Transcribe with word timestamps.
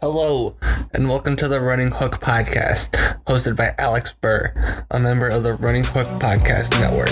Hello, 0.00 0.54
and 0.94 1.08
welcome 1.08 1.34
to 1.34 1.48
the 1.48 1.60
Running 1.60 1.90
Hook 1.90 2.20
Podcast, 2.20 2.90
hosted 3.26 3.56
by 3.56 3.74
Alex 3.78 4.14
Burr, 4.20 4.84
a 4.92 5.00
member 5.00 5.26
of 5.26 5.42
the 5.42 5.54
Running 5.54 5.82
Hook 5.82 6.06
Podcast 6.20 6.70
Network. 6.78 7.08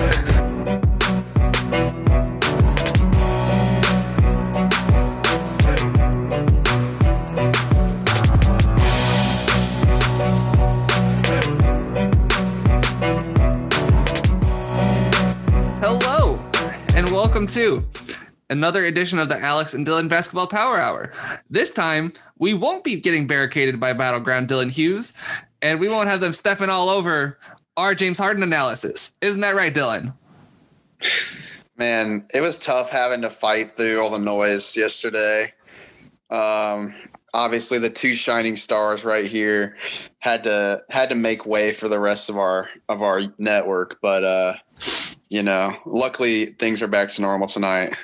Hello, 15.81 16.37
and 16.95 17.11
welcome 17.11 17.49
to 17.49 17.85
another 18.51 18.85
edition 18.85 19.19
of 19.19 19.29
the 19.29 19.39
Alex 19.39 19.75
and 19.75 19.87
Dylan 19.87 20.09
Basketball 20.09 20.47
Power 20.47 20.79
Hour. 20.79 21.13
This 21.51 21.73
time, 21.73 22.13
we 22.39 22.55
won't 22.55 22.85
be 22.85 22.97
getting 22.97 23.27
barricaded 23.27 23.81
by 23.81 23.93
Battleground 23.93 24.49
Dylan 24.49 24.71
Hughes, 24.71 25.13
and 25.63 25.81
we 25.81 25.89
won't 25.89 26.09
have 26.09 26.21
them 26.21 26.33
stepping 26.33 26.71
all 26.71 26.89
over 26.89 27.39
our 27.77 27.95
James 27.95 28.19
Harden 28.19 28.43
analysis. 28.43 29.15
Isn't 29.21 29.41
that 29.43 29.55
right, 29.55 29.75
Dylan? 29.75 30.15
Man, 31.77 32.27
it 32.33 32.41
was 32.41 32.59
tough 32.59 32.91
having 32.91 33.21
to 33.23 33.31
fight 33.31 33.73
through 33.73 34.01
all 34.01 34.11
the 34.11 34.19
noise 34.19 34.77
yesterday. 34.77 35.53
Um, 36.31 36.95
obviously, 37.35 37.79
the 37.79 37.91
two 37.91 38.15
shining 38.15 38.57
stars 38.57 39.05
right 39.05 39.27
here 39.27 39.77
had 40.21 40.45
to 40.45 40.83
had 40.89 41.11
to 41.11 41.15
make 41.15 41.45
way 41.45 41.73
for 41.73 41.89
the 41.89 42.01
rest 42.01 42.31
of 42.31 42.39
our 42.39 42.71
of 42.89 43.03
our 43.03 43.21
network, 43.39 43.99
but 44.01 44.25
uh, 44.25 44.55
you 45.29 45.43
know, 45.43 45.77
luckily 45.87 46.47
things 46.47 46.83
are 46.83 46.89
back 46.89 47.09
to 47.11 47.23
normal 47.23 47.49
tonight. 47.49 47.95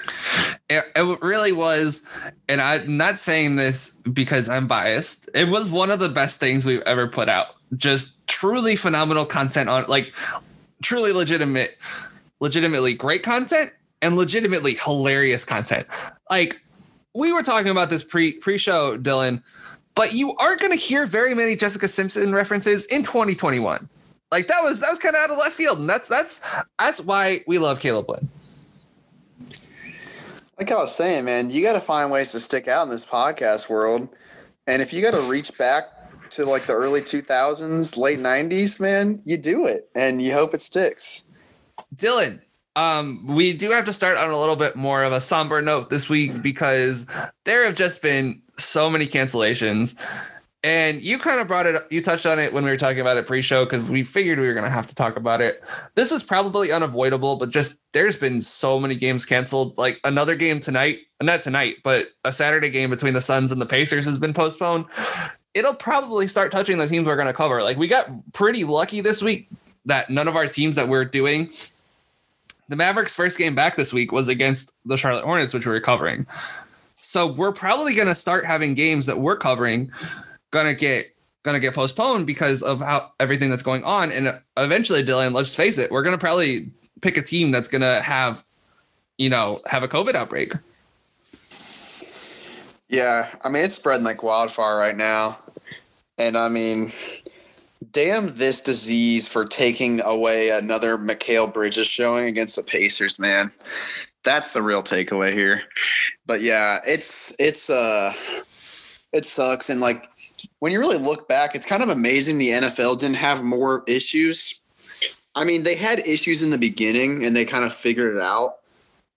It, 0.69 0.85
it 0.97 1.23
really 1.23 1.53
was, 1.53 2.07
and 2.49 2.61
I'm 2.61 2.97
not 2.97 3.21
saying 3.21 3.57
this 3.57 3.91
because 4.13 4.49
I'm 4.49 4.67
biased. 4.67 5.29
It 5.35 5.49
was 5.49 5.69
one 5.69 5.91
of 5.91 6.01
the 6.01 6.09
best 6.09 6.41
things 6.41 6.65
we've 6.65 6.83
ever 6.83 7.07
put 7.07 7.29
out. 7.29 7.49
Just 7.77 8.27
truly 8.27 8.77
phenomenal 8.77 9.25
content 9.25 9.69
on, 9.69 9.85
like, 9.89 10.15
truly 10.83 11.13
legitimate, 11.13 11.79
legitimately 12.41 12.95
great 12.95 13.23
content 13.23 13.71
and 14.01 14.17
legitimately 14.17 14.75
hilarious 14.75 15.45
content. 15.45 15.87
Like, 16.29 16.61
we 17.15 17.33
were 17.33 17.43
talking 17.43 17.71
about 17.71 17.91
this 17.91 18.03
pre 18.03 18.35
pre 18.35 18.59
show, 18.59 18.99
Dylan, 18.99 19.43
but 19.95 20.13
you 20.13 20.35
aren't 20.37 20.61
going 20.61 20.73
to 20.73 20.79
hear 20.79 21.07
very 21.07 21.35
many 21.35 21.55
Jessica 21.55 21.87
Simpson 21.87 22.35
references 22.35 22.85
in 22.87 23.03
2021. 23.03 23.89
Like 24.33 24.49
that 24.49 24.63
was 24.63 24.81
that 24.81 24.89
was 24.89 24.99
kind 24.99 25.15
of 25.15 25.21
out 25.21 25.31
of 25.31 25.37
left 25.37 25.55
field, 25.55 25.79
and 25.79 25.89
that's 25.89 26.09
that's 26.09 26.41
that's 26.79 27.01
why 27.01 27.45
we 27.47 27.59
love 27.59 27.81
Caleb 27.81 28.09
Lynn. 28.09 28.29
Like 30.59 30.71
I 30.71 30.77
was 30.77 30.95
saying, 30.95 31.27
man, 31.27 31.51
you 31.51 31.63
got 31.63 31.75
to 31.75 31.81
find 31.81 32.11
ways 32.11 32.33
to 32.33 32.41
stick 32.41 32.67
out 32.67 32.85
in 32.85 32.89
this 32.89 33.05
podcast 33.05 33.69
world, 33.69 34.09
and 34.67 34.81
if 34.81 34.91
you 34.91 35.03
got 35.03 35.11
to 35.11 35.21
reach 35.31 35.57
back 35.59 35.85
to 36.31 36.47
like 36.47 36.65
the 36.65 36.73
early 36.73 37.03
2000s, 37.03 37.99
late 37.99 38.19
90s, 38.19 38.81
man, 38.81 39.21
you 39.25 39.37
do 39.37 39.67
it, 39.67 39.91
and 39.95 40.23
you 40.23 40.33
hope 40.33 40.55
it 40.55 40.63
sticks. 40.63 41.25
Dylan, 41.95 42.41
um, 42.75 43.27
we 43.27 43.53
do 43.53 43.71
have 43.71 43.85
to 43.85 43.93
start 43.93 44.17
on 44.17 44.31
a 44.31 44.39
little 44.39 44.57
bit 44.57 44.77
more 44.77 45.03
of 45.03 45.13
a 45.13 45.21
somber 45.21 45.61
note 45.61 45.91
this 45.91 46.09
week 46.09 46.41
because 46.41 47.05
there 47.45 47.67
have 47.67 47.75
just 47.75 48.01
been 48.01 48.41
so 48.57 48.89
many 48.89 49.07
cancellations. 49.07 49.95
And 50.65 51.03
you 51.03 51.19
kind 51.19 51.41
of 51.41 51.49
brought 51.49 51.67
it, 51.67 51.75
up, 51.75 51.93
you 51.93 52.01
touched 52.01 52.25
on 52.25 52.39
it 52.39 52.53
when 52.53 52.65
we 52.65 52.71
were 52.71 52.77
talking 52.77 53.01
about 53.01 53.17
it 53.17 53.27
pre 53.27 53.43
show 53.43 53.65
because 53.65 53.83
we 53.83 54.05
figured 54.05 54.39
we 54.39 54.47
were 54.47 54.55
going 54.55 54.65
to 54.65 54.71
have 54.71 54.87
to 54.87 54.95
talk 54.95 55.17
about 55.17 55.41
it. 55.41 55.63
This 55.97 56.13
is 56.13 56.23
probably 56.23 56.71
unavoidable, 56.71 57.35
but 57.37 57.51
just 57.51 57.81
there's 57.93 58.17
been 58.17 58.41
so 58.41 58.79
many 58.79 58.95
games 58.95 59.27
canceled. 59.27 59.77
Like 59.77 59.99
another 60.05 60.37
game 60.37 60.61
tonight, 60.61 61.01
not 61.21 61.43
tonight, 61.43 61.77
but 61.83 62.09
a 62.25 62.33
Saturday 62.33 62.71
game 62.71 62.91
between 62.91 63.15
the 63.15 63.21
Suns 63.21 63.51
and 63.51 63.61
the 63.61 63.67
Pacers 63.67 64.05
has 64.05 64.19
been 64.19 64.33
postponed. 64.33 64.85
It'll 65.55 65.75
probably 65.75 66.29
start 66.29 66.53
touching 66.53 66.79
the 66.79 66.87
teams 66.87 67.07
we're 67.07 67.17
going 67.17 67.27
to 67.27 67.35
cover. 67.35 67.63
Like 67.63 67.77
we 67.77 67.89
got 67.89 68.09
pretty 68.33 68.63
lucky 68.63 69.01
this 69.01 69.21
week 69.21 69.49
that 69.87 70.11
none 70.11 70.29
of 70.29 70.37
our 70.37 70.47
teams 70.47 70.77
that 70.77 70.87
we're 70.87 71.05
doing 71.05 71.51
the 72.73 72.77
Mavericks' 72.77 73.15
first 73.15 73.37
game 73.37 73.55
back 73.55 73.77
this 73.77 73.93
week 73.93 74.13
was 74.13 74.29
against 74.29 74.73
the 74.87 74.97
Charlotte 74.97 75.27
Hornets, 75.27 75.53
which 75.53 75.67
we 75.67 75.73
were 75.73 75.81
covering. 75.81 76.27
So 76.97 77.31
we're 77.31 77.53
probably 77.53 77.95
going 77.95 78.09
to 78.09 78.15
start 78.15 78.47
having 78.47 78.73
games 78.73 79.05
that 79.07 79.19
we're 79.19 79.37
covering 79.37 79.93
gonna 80.53 80.75
get 80.75 81.09
gonna 81.43 81.59
get 81.59 81.75
postponed 81.75 82.27
because 82.27 82.63
of 82.63 82.81
how 82.81 83.11
everything 83.19 83.51
that's 83.51 83.65
going 83.65 83.83
on. 83.83 84.13
And 84.13 84.41
eventually, 84.57 85.03
Dylan, 85.03 85.35
let's 85.35 85.55
face 85.55 85.79
it, 85.79 85.91
we're 85.91 86.03
gonna 86.03 86.19
probably 86.19 86.71
pick 87.01 87.17
a 87.17 87.23
team 87.23 87.51
that's 87.51 87.69
gonna 87.69 88.01
have, 88.01 88.45
you 89.19 89.29
know, 89.29 89.61
have 89.67 89.83
a 89.83 89.89
COVID 89.89 90.15
outbreak. 90.15 90.53
Yeah, 92.89 93.29
I 93.43 93.49
mean 93.49 93.65
it's 93.65 93.75
spreading 93.75 94.05
like 94.05 94.23
wildfire 94.23 94.79
right 94.79 94.97
now, 94.97 95.39
and 96.19 96.37
I 96.37 96.49
mean 96.49 96.93
damn 97.91 98.35
this 98.37 98.61
disease 98.61 99.29
for 99.29 99.45
taking 99.45 100.01
away 100.03 100.51
another 100.51 100.97
Mikal 100.97 101.53
Bridges 101.53 101.87
showing 101.87 102.27
against 102.27 102.57
the 102.57 102.63
Pacers, 102.63 103.19
man. 103.19 103.51
That's 104.25 104.53
the 104.53 104.63
real 104.63 104.83
takeaway 104.83 105.33
here. 105.33 105.63
But 106.27 106.43
yeah, 106.43 106.81
it's 106.87 107.35
it's 107.39 107.69
uh 107.71 108.13
it 109.13 109.25
sucks 109.27 109.69
and 109.69 109.81
like 109.81 110.09
when 110.63 110.71
you 110.71 110.79
really 110.79 110.97
look 110.97 111.27
back, 111.27 111.57
it's 111.57 111.67
kind 111.67 111.83
of 111.83 111.89
amazing 111.89 112.39
the 112.39 112.51
NFL 112.51 113.01
didn't 113.01 113.17
have 113.17 113.43
more 113.43 113.83
issues. 113.89 114.61
I 115.35 115.43
mean, 115.43 115.65
they 115.65 115.75
had 115.75 116.07
issues 116.07 116.45
in 116.45 116.51
the 116.51 116.57
beginning 116.57 117.25
and 117.25 117.35
they 117.35 117.45
kind 117.45 117.65
of 117.65 117.75
figured 117.75 118.15
it 118.15 118.23
out. 118.23 118.59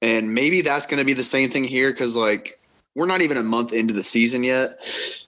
And 0.01 0.34
maybe 0.34 0.61
that's 0.61 0.88
going 0.88 0.97
to 0.97 1.05
be 1.05 1.13
the 1.13 1.23
same 1.23 1.51
thing 1.51 1.63
here 1.63 1.94
cuz 1.94 2.16
like 2.16 2.59
we're 2.95 3.05
not 3.05 3.22
even 3.22 3.38
a 3.38 3.44
month 3.44 3.73
into 3.73 3.94
the 3.94 4.03
season 4.03 4.44
yet. 4.44 4.79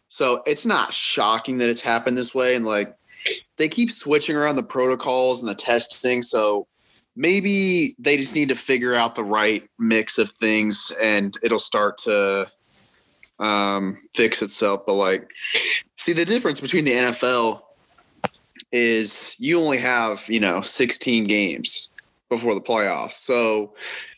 So 0.07 0.41
it's 0.47 0.65
not 0.65 0.91
shocking 0.91 1.59
that 1.59 1.69
it's 1.69 1.81
happened 1.81 2.17
this 2.17 2.33
way 2.33 2.55
and 2.55 2.65
like 2.65 2.95
they 3.57 3.67
keep 3.67 3.91
switching 3.91 4.35
around 4.35 4.55
the 4.55 4.63
protocols 4.63 5.43
and 5.43 5.49
the 5.51 5.53
testing. 5.53 6.23
So 6.23 6.65
maybe 7.15 7.95
they 7.99 8.17
just 8.17 8.33
need 8.33 8.49
to 8.49 8.55
figure 8.55 8.95
out 8.95 9.13
the 9.13 9.23
right 9.23 9.69
mix 9.77 10.17
of 10.17 10.31
things 10.31 10.91
and 10.99 11.37
it'll 11.43 11.59
start 11.59 11.99
to 11.99 12.47
um, 13.39 13.97
fix 14.13 14.41
itself. 14.41 14.81
But 14.85 14.93
like, 14.93 15.29
see, 15.95 16.13
the 16.13 16.25
difference 16.25 16.61
between 16.61 16.85
the 16.85 16.91
NFL 16.91 17.61
is 18.71 19.35
you 19.39 19.59
only 19.59 19.77
have, 19.77 20.25
you 20.27 20.39
know, 20.39 20.61
16 20.61 21.25
games 21.25 21.89
before 22.29 22.53
the 22.53 22.61
playoffs. 22.61 23.13
So 23.13 23.73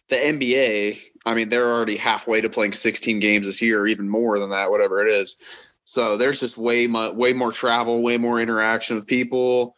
the 0.09 0.15
NBA, 0.15 0.99
I 1.25 1.35
mean, 1.35 1.49
they're 1.49 1.71
already 1.71 1.95
halfway 1.95 2.41
to 2.41 2.49
playing 2.49 2.73
16 2.73 3.19
games 3.19 3.45
this 3.45 3.61
year, 3.61 3.81
or 3.81 3.87
even 3.87 4.09
more 4.09 4.39
than 4.39 4.49
that, 4.49 4.71
whatever 4.71 5.05
it 5.05 5.09
is. 5.09 5.37
So 5.85 6.17
there's 6.17 6.39
just 6.39 6.57
way 6.57 6.87
much, 6.87 7.13
way 7.13 7.33
more 7.33 7.51
travel, 7.51 8.01
way 8.01 8.17
more 8.17 8.39
interaction 8.39 8.95
with 8.95 9.07
people, 9.07 9.75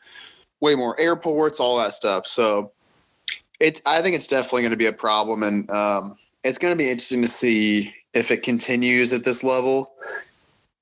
way 0.60 0.76
more 0.76 1.00
airports, 1.00 1.60
all 1.60 1.78
that 1.78 1.94
stuff. 1.94 2.28
So 2.28 2.72
it, 3.60 3.82
I 3.86 4.02
think 4.02 4.16
it's 4.16 4.28
definitely 4.28 4.64
going 4.64 4.72
to 4.72 4.78
be 4.78 4.88
a 4.88 4.94
problem, 4.94 5.44
and 5.44 5.70
um, 5.72 6.18
it's 6.44 6.58
going 6.58 6.74
to 6.74 6.78
be 6.78 6.90
interesting 6.90 7.22
to 7.22 7.28
see 7.28 7.94
if 8.14 8.32
it 8.32 8.44
continues 8.44 9.14
at 9.14 9.24
this 9.24 9.44
level. 9.44 9.94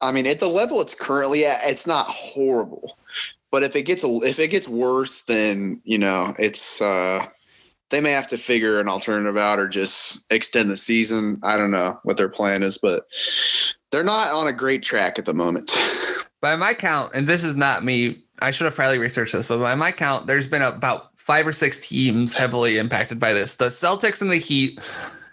I 0.02 0.12
mean, 0.12 0.26
at 0.28 0.40
the 0.40 0.48
level 0.48 0.82
it's 0.82 0.96
currently 0.96 1.46
at, 1.46 1.62
it's 1.64 1.86
not 1.86 2.08
horrible, 2.08 2.98
but 3.52 3.64
if 3.64 3.76
it 3.76 3.84
gets 3.84 4.04
if 4.04 4.40
it 4.40 4.50
gets 4.50 4.70
worse, 4.70 5.22
then 5.22 5.82
you 5.84 5.98
know 5.98 6.34
it's 6.40 6.82
uh, 6.82 7.26
they 7.90 8.02
may 8.02 8.12
have 8.12 8.28
to 8.30 8.38
figure 8.38 8.80
an 8.80 8.88
alternative 8.88 9.38
out 9.38 9.60
or 9.60 9.68
just 9.68 10.26
extend 10.32 10.70
the 10.70 10.78
season. 10.78 11.40
I 11.44 11.58
don't 11.58 11.72
know 11.72 12.00
what 12.04 12.18
their 12.18 12.30
plan 12.30 12.64
is, 12.64 12.78
but 12.78 13.08
they're 13.92 14.04
not 14.04 14.32
on 14.32 14.48
a 14.48 14.54
great 14.54 14.84
track 14.84 15.20
at 15.20 15.26
the 15.26 15.34
moment. 15.34 15.78
By 16.42 16.56
my 16.56 16.74
count, 16.74 17.12
and 17.14 17.28
this 17.28 17.44
is 17.44 17.58
not 17.58 17.84
me, 17.84 18.24
I 18.42 18.52
should 18.52 18.66
have 18.66 18.76
probably 18.76 18.98
researched 18.98 19.34
this, 19.34 19.46
but 19.46 19.58
by 19.60 19.76
my 19.76 19.92
count, 19.92 20.26
there's 20.26 20.48
been 20.48 20.62
about 20.62 21.10
five 21.18 21.46
or 21.46 21.52
six 21.52 21.80
teams 21.80 22.34
heavily 22.34 22.78
impacted 22.78 23.20
by 23.20 23.34
this. 23.34 23.56
The 23.56 23.66
Celtics 23.66 24.22
and 24.22 24.32
the 24.32 24.38
Heat 24.38 24.80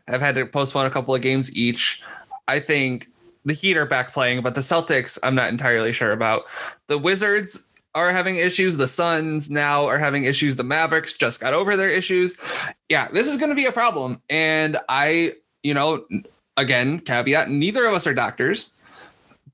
have 0.08 0.20
had 0.20 0.34
to 0.36 0.46
postpone 0.46 0.86
a 0.86 0.90
couple 0.90 1.14
of 1.14 1.22
games 1.22 1.56
each. 1.56 2.02
I 2.48 2.60
think 2.60 3.08
the 3.44 3.54
Heat 3.54 3.76
are 3.76 3.86
back 3.86 4.12
playing, 4.12 4.42
but 4.42 4.54
the 4.54 4.60
Celtics, 4.60 5.18
I'm 5.22 5.34
not 5.34 5.48
entirely 5.48 5.92
sure 5.92 6.12
about. 6.12 6.44
The 6.88 6.98
Wizards 6.98 7.70
are 7.94 8.10
having 8.10 8.36
issues. 8.36 8.76
The 8.76 8.88
Suns 8.88 9.50
now 9.50 9.86
are 9.86 9.98
having 9.98 10.24
issues. 10.24 10.56
The 10.56 10.64
Mavericks 10.64 11.12
just 11.12 11.40
got 11.40 11.54
over 11.54 11.76
their 11.76 11.88
issues. 11.88 12.36
Yeah, 12.88 13.08
this 13.08 13.26
is 13.26 13.36
going 13.36 13.48
to 13.48 13.54
be 13.54 13.66
a 13.66 13.72
problem. 13.72 14.20
And 14.28 14.76
I, 14.88 15.32
you 15.62 15.74
know, 15.74 16.04
again, 16.56 17.00
caveat 17.00 17.48
neither 17.48 17.86
of 17.86 17.94
us 17.94 18.06
are 18.06 18.14
doctors, 18.14 18.72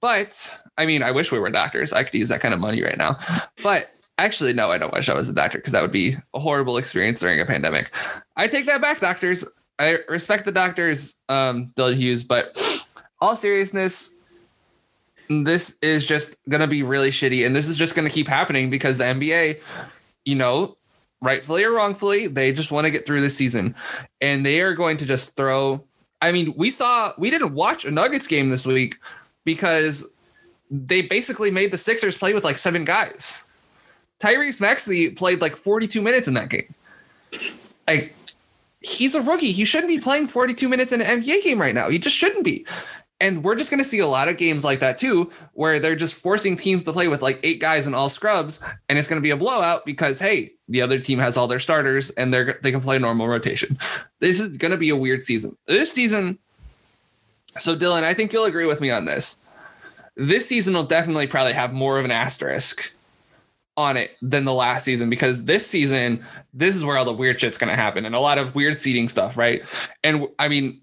but 0.01 0.61
I 0.77 0.87
mean, 0.87 1.03
I 1.03 1.13
wish 1.13 1.31
we 1.31 1.39
were 1.39 1.51
doctors. 1.51 1.93
I 1.93 2.03
could 2.03 2.15
use 2.15 2.29
that 2.31 2.41
kind 2.41 2.53
of 2.53 2.61
money 2.61 2.83
right 2.83 2.99
now. 2.99 3.19
But 3.63 3.91
actually, 4.19 4.53
no, 4.53 4.71
I 4.71 4.79
don't 4.79 4.93
wish 4.93 5.09
I 5.09 5.15
was 5.15 5.29
a 5.29 5.33
doctor 5.33 5.59
because 5.59 5.73
that 5.73 5.83
would 5.83 5.93
be 5.93 6.17
a 6.35 6.41
horrible 6.41 6.77
experience 6.79 7.21
during 7.21 7.41
a 7.41 7.47
pandemic. 7.47 7.95
I 8.37 8.49
take 8.49 8.67
that 8.67 8.81
back, 8.81 9.01
doctors. 9.01 9.45
I 9.79 9.99
respect 10.09 10.45
the 10.45 10.53
doctors, 10.53 11.15
um, 11.29 11.73
Hughes, 11.77 12.23
but 12.23 12.57
all 13.21 13.37
seriousness, 13.37 14.15
this 15.29 15.79
is 15.83 16.05
just 16.05 16.37
gonna 16.49 16.67
be 16.67 16.83
really 16.83 17.11
shitty, 17.11 17.47
and 17.47 17.55
this 17.55 17.69
is 17.69 17.77
just 17.77 17.95
gonna 17.95 18.11
keep 18.11 18.29
happening 18.29 18.71
because 18.71 18.99
the 18.99 19.05
NBA, 19.05 19.61
you 20.25 20.35
know, 20.35 20.77
rightfully 21.23 21.65
or 21.65 21.73
wrongfully, 21.73 22.27
they 22.27 22.53
just 22.53 22.71
want 22.71 22.85
to 22.85 22.91
get 22.91 23.07
through 23.07 23.23
the 23.23 23.31
season, 23.31 23.75
and 24.21 24.45
they 24.45 24.61
are 24.61 24.75
going 24.75 24.99
to 24.99 25.07
just 25.07 25.37
throw. 25.37 25.83
I 26.21 26.33
mean, 26.33 26.53
we 26.57 26.71
saw 26.71 27.13
we 27.17 27.31
didn't 27.31 27.55
watch 27.55 27.85
a 27.85 27.91
Nuggets 27.91 28.27
game 28.27 28.51
this 28.51 28.67
week 28.67 28.97
because 29.45 30.07
they 30.71 31.03
basically 31.03 31.51
made 31.51 31.71
the 31.71 31.79
Sixers 31.79 32.17
play 32.17 32.35
with 32.35 32.45
like 32.45 32.59
seven 32.59 32.85
guys. 32.85 33.43
Tyrese 34.21 34.61
Maxey 34.61 35.11
played 35.11 35.41
like 35.41 35.57
42 35.57 36.01
minutes 36.01 36.29
in 36.29 36.35
that 36.35 36.49
game. 36.49 36.73
Like 37.87 38.15
he's 38.83 39.15
a 39.15 39.23
rookie. 39.23 39.53
He 39.53 39.65
shouldn't 39.65 39.89
be 39.89 39.99
playing 39.99 40.29
42 40.29 40.69
minutes 40.69 40.93
in 40.93 41.01
an 41.01 41.23
NBA 41.23 41.43
game 41.43 41.61
right 41.61 41.75
now. 41.75 41.89
He 41.89 41.99
just 41.99 42.17
shouldn't 42.17 42.45
be. 42.45 42.67
And 43.21 43.45
we're 43.45 43.55
just 43.55 43.71
going 43.71 43.83
to 43.83 43.89
see 43.89 44.01
a 44.01 44.07
lot 44.07 44.29
of 44.29 44.37
games 44.37 44.65
like 44.65 44.81
that 44.81 44.99
too, 44.99 45.31
where 45.53 45.79
they're 45.79 45.95
just 45.95 46.15
forcing 46.15 46.57
teams 46.57 46.83
to 46.85 46.93
play 46.93 47.07
with 47.07 47.23
like 47.23 47.39
eight 47.45 47.61
guys 47.61 47.87
and 47.87 47.95
all 47.95 48.09
scrubs, 48.09 48.61
and 48.89 48.99
it's 48.99 49.07
going 49.07 49.19
to 49.19 49.23
be 49.23 49.31
a 49.31 49.37
blowout 49.37 49.87
because 49.87 50.19
hey, 50.19 50.53
the 50.69 50.83
other 50.83 50.99
team 50.99 51.21
has 51.21 51.37
all 51.37 51.47
their 51.47 51.61
starters 51.61 52.11
and 52.11 52.35
they're 52.35 52.59
they 52.63 52.73
can 52.73 52.81
play 52.81 52.99
normal 52.99 53.29
rotation. 53.29 53.79
This 54.19 54.41
is 54.41 54.57
going 54.57 54.71
to 54.71 54.77
be 54.77 54.91
a 54.91 54.97
weird 54.97 55.23
season. 55.23 55.57
This 55.67 55.93
season. 55.93 56.39
So 57.59 57.77
Dylan, 57.77 58.03
I 58.03 58.15
think 58.15 58.33
you'll 58.33 58.45
agree 58.45 58.67
with 58.67 58.81
me 58.81 58.91
on 58.91 59.05
this. 59.05 59.37
This 60.17 60.49
season 60.49 60.75
will 60.75 60.85
definitely 60.85 61.27
probably 61.27 61.53
have 61.53 61.73
more 61.73 61.99
of 61.99 62.05
an 62.05 62.11
asterisk 62.11 62.93
on 63.77 63.97
it 63.97 64.17
than 64.21 64.45
the 64.45 64.53
last 64.53 64.85
season 64.85 65.09
because 65.09 65.45
this 65.45 65.67
season, 65.67 66.23
this 66.53 66.77
is 66.77 66.85
where 66.85 66.97
all 66.97 67.05
the 67.05 67.13
weird 67.13 67.41
shit's 67.41 67.59
going 67.59 67.71
to 67.71 67.77
happen 67.77 68.05
and 68.05 68.15
a 68.15 68.21
lot 68.21 68.39
of 68.39 68.55
weird 68.55 68.79
seating 68.79 69.09
stuff, 69.09 69.37
right? 69.37 69.63
And 70.05 70.27
I 70.39 70.49
mean, 70.49 70.81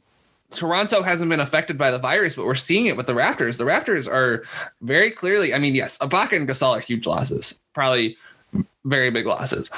Toronto 0.52 1.04
hasn't 1.04 1.30
been 1.30 1.40
affected 1.40 1.78
by 1.78 1.92
the 1.92 2.00
virus, 2.00 2.36
but 2.36 2.46
we're 2.46 2.56
seeing 2.56 2.88
it 2.88 2.98
with 2.98 3.06
the 3.06 3.14
Raptors. 3.14 3.58
The 3.58 3.66
Raptors 3.66 4.12
are 4.12 4.44
very 4.82 5.12
clearly, 5.12 5.54
I 5.54 5.60
mean, 5.60 5.76
yes, 5.76 5.98
Ibaka 6.00 6.34
and 6.34 6.50
Gasol 6.50 6.78
are 6.78 6.80
huge 6.80 7.06
losses, 7.06 7.60
probably 7.74 8.18
very 8.86 9.12
big 9.12 9.28
losses, 9.28 9.70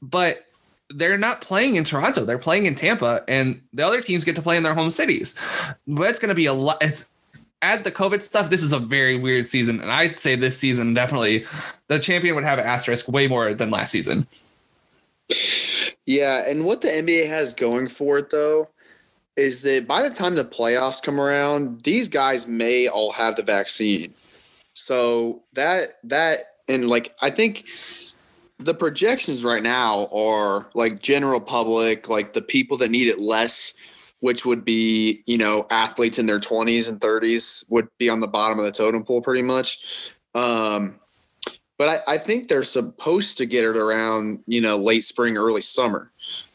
but 0.00 0.44
they're 0.90 1.18
not 1.18 1.40
playing 1.40 1.76
in 1.76 1.84
Toronto. 1.84 2.24
They're 2.24 2.38
playing 2.38 2.66
in 2.66 2.74
Tampa, 2.74 3.24
and 3.26 3.60
the 3.72 3.84
other 3.84 4.00
teams 4.00 4.24
get 4.24 4.36
to 4.36 4.42
play 4.42 4.56
in 4.56 4.62
their 4.62 4.74
home 4.74 4.90
cities. 4.90 5.34
But 5.88 6.10
it's 6.10 6.18
going 6.18 6.28
to 6.28 6.34
be 6.34 6.46
a 6.46 6.52
lot. 6.52 6.76
It's 6.80 7.08
add 7.64 7.84
the 7.84 7.92
COVID 7.92 8.22
stuff. 8.22 8.50
This 8.50 8.62
is 8.62 8.72
a 8.72 8.78
very 8.78 9.18
weird 9.18 9.48
season, 9.48 9.80
and 9.80 9.90
I'd 9.90 10.18
say 10.18 10.36
this 10.36 10.58
season 10.58 10.94
definitely 10.94 11.46
the 11.88 11.98
champion 11.98 12.34
would 12.34 12.44
have 12.44 12.58
an 12.58 12.66
asterisk 12.66 13.08
way 13.08 13.26
more 13.26 13.54
than 13.54 13.70
last 13.70 13.90
season. 13.90 14.26
Yeah, 16.06 16.44
and 16.46 16.66
what 16.66 16.82
the 16.82 16.88
NBA 16.88 17.26
has 17.28 17.52
going 17.52 17.88
for 17.88 18.18
it 18.18 18.30
though 18.30 18.68
is 19.36 19.62
that 19.62 19.88
by 19.88 20.06
the 20.06 20.14
time 20.14 20.34
the 20.34 20.44
playoffs 20.44 21.02
come 21.02 21.20
around, 21.20 21.80
these 21.80 22.08
guys 22.08 22.46
may 22.46 22.86
all 22.86 23.10
have 23.12 23.36
the 23.36 23.42
vaccine. 23.42 24.12
So 24.74 25.42
that 25.54 25.98
that 26.04 26.38
and 26.68 26.88
like 26.88 27.14
I 27.22 27.30
think 27.30 27.64
the 28.58 28.74
projections 28.74 29.44
right 29.44 29.62
now 29.62 30.08
are 30.12 30.68
like 30.74 31.02
general 31.02 31.40
public, 31.40 32.08
like 32.08 32.34
the 32.34 32.42
people 32.42 32.76
that 32.78 32.90
need 32.90 33.08
it 33.08 33.18
less, 33.18 33.74
which 34.24 34.46
would 34.46 34.64
be, 34.64 35.22
you 35.26 35.36
know, 35.36 35.66
athletes 35.68 36.18
in 36.18 36.24
their 36.24 36.40
20s 36.40 36.88
and 36.88 36.98
30s 36.98 37.62
would 37.68 37.86
be 37.98 38.08
on 38.08 38.20
the 38.20 38.26
bottom 38.26 38.58
of 38.58 38.64
the 38.64 38.72
totem 38.72 39.04
pole 39.04 39.20
pretty 39.20 39.42
much. 39.42 39.80
Um, 40.34 40.98
but 41.76 42.02
I, 42.08 42.14
I 42.14 42.16
think 42.16 42.48
they're 42.48 42.64
supposed 42.64 43.36
to 43.36 43.44
get 43.44 43.66
it 43.66 43.76
around, 43.76 44.38
you 44.46 44.62
know, 44.62 44.78
late 44.78 45.04
spring, 45.04 45.36
early 45.36 45.60
summer. 45.60 46.10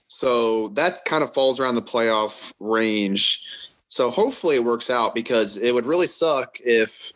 So 0.07 0.69
that 0.69 1.05
kind 1.05 1.23
of 1.23 1.31
falls 1.31 1.59
around 1.59 1.75
the 1.75 1.83
playoff 1.83 2.51
range. 2.59 3.43
So 3.87 4.09
hopefully 4.09 4.55
it 4.55 4.63
works 4.63 4.89
out 4.89 5.13
because 5.13 5.55
it 5.57 5.71
would 5.71 5.85
really 5.85 6.07
suck 6.07 6.57
if, 6.61 7.13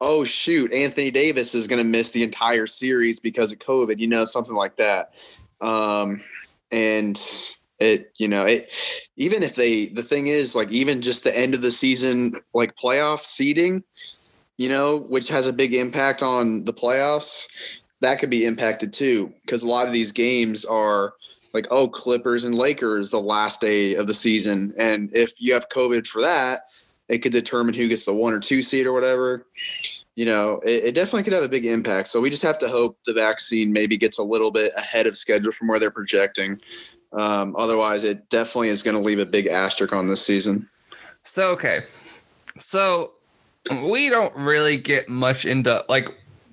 oh 0.00 0.24
shoot, 0.24 0.72
Anthony 0.72 1.12
Davis 1.12 1.54
is 1.54 1.68
going 1.68 1.80
to 1.80 1.88
miss 1.88 2.10
the 2.10 2.24
entire 2.24 2.66
series 2.66 3.20
because 3.20 3.52
of 3.52 3.60
COVID, 3.60 4.00
you 4.00 4.08
know, 4.08 4.24
something 4.24 4.56
like 4.56 4.74
that. 4.78 5.12
Um, 5.60 6.24
and 6.72 7.16
it, 7.78 8.12
you 8.18 8.28
know, 8.28 8.44
it, 8.44 8.70
even 9.16 9.42
if 9.42 9.56
they, 9.56 9.86
the 9.86 10.02
thing 10.02 10.26
is 10.26 10.54
like, 10.54 10.70
even 10.70 11.02
just 11.02 11.24
the 11.24 11.36
end 11.36 11.54
of 11.54 11.62
the 11.62 11.70
season, 11.70 12.40
like 12.54 12.76
playoff 12.76 13.24
seeding, 13.24 13.82
you 14.58 14.68
know, 14.68 14.98
which 15.08 15.28
has 15.28 15.46
a 15.46 15.52
big 15.52 15.74
impact 15.74 16.22
on 16.22 16.64
the 16.64 16.72
playoffs, 16.72 17.48
that 18.00 18.18
could 18.18 18.30
be 18.30 18.44
impacted 18.44 18.92
too. 18.92 19.32
Cause 19.46 19.62
a 19.62 19.68
lot 19.68 19.86
of 19.86 19.92
these 19.92 20.12
games 20.12 20.64
are, 20.64 21.14
like, 21.54 21.66
oh, 21.70 21.88
Clippers 21.88 22.44
and 22.44 22.54
Lakers 22.54 23.10
the 23.10 23.20
last 23.20 23.60
day 23.60 23.94
of 23.94 24.06
the 24.06 24.14
season. 24.14 24.72
And 24.78 25.14
if 25.14 25.40
you 25.40 25.52
have 25.52 25.68
COVID 25.68 26.06
for 26.06 26.22
that, 26.22 26.62
it 27.08 27.18
could 27.18 27.32
determine 27.32 27.74
who 27.74 27.88
gets 27.88 28.04
the 28.04 28.14
one 28.14 28.32
or 28.32 28.40
two 28.40 28.62
seed 28.62 28.86
or 28.86 28.92
whatever. 28.92 29.46
You 30.14 30.26
know, 30.26 30.60
it, 30.64 30.84
it, 30.84 30.94
definitely 30.94 31.24
could 31.24 31.32
have 31.32 31.42
a 31.42 31.48
big 31.48 31.66
impact. 31.66 32.08
So 32.08 32.20
we 32.20 32.30
just 32.30 32.42
have 32.42 32.58
to 32.60 32.68
hope 32.68 32.98
the 33.06 33.14
vaccine 33.14 33.72
maybe 33.72 33.96
gets 33.96 34.18
a 34.18 34.22
little 34.22 34.50
bit 34.50 34.72
ahead 34.76 35.06
of 35.06 35.16
schedule 35.16 35.52
from 35.52 35.68
where 35.68 35.78
they're 35.78 35.90
projecting. 35.90 36.60
Um, 37.12 37.54
otherwise, 37.58 38.04
it 38.04 38.28
definitely 38.30 38.68
is 38.68 38.82
going 38.82 38.96
to 38.96 39.02
leave 39.02 39.18
a 39.18 39.26
big 39.26 39.46
asterisk 39.46 39.92
on 39.92 40.08
this 40.08 40.24
season. 40.24 40.68
So, 41.24 41.50
okay. 41.50 41.82
So 42.58 43.12
we 43.84 44.08
don't 44.08 44.34
really 44.34 44.76
get 44.76 45.08
much 45.08 45.44
into, 45.44 45.84
like, 45.88 46.08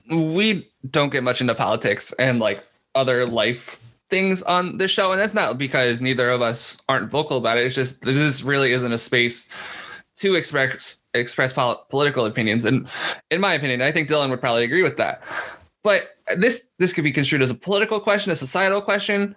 we 0.09 0.69
don't 0.91 1.11
get 1.11 1.23
much 1.23 1.41
into 1.41 1.55
politics 1.55 2.13
and 2.19 2.39
like 2.39 2.63
other 2.95 3.25
life 3.25 3.79
things 4.09 4.41
on 4.43 4.77
this 4.77 4.91
show, 4.91 5.11
and 5.11 5.21
that's 5.21 5.33
not 5.33 5.57
because 5.57 6.01
neither 6.01 6.29
of 6.29 6.41
us 6.41 6.77
aren't 6.89 7.11
vocal 7.11 7.37
about 7.37 7.57
it. 7.57 7.65
It's 7.65 7.75
just 7.75 8.01
this 8.01 8.41
really 8.41 8.71
isn't 8.71 8.91
a 8.91 8.97
space 8.97 9.53
to 10.15 10.35
express 10.35 11.03
express 11.13 11.53
pol- 11.53 11.85
political 11.89 12.25
opinions. 12.25 12.65
And 12.65 12.87
in 13.29 13.39
my 13.39 13.53
opinion, 13.53 13.81
I 13.81 13.91
think 13.91 14.09
Dylan 14.09 14.29
would 14.29 14.41
probably 14.41 14.63
agree 14.63 14.83
with 14.83 14.97
that. 14.97 15.21
But 15.83 16.07
this 16.37 16.71
this 16.79 16.93
could 16.93 17.03
be 17.03 17.11
construed 17.11 17.41
as 17.41 17.51
a 17.51 17.55
political 17.55 17.99
question, 17.99 18.31
a 18.31 18.35
societal 18.35 18.81
question. 18.81 19.35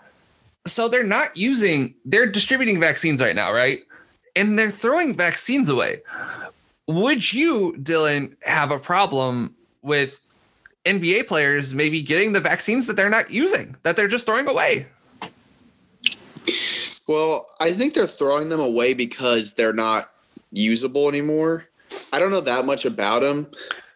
So 0.67 0.88
they're 0.88 1.03
not 1.03 1.37
using 1.37 1.94
they're 2.05 2.26
distributing 2.26 2.81
vaccines 2.81 3.20
right 3.20 3.35
now, 3.35 3.53
right? 3.53 3.81
And 4.37 4.59
they're 4.59 4.70
throwing 4.70 5.17
vaccines 5.17 5.69
away. 5.69 6.00
Would 6.87 7.32
you, 7.32 7.75
Dylan, 7.79 8.37
have 8.43 8.70
a 8.70 8.79
problem 8.79 9.55
with 9.82 10.20
NBA 10.85 11.26
players 11.26 11.75
maybe 11.75 12.03
getting 12.03 12.32
the 12.32 12.41
vaccines 12.41 12.87
that 12.87 12.97
they're 12.97 13.11
not 13.11 13.31
using, 13.31 13.76
that 13.82 13.97
they're 13.97 14.09
just 14.09 14.26
throwing 14.26 14.49
away? 14.49 14.87
Well, 17.06 17.47
I 17.61 17.73
think 17.73 17.94
they're 17.94 18.06
throwing 18.06 18.49
them 18.49 18.61
away 18.61 18.94
because 18.94 19.55
they're 19.55 19.73
not 19.73 20.12
usable 20.53 21.08
anymore. 21.08 21.67
I 22.12 22.19
don't 22.19 22.31
know 22.31 22.41
that 22.41 22.65
much 22.65 22.85
about 22.85 23.23
them, 23.23 23.47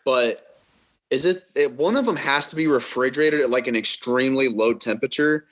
but 0.04 0.58
is 1.10 1.24
it, 1.24 1.44
it 1.54 1.72
one 1.72 1.96
of 1.96 2.06
them 2.06 2.16
has 2.16 2.46
to 2.48 2.56
be 2.56 2.66
refrigerated 2.66 3.40
at 3.40 3.50
like 3.50 3.66
an 3.66 3.76
extremely 3.76 4.48
low 4.48 4.74
temperature? 4.74 5.46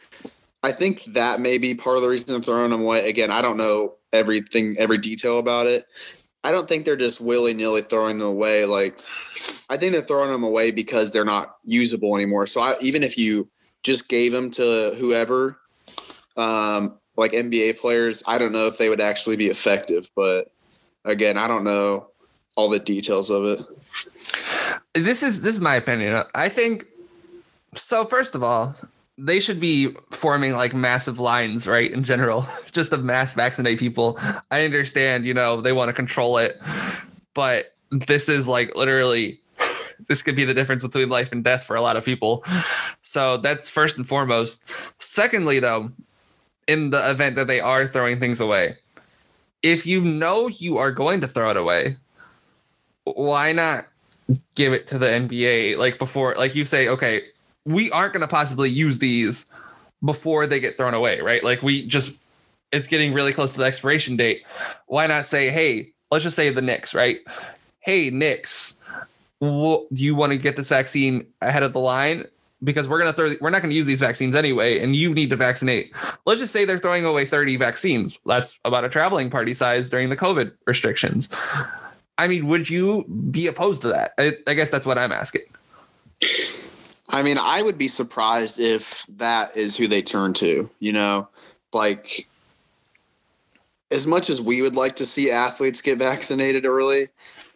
I 0.64 0.72
think 0.72 1.05
that 1.12 1.40
may 1.40 1.58
be 1.58 1.75
part 1.75 1.96
of 1.96 2.02
the 2.02 2.08
reason 2.08 2.32
they're 2.32 2.40
throwing 2.40 2.70
them 2.70 2.81
away. 2.81 3.06
Again, 3.06 3.31
I 3.31 3.43
don't 3.43 3.58
know 3.58 3.96
everything, 4.14 4.75
every 4.78 4.96
detail 4.96 5.38
about 5.38 5.66
it. 5.66 5.84
I 6.43 6.52
don't 6.52 6.66
think 6.66 6.87
they're 6.87 6.96
just 6.96 7.20
willy 7.20 7.52
nilly 7.52 7.82
throwing 7.82 8.16
them 8.16 8.28
away. 8.28 8.64
Like, 8.64 8.99
I 9.69 9.76
think 9.76 9.93
they're 9.93 10.00
throwing 10.00 10.31
them 10.31 10.43
away 10.43 10.70
because 10.70 11.11
they're 11.11 11.22
not 11.22 11.56
usable 11.64 12.17
anymore. 12.17 12.46
So 12.46 12.62
I, 12.62 12.77
even 12.81 13.03
if 13.03 13.19
you 13.19 13.46
just 13.82 14.08
gave 14.08 14.32
them 14.32 14.50
to 14.53 14.94
whoever, 14.96 15.60
um, 16.38 16.98
like 17.19 17.32
NBA 17.32 17.79
players, 17.79 18.22
I 18.27 18.38
don't 18.38 18.53
know 18.53 18.67
if 18.67 18.79
they 18.79 18.88
would 18.88 19.03
actually 19.03 19.36
be 19.36 19.48
effective. 19.48 20.10
But 20.17 20.50
again, 21.05 21.36
I 21.36 21.46
don't 21.46 21.65
know 21.65 22.08
all 22.56 22.70
the 22.70 22.79
details 22.79 23.29
of 23.29 23.44
it. 23.44 23.60
This 24.94 25.22
is 25.22 25.43
this 25.43 25.56
is 25.56 25.60
my 25.60 25.74
opinion. 25.74 26.22
I 26.34 26.48
think 26.48 26.86
so. 27.74 28.06
First 28.06 28.34
of 28.34 28.43
all, 28.43 28.74
they 29.16 29.38
should 29.38 29.60
be 29.60 29.88
forming 30.10 30.52
like 30.52 30.74
massive 30.74 31.18
lines, 31.18 31.66
right? 31.66 31.90
In 31.90 32.04
general, 32.04 32.46
just 32.72 32.90
to 32.90 32.98
mass 32.98 33.34
vaccinate 33.34 33.78
people. 33.78 34.18
I 34.50 34.64
understand, 34.64 35.24
you 35.24 35.34
know, 35.34 35.60
they 35.60 35.72
want 35.72 35.88
to 35.88 35.92
control 35.92 36.38
it, 36.38 36.60
but 37.34 37.74
this 37.90 38.28
is 38.28 38.48
like 38.48 38.74
literally 38.76 39.40
this 40.08 40.22
could 40.22 40.36
be 40.36 40.44
the 40.44 40.54
difference 40.54 40.82
between 40.82 41.08
life 41.08 41.32
and 41.32 41.44
death 41.44 41.64
for 41.64 41.76
a 41.76 41.80
lot 41.80 41.96
of 41.96 42.04
people. 42.04 42.44
So 43.02 43.36
that's 43.36 43.68
first 43.68 43.96
and 43.96 44.06
foremost. 44.06 44.64
Secondly, 44.98 45.60
though, 45.60 45.90
in 46.66 46.90
the 46.90 47.10
event 47.10 47.36
that 47.36 47.46
they 47.46 47.60
are 47.60 47.86
throwing 47.86 48.18
things 48.18 48.40
away, 48.40 48.76
if 49.62 49.86
you 49.86 50.00
know 50.00 50.48
you 50.48 50.78
are 50.78 50.90
going 50.90 51.20
to 51.20 51.28
throw 51.28 51.50
it 51.50 51.56
away, 51.56 51.96
why 53.04 53.52
not 53.52 53.86
give 54.54 54.72
it 54.72 54.86
to 54.86 54.98
the 54.98 55.06
NBA 55.06 55.76
like 55.76 55.98
before 55.98 56.34
like 56.36 56.54
you 56.54 56.64
say 56.64 56.88
okay 56.88 57.22
we 57.64 57.90
aren't 57.90 58.12
going 58.12 58.20
to 58.20 58.28
possibly 58.28 58.70
use 58.70 58.98
these 58.98 59.50
before 60.04 60.46
they 60.46 60.60
get 60.60 60.76
thrown 60.76 60.94
away, 60.94 61.20
right? 61.20 61.42
Like 61.42 61.62
we 61.62 61.86
just, 61.86 62.18
it's 62.72 62.86
getting 62.86 63.12
really 63.12 63.32
close 63.32 63.52
to 63.52 63.58
the 63.58 63.64
expiration 63.64 64.16
date. 64.16 64.44
Why 64.86 65.06
not 65.06 65.26
say, 65.26 65.50
hey, 65.50 65.92
let's 66.10 66.24
just 66.24 66.36
say 66.36 66.50
the 66.50 66.62
Knicks, 66.62 66.94
right? 66.94 67.20
Hey, 67.80 68.10
Knicks, 68.10 68.76
do 69.40 69.86
you 69.90 70.14
want 70.14 70.32
to 70.32 70.38
get 70.38 70.56
this 70.56 70.68
vaccine 70.68 71.26
ahead 71.42 71.62
of 71.62 71.72
the 71.72 71.80
line? 71.80 72.24
Because 72.62 72.88
we're 72.88 72.98
gonna 72.98 73.12
throw, 73.12 73.34
we're 73.42 73.50
not 73.50 73.60
gonna 73.60 73.74
use 73.74 73.84
these 73.84 74.00
vaccines 74.00 74.34
anyway, 74.34 74.78
and 74.78 74.96
you 74.96 75.12
need 75.12 75.28
to 75.30 75.36
vaccinate. 75.36 75.94
Let's 76.24 76.40
just 76.40 76.52
say 76.52 76.64
they're 76.64 76.78
throwing 76.78 77.04
away 77.04 77.26
30 77.26 77.56
vaccines. 77.56 78.18
That's 78.24 78.58
about 78.64 78.84
a 78.84 78.88
traveling 78.88 79.28
party 79.28 79.52
size 79.52 79.90
during 79.90 80.08
the 80.08 80.16
COVID 80.16 80.52
restrictions. 80.66 81.28
I 82.16 82.26
mean, 82.26 82.46
would 82.46 82.70
you 82.70 83.04
be 83.30 83.48
opposed 83.48 83.82
to 83.82 83.88
that? 83.88 84.12
I, 84.18 84.32
I 84.46 84.54
guess 84.54 84.70
that's 84.70 84.86
what 84.86 84.96
I'm 84.96 85.12
asking. 85.12 85.42
I 87.08 87.23
mean, 87.23 87.39
I 87.39 87.63
would 87.63 87.79
be 87.79 87.89
surprised 87.89 88.58
if 88.58 89.05
that 89.17 89.56
is 89.56 89.77
who 89.77 89.87
they 89.87 90.03
turn 90.03 90.32
to, 90.34 90.70
you 90.81 90.93
know, 90.93 91.29
like 91.73 92.29
as 93.91 94.06
much 94.06 94.31
as 94.31 94.41
we 94.41 94.63
would 94.63 94.75
like 94.75 94.96
to 94.96 95.06
see 95.06 95.31
athletes 95.31 95.81
get 95.81 95.99
vaccinated 95.99 96.65
early, 96.65 97.08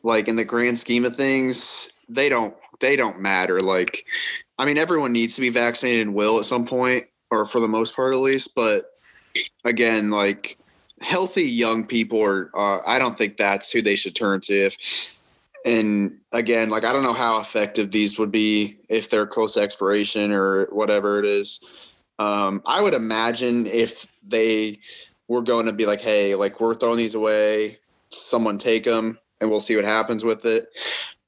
like 0.02 0.28
in 0.28 0.36
the 0.36 0.44
grand 0.44 0.78
scheme 0.78 1.04
of 1.04 1.16
things, 1.16 2.04
they 2.08 2.28
don't 2.28 2.54
they 2.80 2.94
don't 2.94 3.20
matter. 3.20 3.60
Like, 3.60 4.04
I 4.58 4.64
mean, 4.64 4.78
everyone 4.78 5.12
needs 5.12 5.34
to 5.34 5.40
be 5.40 5.50
vaccinated 5.50 6.06
and 6.06 6.14
will 6.14 6.38
at 6.38 6.44
some 6.44 6.66
point, 6.66 7.04
or 7.30 7.46
for 7.46 7.60
the 7.60 7.68
most 7.68 7.96
part 7.96 8.14
at 8.14 8.20
least. 8.20 8.54
But 8.54 8.92
again, 9.64 10.10
like 10.10 10.58
healthy 11.00 11.44
young 11.44 11.86
people 11.86 12.22
are. 12.22 12.50
Uh, 12.54 12.80
I 12.86 12.98
don't 12.98 13.16
think 13.16 13.36
that's 13.36 13.70
who 13.70 13.82
they 13.82 13.96
should 13.96 14.14
turn 14.14 14.40
to. 14.42 14.66
If 14.66 14.76
and 15.64 16.18
again, 16.32 16.70
like 16.70 16.84
I 16.84 16.92
don't 16.92 17.02
know 17.02 17.12
how 17.12 17.40
effective 17.40 17.90
these 17.90 18.18
would 18.18 18.32
be 18.32 18.78
if 18.88 19.10
they're 19.10 19.26
close 19.26 19.54
to 19.54 19.60
expiration 19.60 20.32
or 20.32 20.66
whatever 20.66 21.18
it 21.18 21.24
is. 21.24 21.62
Um, 22.18 22.62
I 22.66 22.82
would 22.82 22.94
imagine 22.94 23.66
if 23.66 24.12
they 24.26 24.80
were 25.28 25.42
going 25.42 25.66
to 25.66 25.72
be 25.72 25.86
like, 25.86 26.00
hey, 26.00 26.34
like 26.34 26.60
we're 26.60 26.74
throwing 26.74 26.96
these 26.96 27.14
away, 27.14 27.78
someone 28.10 28.58
take 28.58 28.84
them 28.84 29.18
and 29.40 29.50
we'll 29.50 29.60
see 29.60 29.76
what 29.76 29.84
happens 29.84 30.24
with 30.24 30.44
it. 30.44 30.66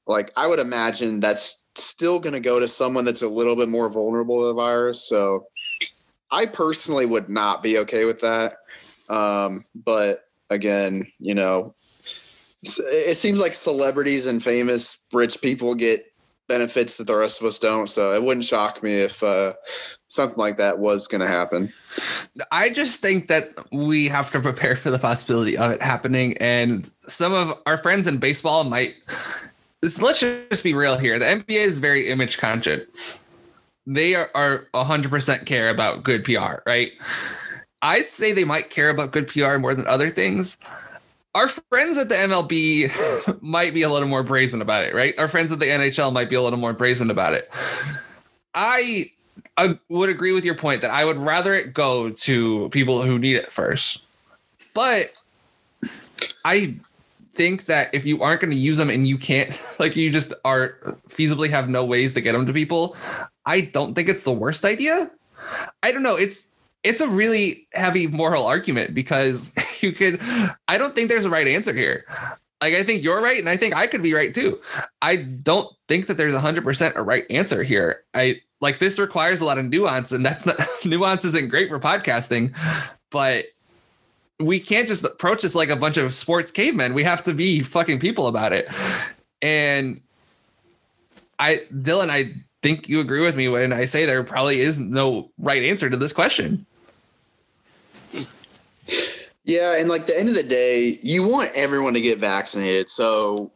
Like 0.07 0.31
I 0.35 0.47
would 0.47 0.59
imagine 0.59 1.19
that's 1.19 1.63
still 1.75 2.19
going 2.19 2.33
to 2.33 2.39
go 2.39 2.59
to 2.59 2.67
someone 2.67 3.05
that's 3.05 3.21
a 3.21 3.29
little 3.29 3.55
bit 3.55 3.69
more 3.69 3.89
vulnerable 3.89 4.41
to 4.41 4.47
the 4.47 4.53
virus. 4.53 5.07
So 5.07 5.47
I 6.31 6.45
personally 6.45 7.05
would 7.05 7.29
not 7.29 7.63
be 7.63 7.77
okay 7.79 8.05
with 8.05 8.19
that. 8.21 8.57
Um, 9.09 9.65
but 9.85 10.25
again, 10.49 11.11
you 11.19 11.35
know, 11.35 11.75
it 12.63 13.17
seems 13.17 13.41
like 13.41 13.55
celebrities 13.55 14.27
and 14.27 14.43
famous 14.43 15.03
rich 15.13 15.41
people 15.41 15.73
get 15.73 16.05
benefits 16.47 16.97
that 16.97 17.07
the 17.07 17.15
rest 17.15 17.41
of 17.41 17.47
us 17.47 17.57
don't. 17.59 17.89
So 17.89 18.13
it 18.13 18.21
wouldn't 18.21 18.45
shock 18.45 18.83
me 18.83 18.93
if 18.93 19.23
uh, 19.23 19.53
something 20.09 20.37
like 20.37 20.57
that 20.57 20.79
was 20.79 21.07
going 21.07 21.21
to 21.21 21.27
happen. 21.27 21.71
I 22.51 22.69
just 22.69 23.01
think 23.01 23.27
that 23.29 23.51
we 23.71 24.07
have 24.09 24.31
to 24.31 24.39
prepare 24.41 24.75
for 24.75 24.91
the 24.91 24.99
possibility 24.99 25.57
of 25.57 25.71
it 25.71 25.81
happening. 25.81 26.37
And 26.37 26.89
some 27.07 27.33
of 27.33 27.57
our 27.65 27.77
friends 27.77 28.07
in 28.07 28.17
baseball 28.17 28.63
might. 28.65 28.95
Let's 29.81 30.19
just 30.19 30.63
be 30.63 30.75
real 30.75 30.95
here. 30.95 31.17
The 31.17 31.25
NBA 31.25 31.65
is 31.65 31.79
very 31.79 32.09
image 32.09 32.37
conscious. 32.37 33.27
They 33.87 34.13
are, 34.13 34.29
are 34.35 34.67
100% 34.75 35.47
care 35.47 35.69
about 35.69 36.03
good 36.03 36.23
PR, 36.23 36.57
right? 36.67 36.91
I'd 37.81 38.05
say 38.05 38.31
they 38.31 38.43
might 38.43 38.69
care 38.69 38.91
about 38.91 39.11
good 39.11 39.27
PR 39.27 39.57
more 39.57 39.73
than 39.73 39.87
other 39.87 40.11
things 40.11 40.59
our 41.33 41.47
friends 41.47 41.97
at 41.97 42.09
the 42.09 42.15
MLB 42.15 43.41
might 43.41 43.73
be 43.73 43.83
a 43.83 43.89
little 43.89 44.07
more 44.07 44.23
brazen 44.23 44.61
about 44.61 44.83
it, 44.83 44.93
right? 44.93 45.17
Our 45.17 45.27
friends 45.27 45.51
at 45.51 45.59
the 45.59 45.65
NHL 45.65 46.11
might 46.11 46.29
be 46.29 46.35
a 46.35 46.41
little 46.41 46.59
more 46.59 46.73
brazen 46.73 47.09
about 47.09 47.33
it. 47.33 47.49
I, 48.53 49.05
I 49.57 49.79
would 49.89 50.09
agree 50.09 50.33
with 50.33 50.43
your 50.43 50.55
point 50.55 50.81
that 50.81 50.91
I 50.91 51.05
would 51.05 51.17
rather 51.17 51.53
it 51.53 51.73
go 51.73 52.09
to 52.09 52.69
people 52.69 53.01
who 53.01 53.17
need 53.17 53.35
it 53.35 53.51
first. 53.51 54.03
But 54.73 55.13
I 56.43 56.75
think 57.33 57.65
that 57.65 57.93
if 57.93 58.05
you 58.05 58.21
aren't 58.21 58.41
going 58.41 58.51
to 58.51 58.57
use 58.57 58.77
them 58.77 58.89
and 58.89 59.07
you 59.07 59.17
can't, 59.17 59.57
like, 59.79 59.95
you 59.95 60.09
just 60.09 60.33
are 60.43 60.97
feasibly 61.09 61.49
have 61.49 61.69
no 61.69 61.85
ways 61.85 62.13
to 62.15 62.21
get 62.21 62.33
them 62.33 62.45
to 62.45 62.53
people, 62.53 62.95
I 63.45 63.61
don't 63.61 63.95
think 63.95 64.09
it's 64.09 64.23
the 64.23 64.33
worst 64.33 64.65
idea. 64.65 65.09
I 65.81 65.91
don't 65.91 66.03
know. 66.03 66.15
It's 66.15 66.51
it's 66.83 67.01
a 67.01 67.07
really 67.07 67.67
heavy 67.73 68.07
moral 68.07 68.45
argument 68.45 68.93
because 68.93 69.53
you 69.83 69.91
could 69.91 70.19
I 70.67 70.77
don't 70.77 70.95
think 70.95 71.09
there's 71.09 71.25
a 71.25 71.29
right 71.29 71.47
answer 71.47 71.73
here. 71.73 72.05
Like 72.61 72.75
I 72.75 72.83
think 72.83 73.03
you're 73.03 73.21
right 73.21 73.39
and 73.39 73.49
I 73.49 73.57
think 73.57 73.75
I 73.75 73.87
could 73.87 74.03
be 74.03 74.13
right 74.13 74.33
too. 74.33 74.59
I 75.01 75.17
don't 75.17 75.67
think 75.87 76.07
that 76.07 76.17
there's 76.17 76.35
100% 76.35 76.95
a 76.95 77.01
right 77.01 77.25
answer 77.29 77.63
here. 77.63 78.03
I 78.13 78.41
like 78.61 78.79
this 78.79 78.99
requires 78.99 79.41
a 79.41 79.45
lot 79.45 79.57
of 79.57 79.65
nuance 79.65 80.11
and 80.11 80.25
that's 80.25 80.45
not 80.45 80.57
nuance 80.85 81.25
isn't 81.25 81.49
great 81.49 81.69
for 81.69 81.79
podcasting, 81.79 82.55
but 83.09 83.45
we 84.39 84.59
can't 84.59 84.87
just 84.87 85.03
approach 85.05 85.41
this 85.41 85.55
like 85.55 85.69
a 85.69 85.75
bunch 85.75 85.97
of 85.97 86.13
sports 86.13 86.51
cavemen. 86.51 86.93
We 86.93 87.03
have 87.03 87.23
to 87.23 87.33
be 87.33 87.61
fucking 87.61 87.99
people 87.99 88.27
about 88.27 88.53
it. 88.53 88.67
And 89.41 90.01
I 91.39 91.65
Dylan, 91.73 92.09
I 92.09 92.35
think 92.61 92.87
you 92.87 92.99
agree 92.99 93.25
with 93.25 93.35
me 93.35 93.47
when 93.47 93.73
I 93.73 93.85
say 93.85 94.05
there 94.05 94.23
probably 94.23 94.59
is 94.59 94.79
no 94.79 95.31
right 95.39 95.63
answer 95.63 95.89
to 95.89 95.97
this 95.97 96.13
question. 96.13 96.65
Yeah, 99.51 99.77
and 99.77 99.89
like 99.89 100.05
the 100.05 100.17
end 100.17 100.29
of 100.29 100.35
the 100.35 100.43
day, 100.43 100.97
you 101.03 101.27
want 101.27 101.51
everyone 101.55 101.93
to 101.95 101.99
get 101.99 102.19
vaccinated. 102.19 102.89
So 102.89 103.51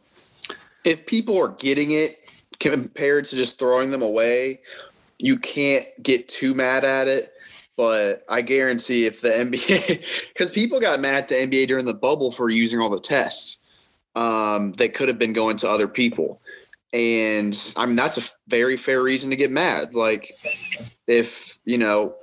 if 0.83 1.05
people 1.05 1.41
are 1.41 1.55
getting 1.57 1.91
it 1.91 2.19
compared 2.59 3.23
to 3.25 3.37
just 3.37 3.57
throwing 3.57 3.91
them 3.91 4.01
away, 4.01 4.59
you 5.19 5.39
can't 5.39 5.85
get 6.03 6.27
too 6.27 6.53
mad 6.53 6.83
at 6.83 7.07
it. 7.07 7.31
But 7.77 8.25
I 8.27 8.41
guarantee 8.41 9.05
if 9.05 9.21
the 9.21 9.29
NBA, 9.29 10.27
because 10.33 10.51
people 10.51 10.81
got 10.81 10.99
mad 10.99 11.23
at 11.23 11.29
the 11.29 11.35
NBA 11.35 11.67
during 11.67 11.85
the 11.85 11.93
bubble 11.93 12.29
for 12.29 12.49
using 12.49 12.81
all 12.81 12.89
the 12.89 12.99
tests 12.99 13.61
um, 14.17 14.73
that 14.73 14.95
could 14.95 15.07
have 15.07 15.17
been 15.17 15.31
going 15.31 15.55
to 15.57 15.69
other 15.69 15.87
people. 15.87 16.41
And 16.91 17.57
I 17.77 17.85
mean, 17.85 17.95
that's 17.95 18.17
a 18.17 18.29
very 18.49 18.75
fair 18.75 19.01
reason 19.01 19.29
to 19.29 19.37
get 19.37 19.49
mad. 19.49 19.95
Like, 19.95 20.33
if, 21.07 21.57
you 21.63 21.77
know, 21.77 22.15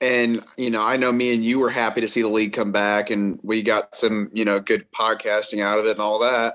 and 0.00 0.44
you 0.56 0.70
know, 0.70 0.82
I 0.82 0.96
know 0.96 1.12
me 1.12 1.34
and 1.34 1.44
you 1.44 1.58
were 1.58 1.70
happy 1.70 2.00
to 2.00 2.08
see 2.08 2.22
the 2.22 2.28
league 2.28 2.52
come 2.52 2.72
back, 2.72 3.10
and 3.10 3.38
we 3.42 3.62
got 3.62 3.96
some 3.96 4.30
you 4.32 4.44
know 4.44 4.60
good 4.60 4.90
podcasting 4.92 5.60
out 5.60 5.78
of 5.78 5.86
it 5.86 5.92
and 5.92 6.00
all 6.00 6.18
that. 6.20 6.54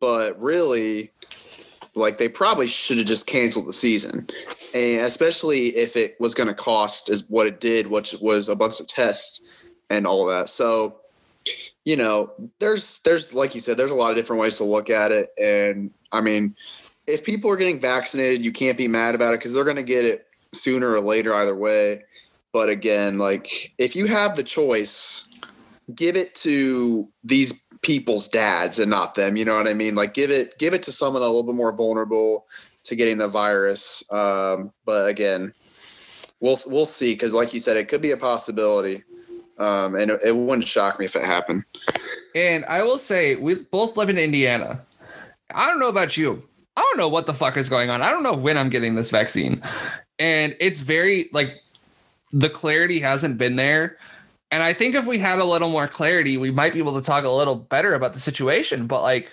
But 0.00 0.40
really, 0.40 1.12
like 1.94 2.18
they 2.18 2.28
probably 2.28 2.66
should 2.66 2.98
have 2.98 3.06
just 3.06 3.26
canceled 3.26 3.66
the 3.66 3.72
season, 3.72 4.28
and 4.74 5.02
especially 5.02 5.68
if 5.68 5.96
it 5.96 6.16
was 6.18 6.34
going 6.34 6.48
to 6.48 6.54
cost 6.54 7.10
as 7.10 7.28
what 7.28 7.46
it 7.46 7.60
did, 7.60 7.86
which 7.88 8.14
was 8.20 8.48
a 8.48 8.56
bunch 8.56 8.80
of 8.80 8.88
tests 8.88 9.40
and 9.88 10.06
all 10.06 10.28
of 10.28 10.36
that. 10.36 10.48
So, 10.48 11.00
you 11.84 11.96
know, 11.96 12.32
there's 12.58 12.98
there's 13.00 13.32
like 13.34 13.54
you 13.54 13.60
said, 13.60 13.76
there's 13.76 13.90
a 13.92 13.96
lot 13.96 14.10
of 14.10 14.16
different 14.16 14.42
ways 14.42 14.56
to 14.56 14.64
look 14.64 14.90
at 14.90 15.12
it, 15.12 15.30
and 15.38 15.92
I 16.10 16.20
mean, 16.20 16.56
if 17.06 17.24
people 17.24 17.50
are 17.50 17.56
getting 17.56 17.80
vaccinated, 17.80 18.44
you 18.44 18.52
can't 18.52 18.78
be 18.78 18.88
mad 18.88 19.14
about 19.14 19.32
it 19.32 19.38
because 19.38 19.54
they're 19.54 19.64
going 19.64 19.76
to 19.76 19.82
get 19.82 20.04
it 20.04 20.26
sooner 20.52 20.92
or 20.92 21.00
later 21.00 21.32
either 21.34 21.56
way. 21.56 22.02
But 22.52 22.68
again, 22.68 23.18
like 23.18 23.72
if 23.78 23.94
you 23.94 24.06
have 24.06 24.36
the 24.36 24.42
choice, 24.42 25.28
give 25.94 26.16
it 26.16 26.34
to 26.36 27.08
these 27.24 27.64
people's 27.82 28.28
dads 28.28 28.78
and 28.78 28.90
not 28.90 29.14
them. 29.14 29.36
You 29.36 29.44
know 29.44 29.54
what 29.54 29.68
I 29.68 29.74
mean? 29.74 29.94
Like 29.94 30.14
give 30.14 30.30
it 30.30 30.58
give 30.58 30.74
it 30.74 30.82
to 30.84 30.92
someone 30.92 31.22
a 31.22 31.26
little 31.26 31.44
bit 31.44 31.54
more 31.54 31.72
vulnerable 31.72 32.46
to 32.84 32.96
getting 32.96 33.18
the 33.18 33.28
virus. 33.28 34.02
Um, 34.10 34.72
but 34.84 35.08
again, 35.08 35.52
we'll 36.40 36.56
we'll 36.66 36.86
see 36.86 37.14
because, 37.14 37.34
like 37.34 37.54
you 37.54 37.60
said, 37.60 37.76
it 37.76 37.88
could 37.88 38.02
be 38.02 38.10
a 38.10 38.16
possibility, 38.16 39.04
um, 39.58 39.94
and 39.94 40.10
it, 40.10 40.20
it 40.24 40.36
wouldn't 40.36 40.66
shock 40.66 40.98
me 40.98 41.04
if 41.04 41.16
it 41.16 41.24
happened. 41.24 41.64
And 42.34 42.64
I 42.66 42.82
will 42.82 42.98
say, 42.98 43.36
we 43.36 43.54
both 43.54 43.96
live 43.96 44.08
in 44.08 44.18
Indiana. 44.18 44.80
I 45.54 45.66
don't 45.66 45.80
know 45.80 45.88
about 45.88 46.16
you. 46.16 46.42
I 46.76 46.80
don't 46.80 46.98
know 46.98 47.08
what 47.08 47.26
the 47.26 47.34
fuck 47.34 47.56
is 47.56 47.68
going 47.68 47.90
on. 47.90 48.02
I 48.02 48.10
don't 48.10 48.22
know 48.22 48.36
when 48.36 48.56
I'm 48.56 48.70
getting 48.70 48.94
this 48.94 49.10
vaccine. 49.10 49.60
And 50.18 50.56
it's 50.60 50.80
very 50.80 51.28
like 51.32 51.60
the 52.30 52.50
clarity 52.50 53.00
hasn't 53.00 53.38
been 53.38 53.56
there. 53.56 53.98
And 54.50 54.62
I 54.62 54.72
think 54.72 54.94
if 54.94 55.06
we 55.06 55.18
had 55.18 55.38
a 55.38 55.44
little 55.44 55.68
more 55.68 55.86
clarity, 55.86 56.36
we 56.36 56.50
might 56.50 56.72
be 56.72 56.80
able 56.80 56.94
to 56.94 57.02
talk 57.02 57.24
a 57.24 57.28
little 57.28 57.54
better 57.54 57.94
about 57.94 58.14
the 58.14 58.20
situation. 58.20 58.86
But 58.86 59.02
like, 59.02 59.32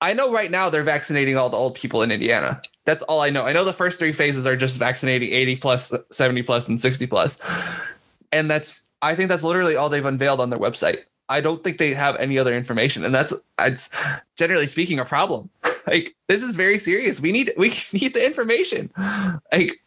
I 0.00 0.12
know 0.12 0.32
right 0.32 0.50
now 0.50 0.70
they're 0.70 0.82
vaccinating 0.82 1.36
all 1.36 1.48
the 1.48 1.56
old 1.56 1.74
people 1.74 2.02
in 2.02 2.10
Indiana. 2.10 2.60
That's 2.84 3.02
all 3.04 3.20
I 3.20 3.30
know. 3.30 3.44
I 3.44 3.52
know 3.52 3.64
the 3.64 3.72
first 3.72 3.98
three 3.98 4.12
phases 4.12 4.44
are 4.44 4.56
just 4.56 4.76
vaccinating 4.76 5.32
80 5.32 5.56
plus, 5.56 5.94
70 6.10 6.42
plus, 6.42 6.68
and 6.68 6.80
60 6.80 7.06
plus. 7.06 7.38
And 8.32 8.50
that's, 8.50 8.82
I 9.02 9.14
think 9.14 9.28
that's 9.28 9.44
literally 9.44 9.76
all 9.76 9.88
they've 9.88 10.04
unveiled 10.04 10.40
on 10.40 10.50
their 10.50 10.58
website. 10.58 10.98
I 11.28 11.40
don't 11.40 11.64
think 11.64 11.78
they 11.78 11.92
have 11.94 12.16
any 12.16 12.38
other 12.38 12.54
information. 12.54 13.04
And 13.04 13.14
that's, 13.14 13.32
it's 13.60 13.90
generally 14.36 14.66
speaking, 14.66 14.98
a 14.98 15.04
problem. 15.04 15.48
like, 15.86 16.14
this 16.28 16.42
is 16.42 16.54
very 16.54 16.78
serious. 16.78 17.20
We 17.20 17.32
need, 17.32 17.52
we 17.56 17.70
need 17.92 18.14
the 18.14 18.24
information. 18.24 18.92
Like, 19.52 19.80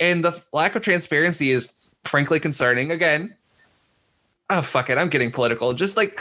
and 0.00 0.24
the 0.24 0.42
lack 0.52 0.74
of 0.74 0.82
transparency 0.82 1.50
is 1.50 1.72
frankly 2.04 2.40
concerning. 2.40 2.90
Again, 2.90 3.34
oh 4.50 4.62
fuck 4.62 4.90
it, 4.90 4.98
I'm 4.98 5.08
getting 5.08 5.30
political. 5.30 5.72
Just 5.72 5.96
like 5.96 6.20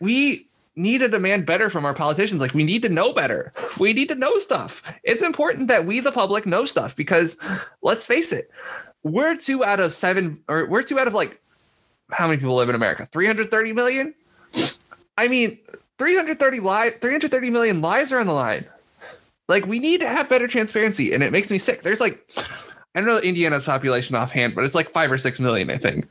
we 0.00 0.46
need 0.76 0.98
to 0.98 1.08
demand 1.08 1.46
better 1.46 1.70
from 1.70 1.84
our 1.84 1.94
politicians. 1.94 2.40
Like 2.40 2.54
we 2.54 2.64
need 2.64 2.82
to 2.82 2.88
know 2.88 3.12
better. 3.12 3.52
We 3.78 3.92
need 3.92 4.08
to 4.08 4.14
know 4.14 4.38
stuff. 4.38 4.82
It's 5.04 5.22
important 5.22 5.68
that 5.68 5.84
we, 5.84 6.00
the 6.00 6.10
public, 6.10 6.46
know 6.46 6.64
stuff 6.64 6.96
because 6.96 7.36
let's 7.82 8.06
face 8.06 8.32
it, 8.32 8.50
we're 9.02 9.36
two 9.36 9.62
out 9.62 9.80
of 9.80 9.92
seven, 9.92 10.42
or 10.48 10.64
we're 10.64 10.82
two 10.82 10.98
out 10.98 11.06
of 11.06 11.12
like 11.12 11.42
how 12.10 12.26
many 12.26 12.38
people 12.38 12.56
live 12.56 12.70
in 12.70 12.74
America? 12.74 13.04
330 13.04 13.72
million. 13.74 14.14
I 15.18 15.28
mean, 15.28 15.58
330 15.98 16.60
live, 16.60 16.92
330 17.00 17.50
million 17.50 17.80
lives 17.82 18.12
are 18.12 18.20
on 18.20 18.26
the 18.26 18.32
line. 18.32 18.64
Like 19.48 19.66
we 19.66 19.78
need 19.78 20.00
to 20.00 20.08
have 20.08 20.28
better 20.28 20.48
transparency, 20.48 21.12
and 21.12 21.22
it 21.22 21.32
makes 21.32 21.50
me 21.50 21.58
sick. 21.58 21.82
There's 21.82 22.00
like, 22.00 22.28
I 22.94 23.00
don't 23.00 23.06
know 23.06 23.18
Indiana's 23.18 23.64
population 23.64 24.16
offhand, 24.16 24.54
but 24.54 24.64
it's 24.64 24.74
like 24.74 24.90
five 24.90 25.10
or 25.10 25.18
six 25.18 25.38
million, 25.38 25.70
I 25.70 25.76
think. 25.76 26.08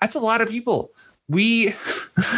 That's 0.00 0.14
a 0.14 0.20
lot 0.20 0.40
of 0.40 0.48
people. 0.48 0.90
We 1.28 1.74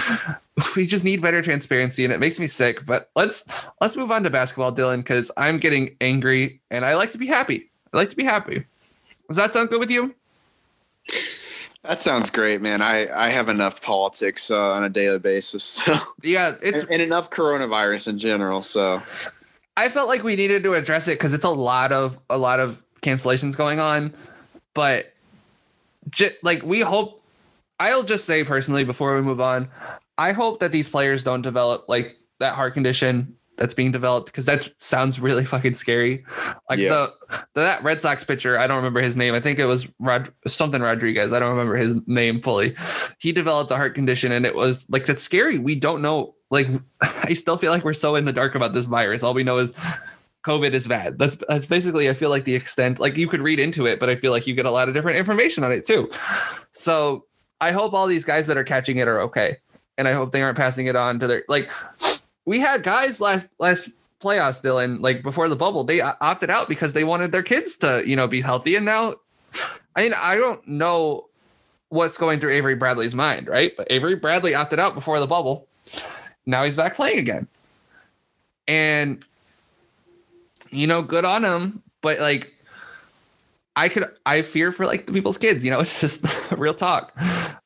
we 0.76 0.86
just 0.86 1.04
need 1.04 1.20
better 1.20 1.42
transparency, 1.42 2.04
and 2.04 2.12
it 2.12 2.20
makes 2.20 2.38
me 2.38 2.46
sick. 2.46 2.86
But 2.86 3.10
let's 3.14 3.66
let's 3.80 3.96
move 3.96 4.10
on 4.10 4.22
to 4.24 4.30
basketball, 4.30 4.72
Dylan, 4.72 4.98
because 4.98 5.30
I'm 5.36 5.58
getting 5.58 5.96
angry, 6.00 6.60
and 6.70 6.84
I 6.84 6.94
like 6.94 7.12
to 7.12 7.18
be 7.18 7.26
happy. 7.26 7.70
I 7.92 7.98
like 7.98 8.10
to 8.10 8.16
be 8.16 8.24
happy. 8.24 8.64
Does 9.28 9.36
that 9.36 9.52
sound 9.52 9.68
good 9.68 9.80
with 9.80 9.90
you? 9.90 10.14
That 11.84 12.00
sounds 12.00 12.28
great, 12.28 12.60
man. 12.60 12.82
I, 12.82 13.06
I 13.14 13.28
have 13.28 13.48
enough 13.48 13.80
politics 13.80 14.50
uh, 14.50 14.72
on 14.72 14.84
a 14.84 14.88
daily 14.88 15.18
basis, 15.18 15.64
so 15.64 15.98
Yeah, 16.22 16.52
it's 16.62 16.80
and, 16.80 16.92
and 16.92 17.02
enough 17.02 17.30
coronavirus 17.30 18.08
in 18.08 18.18
general. 18.18 18.62
So 18.62 19.02
I 19.78 19.88
felt 19.88 20.08
like 20.08 20.22
we 20.24 20.34
needed 20.36 20.64
to 20.64 20.74
address 20.74 21.06
it 21.08 21.12
because 21.18 21.32
it's 21.32 21.44
a 21.44 21.50
lot 21.50 21.92
of 21.92 22.18
a 22.28 22.36
lot 22.36 22.58
of 22.60 22.82
cancellations 23.00 23.56
going 23.56 23.78
on, 23.80 24.12
but 24.74 25.14
j- 26.10 26.36
like 26.42 26.62
we 26.62 26.80
hope. 26.80 27.22
I'll 27.80 28.02
just 28.02 28.24
say 28.24 28.42
personally 28.42 28.82
before 28.82 29.14
we 29.14 29.22
move 29.22 29.40
on, 29.40 29.68
I 30.18 30.32
hope 30.32 30.58
that 30.58 30.72
these 30.72 30.88
players 30.88 31.22
don't 31.22 31.42
develop 31.42 31.84
like 31.88 32.16
that 32.40 32.54
heart 32.54 32.74
condition 32.74 33.36
that's 33.56 33.72
being 33.72 33.92
developed 33.92 34.26
because 34.26 34.46
that 34.46 34.68
sounds 34.78 35.20
really 35.20 35.44
fucking 35.44 35.74
scary. 35.74 36.24
Like 36.68 36.80
Yeah. 36.80 36.88
the, 36.88 37.14
the 37.54 37.60
that 37.60 37.82
Red 37.84 38.00
Sox 38.00 38.24
pitcher, 38.24 38.58
I 38.58 38.66
don't 38.66 38.78
remember 38.78 39.00
his 39.00 39.16
name. 39.16 39.32
I 39.34 39.38
think 39.40 39.60
it 39.60 39.66
was 39.66 39.86
Rod 40.00 40.32
something 40.48 40.82
Rodriguez. 40.82 41.32
I 41.32 41.38
don't 41.38 41.50
remember 41.50 41.76
his 41.76 42.00
name 42.08 42.40
fully. 42.40 42.74
He 43.20 43.30
developed 43.30 43.70
a 43.70 43.76
heart 43.76 43.94
condition 43.94 44.32
and 44.32 44.44
it 44.44 44.56
was 44.56 44.90
like 44.90 45.06
that's 45.06 45.22
scary. 45.22 45.58
We 45.60 45.76
don't 45.76 46.02
know. 46.02 46.34
Like 46.50 46.68
I 47.00 47.34
still 47.34 47.56
feel 47.56 47.72
like 47.72 47.84
we're 47.84 47.94
so 47.94 48.14
in 48.16 48.24
the 48.24 48.32
dark 48.32 48.54
about 48.54 48.74
this 48.74 48.86
virus. 48.86 49.22
All 49.22 49.34
we 49.34 49.44
know 49.44 49.58
is 49.58 49.72
COVID 50.44 50.72
is 50.72 50.86
bad. 50.86 51.18
That's 51.18 51.36
that's 51.48 51.66
basically 51.66 52.08
I 52.08 52.14
feel 52.14 52.30
like 52.30 52.44
the 52.44 52.54
extent. 52.54 52.98
Like 52.98 53.16
you 53.16 53.28
could 53.28 53.40
read 53.40 53.60
into 53.60 53.86
it, 53.86 54.00
but 54.00 54.08
I 54.08 54.16
feel 54.16 54.32
like 54.32 54.46
you 54.46 54.54
get 54.54 54.66
a 54.66 54.70
lot 54.70 54.88
of 54.88 54.94
different 54.94 55.18
information 55.18 55.64
on 55.64 55.72
it 55.72 55.84
too. 55.84 56.08
So 56.72 57.24
I 57.60 57.72
hope 57.72 57.92
all 57.92 58.06
these 58.06 58.24
guys 58.24 58.46
that 58.46 58.56
are 58.56 58.64
catching 58.64 58.98
it 58.98 59.08
are 59.08 59.20
okay, 59.20 59.56
and 59.96 60.08
I 60.08 60.12
hope 60.12 60.32
they 60.32 60.42
aren't 60.42 60.56
passing 60.56 60.86
it 60.86 60.96
on 60.96 61.18
to 61.20 61.26
their 61.26 61.44
like. 61.48 61.70
We 62.46 62.60
had 62.60 62.82
guys 62.82 63.20
last 63.20 63.50
last 63.58 63.90
playoffs, 64.20 64.62
Dylan, 64.62 65.00
like 65.00 65.22
before 65.22 65.48
the 65.48 65.56
bubble, 65.56 65.84
they 65.84 66.00
opted 66.00 66.50
out 66.50 66.68
because 66.68 66.92
they 66.92 67.04
wanted 67.04 67.30
their 67.32 67.42
kids 67.42 67.76
to 67.78 68.02
you 68.06 68.16
know 68.16 68.26
be 68.26 68.40
healthy, 68.40 68.74
and 68.76 68.86
now, 68.86 69.14
I 69.96 70.02
mean, 70.02 70.14
I 70.16 70.36
don't 70.36 70.66
know 70.66 71.26
what's 71.90 72.18
going 72.18 72.40
through 72.40 72.52
Avery 72.52 72.74
Bradley's 72.74 73.14
mind, 73.14 73.48
right? 73.48 73.76
But 73.76 73.86
Avery 73.90 74.14
Bradley 74.14 74.54
opted 74.54 74.78
out 74.78 74.94
before 74.94 75.20
the 75.20 75.26
bubble. 75.26 75.66
Now 76.48 76.64
he's 76.64 76.74
back 76.74 76.96
playing 76.96 77.18
again, 77.18 77.46
and 78.66 79.22
you 80.70 80.86
know, 80.86 81.02
good 81.02 81.26
on 81.26 81.44
him. 81.44 81.82
But 82.00 82.20
like, 82.20 82.54
I 83.76 83.90
could, 83.90 84.06
I 84.24 84.40
fear 84.40 84.72
for 84.72 84.86
like 84.86 85.06
the 85.06 85.12
people's 85.12 85.36
kids. 85.36 85.62
You 85.62 85.70
know, 85.70 85.80
it's 85.80 86.00
just 86.00 86.24
real 86.50 86.72
talk. 86.72 87.12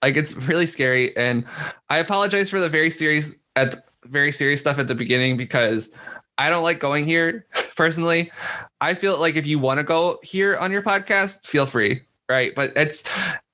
Like 0.02 0.16
it's 0.16 0.34
really 0.34 0.66
scary, 0.66 1.16
and 1.16 1.44
I 1.90 1.98
apologize 1.98 2.50
for 2.50 2.58
the 2.58 2.68
very 2.68 2.90
serious 2.90 3.36
at 3.54 3.86
very 4.06 4.32
serious 4.32 4.60
stuff 4.60 4.80
at 4.80 4.88
the 4.88 4.96
beginning 4.96 5.36
because 5.36 5.96
I 6.38 6.50
don't 6.50 6.64
like 6.64 6.80
going 6.80 7.04
here 7.04 7.46
personally. 7.76 8.32
I 8.80 8.94
feel 8.94 9.20
like 9.20 9.36
if 9.36 9.46
you 9.46 9.60
want 9.60 9.78
to 9.78 9.84
go 9.84 10.18
here 10.24 10.56
on 10.56 10.72
your 10.72 10.82
podcast, 10.82 11.46
feel 11.46 11.66
free. 11.66 12.02
Right. 12.28 12.52
But 12.56 12.72
it's 12.74 13.04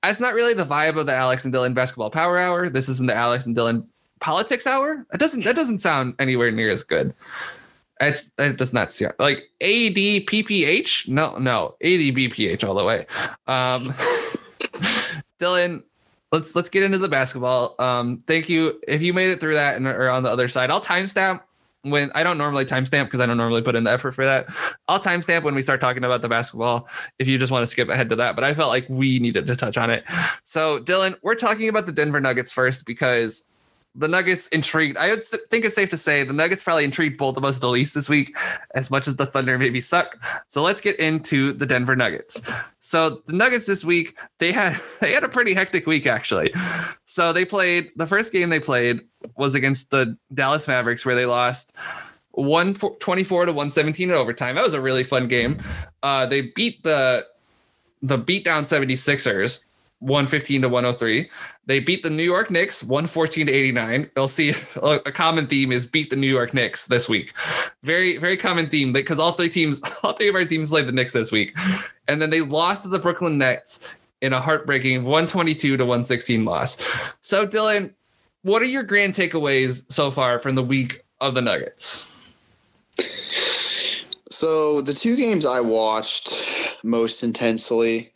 that's 0.01 0.19
not 0.19 0.33
really 0.33 0.55
the 0.55 0.65
vibe 0.65 0.97
of 0.97 1.05
the 1.05 1.13
Alex 1.13 1.45
and 1.45 1.53
Dylan 1.53 1.75
basketball 1.75 2.09
power 2.09 2.39
hour. 2.39 2.67
This 2.67 2.89
isn't 2.89 3.07
the 3.07 3.13
Alex 3.13 3.45
and 3.45 3.55
Dylan 3.55 3.85
politics 4.19 4.67
hour. 4.67 5.05
that 5.11 5.19
doesn't 5.19 5.43
that 5.43 5.55
doesn't 5.55 5.79
sound 5.79 6.15
anywhere 6.19 6.51
near 6.51 6.71
as 6.71 6.83
good. 6.83 7.13
It's 8.01 8.31
it 8.37 8.57
does 8.57 8.73
not 8.73 8.91
sound 8.91 9.13
like 9.19 9.49
ADPPH. 9.61 11.07
No, 11.07 11.37
no, 11.37 11.75
ADBPH 11.83 12.67
all 12.67 12.75
the 12.75 12.85
way. 12.85 13.05
Um 13.47 13.83
Dylan, 15.39 15.83
let's 16.31 16.55
let's 16.55 16.69
get 16.69 16.83
into 16.83 16.97
the 16.97 17.09
basketball. 17.09 17.75
Um, 17.79 18.17
thank 18.27 18.49
you. 18.49 18.79
If 18.87 19.01
you 19.01 19.13
made 19.13 19.31
it 19.31 19.39
through 19.39 19.55
that 19.55 19.75
and 19.75 19.87
are 19.87 20.09
on 20.09 20.23
the 20.23 20.29
other 20.29 20.49
side, 20.49 20.69
I'll 20.69 20.81
timestamp 20.81 21.41
when 21.83 22.11
I 22.13 22.23
don't 22.23 22.37
normally 22.37 22.65
timestamp 22.65 23.05
because 23.05 23.21
I 23.21 23.25
don't 23.25 23.37
normally 23.37 23.61
put 23.61 23.75
in 23.75 23.85
the 23.85 23.91
effort 23.91 24.13
for 24.13 24.25
that. 24.25 24.47
I'll 24.87 24.99
timestamp 24.99 25.43
when 25.43 25.55
we 25.55 25.61
start 25.61 25.79
talking 25.79 26.03
about 26.03 26.21
the 26.21 26.29
basketball 26.29 26.87
if 27.19 27.27
you 27.27 27.37
just 27.37 27.51
want 27.51 27.63
to 27.63 27.67
skip 27.67 27.89
ahead 27.89 28.09
to 28.09 28.15
that. 28.17 28.35
But 28.35 28.43
I 28.43 28.53
felt 28.53 28.69
like 28.69 28.85
we 28.89 29.19
needed 29.19 29.47
to 29.47 29.55
touch 29.55 29.77
on 29.77 29.89
it. 29.89 30.03
So, 30.43 30.79
Dylan, 30.79 31.15
we're 31.23 31.35
talking 31.35 31.69
about 31.69 31.85
the 31.85 31.91
Denver 31.91 32.19
Nuggets 32.19 32.51
first 32.51 32.85
because 32.85 33.45
the 33.99 34.07
Nuggets 34.07 34.47
intrigued. 34.47 34.97
I 34.97 35.09
would 35.09 35.23
think 35.25 35.65
it's 35.65 35.75
safe 35.75 35.89
to 35.89 35.97
say 35.97 36.23
the 36.23 36.33
Nuggets 36.33 36.63
probably 36.63 36.85
intrigued 36.85 37.17
both 37.17 37.35
of 37.35 37.43
us 37.43 37.59
the 37.59 37.67
least 37.67 37.93
this 37.93 38.07
week, 38.07 38.35
as 38.73 38.89
much 38.89 39.09
as 39.09 39.17
the 39.17 39.25
Thunder 39.25 39.57
maybe 39.57 39.81
suck. 39.81 40.17
So 40.47 40.63
let's 40.63 40.79
get 40.79 40.97
into 40.99 41.51
the 41.51 41.65
Denver 41.65 41.97
Nuggets. 41.97 42.49
So 42.79 43.21
the 43.25 43.33
Nuggets 43.33 43.67
this 43.67 43.83
week, 43.83 44.17
they 44.37 44.53
had 44.53 44.79
they 45.01 45.11
had 45.11 45.25
a 45.25 45.29
pretty 45.29 45.53
hectic 45.53 45.85
week 45.85 46.07
actually. 46.07 46.53
So 47.05 47.33
they 47.33 47.43
played 47.43 47.91
the 47.97 48.07
first 48.07 48.31
game 48.31 48.49
they 48.49 48.59
played 48.61 49.01
was 49.35 49.53
against 49.53 49.91
the 49.91 50.17
Dallas 50.33 50.67
Mavericks, 50.67 51.05
where 51.05 51.15
they 51.15 51.25
lost 51.25 51.75
124 52.31 53.47
to 53.47 53.51
117 53.51 54.09
in 54.09 54.15
overtime. 54.15 54.55
That 54.55 54.63
was 54.63 54.73
a 54.73 54.81
really 54.81 55.03
fun 55.03 55.27
game. 55.27 55.57
Uh, 56.03 56.25
they 56.25 56.41
beat 56.55 56.81
the 56.83 57.27
the 58.01 58.17
beatdown 58.17 58.63
76ers 58.63 59.65
115 59.99 60.61
to 60.63 60.69
103. 60.69 61.29
They 61.65 61.79
beat 61.79 62.03
the 62.03 62.09
New 62.09 62.23
York 62.23 62.49
Knicks 62.49 62.83
114 62.83 63.47
to 63.47 63.51
89. 63.51 64.09
You'll 64.15 64.27
see 64.27 64.53
a 64.81 64.99
a 65.05 65.11
common 65.11 65.47
theme 65.47 65.71
is 65.71 65.85
beat 65.85 66.09
the 66.09 66.15
New 66.15 66.27
York 66.27 66.53
Knicks 66.53 66.87
this 66.87 67.09
week. 67.09 67.33
Very, 67.83 68.17
very 68.17 68.37
common 68.37 68.69
theme 68.69 68.93
because 68.93 69.19
all 69.19 69.33
three 69.33 69.49
teams, 69.49 69.81
all 70.03 70.13
three 70.13 70.29
of 70.29 70.35
our 70.35 70.45
teams 70.45 70.69
played 70.69 70.87
the 70.87 70.91
Knicks 70.91 71.13
this 71.13 71.31
week. 71.31 71.57
And 72.07 72.21
then 72.21 72.29
they 72.29 72.41
lost 72.41 72.83
to 72.83 72.89
the 72.89 72.99
Brooklyn 72.99 73.37
Nets 73.37 73.87
in 74.21 74.33
a 74.33 74.41
heartbreaking 74.41 75.03
122 75.03 75.77
to 75.77 75.85
116 75.85 76.43
loss. 76.45 76.77
So, 77.21 77.47
Dylan, 77.47 77.93
what 78.41 78.61
are 78.61 78.65
your 78.65 78.83
grand 78.83 79.13
takeaways 79.13 79.91
so 79.91 80.11
far 80.11 80.39
from 80.39 80.55
the 80.55 80.63
week 80.63 81.03
of 81.21 81.35
the 81.35 81.41
Nuggets? 81.41 82.05
So 84.31 84.81
the 84.81 84.93
two 84.93 85.17
games 85.17 85.45
I 85.45 85.59
watched 85.59 86.45
most 86.83 87.23
intensely 87.23 88.13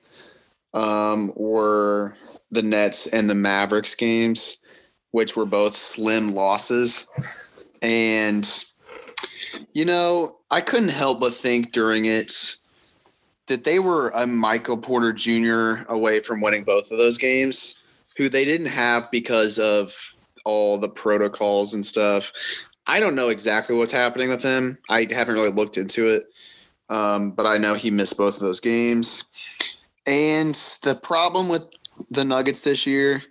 um, 0.74 1.32
were 1.36 2.16
the 2.52 2.64
Nets 2.64 3.08
and 3.08 3.30
the 3.30 3.36
Mavericks 3.36 3.96
games, 3.96 4.58
which 5.12 5.36
were 5.36 5.46
both 5.46 5.76
slim 5.76 6.32
losses. 6.32 7.08
And 7.82 8.48
you 9.74 9.86
know, 9.86 10.38
I 10.52 10.62
couldn't 10.62 10.90
help 10.90 11.20
but 11.20 11.34
think 11.34 11.72
during 11.72 12.06
it 12.06 12.56
that 13.48 13.64
they 13.64 13.80
were 13.80 14.10
a 14.16 14.26
Michael 14.26 14.78
Porter 14.78 15.14
Jr. 15.14 15.84
away 15.92 16.22
from 16.22 16.42
winning 16.42 16.64
both 16.64 16.92
of 16.92 16.98
those 16.98 17.18
games, 17.18 17.78
who 18.18 18.30
they 18.30 18.46
didn't 18.46 18.68
have 18.68 19.12
because 19.12 19.60
of 19.60 20.16
all 20.46 20.80
the 20.80 20.90
protocols 20.90 21.74
and 21.74 21.86
stuff. 21.86 22.32
I 22.88 23.00
don't 23.00 23.16
know 23.16 23.30
exactly 23.30 23.76
what's 23.76 23.94
happening 23.94 24.30
with 24.30 24.44
him. 24.44 24.78
I 24.90 25.08
haven't 25.10 25.36
really 25.36 25.52
looked 25.52 25.78
into 25.78 26.08
it, 26.08 26.24
um, 26.90 27.32
but 27.32 27.46
I 27.46 27.58
know 27.58 27.74
he 27.76 27.92
missed 27.92 28.18
both 28.18 28.36
of 28.36 28.42
those 28.42 28.60
games. 28.60 29.24
And 30.06 30.56
the 30.84 31.00
problem 31.02 31.50
with 31.50 31.66
the 32.12 32.26
Nuggets 32.26 32.64
this 32.64 32.86
year 32.86 33.24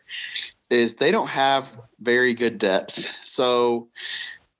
is 0.70 0.94
they 0.94 1.10
don't 1.10 1.28
have 1.28 1.78
very 2.00 2.34
good 2.34 2.58
depth. 2.58 3.12
So 3.24 3.88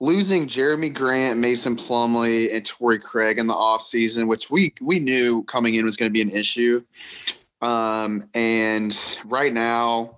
losing 0.01 0.47
Jerami 0.47 0.93
Grant, 0.93 1.39
Mason 1.39 1.77
Plumlee, 1.77 2.55
and 2.55 2.67
Torrey 2.67 2.99
Craig 2.99 3.39
in 3.39 3.47
the 3.47 3.55
offseason, 3.55 4.27
which 4.27 4.51
we 4.51 4.75
we 4.81 4.99
knew 4.99 5.45
coming 5.45 5.75
in 5.75 5.85
was 5.85 5.97
going 5.97 6.11
to 6.11 6.13
be 6.13 6.23
an 6.23 6.31
issue. 6.31 6.83
Um, 7.63 8.29
and 8.35 9.19
right 9.27 9.53
now, 9.53 10.17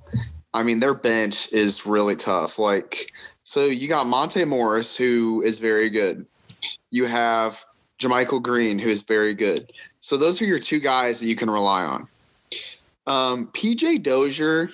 I 0.55 0.63
mean, 0.63 0.81
their 0.81 0.95
bench 0.95 1.53
is 1.53 1.85
really 1.85 2.17
tough. 2.17 2.59
Like, 2.59 3.13
so 3.43 3.67
you 3.67 3.87
got 3.87 4.07
Monte 4.07 4.45
Morris, 4.47 4.97
who 4.97 5.43
is 5.43 5.59
very 5.59 5.91
good. 5.91 6.27
You 6.91 7.05
have 7.05 7.63
JaMychal 7.99 8.43
Green, 8.43 8.79
who 8.79 8.89
is 8.89 9.03
very 9.03 9.35
good. 9.35 9.71
So 10.05 10.19
those 10.19 10.43
are 10.43 10.45
your 10.45 10.59
two 10.59 10.81
guys 10.81 11.19
that 11.21 11.29
you 11.29 11.35
can 11.35 11.51
rely 11.51 11.83
on. 11.83 12.09
Um, 13.07 13.47
PJ 13.55 14.03
Dozier, 14.03 14.69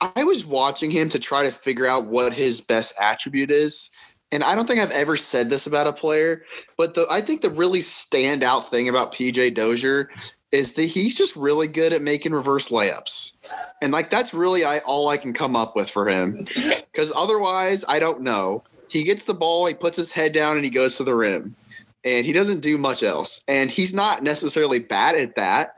I 0.00 0.24
was 0.24 0.46
watching 0.46 0.90
him 0.90 1.10
to 1.10 1.18
try 1.18 1.44
to 1.44 1.52
figure 1.52 1.86
out 1.86 2.06
what 2.06 2.32
his 2.32 2.62
best 2.62 2.94
attribute 2.98 3.50
is. 3.50 3.90
And 4.32 4.42
I 4.42 4.54
don't 4.54 4.66
think 4.66 4.80
I've 4.80 4.92
ever 4.92 5.18
said 5.18 5.50
this 5.50 5.66
about 5.66 5.88
a 5.88 5.92
player, 5.92 6.42
but 6.78 6.94
the, 6.94 7.06
I 7.10 7.20
think 7.20 7.42
the 7.42 7.50
really 7.50 7.80
standout 7.80 8.70
thing 8.70 8.88
about 8.88 9.12
PJ 9.12 9.54
Dozier 9.56 10.08
is 10.52 10.72
that 10.72 10.84
he's 10.84 11.18
just 11.18 11.36
really 11.36 11.68
good 11.68 11.92
at 11.92 12.00
making 12.00 12.32
reverse 12.32 12.70
layups. 12.70 13.34
And 13.82 13.92
like 13.92 14.08
that's 14.08 14.32
really 14.32 14.64
I, 14.64 14.78
all 14.86 15.10
I 15.10 15.18
can 15.18 15.34
come 15.34 15.54
up 15.54 15.76
with 15.76 15.90
for 15.90 16.08
him. 16.08 16.46
Because 16.92 17.12
otherwise, 17.14 17.84
I 17.88 17.98
don't 17.98 18.22
know. 18.22 18.64
He 18.88 19.04
gets 19.04 19.26
the 19.26 19.34
ball, 19.34 19.66
he 19.66 19.74
puts 19.74 19.98
his 19.98 20.12
head 20.12 20.32
down, 20.32 20.56
and 20.56 20.64
he 20.64 20.70
goes 20.70 20.96
to 20.96 21.04
the 21.04 21.14
rim. 21.14 21.56
And 22.04 22.24
he 22.24 22.32
doesn't 22.32 22.60
do 22.60 22.78
much 22.78 23.02
else. 23.02 23.42
And 23.46 23.70
he's 23.70 23.92
not 23.92 24.22
necessarily 24.22 24.78
bad 24.78 25.16
at 25.16 25.36
that, 25.36 25.76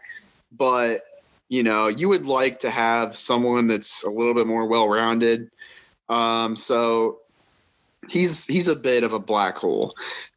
but 0.57 1.01
you 1.49 1.63
know, 1.63 1.89
you 1.89 2.09
would 2.09 2.25
like 2.25 2.61
to 2.61 2.71
have 2.71 3.15
someone 3.15 3.67
that's 3.67 4.05
a 4.05 4.11
little 4.11 4.33
bit 4.33 4.47
more 4.47 4.67
well 4.67 4.89
rounded. 4.89 5.51
Um, 6.09 6.57
so 6.57 7.19
he's 8.09 8.47
he's 8.47 8.69
a 8.69 8.77
bit 8.77 9.05
of 9.05 9.13
a 9.13 9.19
black 9.19 9.57
hole. 9.59 9.95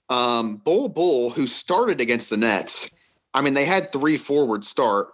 Um, 0.09 0.57
Bol 0.57 0.89
Bol, 0.89 1.29
who 1.29 1.47
started 1.47 2.01
against 2.01 2.29
the 2.29 2.37
Nets, 2.37 2.93
I 3.33 3.41
mean, 3.41 3.53
they 3.53 3.65
had 3.65 3.91
three 3.91 4.17
forward 4.17 4.63
start 4.63 5.07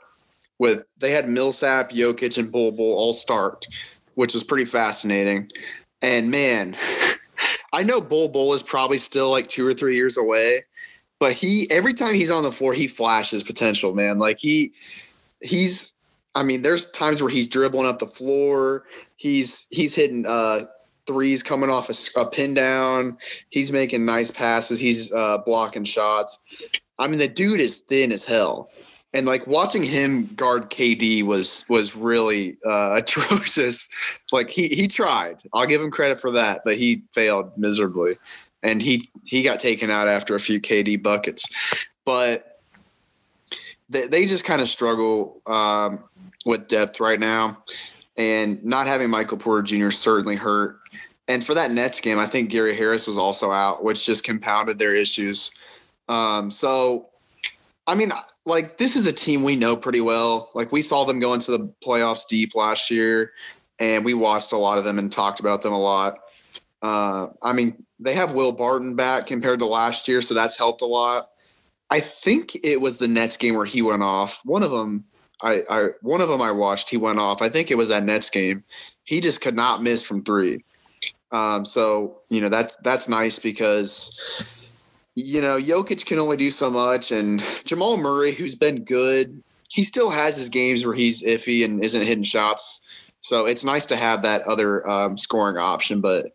with 0.59 0.83
they 0.97 1.11
had 1.11 1.29
Millsap, 1.29 1.91
Jokic, 1.91 2.37
and 2.37 2.51
Bol 2.51 2.71
Bol 2.71 2.93
all 2.93 3.13
start, 3.13 3.67
which 4.15 4.33
was 4.33 4.43
pretty 4.43 4.65
fascinating. 4.65 5.49
And 6.01 6.31
man, 6.31 6.75
I 7.73 7.83
know 7.83 8.01
Bol 8.01 8.29
Bol 8.29 8.53
is 8.53 8.63
probably 8.63 8.97
still 8.97 9.29
like 9.31 9.47
two 9.47 9.65
or 9.65 9.73
three 9.73 9.95
years 9.95 10.17
away, 10.17 10.65
but 11.19 11.33
he 11.33 11.69
every 11.71 11.93
time 11.93 12.15
he's 12.15 12.31
on 12.31 12.43
the 12.43 12.51
floor, 12.51 12.73
he 12.73 12.87
flashes 12.87 13.43
potential, 13.43 13.93
man. 13.93 14.19
Like 14.19 14.39
he 14.39 14.73
he's 15.41 15.93
I 16.33 16.43
mean, 16.43 16.61
there's 16.61 16.89
times 16.91 17.21
where 17.21 17.31
he's 17.31 17.47
dribbling 17.47 17.87
up 17.87 17.99
the 17.99 18.07
floor. 18.07 18.85
He's 19.17 19.67
he's 19.69 19.95
hitting 19.95 20.25
uh, 20.25 20.61
threes 21.05 21.43
coming 21.43 21.69
off 21.69 21.89
a, 21.89 22.19
a, 22.19 22.29
pin 22.29 22.53
down. 22.53 23.17
He's 23.49 23.71
making 23.71 24.05
nice 24.05 24.31
passes. 24.31 24.79
He's 24.79 25.11
uh, 25.11 25.39
blocking 25.45 25.83
shots. 25.83 26.41
I 26.99 27.07
mean, 27.07 27.19
the 27.19 27.27
dude 27.27 27.59
is 27.59 27.77
thin 27.77 28.11
as 28.11 28.25
hell, 28.25 28.69
and 29.13 29.25
like 29.25 29.45
watching 29.47 29.83
him 29.83 30.27
guard 30.35 30.69
KD 30.69 31.23
was 31.23 31.65
was 31.69 31.95
really 31.95 32.57
uh, 32.65 32.93
atrocious. 32.97 33.89
Like 34.31 34.49
he 34.49 34.67
he 34.67 34.87
tried. 34.87 35.37
I'll 35.53 35.67
give 35.67 35.81
him 35.81 35.91
credit 35.91 36.19
for 36.19 36.31
that, 36.31 36.61
but 36.63 36.77
he 36.77 37.03
failed 37.13 37.57
miserably, 37.57 38.17
and 38.63 38.81
he 38.81 39.03
he 39.25 39.43
got 39.43 39.59
taken 39.59 39.89
out 39.89 40.07
after 40.07 40.35
a 40.35 40.39
few 40.39 40.61
KD 40.61 41.01
buckets. 41.01 41.45
But 42.05 42.61
they, 43.89 44.07
they 44.07 44.25
just 44.25 44.45
kind 44.45 44.61
of 44.61 44.69
struggle. 44.69 45.41
Um, 45.45 46.03
with 46.45 46.67
depth 46.67 46.99
right 46.99 47.19
now, 47.19 47.57
and 48.17 48.63
not 48.63 48.87
having 48.87 49.09
Michael 49.09 49.37
Porter 49.37 49.63
Jr. 49.63 49.91
certainly 49.91 50.35
hurt. 50.35 50.77
And 51.27 51.45
for 51.45 51.53
that 51.53 51.71
Nets 51.71 52.01
game, 52.01 52.19
I 52.19 52.25
think 52.25 52.49
Gary 52.49 52.75
Harris 52.75 53.07
was 53.07 53.17
also 53.17 53.51
out, 53.51 53.83
which 53.83 54.05
just 54.05 54.23
compounded 54.23 54.79
their 54.79 54.95
issues. 54.95 55.51
Um, 56.09 56.51
so, 56.51 57.09
I 57.87 57.95
mean, 57.95 58.11
like 58.45 58.77
this 58.77 58.95
is 58.95 59.07
a 59.07 59.13
team 59.13 59.43
we 59.43 59.55
know 59.55 59.75
pretty 59.75 60.01
well. 60.01 60.51
Like 60.53 60.71
we 60.71 60.81
saw 60.81 61.03
them 61.03 61.19
go 61.19 61.33
into 61.33 61.51
the 61.51 61.73
playoffs 61.83 62.27
deep 62.27 62.55
last 62.55 62.91
year, 62.91 63.31
and 63.79 64.05
we 64.05 64.13
watched 64.13 64.51
a 64.51 64.57
lot 64.57 64.77
of 64.77 64.83
them 64.83 64.99
and 64.99 65.11
talked 65.11 65.39
about 65.39 65.61
them 65.61 65.73
a 65.73 65.79
lot. 65.79 66.19
Uh, 66.81 67.27
I 67.41 67.53
mean, 67.53 67.85
they 67.99 68.13
have 68.13 68.33
Will 68.33 68.51
Barton 68.51 68.95
back 68.95 69.27
compared 69.27 69.59
to 69.59 69.65
last 69.65 70.07
year, 70.07 70.21
so 70.21 70.33
that's 70.33 70.57
helped 70.57 70.81
a 70.81 70.87
lot. 70.87 71.29
I 71.89 71.99
think 71.99 72.55
it 72.63 72.79
was 72.79 72.97
the 72.97 73.07
Nets 73.07 73.37
game 73.37 73.55
where 73.55 73.65
he 73.65 73.81
went 73.81 74.01
off. 74.01 74.41
One 74.45 74.63
of 74.63 74.71
them 74.71 75.05
I, 75.41 75.61
I 75.69 75.87
one 76.01 76.21
of 76.21 76.29
them 76.29 76.41
I 76.41 76.51
watched, 76.51 76.89
he 76.89 76.97
went 76.97 77.19
off. 77.19 77.41
I 77.41 77.49
think 77.49 77.71
it 77.71 77.77
was 77.77 77.89
that 77.89 78.03
Nets 78.03 78.29
game. 78.29 78.63
He 79.03 79.21
just 79.21 79.41
could 79.41 79.55
not 79.55 79.83
miss 79.83 80.03
from 80.03 80.23
three. 80.23 80.63
Um, 81.31 81.65
so 81.65 82.21
you 82.29 82.41
know 82.41 82.49
that's 82.49 82.75
that's 82.83 83.09
nice 83.09 83.39
because 83.39 84.17
you 85.15 85.41
know 85.41 85.57
Jokic 85.57 86.05
can 86.05 86.19
only 86.19 86.37
do 86.37 86.51
so 86.51 86.69
much, 86.69 87.11
and 87.11 87.43
Jamal 87.65 87.97
Murray, 87.97 88.31
who's 88.31 88.55
been 88.55 88.83
good, 88.83 89.41
he 89.69 89.83
still 89.83 90.09
has 90.09 90.37
his 90.37 90.49
games 90.49 90.85
where 90.85 90.95
he's 90.95 91.23
iffy 91.23 91.63
and 91.63 91.83
isn't 91.83 92.05
hitting 92.05 92.23
shots. 92.23 92.81
So 93.21 93.45
it's 93.45 93.63
nice 93.63 93.85
to 93.87 93.95
have 93.95 94.23
that 94.23 94.41
other 94.43 94.87
um, 94.89 95.17
scoring 95.17 95.57
option, 95.57 96.01
but 96.01 96.31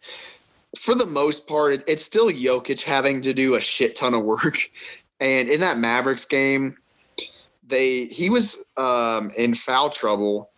for 0.79 0.95
the 0.95 1.07
most 1.07 1.49
part, 1.49 1.83
it's 1.89 2.05
still 2.05 2.31
Jokic 2.31 2.83
having 2.83 3.21
to 3.23 3.33
do 3.33 3.55
a 3.55 3.61
shit 3.61 3.97
ton 3.97 4.15
of 4.15 4.25
work. 4.25 4.71
And 5.19 5.49
in 5.49 5.61
that 5.61 5.79
Mavericks 5.79 6.27
game, 6.27 6.77
they 7.67 8.05
he 8.05 8.29
was 8.29 8.67
um, 8.77 9.31
in 9.39 9.55
foul 9.55 9.89
trouble 9.89 10.51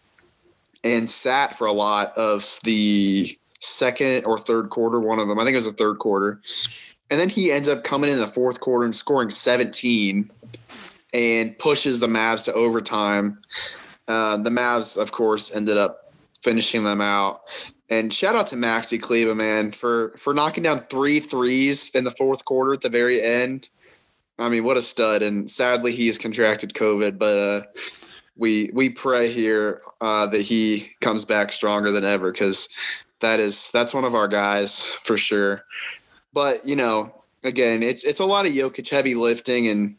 and 0.82 1.08
sat 1.08 1.56
for 1.56 1.68
a 1.68 1.72
lot 1.72 2.12
of 2.16 2.58
the 2.64 3.38
second 3.60 4.24
or 4.24 4.36
third 4.36 4.70
quarter. 4.70 4.98
One 4.98 5.20
of 5.20 5.28
them, 5.28 5.38
I 5.38 5.44
think 5.44 5.54
it 5.54 5.58
was 5.58 5.66
the 5.66 5.72
third 5.72 6.00
quarter, 6.00 6.40
and 7.10 7.20
then 7.20 7.28
he 7.28 7.50
ends 7.50 7.68
up 7.68 7.84
coming 7.84 8.10
in 8.10 8.18
the 8.18 8.26
fourth 8.26 8.60
quarter 8.60 8.84
and 8.84 8.94
scoring 8.94 9.30
17 9.30 10.30
and 11.12 11.58
pushes 11.58 12.00
the 12.00 12.06
Mavs 12.06 12.44
to 12.44 12.52
overtime. 12.52 13.38
Uh, 14.06 14.36
the 14.36 14.50
Mavs, 14.50 15.00
of 15.00 15.12
course, 15.12 15.54
ended 15.54 15.76
up 15.76 16.12
finishing 16.40 16.84
them 16.84 17.00
out. 17.00 17.42
And 17.90 18.12
shout 18.12 18.34
out 18.34 18.46
to 18.48 18.56
Maxi 18.56 19.00
Kleber, 19.00 19.34
man, 19.34 19.72
for 19.72 20.14
for 20.18 20.34
knocking 20.34 20.62
down 20.62 20.80
three 20.90 21.20
threes 21.20 21.90
in 21.94 22.04
the 22.04 22.10
fourth 22.10 22.44
quarter 22.44 22.74
at 22.74 22.82
the 22.82 22.90
very 22.90 23.22
end. 23.22 23.68
I 24.38 24.50
mean, 24.50 24.64
what 24.64 24.76
a 24.76 24.82
stud! 24.82 25.22
And 25.22 25.50
sadly, 25.50 25.92
he 25.92 26.06
has 26.06 26.18
contracted 26.18 26.74
COVID, 26.74 27.18
but 27.18 27.36
uh, 27.36 27.66
we 28.36 28.70
we 28.74 28.90
pray 28.90 29.32
here 29.32 29.80
uh, 30.02 30.26
that 30.26 30.42
he 30.42 30.90
comes 31.00 31.24
back 31.24 31.50
stronger 31.50 31.90
than 31.90 32.04
ever 32.04 32.30
because 32.30 32.68
that 33.20 33.40
is 33.40 33.70
that's 33.72 33.94
one 33.94 34.04
of 34.04 34.14
our 34.14 34.28
guys 34.28 34.84
for 35.02 35.16
sure. 35.16 35.64
But 36.38 36.64
you 36.64 36.76
know, 36.76 37.12
again, 37.42 37.82
it's 37.82 38.04
it's 38.04 38.20
a 38.20 38.24
lot 38.24 38.46
of 38.46 38.52
Jokic 38.52 38.88
heavy 38.88 39.16
lifting, 39.16 39.66
and 39.66 39.96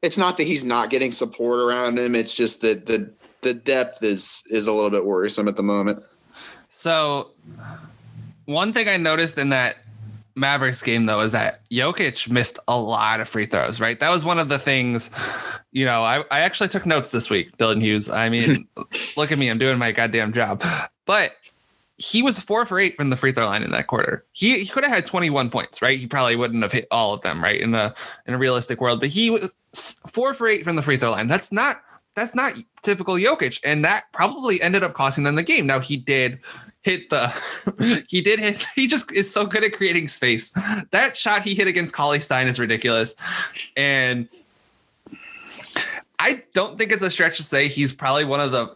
it's 0.00 0.16
not 0.16 0.38
that 0.38 0.46
he's 0.46 0.64
not 0.64 0.88
getting 0.88 1.12
support 1.12 1.58
around 1.58 1.98
him. 1.98 2.14
It's 2.14 2.34
just 2.34 2.62
that 2.62 2.86
the 2.86 3.12
the 3.42 3.52
depth 3.52 4.02
is 4.02 4.44
is 4.50 4.66
a 4.66 4.72
little 4.72 4.88
bit 4.88 5.04
worrisome 5.04 5.46
at 5.46 5.56
the 5.56 5.62
moment. 5.62 6.02
So, 6.70 7.32
one 8.46 8.72
thing 8.72 8.88
I 8.88 8.96
noticed 8.96 9.36
in 9.36 9.50
that 9.50 9.76
Mavericks 10.34 10.82
game 10.82 11.04
though 11.04 11.20
is 11.20 11.32
that 11.32 11.60
Jokic 11.68 12.30
missed 12.30 12.58
a 12.66 12.80
lot 12.80 13.20
of 13.20 13.28
free 13.28 13.44
throws, 13.44 13.78
right? 13.78 14.00
That 14.00 14.08
was 14.08 14.24
one 14.24 14.38
of 14.38 14.48
the 14.48 14.58
things, 14.58 15.10
you 15.72 15.84
know, 15.84 16.02
I, 16.02 16.20
I 16.30 16.40
actually 16.40 16.70
took 16.70 16.86
notes 16.86 17.10
this 17.10 17.28
week, 17.28 17.54
Dylan 17.58 17.82
Hughes. 17.82 18.08
I 18.08 18.30
mean, 18.30 18.66
look 19.18 19.32
at 19.32 19.38
me, 19.38 19.50
I'm 19.50 19.58
doing 19.58 19.76
my 19.76 19.92
goddamn 19.92 20.32
job. 20.32 20.64
But 21.04 21.32
he 21.96 22.22
was 22.22 22.38
four 22.38 22.66
for 22.66 22.78
eight 22.78 22.96
from 22.96 23.10
the 23.10 23.16
free 23.16 23.32
throw 23.32 23.46
line 23.46 23.62
in 23.62 23.70
that 23.70 23.86
quarter. 23.86 24.24
He, 24.32 24.58
he 24.58 24.66
could 24.66 24.82
have 24.82 24.92
had 24.92 25.06
21 25.06 25.50
points, 25.50 25.80
right? 25.80 25.98
He 25.98 26.06
probably 26.06 26.36
wouldn't 26.36 26.62
have 26.62 26.72
hit 26.72 26.88
all 26.90 27.14
of 27.14 27.20
them, 27.20 27.42
right? 27.42 27.60
In 27.60 27.74
a 27.74 27.94
in 28.26 28.34
a 28.34 28.38
realistic 28.38 28.80
world, 28.80 29.00
but 29.00 29.10
he 29.10 29.30
was 29.30 29.56
four 30.08 30.34
for 30.34 30.48
eight 30.48 30.64
from 30.64 30.76
the 30.76 30.82
free 30.82 30.96
throw 30.96 31.12
line. 31.12 31.28
That's 31.28 31.52
not 31.52 31.82
that's 32.16 32.34
not 32.34 32.54
typical 32.82 33.14
Jokic, 33.14 33.60
and 33.64 33.84
that 33.84 34.04
probably 34.12 34.60
ended 34.62 34.82
up 34.82 34.94
costing 34.94 35.24
them 35.24 35.36
the 35.36 35.42
game. 35.42 35.66
Now 35.66 35.78
he 35.78 35.96
did 35.96 36.40
hit 36.82 37.10
the 37.10 37.28
he 38.08 38.20
did 38.20 38.40
hit 38.40 38.64
he 38.74 38.86
just 38.86 39.12
is 39.12 39.32
so 39.32 39.46
good 39.46 39.62
at 39.62 39.72
creating 39.72 40.08
space. 40.08 40.54
That 40.90 41.16
shot 41.16 41.42
he 41.42 41.54
hit 41.54 41.68
against 41.68 41.94
Cauley 41.94 42.20
Stein 42.20 42.48
is 42.48 42.58
ridiculous. 42.58 43.14
And 43.76 44.28
I 46.18 46.42
don't 46.54 46.78
think 46.78 46.90
it's 46.90 47.02
a 47.02 47.10
stretch 47.10 47.36
to 47.36 47.42
say 47.42 47.68
he's 47.68 47.92
probably 47.92 48.24
one 48.24 48.40
of 48.40 48.50
the 48.50 48.74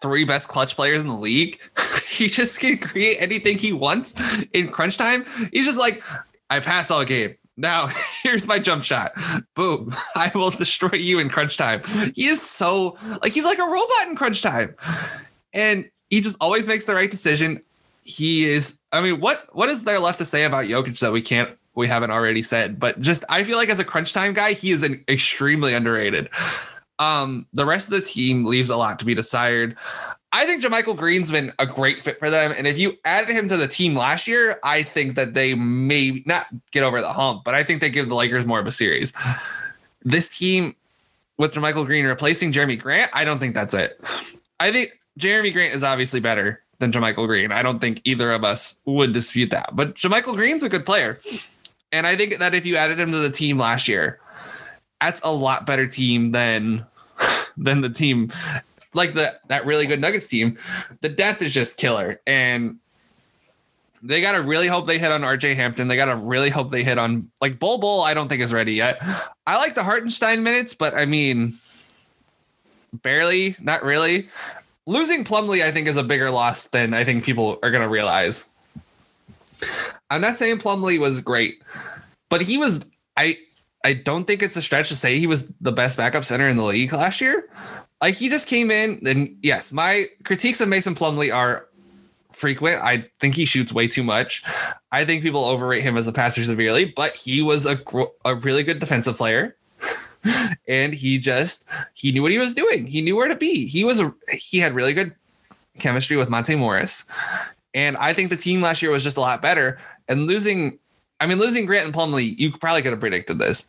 three 0.00 0.24
best 0.24 0.48
clutch 0.48 0.76
players 0.76 1.02
in 1.02 1.08
the 1.08 1.16
league. 1.16 1.58
he 2.08 2.28
just 2.28 2.60
can 2.60 2.78
create 2.78 3.16
anything 3.18 3.58
he 3.58 3.72
wants 3.72 4.14
in 4.52 4.68
crunch 4.68 4.96
time. 4.96 5.24
He's 5.52 5.66
just 5.66 5.78
like, 5.78 6.02
I 6.48 6.60
pass 6.60 6.90
all 6.90 7.04
game. 7.04 7.36
Now 7.56 7.90
here's 8.22 8.46
my 8.46 8.58
jump 8.58 8.82
shot. 8.84 9.12
Boom. 9.54 9.94
I 10.16 10.32
will 10.34 10.50
destroy 10.50 10.96
you 10.96 11.18
in 11.18 11.28
crunch 11.28 11.56
time. 11.56 11.82
He 12.14 12.26
is 12.26 12.42
so 12.42 12.96
like 13.22 13.32
he's 13.32 13.44
like 13.44 13.58
a 13.58 13.64
robot 13.64 14.08
in 14.08 14.16
crunch 14.16 14.42
time. 14.42 14.74
And 15.52 15.88
he 16.08 16.20
just 16.20 16.36
always 16.40 16.66
makes 16.66 16.86
the 16.86 16.94
right 16.94 17.10
decision. 17.10 17.60
He 18.02 18.48
is. 18.48 18.80
I 18.92 19.00
mean, 19.00 19.20
what 19.20 19.48
what 19.52 19.68
is 19.68 19.84
there 19.84 20.00
left 20.00 20.18
to 20.18 20.24
say 20.24 20.44
about 20.44 20.64
Jokic 20.64 20.98
that 21.00 21.12
we 21.12 21.22
can't 21.22 21.50
we 21.74 21.86
haven't 21.86 22.10
already 22.10 22.42
said? 22.42 22.80
But 22.80 23.00
just 23.00 23.24
I 23.28 23.44
feel 23.44 23.58
like 23.58 23.68
as 23.68 23.78
a 23.78 23.84
crunch 23.84 24.12
time 24.12 24.32
guy, 24.32 24.54
he 24.54 24.70
is 24.70 24.82
an 24.82 25.04
extremely 25.08 25.74
underrated. 25.74 26.30
Um, 27.00 27.46
the 27.52 27.64
rest 27.64 27.88
of 27.88 27.92
the 27.92 28.02
team 28.02 28.44
leaves 28.44 28.70
a 28.70 28.76
lot 28.76 29.00
to 29.00 29.04
be 29.04 29.14
desired. 29.14 29.76
I 30.32 30.46
think 30.46 30.62
JaMychal 30.62 30.96
Green's 30.96 31.30
been 31.30 31.52
a 31.58 31.66
great 31.66 32.02
fit 32.02 32.20
for 32.20 32.30
them. 32.30 32.54
And 32.56 32.66
if 32.66 32.78
you 32.78 32.96
added 33.04 33.34
him 33.34 33.48
to 33.48 33.56
the 33.56 33.66
team 33.66 33.96
last 33.96 34.28
year, 34.28 34.60
I 34.62 34.84
think 34.84 35.16
that 35.16 35.34
they 35.34 35.54
may 35.54 36.22
not 36.24 36.46
get 36.70 36.84
over 36.84 37.00
the 37.00 37.12
hump, 37.12 37.42
but 37.42 37.54
I 37.54 37.64
think 37.64 37.80
they 37.80 37.90
give 37.90 38.08
the 38.08 38.14
Lakers 38.14 38.44
more 38.44 38.60
of 38.60 38.66
a 38.66 38.72
series. 38.72 39.12
This 40.04 40.28
team 40.38 40.76
with 41.36 41.54
JaMychal 41.54 41.86
Green 41.86 42.04
replacing 42.04 42.52
Jerami 42.52 42.78
Grant, 42.78 43.10
I 43.12 43.24
don't 43.24 43.40
think 43.40 43.54
that's 43.54 43.74
it. 43.74 43.98
I 44.60 44.70
think 44.70 45.00
Jerami 45.18 45.52
Grant 45.52 45.74
is 45.74 45.82
obviously 45.82 46.20
better 46.20 46.62
than 46.78 46.92
JaMychal 46.92 47.26
Green. 47.26 47.50
I 47.50 47.62
don't 47.62 47.80
think 47.80 48.00
either 48.04 48.30
of 48.30 48.44
us 48.44 48.80
would 48.84 49.12
dispute 49.12 49.50
that. 49.50 49.70
But 49.74 49.94
JaMychal 49.94 50.34
Green's 50.34 50.62
a 50.62 50.68
good 50.68 50.86
player. 50.86 51.18
And 51.92 52.06
I 52.06 52.14
think 52.14 52.38
that 52.38 52.54
if 52.54 52.66
you 52.66 52.76
added 52.76 53.00
him 53.00 53.10
to 53.10 53.18
the 53.18 53.30
team 53.30 53.58
last 53.58 53.88
year, 53.88 54.20
that's 55.00 55.20
a 55.22 55.32
lot 55.32 55.66
better 55.66 55.86
team 55.86 56.32
than 56.32 56.86
than 57.60 57.80
the 57.80 57.90
team 57.90 58.32
like 58.94 59.12
the 59.12 59.38
that 59.48 59.66
really 59.66 59.86
good 59.86 60.00
Nuggets 60.00 60.26
team. 60.26 60.58
The 61.00 61.08
depth 61.08 61.42
is 61.42 61.52
just 61.52 61.76
killer. 61.76 62.20
And 62.26 62.78
they 64.02 64.20
gotta 64.20 64.42
really 64.42 64.66
hope 64.66 64.86
they 64.86 64.98
hit 64.98 65.12
on 65.12 65.22
RJ 65.22 65.54
Hampton. 65.56 65.88
They 65.88 65.96
gotta 65.96 66.16
really 66.16 66.50
hope 66.50 66.70
they 66.70 66.82
hit 66.82 66.98
on 66.98 67.30
like 67.40 67.58
Bol 67.58 67.78
Bol. 67.78 68.02
I 68.02 68.14
don't 68.14 68.28
think 68.28 68.42
is 68.42 68.52
ready 68.52 68.74
yet. 68.74 69.02
I 69.46 69.56
like 69.56 69.74
the 69.74 69.84
Hartenstein 69.84 70.42
minutes, 70.42 70.74
but 70.74 70.94
I 70.94 71.04
mean, 71.04 71.58
barely, 73.02 73.56
not 73.60 73.84
really 73.84 74.28
losing 74.86 75.24
Plumlee, 75.24 75.62
I 75.62 75.70
think, 75.70 75.86
is 75.86 75.96
a 75.96 76.02
bigger 76.02 76.30
loss 76.30 76.66
than 76.66 76.94
I 76.94 77.04
think 77.04 77.24
people 77.24 77.58
are 77.62 77.70
to 77.70 77.88
realize. 77.88 78.48
I'm 80.10 80.20
not 80.20 80.36
saying 80.36 80.58
Plumlee 80.58 80.98
was 80.98 81.20
great, 81.20 81.62
but 82.28 82.42
he 82.42 82.58
was. 82.58 82.84
I 83.16 83.36
I 83.84 83.94
don't 83.94 84.26
think 84.26 84.42
it's 84.42 84.56
a 84.56 84.62
stretch 84.62 84.88
to 84.88 84.96
say 84.96 85.18
he 85.18 85.26
was 85.26 85.50
the 85.60 85.72
best 85.72 85.96
backup 85.96 86.24
center 86.24 86.48
in 86.48 86.56
the 86.56 86.64
league 86.64 86.92
last 86.92 87.20
year. 87.20 87.48
Like 88.00 88.14
he 88.14 88.28
just 88.28 88.46
came 88.46 88.70
in, 88.70 89.00
and 89.06 89.36
yes, 89.42 89.72
my 89.72 90.06
critiques 90.24 90.60
of 90.60 90.68
Mason 90.68 90.94
Plumlee 90.94 91.34
are 91.34 91.66
frequent. 92.32 92.82
I 92.82 93.06
think 93.18 93.34
he 93.34 93.44
shoots 93.44 93.72
way 93.72 93.88
too 93.88 94.02
much. 94.02 94.42
I 94.92 95.04
think 95.04 95.22
people 95.22 95.44
overrate 95.44 95.82
him 95.82 95.96
as 95.96 96.06
a 96.06 96.12
passer 96.12 96.44
severely, 96.44 96.86
but 96.86 97.14
he 97.14 97.42
was 97.42 97.66
a 97.66 97.78
a 98.24 98.34
really 98.36 98.62
good 98.62 98.78
defensive 98.78 99.16
player. 99.16 99.56
and 100.68 100.94
he 100.94 101.18
just 101.18 101.66
he 101.94 102.12
knew 102.12 102.22
what 102.22 102.32
he 102.32 102.38
was 102.38 102.54
doing. 102.54 102.86
He 102.86 103.02
knew 103.02 103.16
where 103.16 103.28
to 103.28 103.34
be. 103.34 103.66
He 103.66 103.84
was 103.84 104.00
a 104.00 104.14
he 104.32 104.58
had 104.58 104.74
really 104.74 104.94
good 104.94 105.14
chemistry 105.78 106.16
with 106.16 106.30
Monte 106.30 106.54
Morris. 106.54 107.04
And 107.74 107.96
I 107.96 108.12
think 108.12 108.30
the 108.30 108.36
team 108.36 108.60
last 108.60 108.82
year 108.82 108.90
was 108.90 109.04
just 109.04 109.16
a 109.16 109.20
lot 109.20 109.42
better. 109.42 109.78
And 110.08 110.26
losing, 110.26 110.78
I 111.20 111.26
mean, 111.26 111.38
losing 111.38 111.66
Grant 111.66 111.84
and 111.86 111.94
Plumlee, 111.94 112.38
you 112.38 112.50
probably 112.50 112.82
could 112.82 112.92
have 112.92 113.00
predicted 113.00 113.38
this. 113.38 113.66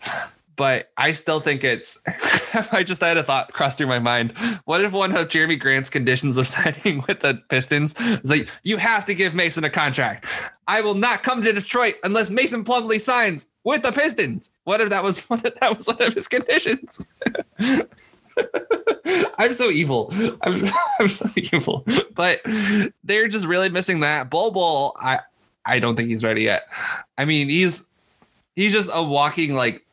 but 0.56 0.92
I 0.98 1.14
still 1.14 1.40
think 1.40 1.64
it's. 1.64 2.02
I 2.72 2.84
just 2.84 3.02
had 3.02 3.18
a 3.18 3.24
thought 3.24 3.52
cross 3.54 3.76
through 3.76 3.88
my 3.88 4.00
mind. 4.00 4.38
What 4.66 4.84
if 4.84 4.92
one 4.92 5.16
of 5.16 5.28
Jerami 5.28 5.60
Grant's 5.60 5.90
conditions 5.90 6.38
of 6.38 6.46
signing 6.56 7.04
with 7.08 7.22
the 7.22 7.42
Pistons 7.50 7.96
is 8.00 8.30
like, 8.30 8.48
you 8.64 8.78
have 8.78 9.06
to 9.06 9.16
give 9.16 9.34
Mason 9.34 9.64
a 9.64 9.70
contract. 9.70 10.26
I 10.68 10.82
will 10.82 10.96
not 10.96 11.24
come 11.24 11.42
to 11.44 11.52
Detroit 11.52 11.96
unless 12.04 12.30
Mason 12.30 12.64
Plumlee 12.64 13.02
signs 13.02 13.48
with 13.64 13.84
the 13.84 13.92
Pistons. 13.92 14.52
What 14.64 14.82
if 14.82 14.90
that 14.90 15.04
was 15.04 15.20
one 15.30 15.40
of, 15.40 15.54
that 15.60 15.78
was 15.78 15.88
one 15.88 16.02
of 16.02 16.14
his 16.14 16.28
conditions? 16.28 17.06
I'm 19.38 19.54
so 19.54 19.70
evil. 19.70 20.14
I'm, 20.42 20.62
I'm 21.00 21.08
so 21.10 21.30
evil. 21.36 21.86
But 22.14 22.42
they're 23.04 23.28
just 23.28 23.46
really 23.46 23.70
missing 23.70 24.02
that. 24.02 24.30
Bol 24.30 24.52
Bol, 24.52 24.96
I 25.00 25.20
I 25.66 25.80
don't 25.80 25.96
think 25.96 26.10
he's 26.10 26.24
ready 26.24 26.44
yet. 26.44 26.68
I 27.18 27.26
mean, 27.26 27.50
he's 27.50 27.88
he's 28.56 28.72
just 28.72 28.90
a 28.94 29.04
walking 29.04 29.54
like 29.54 29.86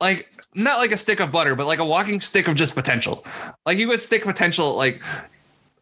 like 0.00 0.28
not 0.54 0.78
like 0.78 0.92
a 0.92 0.96
stick 0.96 1.20
of 1.20 1.32
butter, 1.32 1.54
but 1.54 1.66
like 1.66 1.78
a 1.78 1.84
walking 1.84 2.20
stick 2.20 2.48
of 2.48 2.54
just 2.54 2.74
potential. 2.74 3.24
Like 3.66 3.78
you 3.78 3.88
would 3.88 4.00
stick 4.00 4.22
potential 4.22 4.76
like 4.76 5.02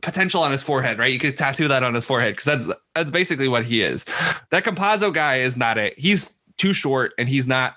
potential 0.01 0.43
on 0.43 0.53
his 0.53 0.63
forehead, 0.63 0.99
right? 0.99 1.13
You 1.13 1.19
could 1.19 1.37
tattoo 1.37 1.69
that 1.69 1.83
on 1.83 1.95
his 1.95 2.05
forehead 2.05 2.35
because 2.37 2.45
that's 2.45 2.79
that's 2.95 3.11
basically 3.11 3.49
what 3.49 3.65
he 3.65 3.83
is. 3.83 4.05
That 4.51 4.65
Campazzo 4.65 5.13
guy 5.13 5.37
is 5.37 5.57
not 5.57 5.79
it. 5.79 5.99
He's 5.99 6.39
too 6.57 6.73
short 6.73 7.13
and 7.19 7.29
he's 7.29 7.47
not 7.47 7.75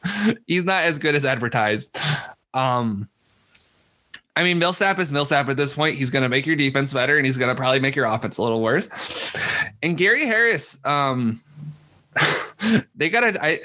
he's 0.46 0.64
not 0.64 0.82
as 0.82 0.98
good 0.98 1.14
as 1.14 1.24
advertised. 1.24 1.96
Um 2.54 3.08
I 4.34 4.42
mean, 4.42 4.58
Millsap 4.58 4.98
is 4.98 5.12
Millsap 5.12 5.48
at 5.48 5.56
this 5.56 5.74
point. 5.74 5.96
He's 5.96 6.10
going 6.10 6.22
to 6.22 6.28
make 6.28 6.46
your 6.46 6.56
defense 6.56 6.92
better, 6.92 7.18
and 7.18 7.26
he's 7.26 7.36
going 7.36 7.50
to 7.50 7.54
probably 7.54 7.80
make 7.80 7.94
your 7.94 8.06
offense 8.06 8.38
a 8.38 8.42
little 8.42 8.62
worse. 8.62 8.88
And 9.82 9.96
Gary 9.96 10.26
Harris, 10.26 10.78
um, 10.86 11.40
they 12.94 13.10
got 13.10 13.20
to. 13.20 13.44
I 13.44 13.60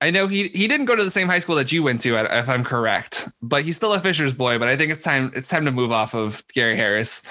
I 0.00 0.10
know 0.10 0.28
he 0.28 0.48
he 0.48 0.68
didn't 0.68 0.84
go 0.84 0.94
to 0.94 1.02
the 1.02 1.10
same 1.10 1.28
high 1.28 1.38
school 1.38 1.54
that 1.56 1.72
you 1.72 1.82
went 1.82 2.02
to, 2.02 2.16
if 2.16 2.48
I'm 2.48 2.62
correct, 2.62 3.28
but 3.40 3.62
he's 3.62 3.76
still 3.76 3.94
a 3.94 4.00
Fishers 4.00 4.34
boy. 4.34 4.58
But 4.58 4.68
I 4.68 4.76
think 4.76 4.92
it's 4.92 5.02
time 5.02 5.32
it's 5.34 5.48
time 5.48 5.64
to 5.64 5.72
move 5.72 5.92
off 5.92 6.14
of 6.14 6.46
Gary 6.48 6.76
Harris. 6.76 7.22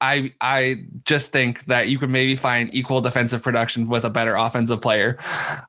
I 0.00 0.32
I 0.40 0.84
just 1.04 1.30
think 1.30 1.66
that 1.66 1.88
you 1.88 1.98
could 1.98 2.08
maybe 2.08 2.34
find 2.34 2.74
equal 2.74 3.02
defensive 3.02 3.42
production 3.42 3.88
with 3.88 4.04
a 4.04 4.10
better 4.10 4.34
offensive 4.34 4.80
player. 4.80 5.18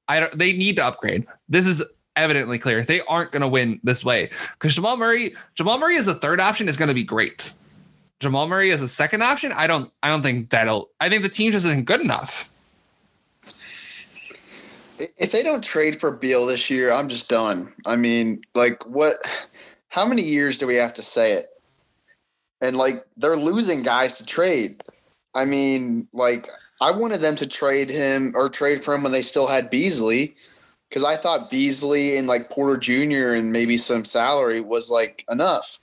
I 0.08 0.22
don't. 0.22 0.40
They 0.40 0.54
need 0.54 0.78
to 0.78 0.86
upgrade. 0.86 1.26
This 1.50 1.68
is 1.68 1.84
evidently 2.18 2.60
clear. 2.60 2.84
They 2.84 3.02
aren't 3.02 3.32
going 3.32 3.42
to 3.42 3.48
win 3.48 3.80
this 3.84 4.04
way 4.04 4.30
because 4.54 4.76
Jamal 4.76 4.98
Murray, 4.98 5.36
Jamal 5.56 5.78
Murray 5.78 5.98
as 5.98 6.08
a 6.08 6.16
third 6.16 6.42
option 6.42 6.68
is 6.68 6.76
going 6.76 6.90
to 6.90 6.94
be 6.94 7.04
great. 7.04 7.54
Jamal 8.20 8.48
Murray 8.48 8.72
as 8.72 8.82
a 8.82 8.90
second 8.90 9.22
option, 9.24 9.52
I 9.52 9.68
don't, 9.68 9.92
I 10.04 10.10
don't 10.10 10.24
think 10.24 10.50
that'll. 10.50 10.90
I 11.00 11.08
think 11.08 11.22
the 11.22 11.30
team 11.30 11.52
just 11.52 11.66
isn't 11.66 11.86
good 11.86 12.02
enough. 12.02 12.50
If 15.00 15.32
they 15.32 15.44
don't 15.44 15.64
trade 15.64 16.00
for 16.00 16.12
Beal 16.12 16.48
this 16.48 16.72
year, 16.72 16.92
I'm 16.92 17.08
just 17.08 17.30
done. 17.30 17.72
I 17.86 17.96
mean, 17.96 18.42
like, 18.56 18.84
what? 18.88 19.14
How 19.90 20.08
many 20.08 20.24
years 20.24 20.58
do 20.58 20.66
we 20.66 20.76
have 20.76 20.96
to 20.96 21.04
say 21.04 21.34
it? 21.34 21.50
And 22.62 22.76
like, 22.76 23.06
they're 23.16 23.38
losing 23.38 23.84
guys 23.84 24.18
to 24.18 24.26
trade. 24.26 24.84
I 25.36 25.46
mean, 25.46 26.08
like, 26.14 26.50
I 26.82 26.92
wanted 26.92 27.22
them 27.22 27.36
to 27.36 27.48
trade 27.48 27.90
him 27.90 28.34
or 28.36 28.50
trade 28.50 28.84
for 28.84 28.96
him 28.96 29.04
when 29.04 29.12
they 29.12 29.22
still 29.22 29.48
had 29.48 29.70
Beasley 29.70 30.36
because 30.90 31.04
I 31.04 31.18
thought 31.18 31.52
Beasley 31.52 32.18
and 32.18 32.28
like 32.28 32.50
Porter 32.50 32.78
Jr. 32.78 33.34
and 33.34 33.52
maybe 33.52 33.78
some 33.78 34.06
salary 34.06 34.62
was 34.62 34.90
like 34.90 35.26
enough. 35.30 35.80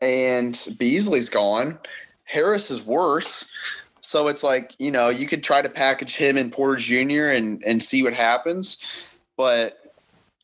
And 0.00 0.58
Beasley's 0.78 1.28
gone. 1.28 1.78
Harris 2.24 2.70
is 2.70 2.84
worse. 2.84 3.50
So 4.00 4.28
it's 4.28 4.42
like, 4.42 4.74
you 4.78 4.90
know, 4.90 5.08
you 5.10 5.26
could 5.26 5.42
try 5.42 5.60
to 5.60 5.68
package 5.68 6.16
him 6.16 6.36
and 6.36 6.52
Porter 6.52 6.76
Jr. 6.76 7.34
and 7.36 7.62
and 7.64 7.82
see 7.82 8.02
what 8.02 8.14
happens. 8.14 8.82
But 9.36 9.78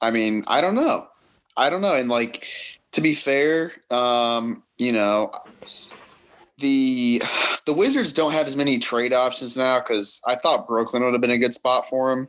I 0.01 0.11
mean, 0.11 0.45
I 0.47 0.61
don't 0.61 0.75
know. 0.75 1.09
I 1.57 1.71
don't 1.71 1.81
know. 1.81 1.95
And 1.95 2.09
like 2.09 2.49
to 2.93 3.01
be 3.01 3.15
fair, 3.15 3.73
um, 3.91 4.63
you 4.79 4.93
know, 4.93 5.33
the 6.59 7.23
the 7.67 7.73
Wizards 7.73 8.13
don't 8.13 8.33
have 8.33 8.47
as 8.47 8.57
many 8.57 8.79
trade 8.79 9.13
options 9.13 9.57
now 9.57 9.81
because 9.81 10.21
I 10.27 10.37
thought 10.37 10.67
Brooklyn 10.67 11.03
would 11.03 11.15
have 11.15 11.21
been 11.21 11.31
a 11.31 11.39
good 11.39 11.55
spot 11.55 11.89
for 11.89 12.13
him. 12.13 12.29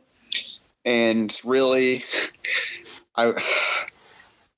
And 0.86 1.38
really, 1.44 2.04
I 3.16 3.32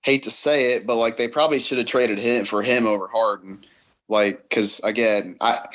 hate 0.02 0.22
to 0.24 0.30
say 0.30 0.74
it, 0.74 0.86
but 0.86 0.96
like 0.96 1.16
they 1.16 1.26
probably 1.26 1.58
should 1.58 1.78
have 1.78 1.86
traded 1.86 2.18
him 2.18 2.44
for 2.44 2.62
him 2.62 2.86
over 2.86 3.08
Harden. 3.08 3.64
Like, 4.08 4.42
because 4.48 4.80
again, 4.80 5.36
I 5.40 5.66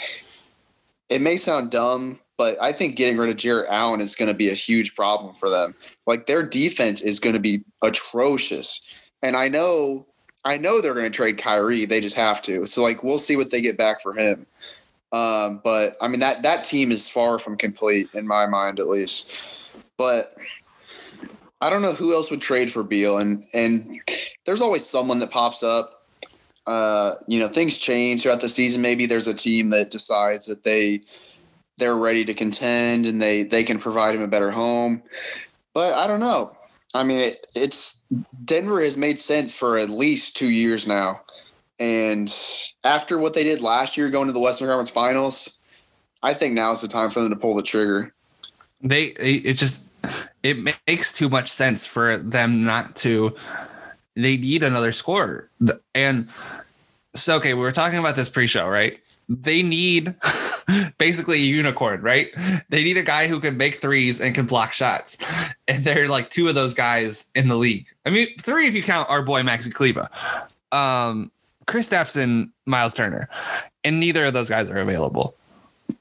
it 1.09 1.21
may 1.21 1.37
sound 1.37 1.71
dumb, 1.71 2.19
but 2.37 2.55
I 2.61 2.71
think 2.71 2.95
getting 2.95 3.17
rid 3.17 3.29
of 3.29 3.37
Jarrett 3.37 3.69
Allen 3.69 4.01
is 4.01 4.15
going 4.15 4.29
to 4.29 4.37
be 4.37 4.49
a 4.49 4.53
huge 4.53 4.95
problem 4.95 5.35
for 5.35 5.49
them. 5.49 5.75
Like 6.07 6.27
their 6.27 6.47
defense 6.47 7.01
is 7.01 7.19
going 7.19 7.35
to 7.35 7.41
be 7.41 7.63
atrocious, 7.83 8.81
and 9.21 9.35
I 9.35 9.47
know, 9.47 10.05
I 10.45 10.57
know 10.57 10.81
they're 10.81 10.93
going 10.93 11.05
to 11.05 11.11
trade 11.11 11.37
Kyrie. 11.37 11.85
They 11.85 12.01
just 12.01 12.15
have 12.15 12.41
to. 12.43 12.65
So 12.65 12.81
like 12.81 13.03
we'll 13.03 13.19
see 13.19 13.35
what 13.35 13.51
they 13.51 13.61
get 13.61 13.77
back 13.77 14.01
for 14.01 14.13
him. 14.13 14.45
Um, 15.11 15.61
but 15.63 15.95
I 16.01 16.07
mean 16.07 16.21
that 16.21 16.41
that 16.41 16.63
team 16.63 16.91
is 16.91 17.07
far 17.07 17.37
from 17.37 17.57
complete 17.57 18.09
in 18.13 18.27
my 18.27 18.45
mind, 18.45 18.79
at 18.79 18.87
least. 18.87 19.31
But 19.97 20.33
I 21.61 21.69
don't 21.69 21.81
know 21.81 21.93
who 21.93 22.13
else 22.13 22.29
would 22.29 22.41
trade 22.41 22.71
for 22.71 22.83
Beal, 22.83 23.19
and 23.19 23.45
and 23.53 24.01
there's 24.45 24.61
always 24.61 24.85
someone 24.85 25.19
that 25.19 25.31
pops 25.31 25.63
up. 25.63 26.05
Uh, 26.67 27.13
you 27.27 27.39
know, 27.39 27.47
things 27.47 27.77
change 27.77 28.23
throughout 28.23 28.41
the 28.41 28.49
season. 28.49 28.81
Maybe 28.81 29.05
there's 29.05 29.27
a 29.27 29.33
team 29.33 29.69
that 29.69 29.91
decides 29.91 30.45
that 30.47 30.63
they 30.63 31.03
they're 31.77 31.95
ready 31.95 32.25
to 32.25 32.33
contend 32.33 33.05
and 33.05 33.21
they 33.21 33.43
they 33.43 33.63
can 33.63 33.79
provide 33.79 34.15
him 34.15 34.21
a 34.21 34.27
better 34.27 34.51
home. 34.51 35.01
But 35.73 35.93
I 35.93 36.07
don't 36.07 36.19
know. 36.19 36.55
I 36.93 37.03
mean, 37.03 37.21
it, 37.21 37.39
it's 37.55 38.05
Denver 38.45 38.81
has 38.81 38.97
made 38.97 39.19
sense 39.19 39.55
for 39.55 39.77
at 39.77 39.89
least 39.89 40.35
two 40.35 40.49
years 40.49 40.85
now, 40.85 41.21
and 41.79 42.33
after 42.83 43.17
what 43.17 43.33
they 43.33 43.43
did 43.43 43.61
last 43.61 43.97
year, 43.97 44.09
going 44.09 44.27
to 44.27 44.33
the 44.33 44.39
Western 44.39 44.67
Conference 44.67 44.91
Finals, 44.91 45.59
I 46.21 46.33
think 46.33 46.53
now 46.53 46.71
is 46.71 46.81
the 46.81 46.87
time 46.87 47.09
for 47.09 47.21
them 47.21 47.29
to 47.31 47.39
pull 47.39 47.55
the 47.55 47.63
trigger. 47.63 48.13
They 48.81 49.05
it 49.05 49.53
just 49.53 49.82
it 50.43 50.57
makes 50.87 51.13
too 51.13 51.29
much 51.29 51.49
sense 51.49 51.85
for 51.85 52.17
them 52.17 52.63
not 52.63 52.95
to. 52.97 53.35
They 54.15 54.37
need 54.37 54.61
another 54.61 54.91
scorer, 54.91 55.49
and 55.95 56.29
so 57.15 57.37
okay, 57.37 57.53
we 57.53 57.61
were 57.61 57.71
talking 57.71 57.99
about 57.99 58.15
this 58.15 58.29
pre-show, 58.29 58.67
right? 58.67 58.99
They 59.29 59.63
need 59.63 60.13
basically 60.97 61.37
a 61.37 61.45
unicorn, 61.45 62.01
right? 62.01 62.31
They 62.69 62.83
need 62.83 62.97
a 62.97 63.03
guy 63.03 63.27
who 63.27 63.39
can 63.39 63.57
make 63.57 63.75
threes 63.75 64.21
and 64.21 64.35
can 64.35 64.45
block 64.45 64.73
shots, 64.73 65.17
and 65.67 65.83
they're 65.83 66.07
like 66.07 66.29
two 66.29 66.47
of 66.47 66.55
those 66.55 66.73
guys 66.73 67.31
in 67.35 67.49
the 67.49 67.55
league. 67.55 67.87
I 68.05 68.09
mean, 68.09 68.27
three 68.39 68.67
if 68.67 68.73
you 68.73 68.83
count 68.83 69.09
our 69.09 69.23
boy 69.23 69.41
Maxi 69.41 69.73
Kleber, 69.73 70.09
um, 70.71 71.31
Kristaps 71.65 72.15
and 72.15 72.49
Miles 72.65 72.93
Turner, 72.93 73.29
and 73.83 73.99
neither 73.99 74.25
of 74.25 74.33
those 74.33 74.49
guys 74.49 74.69
are 74.69 74.79
available. 74.79 75.35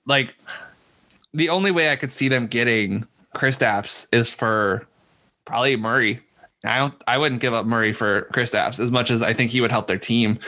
Like 0.06 0.34
the 1.34 1.48
only 1.48 1.70
way 1.70 1.90
I 1.90 1.96
could 1.96 2.12
see 2.12 2.28
them 2.28 2.46
getting 2.46 3.06
Kristaps 3.34 4.06
is 4.12 4.30
for 4.30 4.86
probably 5.44 5.76
Murray. 5.76 6.20
I 6.64 6.78
don't. 6.78 6.94
I 7.06 7.18
wouldn't 7.18 7.40
give 7.40 7.54
up 7.54 7.66
Murray 7.66 7.92
for 7.92 8.22
Kristaps 8.32 8.78
as 8.78 8.90
much 8.90 9.10
as 9.10 9.22
I 9.22 9.32
think 9.32 9.50
he 9.50 9.60
would 9.60 9.72
help 9.72 9.88
their 9.88 9.98
team, 9.98 10.38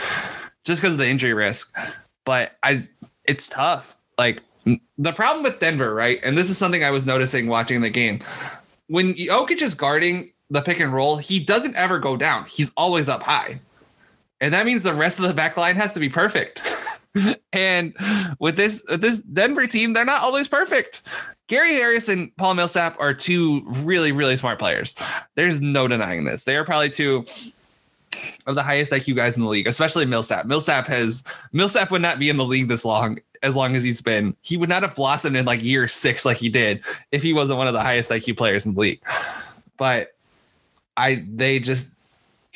just 0.64 0.81
because 0.81 0.94
of 0.94 0.99
the 0.99 1.09
injury 1.09 1.35
risk. 1.35 1.77
But 2.25 2.57
I, 2.62 2.88
it's 3.25 3.49
tough. 3.49 3.97
Like 4.16 4.42
the 4.99 5.12
problem 5.12 5.42
with 5.42 5.59
Denver, 5.59 5.94
right? 5.94 6.20
And 6.23 6.38
this 6.38 6.51
is 6.51 6.57
something 6.57 6.85
I 6.85 6.90
was 6.90 7.05
noticing 7.05 7.49
watching 7.49 7.81
the 7.81 7.90
game. 7.90 8.20
When 8.87 9.14
Jokic 9.14 9.61
is 9.61 9.75
guarding 9.75 10.33
the 10.51 10.62
pick 10.62 10.79
and 10.79 10.92
roll, 10.92 11.16
he 11.16 11.40
doesn't 11.40 11.75
ever 11.75 11.99
go 11.99 12.16
down. 12.16 12.47
He's 12.49 12.70
always 12.77 13.09
up 13.09 13.23
high, 13.23 13.61
and 14.40 14.55
that 14.55 14.66
means 14.66 14.83
the 14.83 14.94
rest 14.94 15.18
of 15.18 15.27
the 15.27 15.35
back 15.35 15.57
line 15.57 15.77
has 15.77 15.92
to 15.92 16.01
be 16.01 16.09
perfect. 16.09 16.62
and 17.53 17.94
with 18.38 18.57
this 18.57 18.85
with 18.88 19.01
this 19.01 19.18
Denver 19.18 19.66
team, 19.66 19.92
they're 19.92 20.05
not 20.05 20.23
always 20.23 20.47
perfect. 20.47 21.03
Gary 21.46 21.74
Harris 21.74 22.09
and 22.09 22.35
Paul 22.37 22.54
Millsap 22.54 22.98
are 22.98 23.12
two 23.12 23.62
really, 23.66 24.12
really 24.12 24.37
smart 24.37 24.59
players. 24.59 24.94
There's 25.35 25.61
no 25.61 25.87
denying 25.87 26.24
this. 26.24 26.44
They 26.44 26.57
are 26.57 26.64
probably 26.64 26.90
two 26.90 27.26
of 28.46 28.54
the 28.54 28.62
highest 28.62 28.92
IQ 28.92 29.16
guys 29.16 29.37
in 29.37 29.42
the 29.42 29.48
league, 29.48 29.66
especially 29.66 30.07
Millsap. 30.07 30.46
Millsap 30.46 30.87
has 30.87 31.24
Millsap 31.52 31.90
would 31.90 32.02
not 32.02 32.18
be 32.18 32.30
in 32.30 32.37
the 32.37 32.44
league 32.44 32.68
this 32.68 32.85
long 32.85 33.18
as 33.42 33.54
long 33.54 33.76
as 33.76 33.83
he's 33.83 34.00
been. 34.00 34.35
He 34.40 34.57
would 34.57 34.70
not 34.70 34.83
have 34.83 34.94
blossomed 34.94 35.37
in 35.37 35.44
like 35.44 35.62
year 35.62 35.87
six 35.87 36.24
like 36.24 36.38
he 36.38 36.48
did 36.48 36.83
if 37.12 37.22
he 37.22 37.35
wasn't 37.35 37.59
one 37.59 37.66
of 37.66 37.74
the 37.74 37.83
highest 37.83 38.11
IQ 38.11 38.38
players 38.38 38.64
in 38.64 38.74
the 38.74 38.80
league. 38.80 39.02
But 39.76 40.14
I 40.96 41.24
they 41.28 41.59
just 41.59 41.92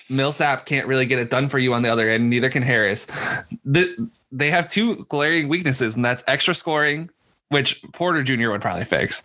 Millsap 0.08 0.64
can't 0.64 0.86
really 0.86 1.04
get 1.04 1.18
it 1.18 1.30
done 1.30 1.50
for 1.50 1.58
you 1.58 1.74
on 1.74 1.82
the 1.82 1.90
other 1.90 2.08
end. 2.08 2.30
Neither 2.30 2.48
can 2.48 2.62
Harris. 2.62 3.06
The, 3.66 4.08
they 4.32 4.50
have 4.50 4.70
two 4.70 5.04
glaring 5.08 5.48
weaknesses, 5.48 5.96
and 5.96 6.04
that's 6.04 6.24
extra 6.26 6.54
scoring 6.54 7.10
which 7.48 7.82
Porter 7.92 8.22
Jr. 8.22 8.50
would 8.50 8.60
probably 8.60 8.84
fix, 8.84 9.22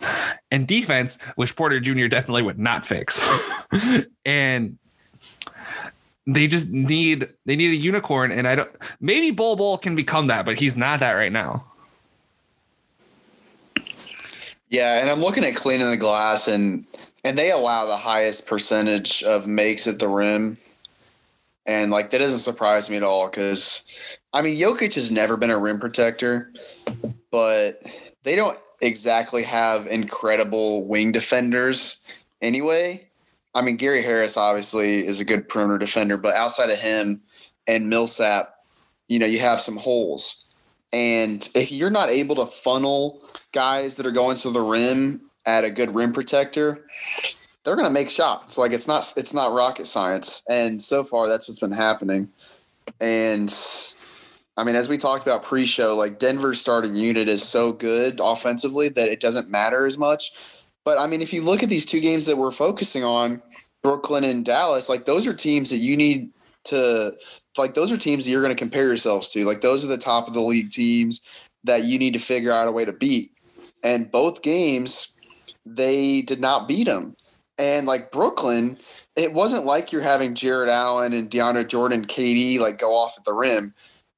and 0.50 0.66
defense, 0.66 1.20
which 1.36 1.56
Porter 1.56 1.80
Jr. 1.80 2.06
definitely 2.06 2.42
would 2.42 2.58
not 2.58 2.84
fix. 2.84 3.26
and 4.24 4.78
they 6.26 6.46
just 6.46 6.70
need 6.70 7.28
they 7.44 7.56
need 7.56 7.72
a 7.72 7.76
unicorn, 7.76 8.32
and 8.32 8.48
I 8.48 8.56
don't 8.56 8.70
maybe 9.00 9.30
Bol 9.30 9.56
Bol 9.56 9.78
can 9.78 9.94
become 9.94 10.28
that, 10.28 10.46
but 10.46 10.58
he's 10.58 10.76
not 10.76 11.00
that 11.00 11.12
right 11.12 11.32
now. 11.32 11.64
Yeah, 14.70 15.00
and 15.00 15.10
I'm 15.10 15.20
looking 15.20 15.44
at 15.44 15.54
cleaning 15.54 15.90
the 15.90 15.96
glass, 15.96 16.48
and 16.48 16.84
and 17.24 17.38
they 17.38 17.50
allow 17.50 17.86
the 17.86 17.96
highest 17.96 18.46
percentage 18.46 19.22
of 19.22 19.46
makes 19.46 19.86
at 19.86 19.98
the 19.98 20.08
rim. 20.08 20.56
And 21.66 21.90
like 21.90 22.10
that 22.10 22.18
doesn't 22.18 22.40
surprise 22.40 22.90
me 22.90 22.96
at 22.96 23.02
all 23.02 23.28
because 23.28 23.86
I 24.32 24.42
mean 24.42 24.56
Jokic 24.56 24.94
has 24.94 25.10
never 25.10 25.36
been 25.36 25.50
a 25.50 25.58
rim 25.58 25.78
protector, 25.78 26.52
but 27.30 27.82
they 28.24 28.34
don't 28.34 28.58
exactly 28.82 29.42
have 29.44 29.86
incredible 29.86 30.84
wing 30.86 31.12
defenders 31.12 32.00
anyway. 32.42 33.08
I 33.54 33.62
mean 33.62 33.76
Gary 33.76 34.02
Harris 34.02 34.36
obviously 34.36 35.06
is 35.06 35.20
a 35.20 35.24
good 35.24 35.48
perimeter 35.48 35.78
defender, 35.78 36.16
but 36.16 36.34
outside 36.34 36.70
of 36.70 36.78
him 36.78 37.22
and 37.66 37.88
Millsap, 37.88 38.54
you 39.08 39.18
know, 39.18 39.26
you 39.26 39.38
have 39.38 39.60
some 39.60 39.76
holes. 39.76 40.44
And 40.92 41.48
if 41.54 41.70
you're 41.72 41.90
not 41.90 42.08
able 42.08 42.34
to 42.36 42.46
funnel 42.46 43.22
guys 43.52 43.96
that 43.96 44.06
are 44.06 44.12
going 44.12 44.36
to 44.36 44.50
the 44.50 44.60
rim 44.60 45.22
at 45.46 45.64
a 45.64 45.70
good 45.70 45.94
rim 45.94 46.12
protector, 46.12 46.86
they're 47.64 47.76
going 47.76 47.88
to 47.88 47.92
make 47.92 48.10
shots. 48.10 48.58
Like 48.58 48.72
it's 48.72 48.86
not 48.86 49.12
it's 49.16 49.34
not 49.34 49.52
rocket 49.52 49.86
science. 49.86 50.42
And 50.48 50.80
so 50.80 51.04
far 51.04 51.28
that's 51.28 51.48
what's 51.48 51.60
been 51.60 51.72
happening. 51.72 52.28
And 53.00 53.50
I 54.56 54.64
mean, 54.64 54.76
as 54.76 54.88
we 54.88 54.98
talked 54.98 55.26
about 55.26 55.42
pre-show, 55.42 55.96
like 55.96 56.18
Denver's 56.18 56.60
starting 56.60 56.94
unit 56.94 57.28
is 57.28 57.42
so 57.42 57.72
good 57.72 58.20
offensively 58.22 58.88
that 58.90 59.08
it 59.08 59.20
doesn't 59.20 59.50
matter 59.50 59.84
as 59.86 59.98
much. 59.98 60.32
But 60.84 60.98
I 60.98 61.06
mean, 61.06 61.22
if 61.22 61.32
you 61.32 61.42
look 61.42 61.62
at 61.62 61.68
these 61.68 61.86
two 61.86 62.00
games 62.00 62.26
that 62.26 62.36
we're 62.36 62.52
focusing 62.52 63.02
on, 63.04 63.42
Brooklyn 63.82 64.24
and 64.24 64.44
Dallas, 64.44 64.88
like 64.88 65.06
those 65.06 65.26
are 65.26 65.34
teams 65.34 65.70
that 65.70 65.76
you 65.76 65.96
need 65.96 66.30
to 66.64 67.12
like 67.58 67.74
those 67.74 67.92
are 67.92 67.96
teams 67.96 68.24
that 68.24 68.30
you're 68.30 68.42
going 68.42 68.54
to 68.54 68.58
compare 68.58 68.86
yourselves 68.86 69.28
to. 69.30 69.44
Like 69.44 69.60
those 69.60 69.84
are 69.84 69.88
the 69.88 69.98
top 69.98 70.26
of 70.26 70.34
the 70.34 70.40
league 70.40 70.70
teams 70.70 71.22
that 71.64 71.84
you 71.84 71.98
need 71.98 72.12
to 72.14 72.18
figure 72.18 72.52
out 72.52 72.68
a 72.68 72.72
way 72.72 72.84
to 72.84 72.92
beat. 72.92 73.32
And 73.82 74.10
both 74.10 74.42
games, 74.42 75.16
they 75.66 76.22
did 76.22 76.40
not 76.40 76.66
beat 76.68 76.84
them. 76.84 77.16
And 77.58 77.86
like 77.86 78.10
Brooklyn, 78.10 78.78
it 79.16 79.32
wasn't 79.32 79.66
like 79.66 79.92
you're 79.92 80.02
having 80.02 80.34
Jarrett 80.34 80.70
Allen 80.70 81.12
and 81.12 81.30
DeAndre 81.30 81.68
Jordan, 81.68 82.06
KD 82.06 82.58
like 82.58 82.78
go 82.78 82.92
off 82.92 83.14
at 83.16 83.24
the 83.24 83.34
rim. 83.34 83.74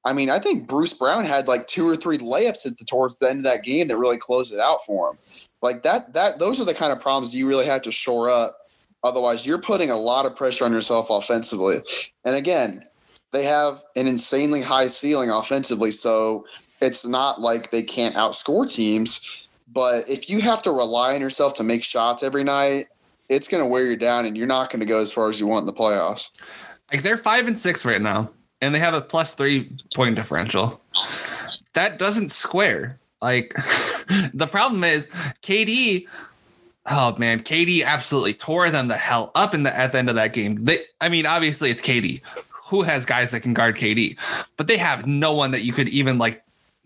I 0.07 0.13
mean, 0.13 0.29
I 0.29 0.39
think 0.39 0.67
Bruce 0.67 0.93
Brown 0.93 1.25
had 1.25 1.49
like 1.49 1.67
two 1.67 1.83
or 1.83 1.97
three 1.97 2.17
layups 2.17 2.65
at 2.65 2.77
the 2.77 2.85
towards 2.85 3.15
the 3.19 3.29
end 3.29 3.39
of 3.39 3.43
that 3.43 3.63
game 3.63 3.89
that 3.89 3.97
really 3.97 4.17
closed 4.17 4.53
it 4.53 4.59
out 4.59 4.85
for 4.85 5.11
him. 5.11 5.17
Like 5.61 5.83
that, 5.83 6.13
that 6.13 6.39
those 6.39 6.61
are 6.61 6.65
the 6.65 6.73
kind 6.73 6.93
of 6.93 7.01
problems 7.01 7.35
you 7.35 7.45
really 7.45 7.65
have 7.65 7.81
to 7.81 7.91
shore 7.91 8.29
up. 8.29 8.57
Otherwise, 9.03 9.45
you're 9.45 9.61
putting 9.61 9.89
a 9.91 9.97
lot 9.97 10.25
of 10.25 10.33
pressure 10.33 10.63
on 10.63 10.71
yourself 10.71 11.09
offensively. 11.09 11.77
And 12.23 12.37
again, 12.37 12.85
they 13.33 13.43
have 13.43 13.83
an 13.97 14.07
insanely 14.07 14.61
high 14.61 14.87
ceiling 14.87 15.29
offensively. 15.29 15.91
So 15.91 16.45
it's 16.79 17.05
not 17.05 17.41
like 17.41 17.71
they 17.71 17.83
can't 17.83 18.15
outscore 18.15 18.71
teams. 18.73 19.29
But 19.73 20.07
if 20.07 20.29
you 20.29 20.39
have 20.39 20.63
to 20.63 20.71
rely 20.71 21.15
on 21.15 21.21
yourself 21.21 21.53
to 21.55 21.63
make 21.65 21.83
shots 21.83 22.23
every 22.23 22.45
night, 22.45 22.85
it's 23.27 23.49
going 23.49 23.61
to 23.61 23.69
wear 23.69 23.85
you 23.85 23.97
down 23.97 24.25
and 24.25 24.37
you're 24.37 24.47
not 24.47 24.69
going 24.69 24.79
to 24.79 24.85
go 24.85 24.99
as 24.99 25.11
far 25.11 25.27
as 25.27 25.37
you 25.37 25.47
want 25.47 25.63
in 25.63 25.67
the 25.67 25.73
playoffs. 25.73 26.29
Like 26.93 27.03
they're 27.03 27.17
five 27.17 27.47
and 27.47 27.59
six 27.59 27.85
right 27.85 28.01
now, 28.01 28.29
and 28.61 28.73
they 28.73 28.79
have 28.79 28.93
a 28.93 29.01
plus 29.01 29.33
three 29.33 29.71
point 29.95 30.15
differential. 30.15 30.81
That 31.73 31.99
doesn't 31.99 32.29
square. 32.29 32.99
Like 33.21 33.53
the 34.33 34.47
problem 34.49 34.83
is 34.83 35.07
KD. 35.41 36.07
Oh 36.89 37.15
man, 37.17 37.41
KD 37.41 37.83
absolutely 37.83 38.33
tore 38.33 38.69
them 38.69 38.87
the 38.87 38.97
hell 38.97 39.31
up 39.35 39.53
in 39.53 39.63
the 39.63 39.77
at 39.77 39.91
the 39.91 39.97
end 39.97 40.09
of 40.09 40.15
that 40.15 40.33
game. 40.33 40.63
They, 40.63 40.85
I 41.01 41.09
mean, 41.09 41.25
obviously 41.25 41.69
it's 41.69 41.81
KD 41.81 42.21
who 42.69 42.81
has 42.81 43.05
guys 43.05 43.31
that 43.31 43.41
can 43.41 43.53
guard 43.53 43.77
KD, 43.77 44.17
but 44.57 44.67
they 44.67 44.77
have 44.77 45.07
no 45.07 45.33
one 45.33 45.51
that 45.51 45.63
you 45.63 45.71
could 45.73 45.87
even 45.89 46.17
like 46.17 46.43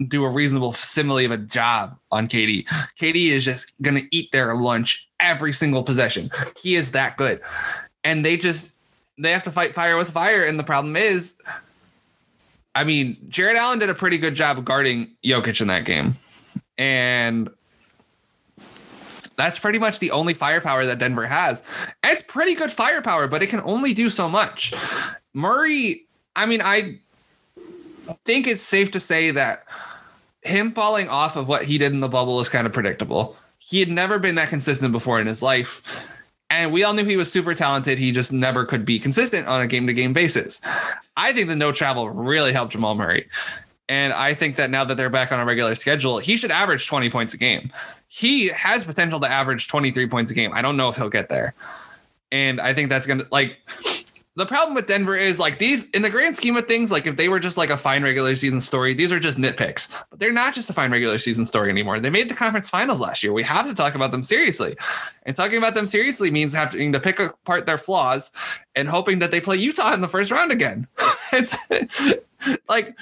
do 0.07 0.23
a 0.23 0.29
reasonable 0.29 0.73
simile 0.73 1.25
of 1.25 1.31
a 1.31 1.37
job 1.37 1.97
on 2.11 2.27
KD. 2.27 2.65
KD 2.99 3.29
is 3.29 3.43
just 3.43 3.71
to 3.83 4.03
eat 4.11 4.31
their 4.31 4.55
lunch 4.55 5.07
every 5.19 5.53
single 5.53 5.83
possession. 5.83 6.31
He 6.57 6.75
is 6.75 6.91
that 6.91 7.17
good. 7.17 7.41
And 8.03 8.25
they 8.25 8.37
just 8.37 8.75
they 9.21 9.31
have 9.31 9.43
to 9.43 9.51
fight 9.51 9.73
fire 9.73 9.97
with 9.97 10.09
fire 10.09 10.43
and 10.43 10.59
the 10.59 10.63
problem 10.63 10.95
is 10.95 11.39
I 12.73 12.83
mean, 12.83 13.17
Jarrett 13.29 13.57
Allen 13.57 13.79
did 13.79 13.89
a 13.89 13.93
pretty 13.93 14.17
good 14.17 14.35
job 14.35 14.63
guarding 14.63 15.11
Jokic 15.23 15.59
in 15.61 15.67
that 15.67 15.85
game. 15.85 16.15
And 16.77 17.49
that's 19.35 19.59
pretty 19.59 19.79
much 19.79 19.99
the 19.99 20.11
only 20.11 20.33
firepower 20.33 20.85
that 20.85 20.99
Denver 20.99 21.25
has. 21.25 21.63
it's 22.03 22.21
pretty 22.21 22.55
good 22.55 22.71
firepower, 22.71 23.27
but 23.27 23.43
it 23.43 23.47
can 23.47 23.61
only 23.61 23.93
do 23.93 24.09
so 24.09 24.29
much. 24.29 24.73
Murray, 25.33 26.05
I 26.35 26.45
mean, 26.45 26.61
I 26.61 26.99
think 28.25 28.47
it's 28.47 28.63
safe 28.63 28.91
to 28.91 28.99
say 28.99 29.31
that 29.31 29.65
him 30.43 30.71
falling 30.71 31.09
off 31.09 31.35
of 31.35 31.47
what 31.47 31.65
he 31.65 31.77
did 31.77 31.91
in 31.91 31.99
the 31.99 32.09
bubble 32.09 32.39
is 32.39 32.49
kind 32.49 32.65
of 32.65 32.73
predictable. 32.73 33.35
He 33.59 33.79
had 33.79 33.89
never 33.89 34.17
been 34.17 34.35
that 34.35 34.49
consistent 34.49 34.91
before 34.91 35.19
in 35.19 35.27
his 35.27 35.41
life. 35.41 35.81
And 36.51 36.73
we 36.73 36.83
all 36.83 36.93
knew 36.93 37.05
he 37.05 37.15
was 37.15 37.31
super 37.31 37.55
talented. 37.55 37.97
He 37.97 38.11
just 38.11 38.33
never 38.33 38.65
could 38.65 38.85
be 38.85 38.99
consistent 38.99 39.47
on 39.47 39.61
a 39.61 39.67
game 39.67 39.87
to 39.87 39.93
game 39.93 40.11
basis. 40.11 40.59
I 41.15 41.31
think 41.31 41.47
the 41.47 41.55
no 41.55 41.71
travel 41.71 42.09
really 42.09 42.51
helped 42.51 42.73
Jamal 42.73 42.93
Murray. 42.93 43.29
And 43.87 44.11
I 44.11 44.33
think 44.33 44.57
that 44.57 44.69
now 44.69 44.83
that 44.83 44.95
they're 44.95 45.09
back 45.09 45.31
on 45.31 45.39
a 45.39 45.45
regular 45.45 45.75
schedule, 45.75 46.19
he 46.19 46.35
should 46.35 46.51
average 46.51 46.87
20 46.87 47.09
points 47.09 47.33
a 47.33 47.37
game. 47.37 47.71
He 48.09 48.47
has 48.49 48.83
potential 48.83 49.21
to 49.21 49.31
average 49.31 49.69
23 49.69 50.07
points 50.07 50.29
a 50.29 50.33
game. 50.33 50.51
I 50.53 50.61
don't 50.61 50.75
know 50.75 50.89
if 50.89 50.97
he'll 50.97 51.09
get 51.09 51.29
there. 51.29 51.53
And 52.33 52.59
I 52.59 52.73
think 52.73 52.89
that's 52.89 53.07
going 53.07 53.19
to, 53.19 53.27
like, 53.31 53.57
the 54.35 54.45
problem 54.45 54.75
with 54.75 54.87
Denver 54.87 55.15
is 55.15 55.39
like 55.39 55.59
these 55.59 55.89
in 55.89 56.03
the 56.03 56.09
grand 56.09 56.37
scheme 56.37 56.55
of 56.55 56.65
things, 56.65 56.89
like 56.89 57.05
if 57.05 57.17
they 57.17 57.27
were 57.27 57.39
just 57.39 57.57
like 57.57 57.69
a 57.69 57.75
fine 57.75 58.01
regular 58.01 58.35
season 58.35 58.61
story, 58.61 58.93
these 58.93 59.11
are 59.11 59.19
just 59.19 59.37
nitpicks. 59.37 59.91
But 60.09 60.19
they're 60.19 60.31
not 60.31 60.53
just 60.53 60.69
a 60.69 60.73
fine 60.73 60.89
regular 60.89 61.19
season 61.19 61.45
story 61.45 61.69
anymore. 61.69 61.99
They 61.99 62.09
made 62.09 62.29
the 62.29 62.33
conference 62.33 62.69
finals 62.69 63.01
last 63.01 63.23
year. 63.23 63.33
We 63.33 63.43
have 63.43 63.67
to 63.67 63.75
talk 63.75 63.93
about 63.93 64.11
them 64.11 64.23
seriously. 64.23 64.77
And 65.23 65.35
talking 65.35 65.57
about 65.57 65.75
them 65.75 65.85
seriously 65.85 66.31
means 66.31 66.53
having 66.53 66.93
to 66.93 66.99
pick 66.99 67.19
apart 67.19 67.65
their 67.65 67.77
flaws 67.77 68.31
and 68.73 68.87
hoping 68.87 69.19
that 69.19 69.31
they 69.31 69.41
play 69.41 69.57
Utah 69.57 69.93
in 69.93 69.99
the 69.99 70.07
first 70.07 70.31
round 70.31 70.51
again. 70.51 70.87
it's 71.33 71.57
like 72.69 72.97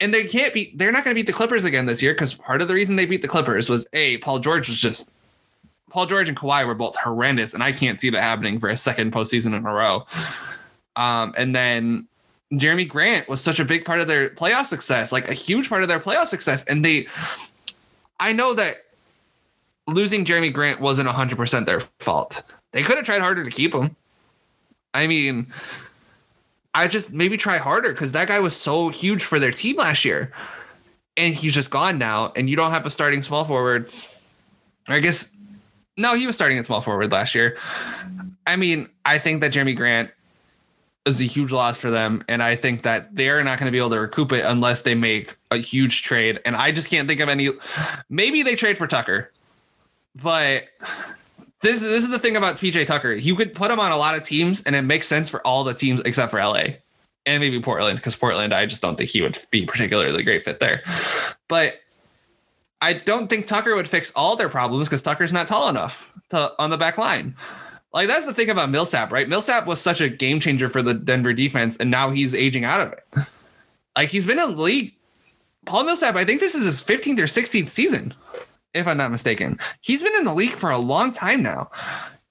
and 0.00 0.14
they 0.14 0.24
can't 0.24 0.54
beat 0.54 0.78
they're 0.78 0.92
not 0.92 1.04
going 1.04 1.14
to 1.14 1.18
beat 1.18 1.26
the 1.26 1.32
Clippers 1.32 1.64
again 1.64 1.86
this 1.86 2.00
year 2.00 2.14
because 2.14 2.34
part 2.34 2.62
of 2.62 2.68
the 2.68 2.74
reason 2.74 2.94
they 2.94 3.06
beat 3.06 3.22
the 3.22 3.28
Clippers 3.28 3.68
was 3.68 3.88
a 3.92 4.18
Paul 4.18 4.38
George 4.38 4.68
was 4.68 4.80
just 4.80 5.12
Paul 5.90 6.06
George 6.06 6.28
and 6.28 6.36
Kawhi 6.36 6.66
were 6.66 6.74
both 6.74 6.96
horrendous, 6.96 7.54
and 7.54 7.62
I 7.62 7.72
can't 7.72 8.00
see 8.00 8.10
that 8.10 8.22
happening 8.22 8.58
for 8.58 8.68
a 8.68 8.76
second 8.76 9.12
postseason 9.12 9.56
in 9.56 9.66
a 9.66 9.72
row. 9.72 10.06
Um, 10.96 11.34
and 11.36 11.54
then 11.54 12.08
Jerami 12.52 12.88
Grant 12.88 13.28
was 13.28 13.40
such 13.40 13.60
a 13.60 13.64
big 13.64 13.84
part 13.84 14.00
of 14.00 14.08
their 14.08 14.30
playoff 14.30 14.66
success, 14.66 15.12
like 15.12 15.28
a 15.28 15.34
huge 15.34 15.68
part 15.68 15.82
of 15.82 15.88
their 15.88 16.00
playoff 16.00 16.26
success. 16.26 16.64
And 16.64 16.84
they, 16.84 17.06
I 18.20 18.32
know 18.32 18.54
that 18.54 18.84
losing 19.86 20.24
Jerami 20.24 20.52
Grant 20.52 20.80
wasn't 20.80 21.08
100% 21.08 21.66
their 21.66 21.80
fault. 22.00 22.42
They 22.72 22.82
could 22.82 22.96
have 22.96 23.06
tried 23.06 23.20
harder 23.20 23.44
to 23.44 23.50
keep 23.50 23.74
him. 23.74 23.96
I 24.94 25.06
mean, 25.06 25.46
I 26.74 26.86
just 26.86 27.12
maybe 27.12 27.36
try 27.36 27.58
harder 27.58 27.92
because 27.92 28.12
that 28.12 28.28
guy 28.28 28.40
was 28.40 28.56
so 28.56 28.88
huge 28.88 29.24
for 29.24 29.38
their 29.38 29.52
team 29.52 29.76
last 29.76 30.04
year. 30.04 30.32
And 31.16 31.34
he's 31.34 31.52
just 31.52 31.70
gone 31.70 31.98
now, 31.98 32.32
and 32.36 32.48
you 32.48 32.54
don't 32.54 32.70
have 32.70 32.86
a 32.86 32.90
starting 32.90 33.22
small 33.22 33.44
forward. 33.44 33.90
I 34.86 35.00
guess 35.00 35.36
no, 35.98 36.14
he 36.14 36.26
was 36.26 36.34
starting 36.36 36.58
at 36.58 36.66
small 36.66 36.80
forward 36.80 37.12
last 37.12 37.34
year. 37.34 37.58
I 38.46 38.56
mean, 38.56 38.88
I 39.04 39.18
think 39.18 39.42
that 39.42 39.52
Jerami 39.52 39.76
Grant 39.76 40.10
is 41.04 41.20
a 41.20 41.24
huge 41.24 41.52
loss 41.52 41.76
for 41.78 41.90
them, 41.90 42.24
and 42.28 42.42
I 42.42 42.56
think 42.56 42.82
that 42.82 43.14
they're 43.14 43.42
not 43.42 43.58
going 43.58 43.66
to 43.66 43.72
be 43.72 43.78
able 43.78 43.90
to 43.90 44.00
recoup 44.00 44.32
it 44.32 44.44
unless 44.44 44.82
they 44.82 44.94
make 44.94 45.36
a 45.50 45.56
huge 45.56 46.02
trade. 46.02 46.40
And 46.44 46.56
I 46.56 46.70
just 46.70 46.88
can't 46.88 47.08
think 47.08 47.20
of 47.20 47.28
any. 47.28 47.50
Maybe 48.08 48.42
they 48.42 48.54
trade 48.54 48.78
for 48.78 48.86
Tucker, 48.86 49.32
but 50.14 50.68
this 51.62 51.80
this 51.80 52.04
is 52.04 52.10
the 52.10 52.18
thing 52.18 52.36
about 52.36 52.56
PJ 52.56 52.86
Tucker. 52.86 53.12
You 53.12 53.36
could 53.36 53.54
put 53.54 53.70
him 53.70 53.80
on 53.80 53.92
a 53.92 53.96
lot 53.96 54.14
of 54.14 54.22
teams, 54.22 54.62
and 54.62 54.76
it 54.76 54.82
makes 54.82 55.06
sense 55.06 55.28
for 55.28 55.44
all 55.46 55.64
the 55.64 55.74
teams 55.74 56.00
except 56.04 56.30
for 56.30 56.38
LA 56.38 56.64
and 57.26 57.42
maybe 57.42 57.60
Portland, 57.60 57.98
because 57.98 58.16
Portland, 58.16 58.54
I 58.54 58.64
just 58.66 58.80
don't 58.80 58.96
think 58.96 59.10
he 59.10 59.20
would 59.20 59.38
be 59.50 59.66
particularly 59.66 60.22
great 60.22 60.42
fit 60.42 60.60
there. 60.60 60.82
But 61.48 61.80
I 62.80 62.92
don't 62.92 63.28
think 63.28 63.46
Tucker 63.46 63.74
would 63.74 63.88
fix 63.88 64.12
all 64.14 64.36
their 64.36 64.48
problems 64.48 64.88
because 64.88 65.02
Tucker's 65.02 65.32
not 65.32 65.48
tall 65.48 65.68
enough 65.68 66.14
to, 66.30 66.52
on 66.58 66.70
the 66.70 66.76
back 66.76 66.96
line. 66.96 67.34
Like 67.92 68.06
that's 68.06 68.26
the 68.26 68.34
thing 68.34 68.50
about 68.50 68.70
Millsap, 68.70 69.10
right? 69.10 69.28
Millsap 69.28 69.66
was 69.66 69.80
such 69.80 70.00
a 70.00 70.08
game 70.08 70.40
changer 70.40 70.68
for 70.68 70.82
the 70.82 70.94
Denver 70.94 71.32
defense, 71.32 71.76
and 71.78 71.90
now 71.90 72.10
he's 72.10 72.34
aging 72.34 72.64
out 72.64 72.80
of 72.80 72.92
it. 72.92 73.26
Like 73.96 74.10
he's 74.10 74.26
been 74.26 74.38
in 74.38 74.54
the 74.54 74.62
league. 74.62 74.94
Paul 75.66 75.84
Millsap, 75.84 76.14
I 76.14 76.24
think 76.24 76.40
this 76.40 76.54
is 76.54 76.64
his 76.64 76.82
15th 76.82 77.18
or 77.18 77.24
16th 77.24 77.68
season, 77.68 78.14
if 78.74 78.86
I'm 78.86 78.96
not 78.96 79.10
mistaken. 79.10 79.58
He's 79.80 80.02
been 80.02 80.14
in 80.16 80.24
the 80.24 80.34
league 80.34 80.54
for 80.54 80.70
a 80.70 80.78
long 80.78 81.12
time 81.12 81.42
now. 81.42 81.70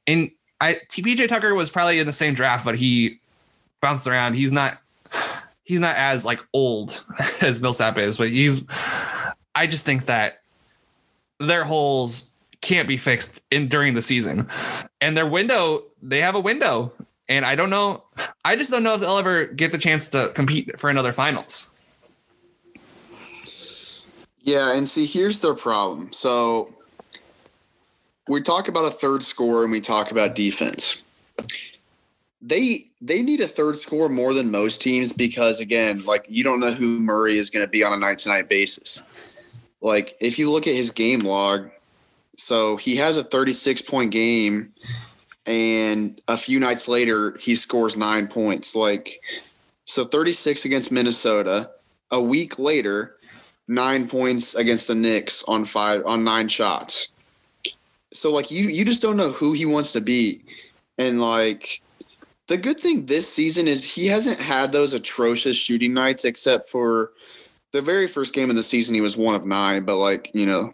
And 0.06 0.32
I 0.62 0.76
TPJ 0.90 1.28
Tucker 1.28 1.54
was 1.54 1.70
probably 1.70 2.00
in 2.00 2.08
the 2.08 2.14
same 2.14 2.34
draft, 2.34 2.64
but 2.64 2.76
he 2.76 3.20
bounced 3.82 4.08
around. 4.08 4.36
He's 4.36 4.52
not 4.52 4.80
he's 5.64 5.80
not 5.80 5.96
as 5.98 6.24
like 6.24 6.40
old 6.54 7.04
as 7.42 7.60
Millsap 7.60 7.98
is, 7.98 8.18
but 8.18 8.30
he's 8.30 8.62
I 9.56 9.68
just 9.68 9.86
think 9.86 10.06
that 10.06 10.42
their 11.40 11.64
holes 11.64 12.32
can't 12.62 12.88
be 12.88 12.98
fixed 12.98 13.42
in 13.52 13.68
during 13.68 13.94
the 13.94 14.02
season. 14.02 14.48
And 15.02 15.16
their 15.16 15.28
window, 15.28 15.84
they 16.02 16.22
have 16.22 16.36
a 16.36 16.40
window. 16.40 16.92
And 17.30 17.46
I 17.46 17.56
don't 17.56 17.70
know. 17.70 18.04
I 18.46 18.56
just 18.56 18.72
don't 18.72 18.84
know 18.84 18.96
if 18.96 19.02
they'll 19.02 19.18
ever 19.18 19.46
get 19.46 19.72
the 19.72 19.78
chance 19.78 20.10
to 20.10 20.32
compete 20.34 20.80
for 20.80 20.90
another 20.90 21.14
finals. 21.14 21.70
Yeah, 24.42 24.78
and 24.78 24.88
see, 24.88 25.06
here's 25.06 25.42
their 25.42 25.56
problem. 25.56 26.14
So 26.14 26.74
we 28.30 28.42
talk 28.42 28.70
about 28.70 28.86
a 28.86 28.92
third 28.92 29.24
score 29.24 29.64
and 29.64 29.72
we 29.72 29.82
talk 29.82 30.12
about 30.12 30.36
defense. 30.36 31.02
They 32.42 32.86
they 33.02 33.22
need 33.22 33.42
a 33.42 33.48
third 33.48 33.78
score 33.78 34.08
more 34.08 34.34
than 34.34 34.50
most 34.50 34.82
teams 34.82 35.12
because 35.12 35.60
again, 35.60 36.06
like 36.06 36.26
you 36.30 36.46
don't 36.46 36.62
know 36.62 36.72
who 36.72 37.02
Murray 37.02 37.38
is 37.38 37.50
going 37.50 37.66
to 37.66 37.70
be 37.70 37.84
on 37.84 37.92
a 37.92 37.98
night 37.98 38.20
to 38.20 38.30
night 38.30 38.48
basis. 38.48 39.04
Like 39.82 40.16
if 40.20 40.40
you 40.40 40.50
look 40.52 40.68
at 40.68 40.76
his 40.76 40.92
game 40.92 41.20
log, 41.20 41.70
so 42.36 42.78
he 42.78 42.96
has 42.98 43.18
a 43.18 43.24
36 43.24 43.82
point 43.84 44.12
game 44.12 44.74
and 45.46 46.22
a 46.28 46.38
few 46.38 46.60
nights 46.60 46.88
later 46.88 47.38
he 47.40 47.56
scores 47.56 47.96
9 47.96 48.28
points. 48.28 48.76
Like 48.76 49.20
so 49.86 50.06
36 50.06 50.66
against 50.66 50.92
Minnesota, 50.92 51.72
a 52.12 52.22
week 52.22 52.60
later 52.60 53.16
9 53.68 54.08
points 54.08 54.56
against 54.56 54.88
the 54.88 54.96
Knicks 54.96 55.44
on 55.48 55.66
5 55.66 56.06
on 56.06 56.24
9 56.24 56.48
shots. 56.48 57.14
So 58.14 58.32
like 58.32 58.52
you 58.52 58.68
you 58.68 58.86
just 58.86 59.02
don't 59.02 59.18
know 59.18 59.32
who 59.32 59.54
he 59.54 59.66
wants 59.66 59.92
to 59.94 60.02
be. 60.02 60.44
And 60.98 61.22
like 61.22 61.82
the 62.48 62.58
good 62.58 62.80
thing 62.80 63.06
this 63.06 63.32
season 63.32 63.68
is 63.68 63.84
he 63.84 64.08
hasn't 64.08 64.40
had 64.40 64.72
those 64.72 64.94
atrocious 64.94 65.58
shooting 65.58 65.94
nights 65.94 66.26
except 66.26 66.70
for 66.70 67.12
the 67.74 67.82
very 67.82 68.08
first 68.08 68.34
game 68.34 68.50
of 68.50 68.56
the 68.56 68.64
season 68.64 68.96
he 68.96 69.02
was 69.02 69.18
one 69.18 69.36
of 69.36 69.46
nine 69.46 69.84
but 69.84 69.98
like 69.98 70.32
you 70.34 70.46
know 70.46 70.74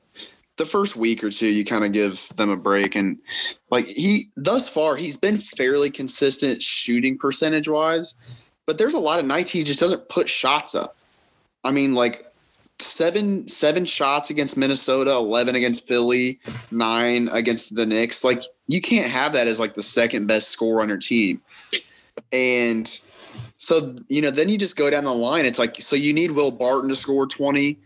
the 0.57 0.65
first 0.65 0.95
week 0.95 1.23
or 1.23 1.29
two 1.29 1.47
you 1.47 1.65
kind 1.65 1.83
of 1.83 1.91
give 1.91 2.29
them 2.35 2.49
a 2.49 2.57
break. 2.57 2.95
And 2.95 3.17
like 3.69 3.85
he 3.87 4.29
thus 4.35 4.69
far 4.69 4.95
he's 4.95 5.17
been 5.17 5.37
fairly 5.37 5.89
consistent 5.89 6.61
shooting 6.61 7.17
percentage 7.17 7.67
wise 7.67 8.15
but 8.65 8.77
there's 8.77 8.93
a 8.93 8.99
lot 8.99 9.19
of 9.19 9.25
nights 9.25 9.51
he 9.51 9.63
just 9.63 9.79
doesn't 9.79 10.07
put 10.09 10.29
shots 10.29 10.75
up. 10.75 10.95
I 11.63 11.71
mean 11.71 11.95
like 11.95 12.25
seven 12.79 13.47
seven 13.47 13.85
shots 13.85 14.29
against 14.29 14.57
minnesota 14.57 15.11
11 15.11 15.55
against 15.55 15.87
philly 15.87 16.39
nine 16.71 17.29
against 17.31 17.75
the 17.75 17.85
knicks. 17.85 18.23
Like 18.23 18.43
you 18.67 18.81
can't 18.81 19.11
have 19.11 19.33
that 19.33 19.47
as 19.47 19.59
like 19.59 19.73
the 19.73 19.83
second 19.83 20.27
best 20.27 20.49
score 20.49 20.81
on 20.81 20.89
your 20.89 20.97
team. 20.97 21.41
And 22.31 22.99
so, 23.63 23.95
you 24.09 24.21
know, 24.21 24.29
then 24.29 24.49
you 24.49 24.57
just 24.57 24.75
go 24.75 24.89
down 24.89 25.05
the 25.05 25.13
line. 25.13 25.45
It's 25.45 25.57
like, 25.57 25.77
so 25.77 25.95
you 25.95 26.11
need 26.11 26.31
Will 26.31 26.51
Barton 26.51 26.89
to 26.89 26.97
score 26.97 27.25
20, 27.25 27.79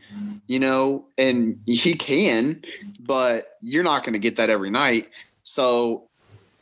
you 0.47 0.57
know, 0.57 1.05
and 1.19 1.59
he 1.67 1.93
can, 1.93 2.63
but 3.01 3.59
you're 3.61 3.83
not 3.83 4.03
going 4.03 4.13
to 4.13 4.19
get 4.19 4.37
that 4.37 4.49
every 4.49 4.71
night. 4.71 5.09
So 5.43 6.09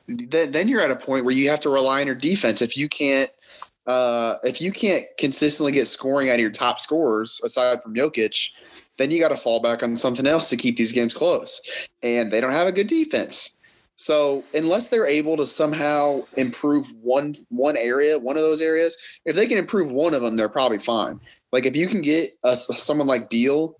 then, 0.09 0.51
then 0.51 0.67
you're 0.67 0.81
at 0.81 0.91
a 0.91 0.97
point 0.97 1.23
where 1.23 1.33
you 1.33 1.49
have 1.49 1.61
to 1.61 1.69
rely 1.69 2.01
on 2.01 2.07
your 2.07 2.15
defense. 2.17 2.61
If 2.61 2.75
you 2.75 2.89
can't, 2.89 3.29
uh, 3.87 4.35
if 4.43 4.59
you 4.59 4.73
can't 4.73 5.05
consistently 5.17 5.71
get 5.71 5.87
scoring 5.87 6.29
out 6.29 6.33
of 6.33 6.41
your 6.41 6.49
top 6.49 6.81
scorers 6.81 7.39
aside 7.41 7.81
from 7.81 7.95
Jokic, 7.95 8.51
then 8.97 9.11
you 9.11 9.21
got 9.21 9.29
to 9.29 9.37
fall 9.37 9.61
back 9.61 9.81
on 9.81 9.95
something 9.95 10.27
else 10.27 10.49
to 10.49 10.57
keep 10.57 10.75
these 10.75 10.91
games 10.91 11.13
close. 11.13 11.61
And 12.03 12.33
they 12.33 12.41
don't 12.41 12.51
have 12.51 12.67
a 12.67 12.73
good 12.73 12.87
defense. 12.87 13.54
So 13.95 14.43
unless 14.53 14.89
they're 14.89 15.07
able 15.07 15.37
to 15.37 15.47
somehow 15.47 16.23
improve 16.35 16.85
one 17.01 17.33
one 17.49 17.77
area, 17.77 18.19
one 18.19 18.35
of 18.35 18.41
those 18.41 18.61
areas, 18.61 18.97
if 19.25 19.35
they 19.35 19.47
can 19.47 19.57
improve 19.57 19.91
one 19.91 20.13
of 20.13 20.21
them, 20.21 20.35
they're 20.35 20.49
probably 20.49 20.79
fine. 20.79 21.19
Like 21.51 21.65
if 21.65 21.75
you 21.75 21.87
can 21.87 22.01
get 22.01 22.31
a, 22.43 22.55
someone 22.55 23.07
like 23.07 23.29
Beal, 23.29 23.77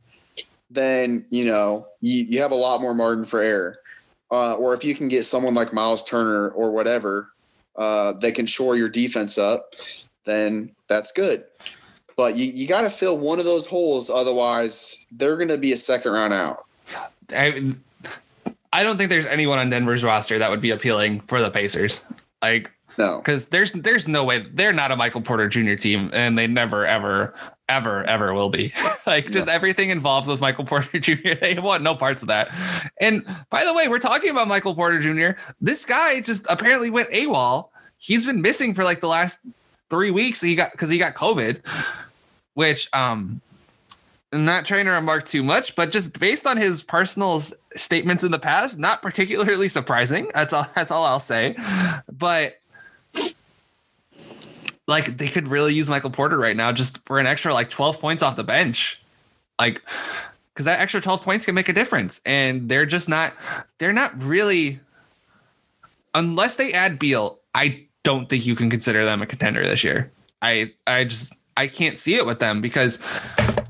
then 0.69 1.25
you 1.29 1.45
know 1.45 1.87
you, 2.01 2.23
you 2.23 2.41
have 2.41 2.51
a 2.51 2.55
lot 2.55 2.81
more 2.81 2.93
margin 2.93 3.25
for 3.25 3.41
error. 3.41 3.79
Uh, 4.31 4.55
or 4.55 4.73
if 4.73 4.83
you 4.83 4.95
can 4.95 5.07
get 5.07 5.23
someone 5.23 5.53
like 5.53 5.71
Miles 5.73 6.03
Turner 6.03 6.49
or 6.49 6.71
whatever 6.71 7.31
uh, 7.75 8.13
that 8.13 8.33
can 8.33 8.45
shore 8.45 8.75
your 8.75 8.89
defense 8.89 9.37
up, 9.37 9.69
then 10.25 10.71
that's 10.87 11.11
good. 11.11 11.43
But 12.17 12.35
you, 12.35 12.51
you 12.51 12.67
got 12.67 12.81
to 12.81 12.89
fill 12.89 13.19
one 13.19 13.39
of 13.39 13.45
those 13.45 13.67
holes, 13.67 14.09
otherwise 14.09 15.05
they're 15.11 15.35
going 15.35 15.49
to 15.49 15.57
be 15.57 15.73
a 15.73 15.77
second 15.77 16.13
round 16.13 16.33
out. 16.33 16.65
I, 17.29 17.73
I 18.75 18.83
don't 18.83 18.97
think 18.97 19.09
there's 19.09 19.25
anyone 19.25 19.57
on 19.57 19.69
Denver's 19.69 20.03
roster 20.03 20.37
that 20.37 20.51
would 20.51 20.59
be 20.59 20.71
appealing 20.71 21.21
for 21.21 21.39
the 21.39 21.49
Pacers. 21.49 22.03
Like 22.41 22.69
no, 22.97 23.19
because 23.19 23.45
there's 23.45 23.71
there's 23.71 24.05
no 24.05 24.25
way 24.25 24.45
they're 24.53 24.73
not 24.73 24.91
a 24.91 24.97
Michael 24.97 25.21
Porter 25.21 25.47
Jr. 25.47 25.75
team, 25.75 26.09
and 26.11 26.37
they 26.37 26.45
never 26.45 26.85
ever 26.85 27.33
ever 27.69 28.03
ever 28.03 28.33
will 28.33 28.49
be. 28.49 28.73
like 29.07 29.31
just 29.31 29.47
everything 29.47 29.91
involved 29.91 30.27
with 30.27 30.41
Michael 30.41 30.65
Porter 30.71 30.99
Jr. 30.99 31.35
They 31.39 31.57
want 31.57 31.83
no 31.83 31.95
parts 31.95 32.21
of 32.21 32.27
that. 32.27 32.53
And 32.99 33.25
by 33.49 33.63
the 33.63 33.73
way, 33.73 33.87
we're 33.87 33.97
talking 33.97 34.29
about 34.29 34.49
Michael 34.49 34.75
Porter 34.75 34.99
Jr. 34.99 35.39
This 35.61 35.85
guy 35.85 36.19
just 36.19 36.45
apparently 36.49 36.89
went 36.89 37.09
AWOL. 37.11 37.69
He's 37.97 38.25
been 38.25 38.41
missing 38.41 38.73
for 38.73 38.83
like 38.83 38.99
the 38.99 39.07
last 39.07 39.39
three 39.89 40.11
weeks. 40.11 40.41
He 40.41 40.53
got 40.53 40.73
because 40.73 40.89
he 40.89 40.97
got 40.97 41.13
COVID, 41.13 41.65
which 42.55 42.89
um 42.93 43.39
I'm 44.31 44.45
not 44.45 44.65
trying 44.65 44.85
to 44.85 44.91
remark 44.91 45.25
too 45.25 45.43
much, 45.43 45.75
but 45.75 45.91
just 45.91 46.19
based 46.19 46.45
on 46.45 46.57
his 46.57 46.83
personal 46.83 47.41
statements 47.75 48.23
in 48.23 48.31
the 48.31 48.39
past, 48.39 48.77
not 48.77 49.01
particularly 49.01 49.69
surprising. 49.69 50.29
That's 50.33 50.53
all. 50.53 50.67
That's 50.75 50.91
all 50.91 51.05
I'll 51.05 51.19
say. 51.19 51.55
But 52.11 52.59
like, 54.87 55.17
they 55.17 55.27
could 55.27 55.47
really 55.47 55.73
use 55.73 55.89
Michael 55.89 56.09
Porter 56.09 56.37
right 56.37 56.55
now, 56.55 56.71
just 56.71 56.97
for 57.05 57.19
an 57.19 57.27
extra 57.27 57.53
like 57.53 57.69
12 57.69 57.99
points 57.99 58.23
off 58.23 58.35
the 58.35 58.43
bench, 58.43 59.01
like 59.59 59.81
because 60.53 60.65
that 60.65 60.79
extra 60.79 61.01
12 61.01 61.21
points 61.21 61.45
can 61.45 61.53
make 61.53 61.69
a 61.69 61.73
difference, 61.73 62.21
and 62.25 62.69
they're 62.69 62.85
just 62.85 63.09
not. 63.09 63.33
They're 63.77 63.93
not 63.93 64.21
really. 64.21 64.79
Unless 66.13 66.55
they 66.55 66.71
add 66.71 66.97
Beal, 66.97 67.39
I 67.53 67.85
don't 68.03 68.29
think 68.29 68.45
you 68.45 68.55
can 68.55 68.69
consider 68.69 69.03
them 69.03 69.21
a 69.21 69.25
contender 69.25 69.63
this 69.63 69.83
year. 69.83 70.11
I 70.41 70.71
I 70.87 71.03
just 71.03 71.33
I 71.57 71.67
can't 71.67 71.99
see 71.99 72.15
it 72.15 72.25
with 72.25 72.39
them 72.39 72.61
because 72.61 72.99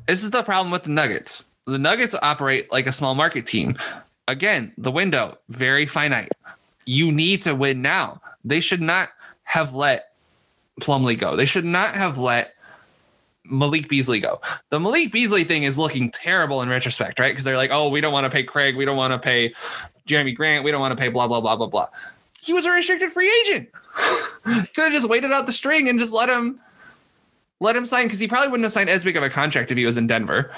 this 0.07 0.23
is 0.23 0.31
the 0.31 0.43
problem 0.43 0.71
with 0.71 0.83
the 0.83 0.89
Nuggets. 0.89 1.51
The 1.65 1.79
Nuggets 1.79 2.15
operate 2.21 2.71
like 2.71 2.87
a 2.87 2.91
small 2.91 3.15
market 3.15 3.47
team. 3.47 3.77
Again, 4.27 4.71
the 4.77 4.91
window 4.91 5.37
very 5.49 5.85
finite. 5.85 6.31
You 6.85 7.11
need 7.11 7.43
to 7.43 7.55
win 7.55 7.81
now. 7.81 8.21
They 8.43 8.59
should 8.59 8.81
not 8.81 9.09
have 9.43 9.73
let 9.73 10.11
Plumlee 10.81 11.17
go. 11.17 11.35
They 11.35 11.45
should 11.45 11.65
not 11.65 11.95
have 11.95 12.17
let 12.17 12.55
Malik 13.45 13.89
Beasley 13.89 14.19
go. 14.19 14.41
The 14.69 14.79
Malik 14.79 15.11
Beasley 15.11 15.43
thing 15.43 15.63
is 15.63 15.77
looking 15.77 16.11
terrible 16.11 16.61
in 16.61 16.69
retrospect, 16.69 17.19
right? 17.19 17.31
Because 17.31 17.43
they're 17.43 17.57
like, 17.57 17.71
oh, 17.71 17.89
we 17.89 18.01
don't 18.01 18.13
want 18.13 18.25
to 18.25 18.29
pay 18.29 18.43
Craig. 18.43 18.75
We 18.75 18.85
don't 18.85 18.97
want 18.97 19.13
to 19.13 19.19
pay 19.19 19.53
Jerami 20.07 20.35
Grant. 20.35 20.63
We 20.63 20.71
don't 20.71 20.81
want 20.81 20.91
to 20.91 21.01
pay 21.01 21.09
blah, 21.09 21.27
blah, 21.27 21.41
blah, 21.41 21.55
blah, 21.55 21.67
blah. 21.67 21.87
He 22.41 22.53
was 22.53 22.65
a 22.65 22.71
restricted 22.71 23.11
free 23.11 23.31
agent. 23.41 23.69
Could 24.43 24.69
have 24.75 24.91
just 24.91 25.09
waited 25.09 25.31
out 25.31 25.47
the 25.47 25.53
string 25.53 25.89
and 25.89 25.99
just 25.99 26.13
let 26.13 26.29
him 26.29 26.59
let 27.59 27.75
him 27.75 27.85
sign 27.85 28.05
because 28.05 28.19
he 28.19 28.27
probably 28.27 28.49
wouldn't 28.49 28.65
have 28.65 28.73
signed 28.73 28.89
as 28.89 29.03
big 29.03 29.17
of 29.17 29.23
a 29.23 29.29
contract 29.29 29.71
if 29.71 29.77
he 29.77 29.85
was 29.85 29.97
in 29.97 30.07
Denver. 30.07 30.51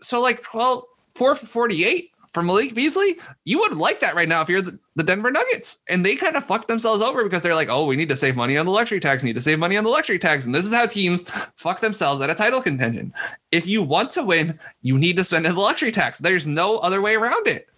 So 0.00 0.20
like 0.20 0.42
12, 0.42 0.84
4 1.14 1.34
for 1.36 1.46
48 1.46 2.10
for 2.32 2.42
Malik 2.42 2.74
Beasley, 2.74 3.18
you 3.44 3.58
would 3.58 3.76
like 3.76 4.00
that 4.00 4.14
right 4.14 4.28
now 4.28 4.40
if 4.40 4.48
you're 4.48 4.62
the, 4.62 4.78
the 4.96 5.02
Denver 5.02 5.30
Nuggets. 5.30 5.78
And 5.88 6.04
they 6.04 6.16
kind 6.16 6.36
of 6.36 6.44
fucked 6.44 6.68
themselves 6.68 7.02
over 7.02 7.22
because 7.22 7.42
they're 7.42 7.54
like, 7.54 7.68
oh, 7.68 7.86
we 7.86 7.96
need 7.96 8.08
to 8.08 8.16
save 8.16 8.36
money 8.36 8.56
on 8.56 8.64
the 8.64 8.72
luxury 8.72 9.00
tax, 9.00 9.22
need 9.22 9.36
to 9.36 9.42
save 9.42 9.58
money 9.58 9.76
on 9.76 9.84
the 9.84 9.90
luxury 9.90 10.18
tax. 10.18 10.46
And 10.46 10.54
this 10.54 10.64
is 10.64 10.72
how 10.72 10.86
teams 10.86 11.24
fuck 11.56 11.80
themselves 11.80 12.20
at 12.20 12.30
a 12.30 12.34
title 12.34 12.62
contention. 12.62 13.12
If 13.50 13.66
you 13.66 13.82
want 13.82 14.10
to 14.12 14.22
win, 14.22 14.58
you 14.80 14.98
need 14.98 15.16
to 15.16 15.24
spend 15.24 15.46
in 15.46 15.54
the 15.54 15.60
luxury 15.60 15.92
tax. 15.92 16.18
There's 16.18 16.46
no 16.46 16.78
other 16.78 17.02
way 17.02 17.14
around 17.14 17.46
it. 17.46 17.68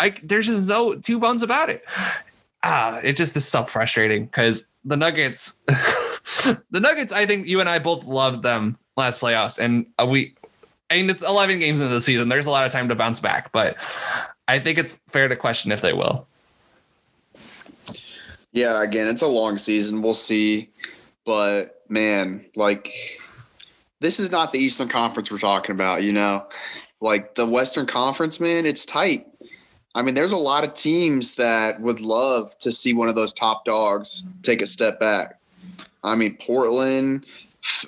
I, 0.00 0.14
there's 0.22 0.46
just 0.46 0.68
no 0.68 0.94
two 0.94 1.18
bones 1.18 1.42
about 1.42 1.68
it. 1.68 1.84
Ah, 2.62 3.00
it 3.02 3.16
just 3.16 3.36
is 3.36 3.46
so 3.46 3.64
frustrating 3.64 4.24
because 4.24 4.66
the 4.84 4.96
Nuggets, 4.96 5.62
the 6.70 6.80
Nuggets, 6.80 7.12
I 7.12 7.26
think 7.26 7.46
you 7.46 7.60
and 7.60 7.68
I 7.68 7.78
both 7.78 8.04
loved 8.04 8.42
them 8.42 8.78
last 8.96 9.20
playoffs, 9.20 9.58
and 9.58 9.86
uh, 9.98 10.06
we 10.08 10.34
I 10.90 10.96
mean, 10.96 11.10
it's 11.10 11.22
11 11.22 11.58
games 11.58 11.80
into 11.80 11.92
the 11.92 12.00
season. 12.00 12.28
There's 12.28 12.46
a 12.46 12.50
lot 12.50 12.64
of 12.64 12.72
time 12.72 12.88
to 12.88 12.94
bounce 12.94 13.20
back, 13.20 13.52
but 13.52 13.76
I 14.46 14.58
think 14.58 14.78
it's 14.78 15.00
fair 15.08 15.28
to 15.28 15.36
question 15.36 15.70
if 15.70 15.82
they 15.82 15.92
will. 15.92 16.26
Yeah, 18.52 18.82
again, 18.82 19.06
it's 19.06 19.20
a 19.20 19.26
long 19.26 19.58
season. 19.58 20.00
We'll 20.00 20.14
see. 20.14 20.70
But 21.26 21.82
man, 21.90 22.46
like 22.56 22.90
this 24.00 24.18
is 24.18 24.30
not 24.30 24.52
the 24.52 24.58
Eastern 24.58 24.88
Conference 24.88 25.30
we're 25.30 25.38
talking 25.38 25.74
about, 25.74 26.02
you 26.02 26.12
know? 26.12 26.46
Like 27.00 27.34
the 27.34 27.46
Western 27.46 27.86
Conference, 27.86 28.40
man, 28.40 28.64
it's 28.64 28.86
tight. 28.86 29.26
I 29.94 30.02
mean, 30.02 30.14
there's 30.14 30.32
a 30.32 30.38
lot 30.38 30.64
of 30.64 30.74
teams 30.74 31.34
that 31.34 31.80
would 31.80 32.00
love 32.00 32.56
to 32.58 32.72
see 32.72 32.94
one 32.94 33.08
of 33.08 33.14
those 33.14 33.32
top 33.32 33.64
dogs 33.64 34.24
take 34.42 34.62
a 34.62 34.66
step 34.66 34.98
back. 35.00 35.37
I 36.02 36.14
mean, 36.14 36.36
Portland, 36.40 37.26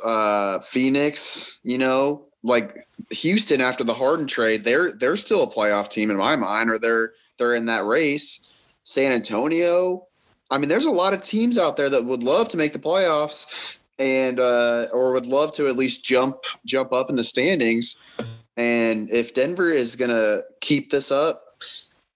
uh, 0.05 0.61
Phoenix, 0.61 1.61
you 1.63 1.79
know, 1.79 2.27
like 2.43 2.87
Houston 3.11 3.61
after 3.61 3.85
the 3.85 3.95
Harden 3.95 4.27
trade, 4.27 4.65
they're 4.65 4.93
they're 4.93 5.17
still 5.17 5.43
a 5.43 5.51
playoff 5.51 5.89
team 5.91 6.11
in 6.11 6.17
my 6.17 6.37
mind, 6.37 6.71
or 6.71 6.79
they're 6.79 7.13
they're 7.39 7.55
in 7.55 7.67
that 7.67 7.85
race. 7.85 8.47
San 8.83 9.13
Antonio, 9.13 10.07
I 10.51 10.59
mean, 10.59 10.69
there's 10.69 10.87
a 10.87 10.91
lot 10.91 11.15
of 11.15 11.23
teams 11.23 11.59
out 11.59 11.77
there 11.77 11.91
that 11.91 12.05
would 12.05 12.23
love 12.23 12.49
to 12.49 12.57
make 12.57 12.73
the 12.73 12.79
playoffs 12.79 13.47
and 13.99 14.41
uh, 14.41 14.87
or 14.93 15.13
would 15.13 15.27
love 15.27 15.53
to 15.53 15.69
at 15.69 15.77
least 15.77 16.05
jump 16.05 16.39
jump 16.65 16.93
up 16.93 17.11
in 17.11 17.17
the 17.17 17.25
standings. 17.25 17.97
And 18.57 19.11
if 19.11 19.35
Denver 19.35 19.71
is 19.71 19.97
gonna 19.97 20.41
keep 20.61 20.91
this 20.91 21.11
up, 21.11 21.45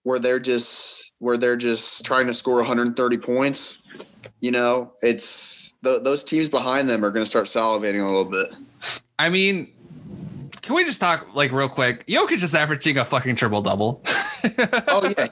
where 0.03 0.18
they're 0.18 0.40
just 0.40 1.14
where 1.18 1.36
they're 1.36 1.57
just 1.57 2.05
trying 2.05 2.26
to 2.26 2.34
score 2.34 2.57
130 2.57 3.18
points, 3.18 3.82
you 4.40 4.51
know, 4.51 4.92
it's 5.03 5.26
th- 5.85 6.03
those 6.03 6.24
teams 6.24 6.49
behind 6.49 6.89
them 6.89 7.05
are 7.05 7.11
going 7.11 7.24
to 7.24 7.30
start 7.30 7.47
salivating 7.47 8.01
a 8.01 8.07
little 8.07 8.24
bit. 8.24 8.57
I 9.18 9.28
mean, 9.28 9.68
can 10.62 10.74
we 10.74 10.85
just 10.85 11.01
talk 11.01 11.35
like 11.35 11.53
real 11.53 11.68
quick? 11.68 12.07
Jokic 12.07 12.43
is 12.43 12.55
averaging 12.55 12.99
a 12.99 13.05
fucking 13.05 13.37
triple 13.37 13.62
double. 13.62 14.03
oh 14.89 15.12
yeah. 15.16 15.28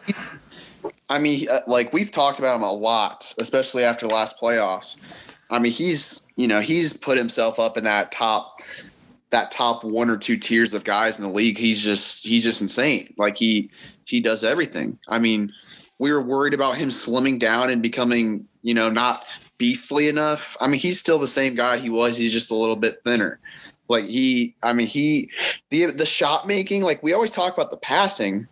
I 1.09 1.19
mean, 1.19 1.47
uh, 1.51 1.61
like 1.67 1.93
we've 1.93 2.11
talked 2.11 2.39
about 2.39 2.57
him 2.57 2.63
a 2.63 2.73
lot, 2.73 3.33
especially 3.41 3.85
after 3.85 4.07
last 4.07 4.39
playoffs. 4.41 4.97
I 5.51 5.59
mean, 5.59 5.73
he's 5.73 6.27
you 6.37 6.47
know 6.47 6.61
he's 6.61 6.93
put 6.93 7.19
himself 7.19 7.59
up 7.59 7.77
in 7.77 7.85
that 7.85 8.13
top 8.13 8.61
that 9.31 9.51
top 9.51 9.85
one 9.85 10.11
or 10.11 10.17
two 10.17 10.37
tiers 10.37 10.75
of 10.75 10.85
guys 10.85 11.19
in 11.19 11.25
the 11.25 11.31
league. 11.31 11.59
He's 11.59 11.83
just 11.83 12.25
he's 12.25 12.45
just 12.45 12.63
insane. 12.63 13.13
Like 13.19 13.37
he 13.37 13.71
he 14.05 14.21
does 14.21 14.45
everything. 14.45 14.99
I 15.09 15.19
mean, 15.19 15.53
we 15.99 16.13
were 16.13 16.23
worried 16.23 16.55
about 16.55 16.77
him 16.77 16.91
slimming 16.91 17.39
down 17.39 17.71
and 17.71 17.83
becoming 17.83 18.47
you 18.63 18.75
know 18.75 18.91
not 18.91 19.25
beastly 19.63 20.09
enough. 20.09 20.57
I 20.61 20.67
mean, 20.67 20.81
he's 20.81 20.99
still 20.99 21.21
the 21.21 21.29
same 21.29 21.55
guy 21.55 21.79
he 21.79 21.89
was. 21.89 22.17
He's 22.17 22.33
just 22.33 22.51
a 22.51 22.55
little 22.57 22.75
bit 22.75 23.01
thinner. 23.05 23.39
Like 23.89 24.07
he, 24.07 24.57
I 24.61 24.73
mean, 24.73 24.89
he 24.89 25.31
the 25.71 25.93
the 25.93 26.05
shot 26.05 26.49
making. 26.49 26.83
Like 26.83 27.01
we 27.05 27.13
always 27.13 27.31
talk 27.31 27.55
about 27.55 27.71
the 27.71 27.77
passing, 27.77 28.49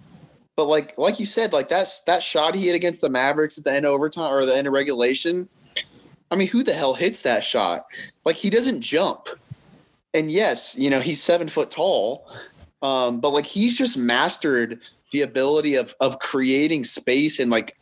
but 0.55 0.67
like 0.67 0.97
like 0.99 1.19
you 1.19 1.27
said, 1.27 1.53
like 1.53 1.69
that's 1.69 2.03
that 2.03 2.23
shot 2.23 2.55
he 2.55 2.69
hit 2.69 2.77
against 2.77 3.01
the 3.01 3.11
Mavericks 3.11 3.59
at 3.59 3.65
the 3.65 3.75
end 3.75 3.87
of 3.87 3.91
overtime 3.91 4.33
or 4.33 4.47
the 4.47 4.57
end 4.57 4.69
of 4.69 4.73
regulation. 4.73 5.49
I 6.31 6.37
mean, 6.37 6.47
who 6.47 6.63
the 6.63 6.75
hell 6.75 6.95
hits 6.95 7.23
that 7.23 7.43
shot? 7.43 7.87
Like 8.25 8.37
he 8.37 8.49
doesn't 8.49 8.81
jump. 8.81 9.27
And 10.15 10.31
yes, 10.31 10.77
you 10.79 10.91
know, 10.91 11.01
he's 11.01 11.21
seven 11.21 11.49
foot 11.49 11.73
tall. 11.73 12.31
Um, 12.83 13.19
but 13.19 13.31
like 13.31 13.47
he's 13.47 13.77
just 13.77 13.99
mastered 13.99 14.79
the 15.11 15.23
ability 15.23 15.75
of 15.75 15.93
of 15.99 16.21
creating 16.21 16.85
space 16.85 17.41
and 17.41 17.51
like 17.51 17.77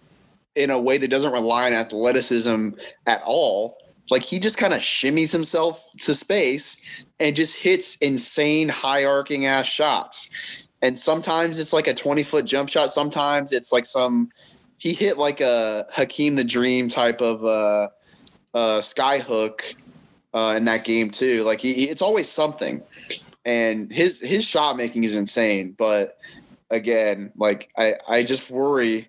in 0.58 0.70
a 0.70 0.78
way 0.78 0.98
that 0.98 1.08
doesn't 1.08 1.32
rely 1.32 1.66
on 1.66 1.72
athleticism 1.72 2.70
at 3.06 3.22
all. 3.24 3.78
Like 4.10 4.22
he 4.22 4.38
just 4.38 4.58
kind 4.58 4.74
of 4.74 4.80
shimmies 4.80 5.32
himself 5.32 5.88
to 6.00 6.14
space 6.14 6.80
and 7.20 7.36
just 7.36 7.56
hits 7.56 7.96
insane 7.96 8.68
high 8.68 9.04
arcing 9.04 9.46
ass 9.46 9.66
shots. 9.66 10.30
And 10.82 10.98
sometimes 10.98 11.58
it's 11.58 11.72
like 11.72 11.86
a 11.86 11.94
20 11.94 12.22
foot 12.24 12.44
jump 12.44 12.68
shot. 12.68 12.90
Sometimes 12.90 13.52
it's 13.52 13.72
like 13.72 13.86
some, 13.86 14.30
he 14.78 14.92
hit 14.92 15.16
like 15.18 15.40
a 15.40 15.86
Hakeem 15.92 16.36
the 16.36 16.44
Dream 16.44 16.88
type 16.88 17.20
of 17.20 17.44
uh, 17.44 17.88
uh, 18.54 18.80
sky 18.80 19.18
hook 19.18 19.74
uh, 20.34 20.54
in 20.56 20.64
that 20.64 20.84
game 20.84 21.10
too. 21.10 21.42
Like 21.44 21.60
he, 21.60 21.84
it's 21.84 22.02
always 22.02 22.28
something. 22.28 22.82
And 23.44 23.92
his, 23.92 24.20
his 24.20 24.44
shot 24.44 24.76
making 24.76 25.04
is 25.04 25.16
insane. 25.16 25.74
But 25.78 26.18
again, 26.70 27.32
like 27.36 27.70
I, 27.76 27.94
I 28.08 28.22
just 28.22 28.50
worry 28.50 29.08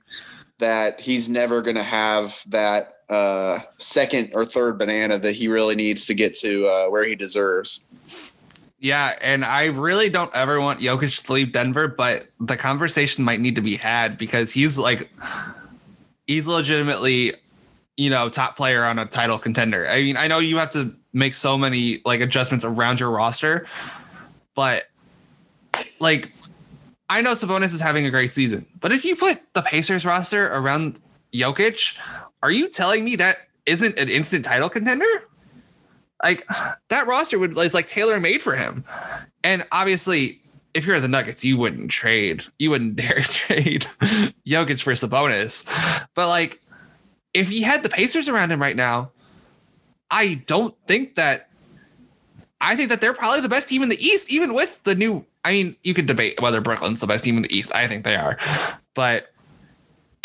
that 0.59 0.99
he's 0.99 1.27
never 1.27 1.61
going 1.61 1.75
to 1.75 1.83
have 1.83 2.43
that 2.47 2.99
uh, 3.09 3.59
second 3.77 4.31
or 4.33 4.45
third 4.45 4.77
banana 4.77 5.17
that 5.17 5.33
he 5.33 5.47
really 5.47 5.75
needs 5.75 6.05
to 6.05 6.13
get 6.13 6.35
to 6.35 6.67
uh, 6.67 6.87
where 6.87 7.03
he 7.05 7.15
deserves. 7.15 7.83
Yeah, 8.79 9.17
and 9.21 9.43
I 9.43 9.65
really 9.65 10.09
don't 10.09 10.33
ever 10.33 10.61
want 10.61 10.79
Jokic 10.79 11.25
to 11.25 11.33
leave 11.33 11.51
Denver, 11.51 11.87
but 11.87 12.27
the 12.39 12.55
conversation 12.55 13.25
might 13.25 13.41
need 13.41 13.55
to 13.55 13.61
be 13.61 13.75
had 13.75 14.17
because 14.17 14.51
he's 14.51 14.77
like 14.77 15.11
he's 16.27 16.47
legitimately, 16.47 17.33
you 17.97 18.09
know, 18.09 18.29
top 18.29 18.55
player 18.55 18.85
on 18.85 18.97
a 18.97 19.05
title 19.05 19.37
contender. 19.37 19.87
I 19.89 19.97
mean, 19.97 20.15
I 20.15 20.27
know 20.27 20.39
you 20.39 20.57
have 20.57 20.69
to 20.71 20.95
make 21.11 21.33
so 21.33 21.57
many 21.57 21.99
like 22.05 22.21
adjustments 22.21 22.63
around 22.63 23.01
your 23.01 23.11
roster, 23.11 23.65
but 24.55 24.85
like 25.99 26.31
I 27.09 27.21
know 27.21 27.31
Sabonis 27.33 27.73
is 27.73 27.81
having 27.81 28.05
a 28.05 28.11
great 28.11 28.31
season, 28.31 28.65
but 28.79 28.91
if 28.91 29.03
you 29.03 29.15
put 29.15 29.39
the 29.53 29.61
Pacers 29.63 30.05
roster 30.05 30.47
around 30.47 30.99
Jokic, 31.33 31.97
are 32.43 32.51
you 32.51 32.69
telling 32.69 33.03
me 33.03 33.15
that 33.15 33.37
isn't 33.65 33.97
an 33.97 34.09
instant 34.09 34.45
title 34.45 34.69
contender? 34.69 35.05
Like 36.23 36.47
that 36.89 37.07
roster 37.07 37.39
would 37.39 37.57
is 37.57 37.73
like 37.73 37.87
tailor 37.87 38.19
made 38.19 38.43
for 38.43 38.55
him. 38.55 38.83
And 39.43 39.65
obviously, 39.71 40.41
if 40.73 40.85
you're 40.85 40.99
the 40.99 41.07
Nuggets, 41.07 41.43
you 41.43 41.57
wouldn't 41.57 41.91
trade. 41.91 42.45
You 42.59 42.69
wouldn't 42.71 42.95
dare 42.97 43.21
trade 43.21 43.87
Jokic 44.45 44.81
for 44.81 44.93
Sabonis. 44.93 45.65
But 46.15 46.27
like, 46.27 46.61
if 47.33 47.49
he 47.49 47.61
had 47.61 47.83
the 47.83 47.89
Pacers 47.89 48.27
around 48.27 48.51
him 48.51 48.61
right 48.61 48.75
now, 48.75 49.11
I 50.11 50.43
don't 50.47 50.75
think 50.87 51.15
that. 51.15 51.47
I 52.61 52.75
think 52.75 52.89
that 52.89 52.99
they're 52.99 53.13
probably 53.13 53.39
the 53.39 53.47
best 53.47 53.69
team 53.69 53.83
in 53.83 53.89
the 53.89 54.05
East, 54.05 54.29
even 54.29 54.53
with 54.53 54.83
the 54.83 54.93
new. 54.93 55.25
I 55.45 55.51
mean, 55.51 55.75
you 55.83 55.93
could 55.93 56.05
debate 56.05 56.41
whether 56.41 56.61
Brooklyn's 56.61 56.99
the 56.99 57.07
best 57.07 57.23
team 57.23 57.37
in 57.37 57.43
the 57.43 57.55
East. 57.55 57.73
I 57.73 57.87
think 57.87 58.03
they 58.03 58.15
are, 58.15 58.37
but 58.93 59.31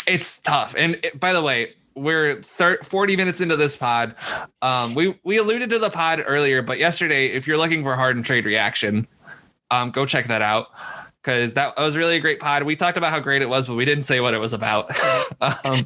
it's 0.07 0.37
tough. 0.39 0.75
And 0.77 0.95
it, 1.03 1.19
by 1.19 1.33
the 1.33 1.41
way, 1.41 1.73
we're 1.95 2.41
30, 2.41 2.83
40 2.83 3.15
minutes 3.15 3.41
into 3.41 3.55
this 3.55 3.75
pod. 3.75 4.15
Um, 4.61 4.93
we 4.93 5.17
we 5.23 5.37
alluded 5.37 5.69
to 5.71 5.79
the 5.79 5.89
pod 5.89 6.21
earlier, 6.25 6.61
but 6.61 6.77
yesterday, 6.77 7.27
if 7.27 7.47
you're 7.47 7.57
looking 7.57 7.83
for 7.83 7.95
Harden 7.95 8.23
trade 8.23 8.45
reaction, 8.45 9.07
um, 9.71 9.91
go 9.91 10.05
check 10.05 10.27
that 10.27 10.41
out 10.41 10.67
because 11.21 11.53
that 11.55 11.75
was 11.77 11.95
really 11.95 12.17
a 12.17 12.19
great 12.19 12.39
pod. 12.39 12.63
We 12.63 12.75
talked 12.75 12.97
about 12.97 13.11
how 13.11 13.19
great 13.19 13.41
it 13.41 13.49
was, 13.49 13.67
but 13.67 13.75
we 13.75 13.85
didn't 13.85 14.03
say 14.03 14.19
what 14.19 14.33
it 14.33 14.41
was 14.41 14.53
about, 14.53 14.91
um, 15.41 15.79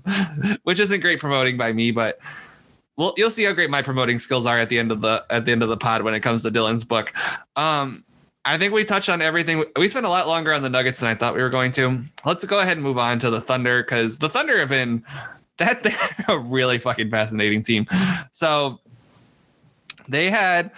which 0.63 0.79
isn't 0.79 0.99
great 0.99 1.19
promoting 1.19 1.57
by 1.57 1.71
me, 1.71 1.91
but. 1.91 2.19
Well, 2.97 3.13
you'll 3.15 3.31
see 3.31 3.45
how 3.45 3.53
great 3.53 3.69
my 3.69 3.81
promoting 3.81 4.19
skills 4.19 4.45
are 4.45 4.59
at 4.59 4.67
the 4.67 4.77
end 4.77 4.91
of 4.91 4.99
the 4.99 5.23
at 5.29 5.45
the 5.45 5.53
end 5.53 5.63
of 5.63 5.69
the 5.69 5.77
pod 5.77 6.01
when 6.01 6.13
it 6.13 6.19
comes 6.19 6.43
to 6.43 6.51
Dylan's 6.51 6.83
book. 6.83 7.13
Um, 7.55 8.03
I 8.45 8.57
think 8.57 8.73
we 8.73 8.85
touched 8.85 9.09
on 9.09 9.21
everything. 9.21 9.63
We 9.77 9.87
spent 9.87 10.05
a 10.05 10.09
lot 10.09 10.27
longer 10.27 10.53
on 10.53 10.61
the 10.61 10.69
Nuggets 10.69 10.99
than 10.99 11.09
I 11.09 11.15
thought 11.15 11.35
we 11.35 11.41
were 11.41 11.49
going 11.49 11.71
to. 11.73 12.01
Let's 12.25 12.43
go 12.45 12.59
ahead 12.59 12.77
and 12.77 12.83
move 12.83 12.97
on 12.97 13.19
to 13.19 13.29
the 13.29 13.41
Thunder 13.41 13.83
because 13.83 14.17
the 14.17 14.29
Thunder 14.29 14.57
have 14.59 14.69
been 14.69 15.03
that 15.57 15.83
they're 15.83 15.95
a 16.29 16.39
really 16.39 16.77
fucking 16.77 17.11
fascinating 17.11 17.63
team. 17.63 17.85
So 18.31 18.79
they 20.07 20.29
had 20.29 20.71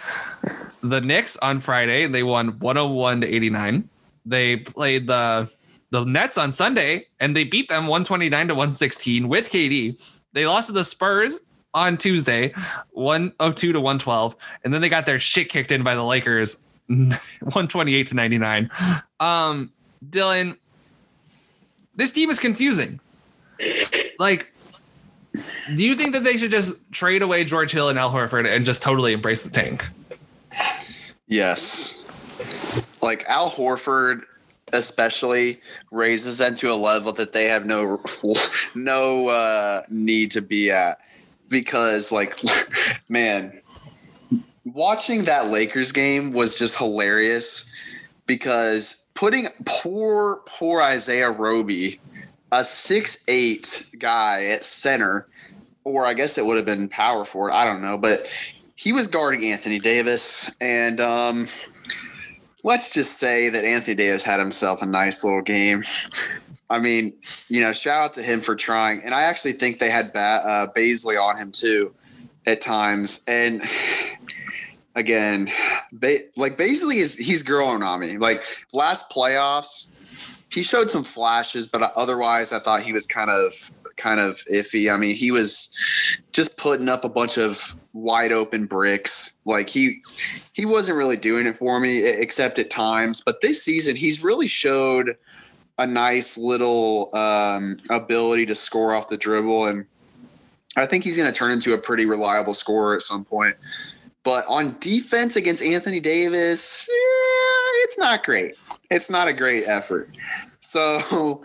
the 0.82 1.00
Knicks 1.00 1.36
on 1.36 1.60
Friday 1.60 2.02
and 2.02 2.14
they 2.14 2.24
won 2.24 2.58
101 2.58 3.20
to 3.20 3.32
89. 3.32 3.88
They 4.26 4.56
played 4.56 5.06
the 5.06 5.50
the 5.90 6.04
Nets 6.04 6.38
on 6.38 6.52
Sunday 6.52 7.06
and 7.20 7.36
they 7.36 7.44
beat 7.44 7.68
them 7.68 7.82
129 7.82 8.48
to 8.48 8.54
116 8.54 9.28
with 9.28 9.50
KD. 9.50 10.00
They 10.32 10.46
lost 10.46 10.68
to 10.68 10.72
the 10.72 10.84
Spurs 10.84 11.38
on 11.74 11.98
Tuesday, 11.98 12.54
102 12.92 13.72
to 13.72 13.80
112. 13.80 14.34
And 14.64 14.72
then 14.72 14.80
they 14.80 14.88
got 14.88 15.04
their 15.04 15.20
shit 15.20 15.50
kicked 15.50 15.70
in 15.70 15.82
by 15.82 15.94
the 15.94 16.02
Lakers, 16.02 16.62
128 17.40 18.08
to 18.08 18.14
99. 18.14 18.70
Um, 19.20 19.72
Dylan, 20.08 20.56
this 21.96 22.10
team 22.12 22.30
is 22.30 22.38
confusing. 22.38 23.00
Like, 24.18 24.52
do 25.32 25.84
you 25.84 25.94
think 25.94 26.12
that 26.12 26.24
they 26.24 26.36
should 26.36 26.50
just 26.50 26.92
trade 26.92 27.22
away 27.22 27.44
George 27.44 27.72
Hill 27.72 27.88
and 27.88 27.98
Al 27.98 28.10
Horford 28.10 28.46
and 28.46 28.64
just 28.64 28.82
totally 28.82 29.12
embrace 29.12 29.42
the 29.42 29.50
tank? 29.50 29.88
Yes. 31.26 31.98
Like 33.00 33.24
Al 33.26 33.50
Horford 33.50 34.22
especially 34.72 35.60
raises 35.90 36.38
them 36.38 36.54
to 36.56 36.72
a 36.72 36.74
level 36.74 37.12
that 37.12 37.32
they 37.32 37.44
have 37.44 37.66
no 37.66 38.00
no 38.74 39.28
uh, 39.28 39.82
need 39.88 40.30
to 40.32 40.42
be 40.42 40.70
at 40.70 40.98
because 41.50 42.10
like 42.10 42.38
man 43.08 43.61
watching 44.64 45.24
that 45.24 45.48
Lakers 45.48 45.92
game 45.92 46.32
was 46.32 46.58
just 46.58 46.78
hilarious 46.78 47.68
because 48.26 49.06
putting 49.14 49.48
poor 49.64 50.42
poor 50.46 50.80
Isaiah 50.80 51.30
Roby 51.30 52.00
a 52.52 52.62
six 52.62 53.24
eight 53.28 53.90
guy 53.98 54.44
at 54.44 54.64
center, 54.64 55.26
or 55.84 56.04
I 56.06 56.14
guess 56.14 56.38
it 56.38 56.44
would 56.44 56.56
have 56.56 56.66
been 56.66 56.88
power 56.88 57.24
forward. 57.24 57.52
I 57.52 57.64
don't 57.64 57.82
know, 57.82 57.98
but 57.98 58.26
he 58.76 58.92
was 58.92 59.08
guarding 59.08 59.44
Anthony 59.50 59.78
Davis, 59.78 60.52
and 60.60 61.00
um, 61.00 61.48
let's 62.62 62.92
just 62.92 63.18
say 63.18 63.48
that 63.48 63.64
Anthony 63.64 63.94
Davis 63.94 64.22
had 64.22 64.38
himself 64.38 64.82
a 64.82 64.86
nice 64.86 65.24
little 65.24 65.42
game. 65.42 65.82
I 66.68 66.78
mean, 66.78 67.12
you 67.48 67.60
know, 67.60 67.72
shout 67.72 68.04
out 68.04 68.14
to 68.14 68.22
him 68.22 68.40
for 68.40 68.54
trying, 68.54 69.02
and 69.02 69.14
I 69.14 69.22
actually 69.22 69.52
think 69.52 69.78
they 69.78 69.90
had 69.90 70.12
ba- 70.12 70.18
uh, 70.18 70.66
Bazley 70.72 71.20
on 71.20 71.38
him 71.38 71.52
too 71.52 71.94
at 72.46 72.60
times, 72.60 73.20
and 73.26 73.62
again, 74.94 75.50
ba- 75.92 76.18
like 76.36 76.56
Bazley 76.58 76.96
is 76.96 77.16
he's 77.16 77.42
growing 77.42 77.82
on 77.82 78.00
me. 78.00 78.18
Like 78.18 78.42
last 78.72 79.10
playoffs, 79.10 79.90
he 80.50 80.62
showed 80.62 80.90
some 80.90 81.04
flashes, 81.04 81.66
but 81.66 81.92
otherwise, 81.96 82.52
I 82.52 82.58
thought 82.58 82.82
he 82.82 82.92
was 82.92 83.06
kind 83.06 83.30
of 83.30 83.70
kind 83.96 84.20
of 84.20 84.44
iffy. 84.52 84.92
I 84.92 84.96
mean, 84.96 85.14
he 85.14 85.30
was 85.30 85.70
just 86.32 86.56
putting 86.56 86.88
up 86.88 87.04
a 87.04 87.08
bunch 87.08 87.38
of 87.38 87.76
wide 87.92 88.32
open 88.32 88.66
bricks. 88.66 89.38
Like 89.44 89.68
he 89.68 89.96
he 90.52 90.64
wasn't 90.64 90.98
really 90.98 91.16
doing 91.16 91.46
it 91.46 91.56
for 91.56 91.80
me, 91.80 92.04
except 92.04 92.58
at 92.58 92.70
times. 92.70 93.22
But 93.24 93.40
this 93.40 93.62
season, 93.62 93.96
he's 93.96 94.22
really 94.22 94.48
showed 94.48 95.16
a 95.78 95.86
nice 95.86 96.36
little 96.36 97.14
um, 97.16 97.78
ability 97.90 98.46
to 98.46 98.54
score 98.54 98.94
off 98.94 99.08
the 99.08 99.16
dribble, 99.16 99.66
and 99.66 99.86
I 100.76 100.86
think 100.86 101.04
he's 101.04 101.16
going 101.16 101.30
to 101.30 101.36
turn 101.36 101.52
into 101.52 101.74
a 101.74 101.78
pretty 101.78 102.06
reliable 102.06 102.54
scorer 102.54 102.94
at 102.94 103.02
some 103.02 103.24
point. 103.24 103.56
But 104.24 104.44
on 104.48 104.76
defense 104.78 105.36
against 105.36 105.62
Anthony 105.62 106.00
Davis, 106.00 106.86
yeah, 106.88 107.84
it's 107.84 107.98
not 107.98 108.24
great. 108.24 108.56
It's 108.90 109.10
not 109.10 109.28
a 109.28 109.32
great 109.32 109.64
effort. 109.66 110.10
So, 110.60 111.42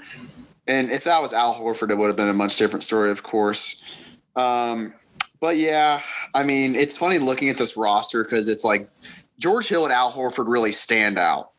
and 0.68 0.92
if 0.92 1.04
that 1.06 1.22
was 1.22 1.34
Al 1.34 1.56
Horford, 1.56 1.92
it 1.92 1.98
would 1.98 2.08
have 2.08 2.16
been 2.16 2.30
a 2.30 2.34
much 2.34 2.58
different 2.58 2.84
story, 2.84 3.10
of 3.10 3.24
course. 3.24 3.82
Um, 4.36 4.94
but 5.40 5.58
yeah, 5.58 6.02
I 6.36 6.44
mean, 6.44 6.76
it's 6.76 6.98
funny 6.98 7.18
looking 7.18 7.50
at 7.50 7.58
this 7.58 7.78
roster 7.78 8.24
because 8.24 8.48
it's 8.48 8.64
like 8.64 8.90
George 9.40 9.68
Hill 9.68 9.86
and 9.86 9.94
Al 9.94 10.12
Horford 10.12 10.48
really 10.48 10.72
stand 10.72 11.18
out. 11.18 11.52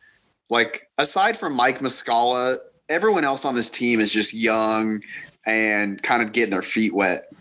Like 0.49 0.89
aside 0.97 1.37
from 1.37 1.53
Mike 1.53 1.79
Muscala 1.79 2.57
everyone 2.89 3.23
else 3.23 3.45
on 3.45 3.55
this 3.55 3.69
team 3.69 3.99
is 3.99 4.11
just 4.11 4.33
young 4.33 5.01
and 5.45 6.01
kind 6.01 6.21
of 6.21 6.33
getting 6.33 6.51
their 6.51 6.61
feet 6.61 6.93
wet. 6.93 7.31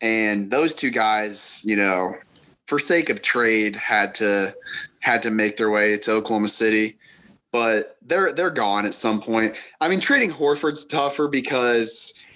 And 0.00 0.50
those 0.50 0.74
two 0.74 0.90
guys, 0.90 1.62
you 1.64 1.76
know, 1.76 2.14
for 2.68 2.78
sake 2.78 3.08
of 3.08 3.22
trade, 3.22 3.74
had 3.74 4.14
to 4.16 4.54
had 5.00 5.22
to 5.22 5.30
make 5.30 5.56
their 5.56 5.70
way 5.70 5.96
to 5.96 6.12
Oklahoma 6.12 6.48
City. 6.48 6.98
But 7.50 7.96
they're 8.02 8.32
they're 8.32 8.50
gone 8.50 8.84
at 8.84 8.94
some 8.94 9.20
point. 9.20 9.54
I 9.80 9.88
mean, 9.88 10.00
trading 10.00 10.30
Horford's 10.30 10.84
tougher 10.84 11.28
because 11.28 12.26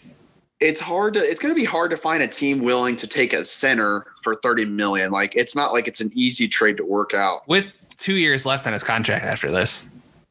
it's 0.58 0.80
hard 0.80 1.14
to 1.14 1.20
it's 1.20 1.38
going 1.38 1.54
to 1.54 1.60
be 1.60 1.66
hard 1.66 1.90
to 1.90 1.98
find 1.98 2.22
a 2.22 2.26
team 2.26 2.60
willing 2.60 2.96
to 2.96 3.06
take 3.06 3.34
a 3.34 3.44
center 3.44 4.06
for 4.22 4.36
30 4.36 4.66
million 4.66 5.10
like 5.10 5.34
it's 5.34 5.56
not 5.56 5.72
like 5.72 5.88
it's 5.88 6.00
an 6.00 6.08
easy 6.14 6.46
trade 6.46 6.76
to 6.76 6.84
work 6.84 7.12
out 7.14 7.46
with 7.48 7.72
two 7.98 8.14
years 8.14 8.46
left 8.46 8.64
on 8.64 8.72
his 8.72 8.84
contract 8.84 9.24
after 9.24 9.50
this 9.50 9.90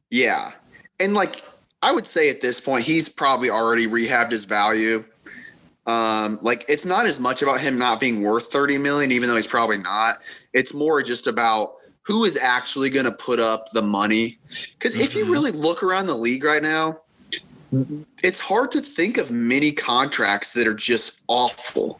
yeah 0.10 0.54
and 1.02 1.14
like 1.14 1.44
i 1.82 1.92
would 1.92 2.08
say 2.08 2.30
at 2.30 2.40
this 2.40 2.62
point 2.62 2.86
he's 2.86 3.10
probably 3.10 3.50
already 3.50 3.88
rehabbed 3.88 4.32
his 4.32 4.46
value 4.46 5.04
um 5.92 6.40
like 6.42 6.66
it's 6.68 6.86
not 6.86 7.06
as 7.06 7.20
much 7.20 7.42
about 7.42 7.60
him 7.60 7.78
not 7.78 8.00
being 8.00 8.22
worth 8.22 8.52
30 8.52 8.78
million 8.78 9.12
even 9.12 9.28
though 9.28 9.36
he's 9.36 9.48
probably 9.48 9.78
not 9.78 10.20
it's 10.54 10.74
more 10.74 11.02
just 11.02 11.28
about 11.28 11.76
who 12.04 12.24
is 12.26 12.38
actually 12.38 12.90
going 12.90 13.06
to 13.06 13.12
put 13.12 13.40
up 13.40 13.72
the 13.72 13.82
money 13.82 14.40
because 14.78 14.94
mm-hmm. 14.94 15.04
if 15.04 15.16
you 15.16 15.24
mm-hmm. 15.24 15.32
really 15.32 15.52
look 15.52 15.84
around 15.84 16.08
the 16.08 16.16
league 16.16 16.44
right 16.44 16.64
now 16.64 17.00
it's 18.24 18.40
hard 18.40 18.72
to 18.72 18.82
think 18.82 19.18
of 19.18 19.32
many 19.32 19.72
contracts 19.72 20.52
that 20.54 20.68
are 20.68 20.74
just 20.74 21.22
awful. 21.28 22.00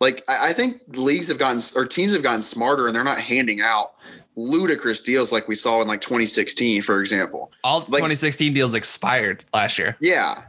Like 0.00 0.22
I, 0.28 0.50
I 0.50 0.52
think 0.52 0.82
leagues 0.88 1.28
have 1.28 1.38
gotten 1.38 1.60
or 1.74 1.86
teams 1.86 2.12
have 2.12 2.22
gotten 2.22 2.42
smarter 2.42 2.86
and 2.86 2.94
they're 2.94 3.04
not 3.04 3.18
handing 3.18 3.60
out 3.60 3.94
ludicrous 4.36 5.00
deals 5.00 5.32
like 5.32 5.48
we 5.48 5.54
saw 5.54 5.80
in 5.80 5.88
like 5.88 6.00
2016, 6.00 6.82
for 6.82 7.00
example. 7.00 7.50
All 7.64 7.80
like, 7.80 8.00
2016 8.02 8.52
deals 8.52 8.74
expired 8.74 9.44
last 9.52 9.78
year. 9.78 9.96
Yeah. 10.00 10.42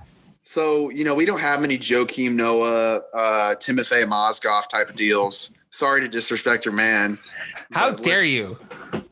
So, 0.50 0.90
you 0.90 1.06
know, 1.06 1.14
we 1.14 1.26
don't 1.26 1.42
have 1.42 1.62
many 1.62 1.78
Joakim 1.78 2.34
Noah, 2.34 3.02
uh, 3.14 3.54
Timofey 3.60 4.04
Mozgov 4.08 4.68
type 4.68 4.90
of 4.90 4.96
deals. 4.96 5.52
Sorry 5.70 6.02
to 6.02 6.08
disrespect 6.08 6.66
your 6.66 6.74
man. 6.74 7.20
How 7.72 7.92
dare 7.92 8.24
you? 8.24 8.58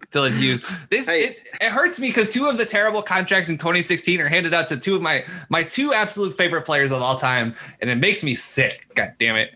Dylan 0.10 0.36
Hughes. 0.36 0.68
This 0.90 1.06
hey. 1.06 1.26
it, 1.26 1.38
it, 1.62 1.70
hurts 1.70 2.00
me 2.00 2.08
because 2.08 2.32
two 2.32 2.48
of 2.48 2.58
the 2.58 2.66
terrible 2.66 3.04
contracts 3.04 3.50
in 3.50 3.60
2016 3.60 4.20
are 4.20 4.28
handed 4.28 4.56
out 4.56 4.68
to 4.70 4.78
two 4.78 4.96
of 4.96 5.04
my 5.04 5.24
my 5.50 5.62
two 5.62 5.94
absolute 5.94 6.36
favorite 6.36 6.64
players 6.64 6.92
of 6.92 7.04
all 7.04 7.18
time, 7.18 7.54
and 7.82 7.92
it 7.92 7.98
makes 7.98 8.24
me 8.24 8.34
sick. 8.34 8.88
God 8.96 9.14
damn 9.20 9.36
it. 9.36 9.54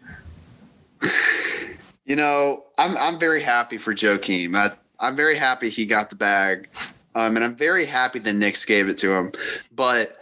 You 2.06 2.16
know, 2.16 2.66
I'm 2.78 2.96
I'm 2.98 3.20
very 3.20 3.42
happy 3.42 3.80
for 3.80 3.96
Joakim. 3.96 4.56
I, 4.56 4.70
I'm 5.00 5.16
very 5.16 5.36
happy 5.36 5.72
he 5.72 5.88
got 5.88 6.12
the 6.12 6.16
bag, 6.16 6.70
um, 7.16 7.38
and 7.38 7.44
I'm 7.44 7.56
very 7.56 7.86
happy 7.86 8.20
the 8.20 8.34
Knicks 8.34 8.66
gave 8.66 8.88
it 8.88 8.98
to 8.98 9.16
him. 9.16 9.32
But 9.74 10.20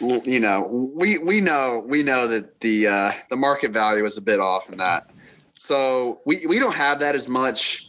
you 0.00 0.40
know, 0.40 0.62
we 0.94 1.18
we 1.18 1.40
know 1.40 1.84
we 1.86 2.02
know 2.02 2.26
that 2.28 2.60
the 2.60 2.86
uh, 2.86 3.12
the 3.30 3.36
market 3.36 3.72
value 3.72 4.04
is 4.04 4.16
a 4.16 4.22
bit 4.22 4.40
off 4.40 4.68
in 4.70 4.78
that. 4.78 5.10
So 5.54 6.20
we 6.24 6.44
we 6.46 6.58
don't 6.58 6.74
have 6.74 7.00
that 7.00 7.14
as 7.14 7.28
much 7.28 7.88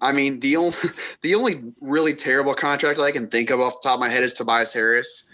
I 0.00 0.12
mean, 0.12 0.40
the 0.40 0.56
only 0.56 0.76
the 1.22 1.34
only 1.34 1.72
really 1.80 2.14
terrible 2.14 2.54
contract 2.54 3.00
I 3.00 3.10
can 3.10 3.28
think 3.28 3.50
of 3.50 3.60
off 3.60 3.80
the 3.80 3.88
top 3.88 3.94
of 3.94 4.00
my 4.00 4.08
head 4.08 4.22
is 4.22 4.34
Tobias 4.34 4.72
Harris 4.72 5.24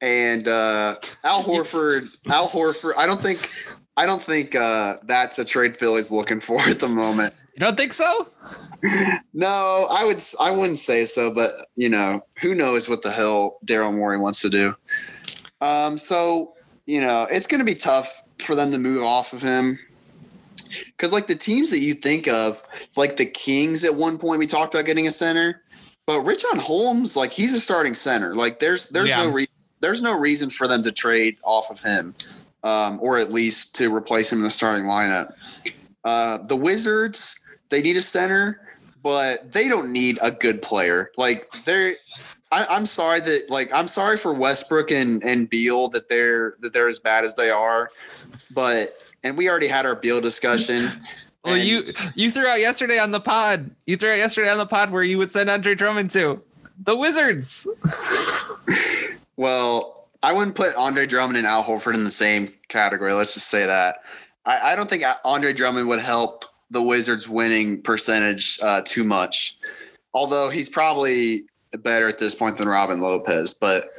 and 0.00 0.46
uh, 0.46 0.96
Al 1.24 1.42
Horford. 1.42 2.08
Al 2.28 2.48
Horford. 2.48 2.92
I 2.96 3.06
don't 3.06 3.22
think 3.22 3.50
I 3.96 4.06
don't 4.06 4.22
think 4.22 4.54
uh, 4.54 4.98
that's 5.04 5.38
a 5.38 5.44
trade 5.44 5.76
Philly's 5.76 6.12
looking 6.12 6.40
for 6.40 6.60
at 6.60 6.78
the 6.78 6.88
moment. 6.88 7.34
You 7.54 7.60
don't 7.60 7.76
think 7.76 7.92
so? 7.92 8.28
no, 9.32 9.88
I 9.90 10.04
would. 10.04 10.22
I 10.38 10.50
wouldn't 10.50 10.78
say 10.78 11.04
so, 11.06 11.34
but 11.34 11.50
you 11.74 11.88
know, 11.88 12.20
who 12.40 12.54
knows 12.54 12.88
what 12.88 13.02
the 13.02 13.10
hell 13.10 13.58
Daryl 13.64 13.94
Morey 13.94 14.18
wants 14.18 14.40
to 14.42 14.50
do. 14.50 14.76
Um, 15.60 15.98
so 15.98 16.54
you 16.86 17.02
know, 17.02 17.26
it's 17.30 17.46
going 17.46 17.60
to 17.60 17.66
be 17.66 17.74
tough 17.74 18.24
for 18.38 18.54
them 18.54 18.72
to 18.72 18.78
move 18.78 19.02
off 19.02 19.32
of 19.32 19.42
him. 19.42 19.78
Because 20.86 21.12
like 21.12 21.26
the 21.26 21.34
teams 21.34 21.70
that 21.70 21.80
you 21.80 21.94
think 21.94 22.28
of, 22.28 22.62
like 22.96 23.16
the 23.16 23.26
Kings 23.26 23.84
at 23.84 23.94
one 23.94 24.18
point 24.18 24.38
we 24.38 24.46
talked 24.46 24.74
about 24.74 24.86
getting 24.86 25.06
a 25.06 25.10
center, 25.10 25.62
but 26.06 26.24
Richaun 26.24 26.58
Holmes, 26.58 27.16
like 27.16 27.32
he's 27.32 27.54
a 27.54 27.60
starting 27.60 27.94
center. 27.94 28.34
Like 28.34 28.60
there's 28.60 28.88
there's 28.88 29.10
yeah. 29.10 29.18
no 29.18 29.30
reason 29.30 29.52
there's 29.80 30.02
no 30.02 30.18
reason 30.18 30.50
for 30.50 30.66
them 30.66 30.82
to 30.82 30.92
trade 30.92 31.36
off 31.42 31.70
of 31.70 31.80
him, 31.80 32.14
um, 32.64 32.98
or 33.02 33.18
at 33.18 33.32
least 33.32 33.74
to 33.76 33.94
replace 33.94 34.32
him 34.32 34.38
in 34.38 34.44
the 34.44 34.50
starting 34.50 34.86
lineup. 34.86 35.34
Uh, 36.04 36.38
the 36.48 36.56
Wizards, 36.56 37.38
they 37.68 37.82
need 37.82 37.96
a 37.96 38.02
center, 38.02 38.60
but 39.02 39.52
they 39.52 39.68
don't 39.68 39.92
need 39.92 40.18
a 40.22 40.30
good 40.30 40.62
player. 40.62 41.10
Like 41.16 41.50
they're 41.64 41.94
I, 42.50 42.76
am 42.76 42.86
sorry 42.86 43.20
that 43.20 43.50
like 43.50 43.70
I'm 43.74 43.88
sorry 43.88 44.16
for 44.16 44.32
Westbrook 44.32 44.90
and 44.90 45.22
and 45.22 45.48
Beal 45.48 45.88
that 45.88 46.08
they're 46.08 46.56
that 46.60 46.72
they're 46.72 46.88
as 46.88 46.98
bad 46.98 47.24
as 47.24 47.34
they 47.34 47.50
are, 47.50 47.90
but 48.50 48.98
and 49.22 49.36
we 49.36 49.48
already 49.48 49.68
had 49.68 49.86
our 49.86 49.96
Beal 49.96 50.20
discussion. 50.20 50.88
well, 51.44 51.56
you 51.56 51.92
you 52.14 52.30
threw 52.30 52.46
out 52.46 52.60
yesterday 52.60 52.98
on 52.98 53.10
the 53.10 53.20
pod. 53.20 53.70
You 53.86 53.96
threw 53.96 54.10
out 54.10 54.18
yesterday 54.18 54.50
on 54.50 54.58
the 54.58 54.66
pod 54.66 54.90
where 54.90 55.02
you 55.02 55.18
would 55.18 55.32
send 55.32 55.50
Andre 55.50 55.74
Drummond 55.74 56.10
to 56.12 56.42
the 56.84 56.96
Wizards. 56.96 57.66
well, 59.36 60.06
I 60.22 60.32
wouldn't 60.32 60.56
put 60.56 60.74
Andre 60.76 61.06
Drummond 61.06 61.36
and 61.36 61.46
Al 61.46 61.64
Horford 61.64 61.94
in 61.94 62.04
the 62.04 62.10
same 62.10 62.52
category. 62.68 63.12
Let's 63.12 63.34
just 63.34 63.48
say 63.48 63.66
that. 63.66 63.98
I, 64.46 64.72
I 64.72 64.76
don't 64.76 64.88
think 64.88 65.04
Andre 65.24 65.52
Drummond 65.52 65.88
would 65.88 66.00
help 66.00 66.44
the 66.70 66.82
Wizards' 66.82 67.28
winning 67.28 67.82
percentage 67.82 68.58
uh, 68.62 68.82
too 68.84 69.04
much. 69.04 69.58
Although 70.14 70.50
he's 70.50 70.68
probably 70.68 71.44
better 71.72 72.08
at 72.08 72.18
this 72.18 72.34
point 72.34 72.56
than 72.56 72.68
Robin 72.68 73.00
Lopez, 73.00 73.52
but 73.52 73.90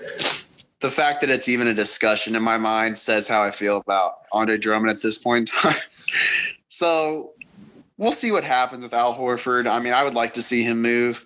the 0.81 0.89
fact 0.89 1.21
that 1.21 1.29
it's 1.29 1.49
even 1.49 1.67
a 1.67 1.73
discussion 1.73 2.35
in 2.35 2.43
my 2.43 2.57
mind 2.57 2.97
says 2.97 3.27
how 3.27 3.41
I 3.41 3.51
feel 3.51 3.77
about 3.77 4.21
Andre 4.31 4.57
Drummond 4.57 4.89
at 4.89 5.01
this 5.01 5.17
point 5.17 5.49
in 5.49 5.71
time. 5.71 5.81
so 6.67 7.31
we'll 7.97 8.11
see 8.11 8.31
what 8.31 8.43
happens 8.43 8.83
with 8.83 8.93
Al 8.93 9.13
Horford. 9.13 9.67
I 9.67 9.79
mean, 9.79 9.93
I 9.93 10.03
would 10.03 10.13
like 10.13 10.33
to 10.35 10.41
see 10.41 10.63
him 10.63 10.81
move, 10.81 11.25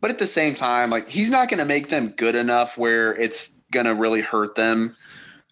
but 0.00 0.10
at 0.10 0.18
the 0.18 0.26
same 0.26 0.54
time, 0.54 0.90
like 0.90 1.08
he's 1.08 1.30
not 1.30 1.48
going 1.48 1.60
to 1.60 1.66
make 1.66 1.88
them 1.88 2.08
good 2.10 2.36
enough 2.36 2.76
where 2.76 3.14
it's 3.16 3.52
going 3.72 3.86
to 3.86 3.94
really 3.94 4.20
hurt 4.20 4.54
them. 4.54 4.96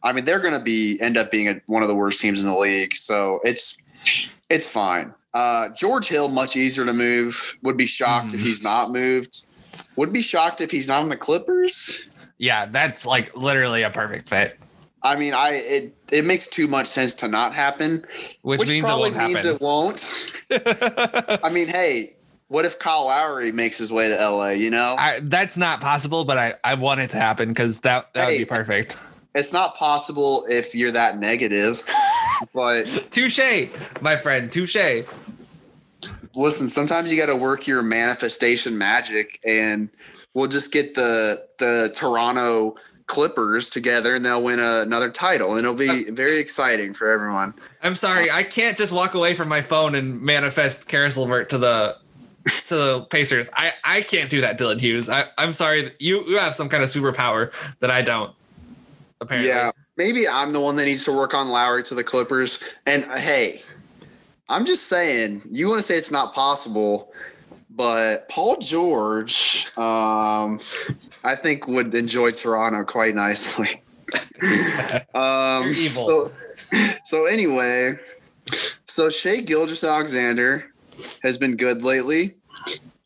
I 0.02 0.12
mean, 0.12 0.24
they're 0.24 0.40
going 0.40 0.56
to 0.56 0.62
be 0.62 0.98
end 1.00 1.16
up 1.16 1.30
being 1.30 1.48
a, 1.48 1.60
one 1.66 1.82
of 1.82 1.88
the 1.88 1.94
worst 1.94 2.20
teams 2.20 2.40
in 2.40 2.46
the 2.46 2.56
league, 2.56 2.94
so 2.94 3.40
it's 3.44 3.78
it's 4.48 4.70
fine. 4.70 5.12
Uh, 5.34 5.68
George 5.76 6.08
Hill, 6.08 6.28
much 6.28 6.56
easier 6.56 6.84
to 6.84 6.92
move. 6.92 7.56
Would 7.62 7.76
be 7.76 7.86
shocked 7.86 8.30
mm. 8.30 8.34
if 8.34 8.40
he's 8.40 8.62
not 8.62 8.90
moved. 8.90 9.46
Would 9.96 10.12
be 10.12 10.22
shocked 10.22 10.60
if 10.60 10.70
he's 10.70 10.88
not 10.88 11.02
on 11.02 11.08
the 11.08 11.16
Clippers. 11.16 12.02
Yeah, 12.38 12.66
that's 12.66 13.04
like 13.04 13.36
literally 13.36 13.82
a 13.82 13.90
perfect 13.90 14.28
fit. 14.28 14.58
I 15.02 15.16
mean, 15.16 15.34
I 15.34 15.50
it 15.52 15.96
it 16.10 16.24
makes 16.24 16.48
too 16.48 16.66
much 16.66 16.86
sense 16.86 17.14
to 17.14 17.28
not 17.28 17.54
happen, 17.54 18.04
which, 18.42 18.60
which 18.60 18.68
means 18.68 18.84
probably 18.84 19.10
it 19.10 19.16
means 19.16 19.44
it 19.44 19.60
won't. 19.60 20.12
I 21.44 21.50
mean, 21.52 21.68
hey, 21.68 22.14
what 22.48 22.64
if 22.64 22.78
Kyle 22.78 23.06
Lowry 23.06 23.52
makes 23.52 23.78
his 23.78 23.92
way 23.92 24.08
to 24.08 24.14
LA? 24.14 24.50
You 24.50 24.70
know, 24.70 24.96
I, 24.98 25.20
that's 25.22 25.56
not 25.56 25.80
possible, 25.80 26.24
but 26.24 26.38
I 26.38 26.54
I 26.64 26.74
want 26.74 27.00
it 27.00 27.10
to 27.10 27.16
happen 27.16 27.50
because 27.50 27.80
that 27.80 28.12
that 28.14 28.28
hey, 28.28 28.34
would 28.34 28.38
be 28.38 28.44
perfect. 28.44 28.96
It's 29.34 29.52
not 29.52 29.76
possible 29.76 30.44
if 30.48 30.74
you're 30.74 30.90
that 30.90 31.18
negative, 31.18 31.84
but 32.54 32.86
touche, 33.10 33.68
my 34.00 34.16
friend, 34.16 34.50
touche. 34.50 35.04
Listen, 36.38 36.68
sometimes 36.68 37.10
you 37.10 37.18
got 37.18 37.26
to 37.26 37.36
work 37.36 37.66
your 37.66 37.82
manifestation 37.82 38.78
magic 38.78 39.40
and 39.44 39.90
we'll 40.34 40.46
just 40.46 40.72
get 40.72 40.94
the 40.94 41.44
the 41.58 41.90
Toronto 41.96 42.76
Clippers 43.08 43.68
together 43.68 44.14
and 44.14 44.24
they'll 44.24 44.44
win 44.44 44.60
a, 44.60 44.82
another 44.82 45.10
title 45.10 45.56
and 45.56 45.66
it'll 45.66 45.74
be 45.74 46.04
very 46.10 46.38
exciting 46.38 46.94
for 46.94 47.10
everyone. 47.10 47.54
I'm 47.82 47.96
sorry, 47.96 48.30
I 48.30 48.44
can't 48.44 48.78
just 48.78 48.92
walk 48.92 49.14
away 49.14 49.34
from 49.34 49.48
my 49.48 49.60
phone 49.60 49.96
and 49.96 50.22
manifest 50.22 50.86
Caris 50.86 51.16
LeVert 51.16 51.50
to 51.50 51.58
the 51.58 51.96
to 52.68 52.74
the 52.74 53.06
Pacers. 53.10 53.50
I 53.56 53.72
I 53.82 54.02
can't 54.02 54.30
do 54.30 54.40
that, 54.40 54.60
Dylan 54.60 54.78
Hughes. 54.78 55.08
I 55.08 55.24
I'm 55.38 55.52
sorry, 55.52 55.90
you 55.98 56.24
you 56.28 56.38
have 56.38 56.54
some 56.54 56.68
kind 56.68 56.84
of 56.84 56.90
superpower 56.90 57.52
that 57.80 57.90
I 57.90 58.00
don't. 58.00 58.32
Apparently, 59.20 59.50
yeah. 59.50 59.72
Maybe 59.96 60.28
I'm 60.28 60.52
the 60.52 60.60
one 60.60 60.76
that 60.76 60.84
needs 60.84 61.04
to 61.06 61.12
work 61.12 61.34
on 61.34 61.48
Lowry 61.48 61.82
to 61.82 61.96
the 61.96 62.04
Clippers. 62.04 62.62
And 62.86 63.02
hey, 63.02 63.62
I'm 64.48 64.64
just 64.64 64.88
saying, 64.88 65.42
you 65.50 65.68
want 65.68 65.78
to 65.78 65.82
say 65.82 65.96
it's 65.96 66.10
not 66.10 66.34
possible 66.34 67.12
but 67.78 68.28
Paul 68.28 68.56
George, 68.56 69.68
um, 69.76 70.58
I 71.22 71.36
think 71.36 71.68
would 71.68 71.94
enjoy 71.94 72.32
Toronto 72.32 72.82
quite 72.82 73.14
nicely. 73.14 73.80
um, 75.14 75.72
so, 75.94 76.32
so 77.04 77.26
anyway, 77.26 77.94
so 78.86 79.10
Shai 79.10 79.36
Gilgeous-Alexander 79.42 80.72
has 81.22 81.38
been 81.38 81.56
good 81.56 81.84
lately. 81.84 82.34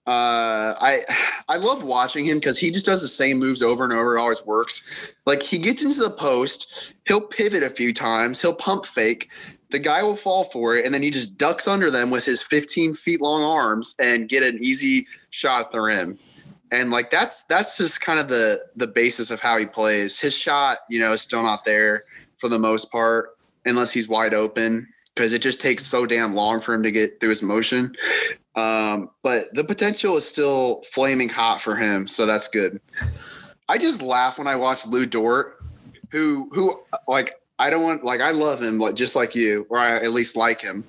Uh, 0.04 0.74
I 0.80 1.00
I 1.48 1.58
love 1.58 1.84
watching 1.84 2.24
him 2.24 2.38
because 2.38 2.58
he 2.58 2.72
just 2.72 2.86
does 2.86 3.00
the 3.00 3.06
same 3.06 3.38
moves 3.38 3.62
over 3.62 3.84
and 3.84 3.92
over. 3.92 4.16
It 4.16 4.20
always 4.20 4.44
works. 4.44 4.82
Like 5.26 5.44
he 5.44 5.58
gets 5.58 5.84
into 5.84 6.00
the 6.00 6.10
post, 6.10 6.94
he'll 7.06 7.20
pivot 7.20 7.62
a 7.62 7.70
few 7.70 7.92
times, 7.92 8.42
he'll 8.42 8.56
pump 8.56 8.84
fake, 8.84 9.30
the 9.72 9.78
guy 9.78 10.02
will 10.02 10.16
fall 10.16 10.44
for 10.44 10.76
it, 10.76 10.84
and 10.84 10.94
then 10.94 11.02
he 11.02 11.10
just 11.10 11.36
ducks 11.36 11.66
under 11.66 11.90
them 11.90 12.10
with 12.10 12.24
his 12.24 12.42
15 12.42 12.94
feet 12.94 13.20
long 13.20 13.42
arms 13.42 13.94
and 13.98 14.28
get 14.28 14.42
an 14.42 14.62
easy 14.62 15.06
shot 15.30 15.66
at 15.66 15.72
the 15.72 15.80
rim. 15.80 16.18
And 16.70 16.90
like 16.90 17.10
that's 17.10 17.44
that's 17.44 17.76
just 17.76 18.00
kind 18.00 18.18
of 18.18 18.28
the 18.28 18.64
the 18.76 18.86
basis 18.86 19.30
of 19.30 19.40
how 19.40 19.58
he 19.58 19.66
plays. 19.66 20.20
His 20.20 20.36
shot, 20.36 20.78
you 20.88 21.00
know, 21.00 21.12
is 21.12 21.20
still 21.20 21.42
not 21.42 21.64
there 21.64 22.04
for 22.38 22.48
the 22.48 22.58
most 22.58 22.90
part, 22.90 23.36
unless 23.66 23.92
he's 23.92 24.08
wide 24.08 24.32
open, 24.32 24.88
because 25.14 25.32
it 25.32 25.42
just 25.42 25.60
takes 25.60 25.84
so 25.84 26.06
damn 26.06 26.34
long 26.34 26.60
for 26.60 26.72
him 26.72 26.82
to 26.82 26.90
get 26.90 27.20
through 27.20 27.30
his 27.30 27.42
motion. 27.42 27.94
Um, 28.54 29.10
but 29.22 29.44
the 29.52 29.64
potential 29.64 30.16
is 30.16 30.26
still 30.26 30.82
flaming 30.82 31.28
hot 31.28 31.60
for 31.60 31.76
him, 31.76 32.06
so 32.06 32.26
that's 32.26 32.48
good. 32.48 32.80
I 33.68 33.78
just 33.78 34.02
laugh 34.02 34.38
when 34.38 34.46
I 34.46 34.56
watch 34.56 34.86
Lu 34.86 35.06
Dort, 35.06 35.62
who 36.10 36.48
who 36.52 36.82
like 37.08 37.34
I 37.58 37.70
don't 37.70 37.82
want 37.82 38.04
like 38.04 38.20
I 38.20 38.30
love 38.30 38.62
him 38.62 38.78
like 38.78 38.94
just 38.94 39.14
like 39.14 39.34
you, 39.34 39.66
or 39.68 39.78
I 39.78 39.96
at 39.96 40.12
least 40.12 40.36
like 40.36 40.60
him. 40.60 40.84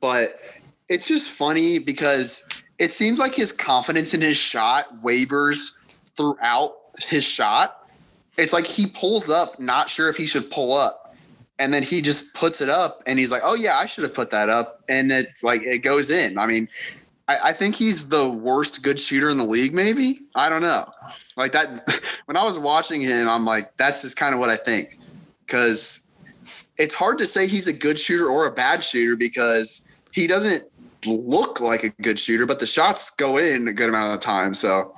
But 0.00 0.40
it's 0.88 1.08
just 1.08 1.30
funny 1.30 1.78
because 1.78 2.46
it 2.78 2.92
seems 2.92 3.18
like 3.18 3.34
his 3.34 3.52
confidence 3.52 4.14
in 4.14 4.20
his 4.20 4.36
shot 4.36 5.02
wavers 5.02 5.76
throughout 6.16 6.74
his 6.98 7.24
shot. 7.24 7.88
It's 8.36 8.52
like 8.52 8.66
he 8.66 8.86
pulls 8.86 9.30
up, 9.30 9.60
not 9.60 9.90
sure 9.90 10.08
if 10.08 10.16
he 10.16 10.26
should 10.26 10.50
pull 10.50 10.72
up. 10.72 11.14
And 11.58 11.72
then 11.72 11.82
he 11.82 12.00
just 12.00 12.34
puts 12.34 12.60
it 12.60 12.68
up 12.68 13.02
and 13.06 13.18
he's 13.18 13.30
like, 13.30 13.42
oh, 13.44 13.54
yeah, 13.54 13.76
I 13.76 13.86
should 13.86 14.04
have 14.04 14.14
put 14.14 14.30
that 14.30 14.48
up. 14.48 14.80
And 14.88 15.12
it's 15.12 15.44
like, 15.44 15.62
it 15.62 15.78
goes 15.78 16.10
in. 16.10 16.38
I 16.38 16.46
mean, 16.46 16.68
I, 17.28 17.38
I 17.44 17.52
think 17.52 17.76
he's 17.76 18.08
the 18.08 18.28
worst 18.28 18.82
good 18.82 18.98
shooter 18.98 19.30
in 19.30 19.38
the 19.38 19.46
league, 19.46 19.74
maybe. 19.74 20.20
I 20.34 20.48
don't 20.48 20.62
know. 20.62 20.90
Like 21.36 21.52
that, 21.52 21.88
when 22.24 22.36
I 22.36 22.42
was 22.42 22.58
watching 22.58 23.00
him, 23.00 23.28
I'm 23.28 23.44
like, 23.44 23.76
that's 23.76 24.02
just 24.02 24.16
kind 24.16 24.34
of 24.34 24.40
what 24.40 24.50
I 24.50 24.56
think. 24.56 24.98
Because 25.46 26.08
it's 26.78 26.94
hard 26.94 27.18
to 27.18 27.26
say 27.26 27.46
he's 27.46 27.68
a 27.68 27.72
good 27.72 27.98
shooter 27.98 28.26
or 28.26 28.46
a 28.46 28.52
bad 28.52 28.82
shooter 28.82 29.16
because 29.16 29.86
he 30.12 30.26
doesn't 30.26 30.64
look 31.04 31.60
like 31.60 31.84
a 31.84 31.90
good 32.02 32.18
shooter, 32.18 32.46
but 32.46 32.60
the 32.60 32.66
shots 32.66 33.10
go 33.10 33.36
in 33.36 33.66
a 33.68 33.72
good 33.72 33.88
amount 33.88 34.14
of 34.14 34.20
time. 34.20 34.54
So, 34.54 34.94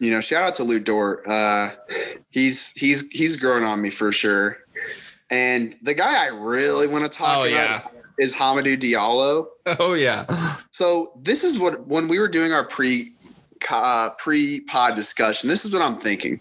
you 0.00 0.10
know, 0.10 0.20
shout 0.20 0.42
out 0.42 0.54
to 0.56 0.64
Lu 0.64 0.80
Dort. 0.80 1.26
Uh, 1.26 1.70
he's 2.30 2.72
he's 2.72 3.08
he's 3.10 3.36
growing 3.36 3.64
on 3.64 3.80
me 3.80 3.88
for 3.90 4.12
sure. 4.12 4.58
And 5.30 5.74
the 5.82 5.94
guy 5.94 6.24
I 6.24 6.28
really 6.28 6.86
want 6.86 7.04
to 7.04 7.10
talk 7.10 7.38
Oh, 7.38 7.44
about 7.44 7.50
yeah. 7.50 7.80
is 8.18 8.34
Hamidou 8.34 8.76
Diallo. 8.78 9.46
Oh 9.80 9.94
yeah. 9.94 10.56
So 10.70 11.12
this 11.20 11.42
is 11.42 11.58
what 11.58 11.86
when 11.88 12.06
we 12.06 12.20
were 12.20 12.28
doing 12.28 12.52
our 12.52 12.62
pre 12.64 13.12
uh, 13.68 14.10
pre 14.18 14.60
pod 14.60 14.94
discussion. 14.94 15.48
This 15.48 15.64
is 15.64 15.72
what 15.72 15.82
I'm 15.82 15.98
thinking. 15.98 16.38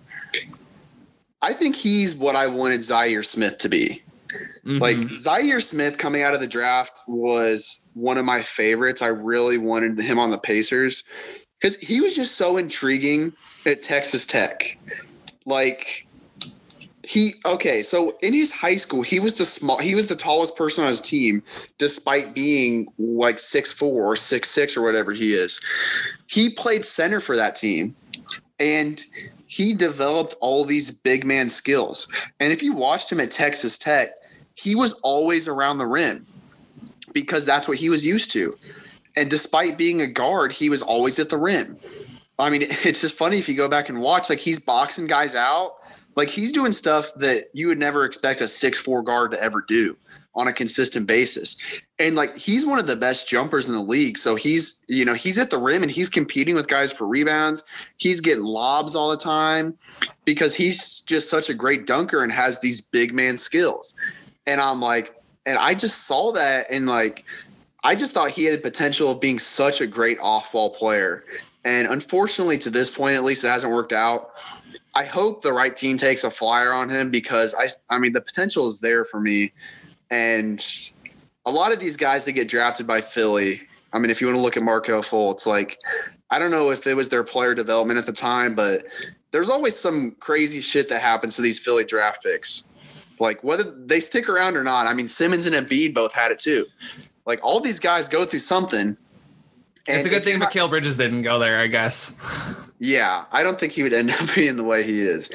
I 1.46 1.54
think 1.54 1.76
he's 1.76 2.16
what 2.16 2.36
I 2.36 2.48
wanted 2.48 2.80
Zhaire 2.80 3.24
Smith 3.24 3.60
to 3.60 3.70
be. 3.70 4.02
Like 4.64 4.98
Mhm. 4.98 5.10
Zhaire 5.12 5.62
Smith 5.62 6.00
coming 6.00 6.24
out 6.24 6.34
of 6.34 6.40
the 6.42 6.48
draft 6.48 7.04
was 7.08 7.82
one 7.94 8.18
of 8.18 8.26
my 8.26 8.42
favorites. 8.42 9.04
I 9.04 9.10
really 9.10 9.60
wanted 9.60 10.00
him 10.00 10.18
on 10.18 10.32
the 10.32 10.40
Pacers 10.40 11.04
because 11.60 11.78
he 11.78 12.02
was 12.02 12.16
just 12.16 12.36
so 12.36 12.58
intriguing 12.58 13.32
at 13.68 13.84
Texas 13.84 14.26
Tech. 14.26 14.80
Like 15.46 16.08
he 17.04 17.36
okay, 17.46 17.84
so 17.84 18.18
in 18.24 18.34
his 18.34 18.52
high 18.52 18.78
school, 18.78 19.04
he 19.04 19.20
was 19.20 19.36
the 19.36 19.46
small 19.46 19.78
he 19.78 19.94
was 19.94 20.08
the 20.08 20.16
tallest 20.16 20.58
person 20.58 20.84
on 20.84 20.90
his 20.90 21.00
team, 21.00 21.44
despite 21.78 22.34
being 22.34 22.88
like 22.98 23.38
six 23.38 23.72
four 23.72 24.04
or 24.04 24.16
six 24.16 24.50
six 24.50 24.76
or 24.76 24.82
whatever 24.82 25.12
he 25.14 25.34
is. 25.36 25.60
He 26.26 26.50
played 26.50 26.86
center 26.86 27.20
for 27.20 27.36
that 27.36 27.56
team. 27.56 27.96
And 28.60 29.04
he 29.56 29.74
developed 29.74 30.36
all 30.42 30.66
these 30.66 30.92
big 30.92 31.24
man 31.24 31.50
skills. 31.50 32.10
And 32.42 32.52
if 32.52 32.62
you 32.62 32.74
watched 32.74 33.10
him 33.10 33.22
at 33.22 33.32
Texas 33.32 33.78
Tech, 33.78 34.10
he 34.54 34.76
was 34.76 34.92
always 35.02 35.48
around 35.48 35.78
the 35.78 35.86
rim 35.86 36.26
because 37.14 37.46
that's 37.46 37.66
what 37.66 37.78
he 37.78 37.90
was 37.90 38.06
used 38.06 38.32
to. 38.32 38.58
And 39.16 39.30
despite 39.30 39.78
being 39.78 40.02
a 40.02 40.08
guard, 40.08 40.52
he 40.52 40.70
was 40.70 40.82
always 40.82 41.20
at 41.20 41.30
the 41.30 41.38
rim. 41.38 41.78
I 42.38 42.50
mean, 42.50 42.64
it's 42.84 43.00
just 43.00 43.16
funny 43.16 43.38
if 43.38 43.48
you 43.48 43.56
go 43.56 43.70
back 43.70 43.88
and 43.88 44.02
watch, 44.02 44.30
like 44.30 44.40
he's 44.40 44.60
boxing 44.60 45.08
guys 45.08 45.36
out. 45.36 45.78
Like 46.18 46.28
he's 46.28 46.52
doing 46.52 46.74
stuff 46.74 47.14
that 47.16 47.46
you 47.54 47.68
would 47.68 47.80
never 47.80 48.04
expect 48.04 48.42
a 48.42 48.50
six 48.50 48.78
four 48.78 49.04
guard 49.04 49.32
to 49.32 49.42
ever 49.42 49.64
do 49.66 49.96
on 50.36 50.48
a 50.48 50.54
consistent 50.54 51.08
basis. 51.08 51.58
And 51.98 52.16
like 52.16 52.36
he's 52.36 52.66
one 52.66 52.80
of 52.80 52.88
the 52.88 52.96
best 52.96 53.30
jumpers 53.30 53.68
in 53.68 53.74
the 53.74 53.82
league. 53.82 54.18
So 54.18 54.36
he's, 54.36 54.82
you 54.88 55.06
know, 55.06 55.14
he's 55.14 55.38
at 55.38 55.50
the 55.50 55.58
rim 55.58 55.82
and 55.82 55.92
he's 55.92 56.10
competing 56.10 56.56
with 56.56 56.68
guys 56.68 56.92
for 56.92 57.08
rebounds. 57.08 57.64
He's 57.98 58.22
getting 58.22 58.44
lobs 58.44 58.96
all 58.96 59.12
the 59.12 59.18
time 59.18 59.78
because 60.26 60.54
he's 60.54 61.02
just 61.02 61.30
such 61.30 61.50
a 61.50 61.54
great 61.54 61.88
dunker 61.88 62.24
and 62.24 62.32
has 62.32 62.60
these 62.60 62.82
big 62.82 63.14
man 63.14 63.38
skills. 63.38 63.96
And 64.46 64.60
I'm 64.60 64.82
like, 64.82 65.16
and 65.46 65.58
I 65.58 65.74
just 65.74 66.06
saw 66.06 66.32
that 66.34 66.66
and 66.70 66.86
like 66.86 67.24
I 67.84 67.96
just 67.96 68.14
thought 68.14 68.32
he 68.32 68.46
had 68.46 68.58
the 68.58 68.64
potential 68.64 69.12
of 69.12 69.22
being 69.22 69.38
such 69.38 69.80
a 69.80 69.86
great 69.86 70.18
off-ball 70.20 70.72
player. 70.72 71.24
And 71.64 71.88
unfortunately, 71.88 72.58
to 72.60 72.72
this 72.72 72.90
point, 72.90 73.16
at 73.16 73.24
least 73.24 73.44
it 73.44 73.48
hasn't 73.48 73.72
worked 73.72 73.94
out. 73.94 74.32
I 74.96 75.04
hope 75.04 75.44
the 75.44 75.54
right 75.54 75.76
team 75.76 75.98
takes 75.98 76.24
a 76.24 76.32
flyer 76.32 76.74
on 76.74 76.90
him 76.90 77.12
because 77.12 77.54
I, 77.54 77.68
I 77.94 78.00
mean, 78.00 78.14
the 78.14 78.22
potential 78.22 78.68
is 78.70 78.80
there 78.80 79.06
for 79.06 79.20
me. 79.20 79.54
And 80.12 80.64
a 81.46 81.52
lot 81.52 81.74
of 81.74 81.80
these 81.80 81.98
guys 81.98 82.26
that 82.26 82.34
get 82.34 82.48
drafted 82.48 82.88
by 82.88 83.02
Philly, 83.02 83.62
I 83.94 84.00
mean, 84.00 84.10
if 84.10 84.22
you 84.22 84.28
want 84.28 84.38
to 84.38 84.42
look 84.42 84.58
at 84.58 84.64
Markelle 84.64 85.02
Fultz, 85.02 85.46
like, 85.46 85.80
I 86.32 86.40
don't 86.40 86.52
know 86.52 86.70
if 86.72 86.88
it 86.88 86.96
was 86.96 87.10
their 87.10 87.24
player 87.24 87.54
development 87.54 87.98
at 88.00 88.06
the 88.06 88.12
time, 88.14 88.56
but 88.56 88.86
there's 89.32 89.50
always 89.50 89.76
some 89.76 90.12
crazy 90.20 90.62
shit 90.62 90.90
that 90.90 91.02
happens 91.02 91.36
to 91.36 91.42
these 91.42 91.60
Philly 91.60 91.84
draft 91.86 92.24
picks. 92.24 92.64
Like 93.20 93.44
whether 93.44 93.64
they 93.64 94.00
stick 94.00 94.28
around 94.28 94.58
or 94.58 94.64
not. 94.64 94.88
I 94.88 94.94
mean, 94.94 95.08
Simmons 95.08 95.48
and 95.48 95.56
Embiid 95.56 95.94
both 95.94 96.14
had 96.14 96.32
it 96.32 96.40
too. 96.40 96.66
Like 97.26 97.40
all 97.44 97.60
these 97.60 97.80
guys 97.80 98.10
go 98.10 98.26
through 98.26 98.40
something. 98.40 98.98
And 99.88 99.98
it's 99.98 100.06
a 100.06 100.10
good 100.10 100.24
thing 100.24 100.40
not- 100.40 100.52
Mikal 100.52 100.70
Bridges 100.70 100.98
didn't 100.98 101.22
go 101.22 101.38
there, 101.40 101.60
I 101.60 101.68
guess. 101.68 102.20
yeah, 102.80 103.26
I 103.32 103.44
don't 103.44 103.60
think 103.60 103.72
he 103.72 103.84
would 103.84 103.94
end 103.94 104.12
up 104.20 104.34
being 104.36 104.58
the 104.58 104.64
way 104.64 104.84
he 104.84 105.00
is. 105.02 105.30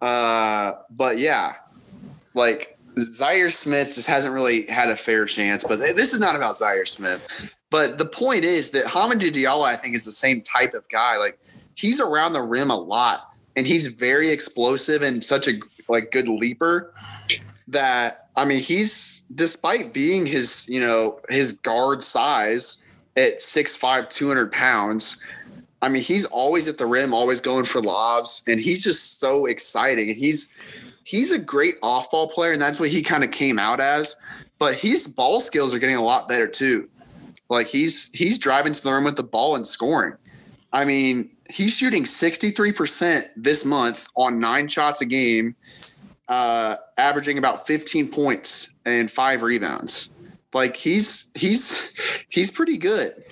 Uh, 0.00 0.72
but 0.90 1.18
yeah, 1.18 1.54
like 2.34 2.71
Zhaire 2.96 3.52
Smith 3.52 3.94
just 3.94 4.08
hasn't 4.08 4.34
really 4.34 4.66
had 4.66 4.88
a 4.88 4.96
fair 4.96 5.24
chance. 5.24 5.64
But 5.64 5.80
this 5.80 6.12
is 6.12 6.20
not 6.20 6.36
about 6.36 6.54
Zhaire 6.54 6.86
Smith. 6.86 7.26
But 7.70 7.98
the 7.98 8.04
point 8.04 8.44
is 8.44 8.70
that 8.72 8.84
Hamidou 8.84 9.32
Diallo, 9.32 9.64
I 9.64 9.76
think, 9.76 9.94
is 9.94 10.04
the 10.04 10.12
same 10.12 10.42
type 10.42 10.74
of 10.74 10.88
guy. 10.90 11.16
Like 11.16 11.38
he's 11.74 12.00
around 12.00 12.34
the 12.34 12.42
rim 12.42 12.70
a 12.70 12.76
lot, 12.76 13.30
and 13.56 13.66
he's 13.66 13.86
very 13.86 14.28
explosive 14.28 15.02
and 15.02 15.24
such 15.24 15.48
a 15.48 15.52
like 15.88 16.10
good 16.10 16.28
leaper 16.28 16.92
that 17.68 18.28
I 18.36 18.44
mean 18.44 18.60
he's 18.60 19.22
despite 19.34 19.92
being 19.92 20.26
his 20.26 20.68
you 20.68 20.80
know 20.80 21.20
his 21.28 21.52
guard 21.52 22.02
size 22.02 22.82
at 23.16 23.38
6'5", 23.38 24.08
200 24.08 24.52
pounds. 24.52 25.18
I 25.82 25.88
mean, 25.88 26.02
he's 26.02 26.24
always 26.26 26.68
at 26.68 26.78
the 26.78 26.86
rim, 26.86 27.12
always 27.12 27.40
going 27.40 27.64
for 27.64 27.82
lobs, 27.82 28.42
and 28.46 28.60
he's 28.60 28.84
just 28.84 29.18
so 29.18 29.46
exciting. 29.46 30.08
And 30.10 30.16
he's 30.16 30.48
he's 31.04 31.32
a 31.32 31.38
great 31.38 31.76
off-ball 31.82 32.28
player, 32.28 32.52
and 32.52 32.60
that's 32.60 32.80
what 32.80 32.88
he 32.88 33.02
kind 33.02 33.24
of 33.24 33.30
came 33.30 33.58
out 33.58 33.80
as. 33.80 34.16
But 34.58 34.74
his 34.74 35.08
ball 35.08 35.40
skills 35.40 35.74
are 35.74 35.78
getting 35.78 35.96
a 35.96 36.02
lot 36.02 36.28
better 36.28 36.46
too. 36.46 36.88
Like 37.48 37.66
he's 37.66 38.10
he's 38.12 38.38
driving 38.38 38.72
to 38.72 38.82
the 38.82 38.92
rim 38.92 39.04
with 39.04 39.16
the 39.16 39.22
ball 39.22 39.56
and 39.56 39.66
scoring. 39.66 40.14
I 40.72 40.84
mean, 40.84 41.30
he's 41.50 41.76
shooting 41.76 42.04
63% 42.04 43.24
this 43.36 43.64
month 43.64 44.08
on 44.16 44.40
nine 44.40 44.68
shots 44.68 45.02
a 45.02 45.06
game, 45.06 45.54
uh, 46.28 46.76
averaging 46.96 47.36
about 47.36 47.66
15 47.66 48.08
points 48.08 48.72
and 48.86 49.10
five 49.10 49.42
rebounds. 49.42 50.12
Like 50.54 50.76
he's 50.76 51.30
he's 51.34 51.92
he's 52.28 52.50
pretty 52.50 52.76
good. 52.76 53.24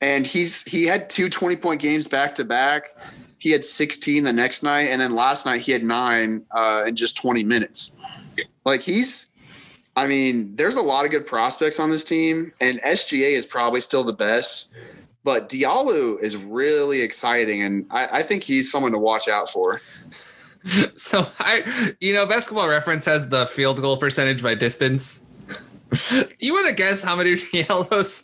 And 0.00 0.26
he's 0.26 0.62
he 0.62 0.84
had 0.84 1.10
two 1.10 1.28
20 1.28 1.56
point 1.56 1.80
games 1.80 2.06
back 2.06 2.34
to 2.36 2.44
back. 2.44 2.94
He 3.38 3.50
had 3.52 3.64
16 3.64 4.24
the 4.24 4.32
next 4.32 4.62
night, 4.62 4.88
and 4.88 5.00
then 5.00 5.14
last 5.14 5.46
night 5.46 5.60
he 5.60 5.72
had 5.72 5.82
nine 5.82 6.44
uh, 6.50 6.84
in 6.86 6.96
just 6.96 7.16
20 7.16 7.44
minutes. 7.44 7.94
Like 8.64 8.82
he's 8.82 9.28
I 9.98 10.06
mean, 10.06 10.54
there's 10.54 10.76
a 10.76 10.80
lot 10.80 11.04
of 11.04 11.10
good 11.10 11.26
prospects 11.26 11.80
on 11.80 11.90
this 11.90 12.04
team, 12.04 12.52
and 12.60 12.80
SGA 12.82 13.32
is 13.32 13.46
probably 13.46 13.80
still 13.80 14.04
the 14.04 14.12
best. 14.12 14.72
But 15.24 15.48
Diallo 15.48 16.22
is 16.22 16.36
really 16.36 17.00
exciting, 17.00 17.62
and 17.62 17.84
I, 17.90 18.20
I 18.20 18.22
think 18.22 18.44
he's 18.44 18.70
someone 18.70 18.92
to 18.92 18.98
watch 18.98 19.28
out 19.28 19.50
for. 19.50 19.80
So 20.96 21.26
I, 21.38 21.94
you 22.00 22.12
know, 22.12 22.26
Basketball 22.26 22.68
Reference 22.68 23.06
has 23.06 23.28
the 23.28 23.46
field 23.46 23.80
goal 23.80 23.96
percentage 23.96 24.42
by 24.42 24.54
distance. 24.54 25.26
you 26.40 26.52
want 26.52 26.66
to 26.66 26.74
guess 26.74 27.02
how 27.02 27.16
many 27.16 27.36
Diallo's 27.54 28.20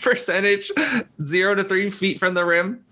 percentage 0.00 0.70
zero 1.22 1.54
to 1.54 1.64
three 1.64 1.90
feet 1.90 2.18
from 2.18 2.32
the 2.32 2.46
rim? 2.46 2.82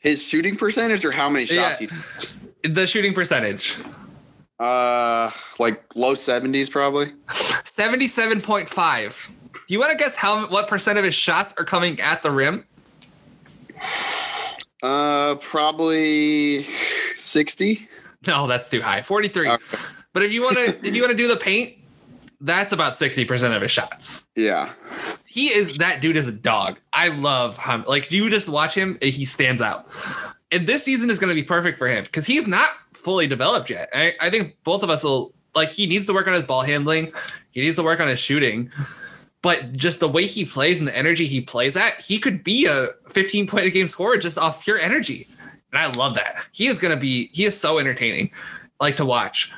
His 0.00 0.26
shooting 0.26 0.56
percentage, 0.56 1.04
or 1.04 1.10
how 1.12 1.28
many 1.28 1.46
shots 1.46 1.80
Yeah. 1.80 1.88
he? 2.62 2.68
The 2.68 2.86
shooting 2.86 3.14
percentage, 3.14 3.76
Uh, 4.58 5.30
like 5.58 5.82
low 5.94 6.14
70s, 6.14 6.68
probably. 6.70 7.12
seventy-seven 7.64 8.40
point 8.42 8.68
five. 8.68 9.30
You 9.68 9.78
want 9.78 9.92
to 9.92 9.96
guess 9.96 10.16
how 10.16 10.46
what 10.48 10.68
percent 10.68 10.98
of 10.98 11.04
his 11.04 11.14
shots 11.14 11.54
are 11.56 11.64
coming 11.64 12.00
at 12.00 12.22
the 12.22 12.30
rim? 12.30 12.64
Uh, 14.82 15.36
probably 15.36 16.66
60. 17.16 17.88
No, 18.26 18.46
that's 18.46 18.68
too 18.68 18.82
high. 18.82 19.00
Forty-three. 19.02 19.48
Okay. 19.48 19.78
But 20.12 20.22
if 20.24 20.32
you 20.32 20.42
want 20.42 20.56
to, 20.56 20.78
if 20.86 20.94
you 20.94 21.00
want 21.02 21.12
to 21.12 21.16
do 21.16 21.28
the 21.28 21.36
paint, 21.36 21.76
that's 22.40 22.72
about 22.72 22.96
sixty 22.98 23.24
percent 23.24 23.54
of 23.54 23.62
his 23.62 23.70
shots. 23.70 24.26
Yeah. 24.36 24.72
He 25.40 25.48
is 25.48 25.78
that 25.78 26.02
dude 26.02 26.18
is 26.18 26.28
a 26.28 26.32
dog. 26.32 26.78
I 26.92 27.08
love 27.08 27.56
him. 27.56 27.84
Like 27.86 28.12
you 28.12 28.28
just 28.28 28.48
watch 28.48 28.74
him, 28.74 28.98
he 29.00 29.24
stands 29.24 29.62
out. 29.62 29.88
And 30.52 30.66
this 30.66 30.84
season 30.84 31.08
is 31.08 31.18
going 31.18 31.30
to 31.30 31.34
be 31.34 31.42
perfect 31.42 31.78
for 31.78 31.88
him 31.88 32.04
because 32.04 32.26
he's 32.26 32.46
not 32.46 32.68
fully 32.92 33.26
developed 33.26 33.70
yet. 33.70 33.88
I, 33.94 34.14
I 34.20 34.28
think 34.28 34.56
both 34.64 34.82
of 34.82 34.90
us 34.90 35.02
will 35.02 35.32
like 35.54 35.70
he 35.70 35.86
needs 35.86 36.04
to 36.06 36.12
work 36.12 36.26
on 36.26 36.34
his 36.34 36.42
ball 36.42 36.60
handling. 36.60 37.12
He 37.52 37.62
needs 37.62 37.76
to 37.76 37.82
work 37.82 38.00
on 38.00 38.08
his 38.08 38.18
shooting. 38.18 38.70
But 39.40 39.72
just 39.72 40.00
the 40.00 40.08
way 40.08 40.26
he 40.26 40.44
plays 40.44 40.78
and 40.78 40.86
the 40.86 40.94
energy 40.94 41.24
he 41.24 41.40
plays 41.40 41.74
at, 41.74 41.98
he 42.00 42.18
could 42.18 42.44
be 42.44 42.66
a 42.66 42.88
15 43.08 43.46
point 43.46 43.64
a 43.64 43.70
game 43.70 43.86
scorer 43.86 44.18
just 44.18 44.36
off 44.36 44.62
pure 44.62 44.78
energy. 44.78 45.26
And 45.72 45.80
I 45.80 45.86
love 45.86 46.16
that. 46.16 46.36
He 46.52 46.66
is 46.66 46.78
going 46.78 46.94
to 46.94 47.00
be, 47.00 47.30
he 47.32 47.46
is 47.46 47.58
so 47.58 47.78
entertaining, 47.78 48.30
like 48.78 48.96
to 48.96 49.06
watch, 49.06 49.52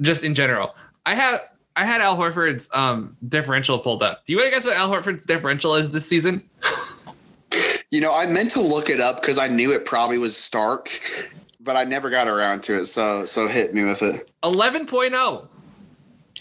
just 0.00 0.22
in 0.22 0.36
general. 0.36 0.76
I 1.04 1.14
had, 1.14 1.38
I 1.76 1.84
had 1.84 2.00
Al 2.00 2.16
Horford's 2.16 2.70
um, 2.72 3.16
differential 3.28 3.78
pulled 3.78 4.02
up. 4.02 4.24
Do 4.26 4.32
you 4.32 4.38
want 4.38 4.46
to 4.46 4.50
guess 4.50 4.64
what 4.64 4.76
Al 4.76 4.88
Horford's 4.88 5.26
differential 5.26 5.74
is 5.74 5.90
this 5.90 6.08
season? 6.08 6.42
You 7.90 8.00
know, 8.00 8.12
I 8.14 8.26
meant 8.26 8.50
to 8.52 8.60
look 8.60 8.90
it 8.90 9.00
up 9.00 9.20
because 9.20 9.38
I 9.38 9.46
knew 9.46 9.72
it 9.72 9.84
probably 9.84 10.18
was 10.18 10.36
Stark, 10.36 11.00
but 11.60 11.76
I 11.76 11.84
never 11.84 12.10
got 12.10 12.26
around 12.26 12.62
to 12.64 12.78
it. 12.78 12.86
So, 12.86 13.24
so 13.24 13.46
hit 13.46 13.74
me 13.74 13.84
with 13.84 14.02
it. 14.02 14.28
11.0. 14.42 15.48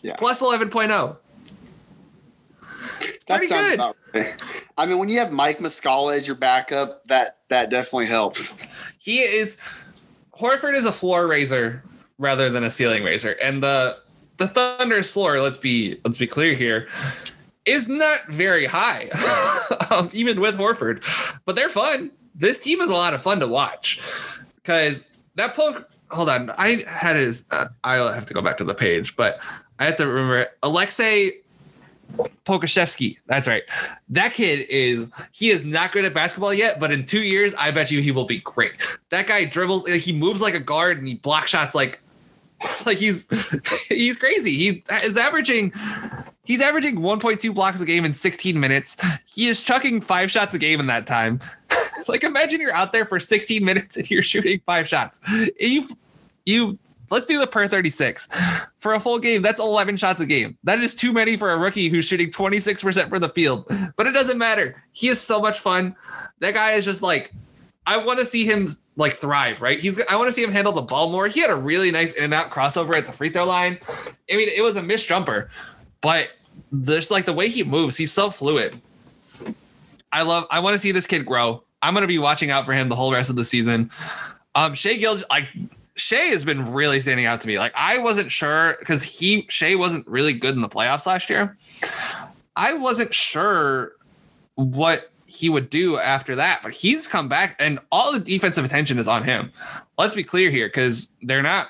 Yeah. 0.01 0.15
Plus 0.17 0.41
11.0. 0.41 1.17
That 3.27 3.37
pretty 3.37 3.47
sounds 3.47 3.69
good. 3.69 3.73
about 3.75 3.95
right. 4.13 4.41
I 4.77 4.85
mean, 4.85 4.99
when 4.99 5.09
you 5.09 5.19
have 5.19 5.31
Mike 5.31 5.59
Muscala 5.59 6.15
as 6.15 6.27
your 6.27 6.35
backup, 6.35 7.03
that 7.05 7.39
that 7.49 7.69
definitely 7.71 8.05
helps. 8.05 8.65
he 8.99 9.19
is 9.19 9.57
Horford 10.37 10.75
is 10.75 10.85
a 10.85 10.91
floor 10.91 11.27
raiser 11.27 11.83
rather 12.19 12.49
than 12.49 12.63
a 12.63 12.71
ceiling 12.71 13.03
raiser, 13.03 13.31
and 13.41 13.63
the 13.63 13.97
the 14.37 14.47
Thunder's 14.47 15.09
floor. 15.09 15.39
Let's 15.39 15.57
be 15.57 15.99
let's 16.03 16.17
be 16.17 16.27
clear 16.27 16.53
here, 16.53 16.87
is 17.65 17.87
not 17.87 18.27
very 18.27 18.65
high, 18.65 19.09
um, 19.91 20.09
even 20.13 20.39
with 20.39 20.57
Horford. 20.57 21.03
But 21.45 21.55
they're 21.55 21.69
fun. 21.69 22.11
This 22.33 22.59
team 22.59 22.81
is 22.81 22.89
a 22.89 22.95
lot 22.95 23.13
of 23.13 23.21
fun 23.21 23.39
to 23.39 23.47
watch 23.47 24.01
because 24.55 25.09
that 25.35 25.55
poke. 25.55 25.89
Hold 26.11 26.29
on, 26.29 26.51
I 26.51 26.83
had 26.87 27.15
his. 27.15 27.45
Uh, 27.51 27.67
I'll 27.83 28.13
have 28.13 28.25
to 28.27 28.33
go 28.33 28.41
back 28.41 28.57
to 28.57 28.63
the 28.63 28.75
page, 28.75 29.15
but 29.15 29.39
I 29.79 29.85
have 29.85 29.97
to 29.97 30.07
remember. 30.07 30.47
Alexei 30.63 31.31
Pokusevski. 32.45 33.17
That's 33.25 33.47
right. 33.47 33.63
That 34.09 34.33
kid 34.33 34.67
is 34.69 35.09
he 35.31 35.49
is 35.49 35.63
not 35.63 35.91
good 35.91 36.05
at 36.05 36.13
basketball 36.13 36.53
yet, 36.53 36.79
but 36.79 36.91
in 36.91 37.05
two 37.05 37.21
years, 37.21 37.53
I 37.55 37.71
bet 37.71 37.91
you 37.91 38.01
he 38.01 38.11
will 38.11 38.25
be 38.25 38.39
great. 38.39 38.73
That 39.09 39.27
guy 39.27 39.45
dribbles, 39.45 39.87
he 39.87 40.13
moves 40.13 40.41
like 40.41 40.53
a 40.53 40.59
guard 40.59 40.97
and 40.99 41.07
he 41.07 41.15
block 41.15 41.47
shots 41.47 41.75
like 41.75 41.99
like 42.85 42.97
he's 42.97 43.25
he's 43.89 44.17
crazy. 44.17 44.55
He 44.55 44.83
is 45.03 45.17
averaging 45.17 45.73
he's 46.43 46.61
averaging 46.61 46.97
1.2 46.97 47.53
blocks 47.53 47.81
a 47.81 47.85
game 47.85 48.05
in 48.05 48.13
16 48.13 48.59
minutes. 48.59 48.97
He 49.25 49.47
is 49.47 49.61
chucking 49.61 50.01
five 50.01 50.31
shots 50.31 50.53
a 50.53 50.59
game 50.59 50.79
in 50.79 50.87
that 50.87 51.07
time. 51.07 51.39
like 52.07 52.23
imagine 52.23 52.61
you're 52.61 52.73
out 52.73 52.91
there 52.91 53.05
for 53.05 53.19
16 53.19 53.63
minutes 53.63 53.97
and 53.97 54.09
you're 54.09 54.23
shooting 54.23 54.61
five 54.65 54.87
shots. 54.87 55.21
You 55.59 55.87
you 56.45 56.77
let's 57.11 57.25
do 57.25 57.39
the 57.39 57.47
per 57.47 57.67
36 57.67 58.27
for 58.77 58.93
a 58.93 58.99
full 58.99 59.19
game 59.19 59.41
that's 59.41 59.59
11 59.59 59.97
shots 59.97 60.19
a 60.21 60.25
game 60.25 60.57
that 60.63 60.79
is 60.79 60.95
too 60.95 61.13
many 61.13 61.37
for 61.37 61.51
a 61.51 61.57
rookie 61.57 61.87
who's 61.87 62.05
shooting 62.05 62.31
26% 62.31 63.09
from 63.09 63.19
the 63.19 63.29
field 63.29 63.71
but 63.95 64.07
it 64.07 64.11
doesn't 64.11 64.39
matter 64.39 64.83
he 64.91 65.07
is 65.07 65.21
so 65.21 65.39
much 65.39 65.59
fun 65.59 65.95
that 66.39 66.55
guy 66.55 66.71
is 66.71 66.83
just 66.83 67.03
like 67.03 67.31
i 67.87 67.97
want 67.97 68.19
to 68.19 68.25
see 68.25 68.45
him 68.45 68.69
like 68.97 69.13
thrive 69.13 69.61
right? 69.61 69.79
He's 69.79 69.99
i 70.09 70.15
want 70.15 70.29
to 70.29 70.33
see 70.33 70.43
him 70.43 70.51
handle 70.51 70.73
the 70.73 70.81
ball 70.81 71.11
more. 71.11 71.27
He 71.27 71.41
had 71.41 71.49
a 71.49 71.55
really 71.55 71.91
nice 71.91 72.13
in 72.13 72.23
and 72.23 72.33
out 72.33 72.51
crossover 72.51 72.95
at 72.95 73.05
the 73.05 73.11
free 73.11 73.29
throw 73.29 73.45
line. 73.45 73.77
I 74.31 74.37
mean 74.37 74.49
it 74.49 74.63
was 74.63 74.75
a 74.75 74.81
missed 74.81 75.07
jumper 75.07 75.49
but 76.01 76.29
there's 76.71 77.11
like 77.11 77.25
the 77.25 77.33
way 77.33 77.49
he 77.49 77.63
moves 77.63 77.97
he's 77.97 78.11
so 78.11 78.29
fluid. 78.29 78.79
I 80.11 80.21
love 80.21 80.45
i 80.51 80.59
want 80.59 80.75
to 80.75 80.79
see 80.79 80.91
this 80.91 81.07
kid 81.07 81.25
grow. 81.25 81.63
I'm 81.81 81.93
going 81.93 82.01
to 82.01 82.07
be 82.07 82.17
watching 82.17 82.49
out 82.49 82.65
for 82.65 82.73
him 82.73 82.89
the 82.89 82.95
whole 82.95 83.11
rest 83.11 83.29
of 83.29 83.35
the 83.35 83.45
season. 83.45 83.91
Um 84.55 84.73
Shai 84.73 84.93
Gilge, 84.95 85.23
like 85.29 85.47
Shai 85.95 86.25
has 86.27 86.43
been 86.43 86.71
really 86.71 86.99
standing 87.01 87.25
out 87.25 87.41
to 87.41 87.47
me. 87.47 87.57
Like 87.59 87.73
I 87.75 87.97
wasn't 87.97 88.31
sure 88.31 88.77
because 88.79 89.03
he 89.03 89.45
Shai 89.49 89.75
wasn't 89.75 90.07
really 90.07 90.33
good 90.33 90.55
in 90.55 90.61
the 90.61 90.69
playoffs 90.69 91.05
last 91.05 91.29
year. 91.29 91.57
I 92.55 92.73
wasn't 92.73 93.13
sure 93.13 93.91
what 94.55 95.11
he 95.35 95.49
would 95.49 95.69
do 95.69 95.97
after 95.97 96.35
that, 96.35 96.61
but 96.63 96.71
he's 96.71 97.07
come 97.07 97.27
back 97.27 97.55
and 97.59 97.79
all 97.91 98.11
the 98.11 98.19
defensive 98.19 98.65
attention 98.65 98.97
is 98.97 99.07
on 99.07 99.23
him. 99.23 99.51
Let's 99.97 100.15
be 100.15 100.23
clear 100.23 100.49
here 100.49 100.67
because 100.67 101.11
they're 101.21 101.43
not. 101.43 101.69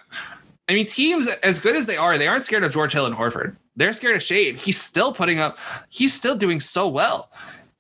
I 0.68 0.74
mean, 0.74 0.86
teams 0.86 1.28
as 1.44 1.60
good 1.60 1.76
as 1.76 1.86
they 1.86 1.98
are, 1.98 2.18
they 2.18 2.28
aren't 2.28 2.44
scared 2.44 2.64
of 2.64 2.72
George 2.72 2.94
Hill 2.94 3.06
and 3.06 3.16
Horford. 3.16 3.56
They're 3.76 3.94
scared 3.94 4.16
of 4.16 4.24
Shade. 4.24 4.56
He's 4.56 4.82
still 4.82 5.14
putting 5.14 5.40
up. 5.40 5.60
He's 5.90 6.14
still 6.14 6.36
doing 6.36 6.60
so 6.60 6.88
well, 6.88 7.32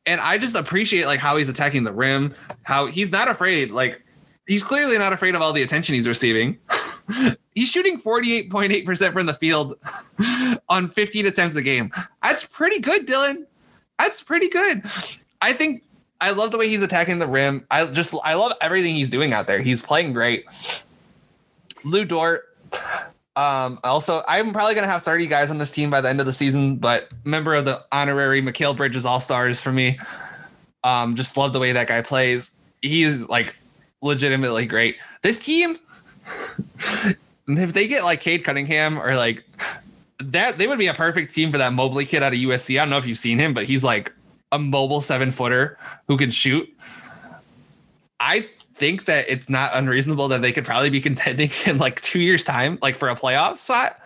and 0.06 0.22
I 0.22 0.38
just 0.38 0.56
appreciate 0.56 1.06
like 1.06 1.20
how 1.20 1.38
he's 1.38 1.50
attacking 1.50 1.84
the 1.84 1.94
rim. 1.94 2.36
How 2.64 2.86
he's 2.86 3.12
not 3.12 3.28
afraid. 3.28 3.72
Like 3.72 4.04
he's 4.48 4.64
clearly 4.64 4.98
not 4.98 5.14
afraid 5.14 5.36
of 5.36 5.42
all 5.42 5.54
the 5.54 5.64
attention 5.64 5.96
he's 5.96 6.08
receiving. 6.08 6.58
he's 7.56 7.70
shooting 7.70 8.00
48.8% 8.00 9.14
from 9.14 9.26
the 9.26 9.34
field 9.34 9.76
on 10.70 10.88
15 10.90 11.26
attempts 11.26 11.56
a 11.56 11.62
game. 11.62 11.92
That's 12.22 12.44
pretty 12.44 12.80
good, 12.80 13.08
Dylan. 13.08 13.46
That's 13.98 14.22
pretty 14.22 14.50
good. 14.50 14.84
I 15.46 15.54
think 15.54 15.84
I 16.22 16.32
love 16.32 16.50
the 16.50 16.58
way 16.58 16.68
he's 16.68 16.82
attacking 16.82 17.20
the 17.20 17.28
rim. 17.28 17.68
I 17.70 17.86
just 17.86 18.16
I 18.24 18.34
love 18.34 18.54
everything 18.62 18.96
he's 18.96 19.12
doing 19.12 19.32
out 19.32 19.46
there. 19.46 19.60
He's 19.60 19.80
playing 19.80 20.14
great. 20.14 20.44
Lu 21.84 22.04
Dort. 22.04 22.58
Um, 23.36 23.80
also, 23.84 24.24
I'm 24.28 24.52
probably 24.54 24.74
gonna 24.74 24.88
have 24.88 25.04
30 25.04 25.28
guys 25.28 25.52
on 25.52 25.60
this 25.60 25.70
team 25.70 25.92
by 25.92 26.02
the 26.02 26.10
end 26.10 26.20
of 26.20 26.26
the 26.26 26.34
season, 26.34 26.78
but 26.78 27.12
member 27.26 27.54
of 27.54 27.66
the 27.66 27.86
honorary 27.92 28.42
Mikal 28.42 28.76
Bridges 28.76 29.06
All 29.06 29.20
Stars 29.20 29.62
for 29.62 29.72
me. 29.72 30.00
Um, 30.84 31.16
just 31.16 31.38
love 31.38 31.54
the 31.54 31.60
way 31.60 31.72
that 31.74 31.88
guy 31.88 32.02
plays. 32.02 32.50
He's 32.82 33.28
like 33.30 33.54
legitimately 34.02 34.66
great. 34.66 34.98
This 35.22 35.38
team, 35.38 35.78
if 37.48 37.72
they 37.72 37.88
get 37.88 38.04
like 38.04 38.20
Cade 38.20 38.44
Cunningham 38.44 38.98
or 38.98 39.16
like 39.16 39.44
that, 40.24 40.58
they 40.58 40.66
would 40.66 40.80
be 40.80 40.88
a 40.88 40.94
perfect 40.96 41.36
team 41.36 41.52
for 41.52 41.60
that 41.60 41.72
Mobley 41.72 42.06
kid 42.06 42.24
out 42.24 42.34
of 42.34 42.40
USC. 42.40 42.80
I 42.80 42.82
don't 42.82 42.90
know 42.90 42.98
if 42.98 43.06
you've 43.06 43.18
seen 43.18 43.38
him, 43.38 43.54
but 43.54 43.66
he's 43.66 43.84
like 43.84 44.12
a 44.52 44.60
mobile 44.60 45.02
seven 45.02 45.32
footer 45.32 45.78
who 46.08 46.18
can 46.18 46.32
shoot. 46.32 46.70
I 48.20 48.48
think 48.76 49.06
that 49.06 49.26
it's 49.30 49.50
not 49.50 49.72
unreasonable 49.74 50.28
that 50.28 50.42
they 50.42 50.52
could 50.52 50.66
probably 50.66 50.90
be 50.90 51.00
contending 51.02 51.50
in 51.66 51.78
like 51.78 52.02
two 52.02 52.20
years' 52.20 52.44
time, 52.44 52.78
like 52.82 52.98
for 52.98 53.10
a 53.10 53.16
playoff 53.16 53.60
spot. 53.60 54.00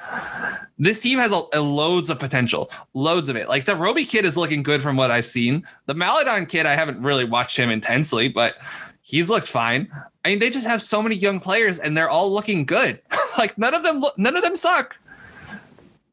This 0.78 1.00
team 1.00 1.20
has 1.20 1.32
a, 1.32 1.42
a 1.54 1.62
loads 1.62 2.10
of 2.10 2.20
potential, 2.20 2.72
loads 2.94 3.30
of 3.30 3.36
it. 3.36 3.50
Like 3.50 3.66
the 3.66 3.76
Roby 3.76 4.06
kid 4.06 4.26
is 4.26 4.38
looking 4.38 4.64
good 4.64 4.82
from 4.82 4.96
what 4.96 5.12
I've 5.12 5.26
seen. 5.26 5.66
The 5.88 5.94
Maledon 5.94 6.46
kid, 6.46 6.66
I 6.66 6.76
haven't 6.76 7.02
really 7.02 7.26
watched 7.26 7.58
him 7.58 7.70
intensely, 7.70 8.30
but 8.30 8.58
he's 9.02 9.30
looked 9.30 9.48
fine. 9.48 9.90
I 10.24 10.30
mean, 10.30 10.40
they 10.40 10.50
just 10.50 10.68
have 10.68 10.82
so 10.82 11.02
many 11.02 11.16
young 11.16 11.40
players, 11.40 11.80
and 11.80 11.98
they're 11.98 12.10
all 12.10 12.32
looking 12.32 12.66
good. 12.66 13.02
like 13.38 13.58
none 13.58 13.74
of 13.74 13.84
them, 13.84 14.04
none 14.18 14.36
of 14.36 14.44
them 14.44 14.56
suck, 14.56 14.96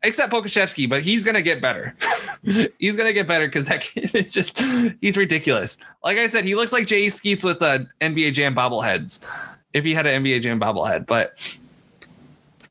except 0.03 0.33
Pokusevski. 0.33 0.89
But 0.89 1.03
he's 1.03 1.25
gonna 1.25 1.43
get 1.43 1.61
better. 1.61 1.95
he's 2.79 2.97
gonna 2.97 3.13
get 3.13 3.27
better 3.27 3.47
because 3.47 3.67
that 3.67 3.81
kid 3.83 4.15
is 4.15 4.33
just 4.33 4.61
he's 5.01 5.17
ridiculous. 5.17 5.79
Like 6.05 6.19
I 6.19 6.27
said, 6.27 6.45
he 6.45 6.55
looks 6.55 6.73
like 6.73 6.87
Jay 6.87 7.09
Skeets 7.09 7.45
with 7.45 7.63
uh, 7.63 7.79
the 7.79 7.89
NBA 8.01 8.33
Jam 8.35 8.55
bobbleheads. 8.55 9.27
If 9.73 9.85
he 9.85 9.95
had 9.95 10.07
an 10.07 10.25
NBA 10.25 10.43
Jam 10.43 10.61
bobblehead, 10.61 11.07
but 11.07 11.39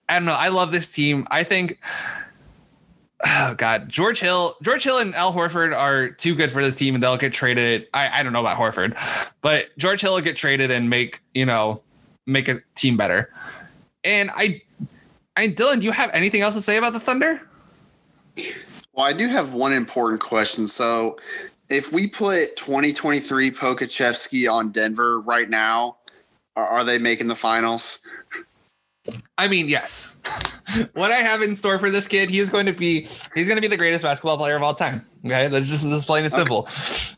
I 0.09 0.15
don't 0.15 0.25
know. 0.25 0.33
I 0.33 0.49
love 0.49 0.71
this 0.71 0.91
team. 0.91 1.27
I 1.31 1.43
think. 1.43 1.79
Oh 3.27 3.55
God, 3.57 3.89
George 3.89 4.19
Hill, 4.19 4.55
George 4.61 4.83
Hill 4.83 4.99
and 4.99 5.15
Al 5.15 5.33
Horford 5.33 5.75
are 5.75 6.09
too 6.09 6.35
good 6.35 6.51
for 6.51 6.63
this 6.63 6.75
team, 6.75 6.95
and 6.95 7.03
they'll 7.03 7.17
get 7.17 7.33
traded. 7.33 7.87
I, 7.93 8.19
I 8.19 8.23
don't 8.23 8.33
know 8.33 8.41
about 8.41 8.57
Horford, 8.57 8.95
but 9.41 9.75
George 9.77 10.01
Hill 10.01 10.13
will 10.13 10.21
get 10.21 10.35
traded 10.35 10.69
and 10.69 10.89
make 10.89 11.21
you 11.33 11.45
know 11.45 11.81
make 12.25 12.47
a 12.47 12.61
team 12.75 12.97
better. 12.97 13.31
And 14.03 14.29
I, 14.35 14.61
I 15.37 15.49
Dylan, 15.49 15.79
do 15.79 15.85
you 15.85 15.91
have 15.91 16.09
anything 16.13 16.41
else 16.41 16.55
to 16.55 16.61
say 16.61 16.77
about 16.77 16.93
the 16.93 16.99
Thunder? 16.99 17.41
Well, 18.93 19.05
I 19.05 19.13
do 19.13 19.27
have 19.27 19.53
one 19.53 19.73
important 19.73 20.21
question. 20.21 20.67
So, 20.67 21.17
if 21.69 21.91
we 21.91 22.07
put 22.07 22.55
2023 22.55 23.51
Pokusevski 23.51 24.49
on 24.49 24.71
Denver 24.71 25.21
right 25.21 25.49
now, 25.49 25.97
are, 26.55 26.65
are 26.65 26.83
they 26.83 26.97
making 26.97 27.27
the 27.27 27.35
finals? 27.35 28.05
I 29.37 29.47
mean, 29.47 29.67
yes. 29.67 30.17
what 30.93 31.11
I 31.11 31.17
have 31.17 31.41
in 31.41 31.55
store 31.55 31.77
for 31.79 31.89
this 31.89 32.07
kid, 32.07 32.29
he 32.29 32.39
is 32.39 32.49
going 32.49 32.65
to 32.65 32.73
be 32.73 33.01
he's 33.33 33.47
going 33.47 33.57
to 33.57 33.61
be 33.61 33.67
the 33.67 33.77
greatest 33.77 34.03
basketball 34.03 34.37
player 34.37 34.55
of 34.55 34.63
all 34.63 34.73
time. 34.73 35.05
Okay, 35.25 35.47
that's 35.47 35.67
just 35.67 35.83
this 35.83 36.05
plain 36.05 36.23
and 36.23 36.33
simple. 36.33 36.67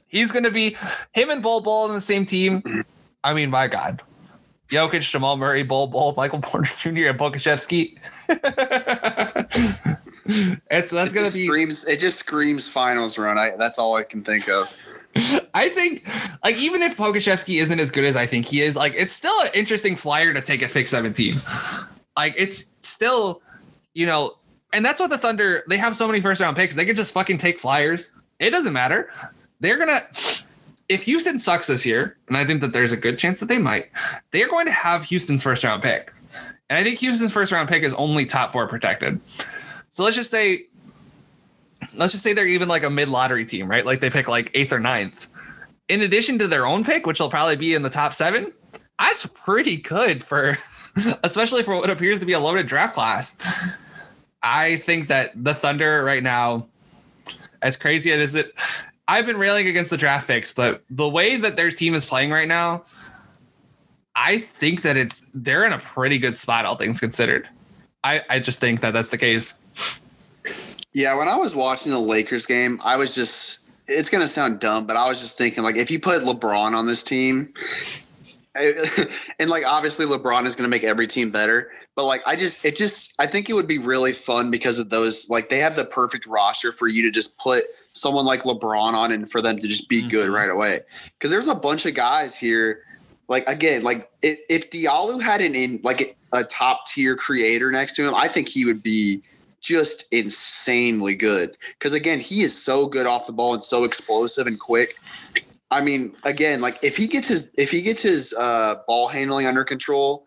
He's 0.07 0.31
going 0.31 0.43
to 0.43 0.51
be 0.51 0.75
him 1.13 1.29
and 1.29 1.43
Bol 1.43 1.61
Bol 1.61 1.83
on 1.83 1.93
the 1.93 2.01
same 2.01 2.25
team. 2.25 2.83
I 3.23 3.33
mean, 3.33 3.49
my 3.49 3.67
God, 3.67 4.01
Jokic, 4.69 5.09
Jamal 5.09 5.37
Murray, 5.37 5.63
Bol 5.63 5.87
Bol, 5.87 6.13
Michael 6.15 6.41
Porter 6.41 6.69
Jr., 6.79 7.07
and 7.09 7.19
Pokusevski. 7.19 7.97
it's 10.69 10.91
that's 10.91 11.11
It 11.11 11.15
gonna 11.15 11.31
be. 11.33 11.47
screams. 11.47 11.85
It 11.87 11.99
just 11.99 12.19
screams 12.19 12.67
finals 12.67 13.17
run. 13.17 13.37
I, 13.37 13.51
that's 13.57 13.79
all 13.79 13.95
I 13.95 14.03
can 14.03 14.23
think 14.23 14.49
of. 14.49 14.75
I 15.53 15.69
think, 15.69 16.07
like, 16.43 16.57
even 16.57 16.81
if 16.83 16.95
Pokusevski 16.97 17.59
isn't 17.61 17.79
as 17.79 17.89
good 17.89 18.03
as 18.03 18.15
I 18.15 18.25
think 18.25 18.45
he 18.45 18.61
is, 18.61 18.75
like, 18.75 18.93
it's 18.95 19.13
still 19.13 19.33
an 19.41 19.47
interesting 19.53 19.95
flyer 19.95 20.33
to 20.33 20.41
take 20.41 20.61
at 20.61 20.71
pick 20.71 20.87
17. 20.87 21.41
Like, 22.15 22.35
it's 22.37 22.75
still, 22.81 23.41
you 23.95 24.05
know, 24.05 24.37
and 24.73 24.85
that's 24.85 24.99
what 24.99 25.09
the 25.09 25.17
Thunder, 25.17 25.63
they 25.69 25.77
have 25.77 25.95
so 25.95 26.05
many 26.07 26.21
first 26.21 26.39
round 26.41 26.55
picks. 26.55 26.75
They 26.75 26.85
can 26.85 26.95
just 26.95 27.13
fucking 27.13 27.37
take 27.39 27.57
flyers 27.57 28.11
It 28.39 28.51
doesn't 28.51 28.73
matter. 28.73 29.09
They're 29.59 29.77
gonna 29.77 30.03
if 30.89 31.03
Houston 31.03 31.37
sucks 31.39 31.67
this 31.67 31.85
year, 31.85 32.17
and 32.27 32.37
I 32.37 32.45
think 32.45 32.61
that 32.61 32.73
there's 32.73 32.91
a 32.91 32.97
good 32.97 33.19
chance 33.19 33.39
that 33.39 33.47
they 33.47 33.57
might, 33.57 33.89
they're 34.31 34.47
going 34.47 34.65
to 34.67 34.71
have 34.71 35.03
Houston's 35.03 35.43
first 35.43 35.63
round 35.63 35.83
pick. 35.83 36.13
And 36.69 36.77
I 36.77 36.83
think 36.83 36.99
Houston's 36.99 37.33
first 37.33 37.51
round 37.51 37.69
pick 37.69 37.83
is 37.83 37.93
only 37.95 38.25
top 38.25 38.51
four 38.51 38.67
protected. 38.67 39.19
So 39.89 40.03
let's 40.03 40.15
just 40.15 40.31
say, 40.31 40.65
let's 41.95 42.11
just 42.11 42.23
say 42.23 42.33
they're 42.33 42.47
even 42.47 42.67
like 42.67 42.83
a 42.83 42.89
mid 42.89 43.09
lottery 43.09 43.45
team, 43.45 43.69
right? 43.69 43.85
Like 43.85 43.99
they 43.99 44.09
pick 44.09 44.27
like 44.27 44.51
eighth 44.53 44.71
or 44.71 44.79
ninth. 44.79 45.27
In 45.89 46.01
addition 46.01 46.37
to 46.39 46.47
their 46.47 46.65
own 46.65 46.83
pick, 46.83 47.05
which 47.05 47.19
will 47.19 47.29
probably 47.29 47.55
be 47.55 47.73
in 47.73 47.81
the 47.81 47.89
top 47.89 48.13
seven, 48.13 48.51
that's 48.99 49.25
pretty 49.25 49.77
good 49.77 50.23
for, 50.23 50.57
especially 51.23 51.63
for 51.63 51.75
what 51.75 51.89
appears 51.89 52.19
to 52.19 52.25
be 52.25 52.33
a 52.33 52.39
loaded 52.39 52.67
draft 52.67 52.93
class. 52.93 53.35
I 54.43 54.77
think 54.77 55.07
that 55.07 55.31
the 55.41 55.53
Thunder 55.53 56.03
right 56.03 56.23
now, 56.23 56.67
as 57.61 57.77
crazy 57.77 58.11
as 58.11 58.35
it, 58.35 58.53
I've 59.07 59.25
been 59.25 59.37
railing 59.37 59.67
against 59.67 59.89
the 59.89 59.97
draft 59.97 60.27
picks, 60.27 60.51
but 60.51 60.83
the 60.89 61.07
way 61.07 61.37
that 61.37 61.55
their 61.55 61.71
team 61.71 61.93
is 61.93 62.05
playing 62.05 62.31
right 62.31 62.47
now, 62.47 62.83
I 64.15 64.39
think 64.39 64.81
that 64.81 64.97
it's 64.97 65.29
they're 65.33 65.65
in 65.65 65.73
a 65.73 65.79
pretty 65.79 66.17
good 66.17 66.35
spot, 66.35 66.65
all 66.65 66.75
things 66.75 66.99
considered. 66.99 67.47
I, 68.03 68.21
I 68.29 68.39
just 68.39 68.59
think 68.59 68.81
that 68.81 68.93
that's 68.93 69.09
the 69.09 69.17
case. 69.17 69.59
Yeah, 70.93 71.15
when 71.17 71.27
I 71.27 71.35
was 71.35 71.55
watching 71.55 71.91
the 71.91 71.99
Lakers 71.99 72.45
game, 72.45 72.81
I 72.83 72.97
was 72.97 73.13
just 73.15 73.69
it's 73.87 74.09
gonna 74.09 74.27
sound 74.27 74.59
dumb, 74.59 74.87
but 74.87 74.97
I 74.97 75.07
was 75.07 75.21
just 75.21 75.37
thinking 75.37 75.63
like 75.63 75.77
if 75.77 75.89
you 75.89 75.99
put 75.99 76.23
LeBron 76.23 76.73
on 76.73 76.87
this 76.87 77.03
team, 77.03 77.53
and 78.55 79.49
like 79.49 79.65
obviously 79.65 80.05
LeBron 80.05 80.45
is 80.45 80.55
gonna 80.55 80.69
make 80.69 80.83
every 80.83 81.07
team 81.07 81.31
better, 81.31 81.71
but 81.95 82.05
like 82.05 82.21
I 82.25 82.35
just 82.35 82.65
it 82.65 82.75
just 82.75 83.13
I 83.19 83.27
think 83.27 83.49
it 83.49 83.53
would 83.53 83.67
be 83.67 83.77
really 83.77 84.13
fun 84.13 84.51
because 84.51 84.79
of 84.79 84.89
those 84.89 85.29
like 85.29 85.49
they 85.49 85.59
have 85.59 85.75
the 85.75 85.85
perfect 85.85 86.25
roster 86.25 86.71
for 86.71 86.87
you 86.87 87.03
to 87.03 87.11
just 87.11 87.37
put 87.37 87.63
someone 87.97 88.25
like 88.25 88.43
LeBron 88.43 88.93
on 88.93 89.11
and 89.11 89.29
for 89.29 89.41
them 89.41 89.57
to 89.57 89.67
just 89.67 89.89
be 89.89 89.99
mm-hmm. 89.99 90.09
good 90.09 90.29
right 90.29 90.49
away. 90.49 90.81
Because 91.13 91.31
there's 91.31 91.47
a 91.47 91.55
bunch 91.55 91.85
of 91.85 91.93
guys 91.93 92.37
here. 92.37 92.83
Like 93.27 93.47
again, 93.47 93.83
like 93.83 94.09
if, 94.21 94.39
if 94.49 94.69
Diallo 94.69 95.21
had 95.21 95.41
an 95.41 95.55
in 95.55 95.81
like 95.83 96.17
a 96.33 96.43
top 96.43 96.85
tier 96.85 97.15
creator 97.15 97.71
next 97.71 97.93
to 97.95 98.07
him, 98.07 98.15
I 98.15 98.27
think 98.27 98.47
he 98.47 98.65
would 98.65 98.81
be 98.81 99.21
just 99.59 100.05
insanely 100.13 101.15
good. 101.15 101.57
Because 101.77 101.93
again, 101.93 102.19
he 102.19 102.41
is 102.41 102.55
so 102.61 102.87
good 102.87 103.05
off 103.05 103.27
the 103.27 103.33
ball 103.33 103.53
and 103.53 103.63
so 103.63 103.83
explosive 103.83 104.47
and 104.47 104.59
quick. 104.59 104.95
I 105.71 105.81
mean, 105.81 106.15
again, 106.23 106.61
like 106.61 106.79
if 106.81 106.95
he 106.95 107.07
gets 107.07 107.27
his 107.27 107.51
if 107.57 107.71
he 107.71 107.81
gets 107.81 108.01
his 108.01 108.33
uh, 108.39 108.75
ball 108.87 109.07
handling 109.09 109.45
under 109.45 109.63
control, 109.63 110.26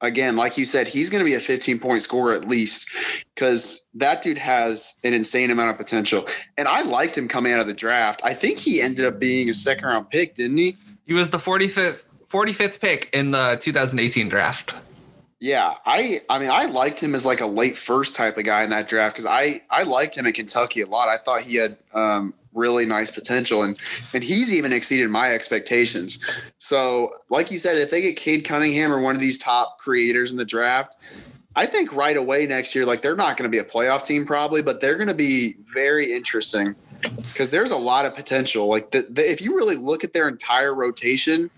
again, 0.00 0.36
like 0.36 0.56
you 0.56 0.64
said, 0.64 0.88
he's 0.88 1.10
going 1.10 1.20
to 1.20 1.24
be 1.24 1.34
a 1.34 1.40
15 1.40 1.78
point 1.78 2.02
scorer 2.02 2.34
at 2.34 2.48
least 2.48 2.90
because 3.34 3.88
that 3.94 4.22
dude 4.22 4.38
has 4.38 4.98
an 5.04 5.14
insane 5.14 5.50
amount 5.50 5.70
of 5.70 5.76
potential. 5.76 6.26
And 6.56 6.68
I 6.68 6.82
liked 6.82 7.16
him 7.16 7.28
coming 7.28 7.52
out 7.52 7.60
of 7.60 7.66
the 7.66 7.74
draft. 7.74 8.20
I 8.24 8.34
think 8.34 8.58
he 8.58 8.80
ended 8.80 9.04
up 9.04 9.18
being 9.18 9.48
a 9.50 9.54
second 9.54 9.86
round 9.88 10.10
pick, 10.10 10.34
didn't 10.34 10.58
he? 10.58 10.76
He 11.06 11.14
was 11.14 11.30
the 11.30 11.38
45th 11.38 12.04
45th 12.28 12.80
pick 12.80 13.08
in 13.14 13.30
the 13.30 13.58
2018 13.60 14.28
draft. 14.28 14.74
Yeah, 15.40 15.74
I 15.86 16.20
I 16.28 16.40
mean 16.40 16.50
I 16.50 16.66
liked 16.66 17.00
him 17.00 17.14
as 17.14 17.24
like 17.24 17.40
a 17.40 17.46
late 17.46 17.76
first 17.76 18.16
type 18.16 18.36
of 18.36 18.44
guy 18.44 18.64
in 18.64 18.70
that 18.70 18.88
draft 18.88 19.14
because 19.14 19.26
I 19.26 19.62
I 19.70 19.84
liked 19.84 20.16
him 20.16 20.26
in 20.26 20.32
Kentucky 20.32 20.80
a 20.80 20.86
lot. 20.86 21.08
I 21.08 21.16
thought 21.16 21.42
he 21.42 21.54
had 21.54 21.78
um, 21.94 22.34
really 22.54 22.86
nice 22.86 23.10
potential 23.10 23.62
and 23.62 23.78
and 24.14 24.24
he's 24.24 24.54
even 24.54 24.72
exceeded 24.72 25.10
my 25.10 25.32
expectations. 25.32 26.18
So, 26.58 27.12
like 27.30 27.50
you 27.50 27.58
said, 27.58 27.76
if 27.78 27.90
they 27.90 28.00
get 28.00 28.16
Cade 28.16 28.44
Cunningham 28.44 28.92
or 28.92 29.00
one 29.00 29.14
of 29.14 29.20
these 29.20 29.38
top 29.38 29.78
creators 29.78 30.30
in 30.30 30.36
the 30.36 30.44
draft, 30.44 30.94
I 31.56 31.66
think 31.66 31.92
right 31.92 32.16
away 32.16 32.46
next 32.46 32.74
year, 32.74 32.86
like 32.86 33.02
they're 33.02 33.16
not 33.16 33.36
going 33.36 33.50
to 33.50 33.54
be 33.54 33.58
a 33.58 33.68
playoff 33.68 34.04
team 34.04 34.24
probably, 34.24 34.62
but 34.62 34.80
they're 34.80 34.96
going 34.96 35.08
to 35.08 35.14
be 35.14 35.56
very 35.74 36.12
interesting 36.12 36.74
because 37.32 37.50
there's 37.50 37.70
a 37.70 37.76
lot 37.76 38.06
of 38.06 38.14
potential. 38.14 38.66
Like 38.66 38.90
the, 38.90 39.02
the, 39.10 39.28
if 39.28 39.40
you 39.40 39.56
really 39.56 39.76
look 39.76 40.04
at 40.04 40.12
their 40.12 40.28
entire 40.28 40.74
rotation, 40.74 41.50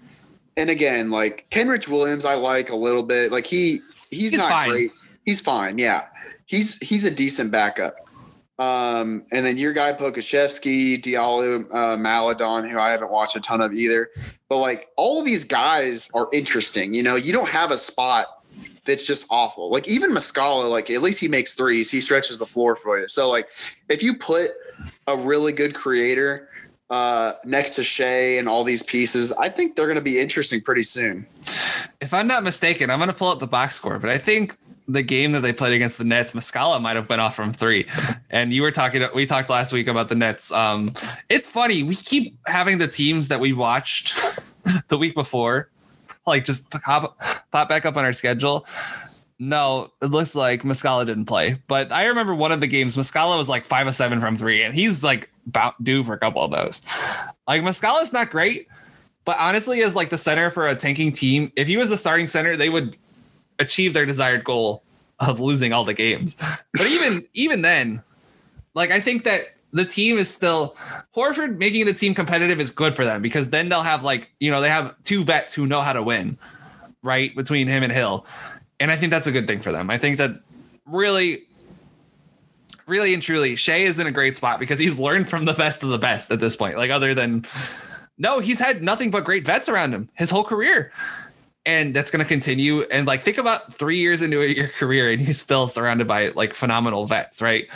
and 0.56 0.70
again, 0.70 1.10
like 1.10 1.46
Kenrich 1.50 1.88
Williams, 1.88 2.24
I 2.24 2.34
like 2.34 2.70
a 2.70 2.76
little 2.76 3.02
bit. 3.02 3.32
Like 3.32 3.46
he 3.46 3.80
he's, 4.10 4.30
he's 4.30 4.40
not 4.40 4.50
fine. 4.50 4.70
great. 4.70 4.90
He's 5.24 5.40
fine. 5.40 5.78
Yeah, 5.78 6.06
he's 6.46 6.78
he's 6.78 7.04
a 7.04 7.10
decent 7.10 7.50
backup. 7.50 7.96
Um, 8.60 9.24
and 9.32 9.44
then 9.44 9.56
your 9.56 9.72
guy 9.72 9.94
Pokusevski, 9.94 11.00
Diallo, 11.00 11.64
uh, 11.72 11.96
Maledon, 11.96 12.68
who 12.68 12.78
I 12.78 12.90
haven't 12.90 13.10
watched 13.10 13.34
a 13.34 13.40
ton 13.40 13.62
of 13.62 13.72
either. 13.72 14.10
But 14.50 14.58
like 14.58 14.88
all 14.98 15.24
these 15.24 15.44
guys 15.44 16.10
are 16.14 16.28
interesting. 16.32 16.92
You 16.92 17.02
know, 17.02 17.16
you 17.16 17.32
don't 17.32 17.48
have 17.48 17.70
a 17.70 17.78
spot 17.78 18.26
that's 18.84 19.06
just 19.06 19.26
awful. 19.30 19.70
Like 19.70 19.88
even 19.88 20.10
Muscala, 20.12 20.70
like 20.70 20.90
at 20.90 21.00
least 21.00 21.20
he 21.20 21.28
makes 21.28 21.54
threes. 21.54 21.90
He 21.90 22.02
stretches 22.02 22.38
the 22.38 22.46
floor 22.46 22.76
for 22.76 23.00
you. 23.00 23.08
So 23.08 23.30
like 23.30 23.48
if 23.88 24.02
you 24.02 24.18
put 24.18 24.48
a 25.06 25.16
really 25.16 25.52
good 25.52 25.74
creator 25.74 26.50
uh, 26.90 27.32
next 27.46 27.76
to 27.76 27.84
Shai 27.84 28.36
and 28.36 28.46
all 28.46 28.62
these 28.62 28.82
pieces, 28.82 29.32
I 29.32 29.48
think 29.48 29.74
they're 29.74 29.86
going 29.86 29.98
to 29.98 30.04
be 30.04 30.20
interesting 30.20 30.60
pretty 30.60 30.82
soon. 30.82 31.26
If 32.02 32.12
I'm 32.12 32.26
not 32.26 32.42
mistaken, 32.42 32.90
I'm 32.90 32.98
going 32.98 33.08
to 33.08 33.14
pull 33.14 33.28
up 33.28 33.40
the 33.40 33.46
box 33.46 33.76
score, 33.76 33.98
but 33.98 34.10
I 34.10 34.18
think 34.18 34.54
the 34.92 35.02
game 35.02 35.32
that 35.32 35.40
they 35.40 35.52
played 35.52 35.72
against 35.72 35.98
the 35.98 36.04
Nets, 36.04 36.32
Muscala 36.32 36.80
might 36.80 36.96
have 36.96 37.08
went 37.08 37.20
off 37.20 37.34
from 37.34 37.52
three. 37.52 37.86
And 38.32 38.52
you 38.52 38.62
were 38.62 38.70
talking, 38.70 39.04
we 39.12 39.26
talked 39.26 39.50
last 39.50 39.72
week 39.72 39.88
about 39.88 40.08
the 40.08 40.14
Nets. 40.14 40.52
Um, 40.52 40.94
it's 41.28 41.48
funny. 41.48 41.82
We 41.82 41.96
keep 41.96 42.38
having 42.46 42.78
the 42.78 42.86
teams 42.86 43.26
that 43.26 43.40
we 43.40 43.52
watched 43.52 44.16
the 44.88 44.96
week 44.96 45.16
before, 45.16 45.68
like 46.28 46.44
just 46.44 46.70
pop, 46.70 47.20
pop 47.50 47.68
back 47.68 47.84
up 47.84 47.96
on 47.96 48.04
our 48.04 48.12
schedule. 48.12 48.66
No, 49.40 49.90
it 50.00 50.12
looks 50.12 50.36
like 50.36 50.62
Muscala 50.62 51.04
didn't 51.04 51.24
play. 51.24 51.60
But 51.66 51.90
I 51.90 52.06
remember 52.06 52.32
one 52.32 52.52
of 52.52 52.60
the 52.60 52.68
games, 52.68 52.96
Muscala 52.96 53.36
was 53.36 53.48
like 53.48 53.64
five 53.64 53.88
of 53.88 53.96
seven 53.96 54.20
from 54.20 54.36
three, 54.36 54.62
and 54.62 54.76
he's 54.76 55.02
like 55.02 55.28
about 55.48 55.82
due 55.82 56.04
for 56.04 56.12
a 56.12 56.18
couple 56.18 56.42
of 56.42 56.52
those. 56.52 56.82
Like 57.48 57.62
Muscala's 57.62 58.12
not 58.12 58.30
great, 58.30 58.68
but 59.24 59.36
honestly, 59.40 59.82
as 59.82 59.96
like 59.96 60.10
the 60.10 60.18
center 60.18 60.52
for 60.52 60.68
a 60.68 60.76
tanking 60.76 61.10
team, 61.10 61.50
if 61.56 61.66
he 61.66 61.76
was 61.76 61.88
the 61.88 61.98
starting 61.98 62.28
center, 62.28 62.56
they 62.56 62.68
would 62.68 62.96
achieve 63.60 63.94
their 63.94 64.06
desired 64.06 64.42
goal 64.42 64.82
of 65.20 65.38
losing 65.38 65.72
all 65.72 65.84
the 65.84 65.94
games. 65.94 66.36
But 66.72 66.86
even 66.86 67.26
even 67.34 67.62
then, 67.62 68.02
like 68.74 68.90
I 68.90 69.00
think 69.00 69.24
that 69.24 69.42
the 69.72 69.84
team 69.84 70.18
is 70.18 70.28
still 70.28 70.76
Horford 71.14 71.58
making 71.58 71.86
the 71.86 71.94
team 71.94 72.14
competitive 72.14 72.58
is 72.60 72.70
good 72.70 72.96
for 72.96 73.04
them 73.04 73.22
because 73.22 73.50
then 73.50 73.68
they'll 73.68 73.82
have 73.82 74.02
like, 74.02 74.30
you 74.40 74.50
know, 74.50 74.60
they 74.60 74.68
have 74.68 74.94
two 75.04 75.22
vets 75.22 75.54
who 75.54 75.66
know 75.66 75.80
how 75.80 75.92
to 75.92 76.02
win, 76.02 76.36
right? 77.02 77.34
Between 77.36 77.68
him 77.68 77.84
and 77.84 77.92
Hill. 77.92 78.26
And 78.80 78.90
I 78.90 78.96
think 78.96 79.12
that's 79.12 79.26
a 79.26 79.32
good 79.32 79.46
thing 79.46 79.60
for 79.60 79.70
them. 79.70 79.90
I 79.90 79.98
think 79.98 80.18
that 80.18 80.40
really 80.86 81.44
really 82.86 83.14
and 83.14 83.22
truly, 83.22 83.54
Shai 83.54 83.76
is 83.76 84.00
in 84.00 84.08
a 84.08 84.10
great 84.10 84.34
spot 84.34 84.58
because 84.58 84.78
he's 84.78 84.98
learned 84.98 85.28
from 85.28 85.44
the 85.44 85.52
best 85.52 85.84
of 85.84 85.90
the 85.90 85.98
best 85.98 86.32
at 86.32 86.40
this 86.40 86.56
point. 86.56 86.76
Like 86.76 86.90
other 86.90 87.14
than 87.14 87.46
no, 88.18 88.40
he's 88.40 88.58
had 88.58 88.82
nothing 88.82 89.10
but 89.10 89.24
great 89.24 89.46
vets 89.46 89.68
around 89.68 89.92
him 89.92 90.08
his 90.14 90.30
whole 90.30 90.44
career 90.44 90.92
and 91.66 91.94
that's 91.94 92.10
going 92.10 92.24
to 92.24 92.28
continue. 92.28 92.82
And 92.82 93.06
like, 93.06 93.20
think 93.20 93.38
about 93.38 93.74
three 93.74 93.98
years 93.98 94.22
into 94.22 94.42
your 94.48 94.68
career, 94.68 95.10
and 95.10 95.20
you're 95.20 95.32
still 95.32 95.68
surrounded 95.68 96.08
by 96.08 96.28
like 96.28 96.54
phenomenal 96.54 97.06
vets, 97.06 97.42
right? 97.42 97.68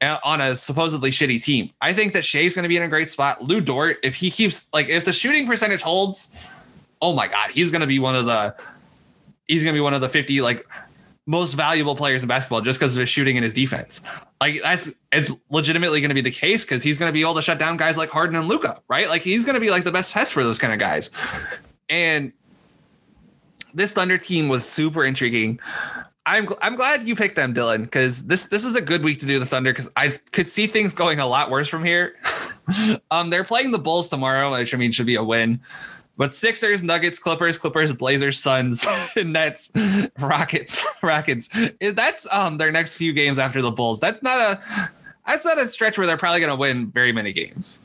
Uh, 0.00 0.18
on 0.24 0.40
a 0.40 0.56
supposedly 0.56 1.10
shitty 1.10 1.42
team. 1.42 1.70
I 1.80 1.92
think 1.92 2.12
that 2.12 2.24
Shai's 2.24 2.54
going 2.54 2.64
to 2.64 2.68
be 2.68 2.76
in 2.76 2.82
a 2.82 2.88
great 2.88 3.10
spot. 3.10 3.42
Lu 3.42 3.60
Dort, 3.60 3.98
if 4.02 4.14
he 4.14 4.30
keeps 4.30 4.68
like, 4.72 4.88
if 4.88 5.04
the 5.04 5.12
shooting 5.12 5.46
percentage 5.46 5.82
holds, 5.82 6.34
oh 7.02 7.14
my 7.14 7.26
god, 7.26 7.50
he's 7.50 7.70
going 7.70 7.80
to 7.80 7.86
be 7.86 7.98
one 7.98 8.14
of 8.14 8.26
the, 8.26 8.54
he's 9.48 9.62
going 9.62 9.74
to 9.74 9.76
be 9.76 9.82
one 9.82 9.94
of 9.94 10.00
the 10.00 10.08
50 10.08 10.40
like 10.42 10.66
most 11.26 11.54
valuable 11.54 11.96
players 11.96 12.22
in 12.22 12.28
basketball 12.28 12.60
just 12.60 12.78
because 12.78 12.96
of 12.96 13.00
his 13.00 13.08
shooting 13.08 13.36
and 13.36 13.42
his 13.42 13.52
defense. 13.52 14.00
Like 14.40 14.60
that's 14.62 14.92
it's 15.10 15.34
legitimately 15.50 16.00
going 16.00 16.10
to 16.10 16.14
be 16.14 16.20
the 16.20 16.30
case 16.30 16.64
because 16.64 16.82
he's 16.82 16.98
going 16.98 17.08
to 17.08 17.12
be 17.12 17.22
able 17.22 17.34
to 17.34 17.42
shut 17.42 17.58
down 17.58 17.76
guys 17.76 17.96
like 17.96 18.10
Harden 18.10 18.36
and 18.36 18.46
Luka 18.46 18.80
right? 18.88 19.08
Like 19.08 19.22
he's 19.22 19.44
going 19.44 19.54
to 19.54 19.60
be 19.60 19.70
like 19.70 19.82
the 19.82 19.90
best 19.90 20.12
pest 20.12 20.32
for 20.32 20.44
those 20.44 20.58
kind 20.58 20.72
of 20.72 20.78
guys. 20.78 21.10
And 21.88 22.32
this 23.76 23.92
Thunder 23.92 24.18
team 24.18 24.48
was 24.48 24.68
super 24.68 25.04
intriguing. 25.04 25.60
I'm 26.24 26.48
I'm 26.60 26.74
glad 26.74 27.06
you 27.06 27.14
picked 27.14 27.36
them, 27.36 27.54
Dylan, 27.54 27.82
because 27.82 28.24
this 28.24 28.46
this 28.46 28.64
is 28.64 28.74
a 28.74 28.80
good 28.80 29.04
week 29.04 29.20
to 29.20 29.26
do 29.26 29.38
the 29.38 29.46
Thunder 29.46 29.72
because 29.72 29.88
I 29.96 30.18
could 30.32 30.48
see 30.48 30.66
things 30.66 30.92
going 30.92 31.20
a 31.20 31.26
lot 31.26 31.50
worse 31.50 31.68
from 31.68 31.84
here. 31.84 32.14
um, 33.12 33.30
they're 33.30 33.44
playing 33.44 33.70
the 33.70 33.78
Bulls 33.78 34.08
tomorrow, 34.08 34.50
which 34.50 34.74
I 34.74 34.78
mean 34.78 34.90
should 34.90 35.06
be 35.06 35.14
a 35.14 35.22
win. 35.22 35.60
But 36.16 36.32
Sixers, 36.32 36.82
Nuggets, 36.82 37.18
Clippers, 37.18 37.58
Clippers, 37.58 37.92
Blazers, 37.92 38.38
Suns, 38.40 38.86
Nets, 39.16 39.70
Rockets, 40.18 40.84
Rockets. 41.02 41.50
That's 41.80 42.26
um 42.32 42.56
their 42.56 42.72
next 42.72 42.96
few 42.96 43.12
games 43.12 43.38
after 43.38 43.62
the 43.62 43.70
Bulls. 43.70 44.00
That's 44.00 44.22
not 44.22 44.40
a 44.40 44.90
that's 45.26 45.44
not 45.44 45.58
a 45.58 45.68
stretch 45.68 45.98
where 45.98 46.06
they're 46.06 46.16
probably 46.16 46.40
going 46.40 46.50
to 46.50 46.56
win 46.56 46.90
very 46.90 47.12
many 47.12 47.32
games. 47.32 47.82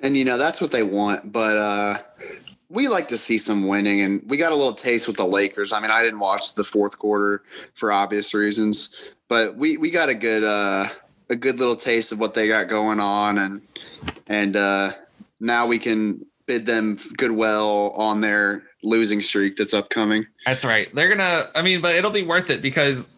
And 0.00 0.16
you 0.16 0.24
know 0.24 0.36
that's 0.36 0.60
what 0.60 0.72
they 0.72 0.82
want, 0.82 1.32
but 1.32 1.56
uh 1.56 1.98
we 2.68 2.88
like 2.88 3.08
to 3.08 3.16
see 3.16 3.38
some 3.38 3.68
winning, 3.68 4.00
and 4.00 4.22
we 4.28 4.36
got 4.36 4.52
a 4.52 4.56
little 4.56 4.72
taste 4.72 5.06
with 5.06 5.16
the 5.16 5.24
Lakers. 5.24 5.72
I 5.72 5.80
mean, 5.80 5.90
I 5.90 6.02
didn't 6.02 6.18
watch 6.18 6.54
the 6.54 6.64
fourth 6.64 6.98
quarter 6.98 7.42
for 7.74 7.92
obvious 7.92 8.34
reasons, 8.34 8.94
but 9.28 9.56
we 9.56 9.76
we 9.76 9.90
got 9.90 10.08
a 10.08 10.14
good 10.14 10.44
uh, 10.44 10.88
a 11.30 11.36
good 11.36 11.58
little 11.58 11.76
taste 11.76 12.12
of 12.12 12.18
what 12.18 12.34
they 12.34 12.48
got 12.48 12.68
going 12.68 13.00
on, 13.00 13.38
and 13.38 13.62
and 14.26 14.56
uh, 14.56 14.92
now 15.40 15.66
we 15.66 15.78
can 15.78 16.24
bid 16.46 16.66
them 16.66 16.96
goodwill 17.16 17.92
on 17.96 18.20
their 18.20 18.62
losing 18.82 19.20
streak 19.22 19.56
that's 19.56 19.74
upcoming. 19.74 20.26
That's 20.44 20.64
right. 20.64 20.92
They're 20.94 21.08
gonna. 21.08 21.50
I 21.54 21.62
mean, 21.62 21.80
but 21.80 21.94
it'll 21.94 22.10
be 22.10 22.24
worth 22.24 22.50
it 22.50 22.62
because 22.62 23.08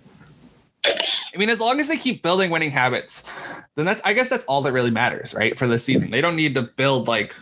I 0.87 1.37
mean, 1.37 1.51
as 1.51 1.61
long 1.61 1.81
as 1.81 1.89
they 1.89 1.97
keep 1.97 2.23
building 2.23 2.51
winning 2.51 2.71
habits, 2.71 3.31
then 3.75 3.85
that's 3.85 4.03
I 4.05 4.13
guess 4.13 4.29
that's 4.29 4.45
all 4.45 4.63
that 4.63 4.73
really 4.73 4.91
matters, 4.91 5.35
right? 5.35 5.57
For 5.59 5.67
the 5.67 5.79
season. 5.79 6.11
They 6.11 6.21
don't 6.21 6.37
need 6.37 6.55
to 6.55 6.63
build 6.63 7.09
like 7.09 7.35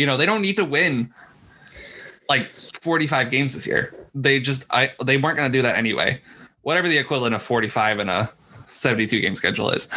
you 0.00 0.06
know, 0.06 0.16
they 0.16 0.24
don't 0.24 0.40
need 0.40 0.56
to 0.56 0.64
win 0.64 1.12
like 2.26 2.48
45 2.80 3.30
games 3.30 3.54
this 3.54 3.66
year. 3.66 3.94
They 4.14 4.40
just 4.40 4.64
I 4.70 4.92
they 5.04 5.18
weren't 5.18 5.36
going 5.36 5.52
to 5.52 5.58
do 5.58 5.60
that 5.60 5.76
anyway. 5.76 6.22
Whatever 6.62 6.88
the 6.88 6.96
equivalent 6.96 7.34
of 7.34 7.42
45 7.42 7.98
in 8.00 8.08
a 8.08 8.30
72 8.70 9.20
game 9.20 9.36
schedule 9.36 9.68
is. 9.70 9.88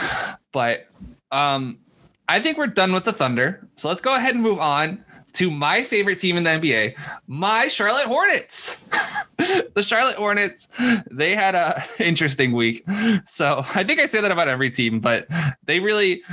But 0.52 0.88
um 1.32 1.80
I 2.28 2.42
think 2.42 2.58
we're 2.58 2.68
done 2.68 2.92
with 2.92 3.06
the 3.06 3.14
Thunder. 3.14 3.66
So 3.78 3.88
let's 3.88 4.02
go 4.02 4.14
ahead 4.14 4.34
and 4.34 4.44
move 4.44 4.60
on 4.60 5.04
to 5.34 5.50
my 5.50 5.84
favorite 5.84 6.20
team 6.20 6.38
in 6.38 6.44
the 6.44 6.50
NBA, 6.50 6.96
my 7.28 7.70
Charlotte 7.70 8.06
Hornets. 8.06 8.76
the 9.38 9.84
Charlotte 9.84 10.18
Hornets, 10.18 10.70
they 11.10 11.34
had 11.34 11.56
a 11.56 11.82
interesting 12.00 12.52
week. 12.52 12.86
So 13.26 13.66
I 13.74 13.84
think 13.84 14.00
I 14.00 14.06
say 14.06 14.20
that 14.20 14.32
about 14.32 14.50
every 14.50 14.70
team, 14.70 15.00
but 15.00 15.28
they 15.66 15.80
really 15.80 16.24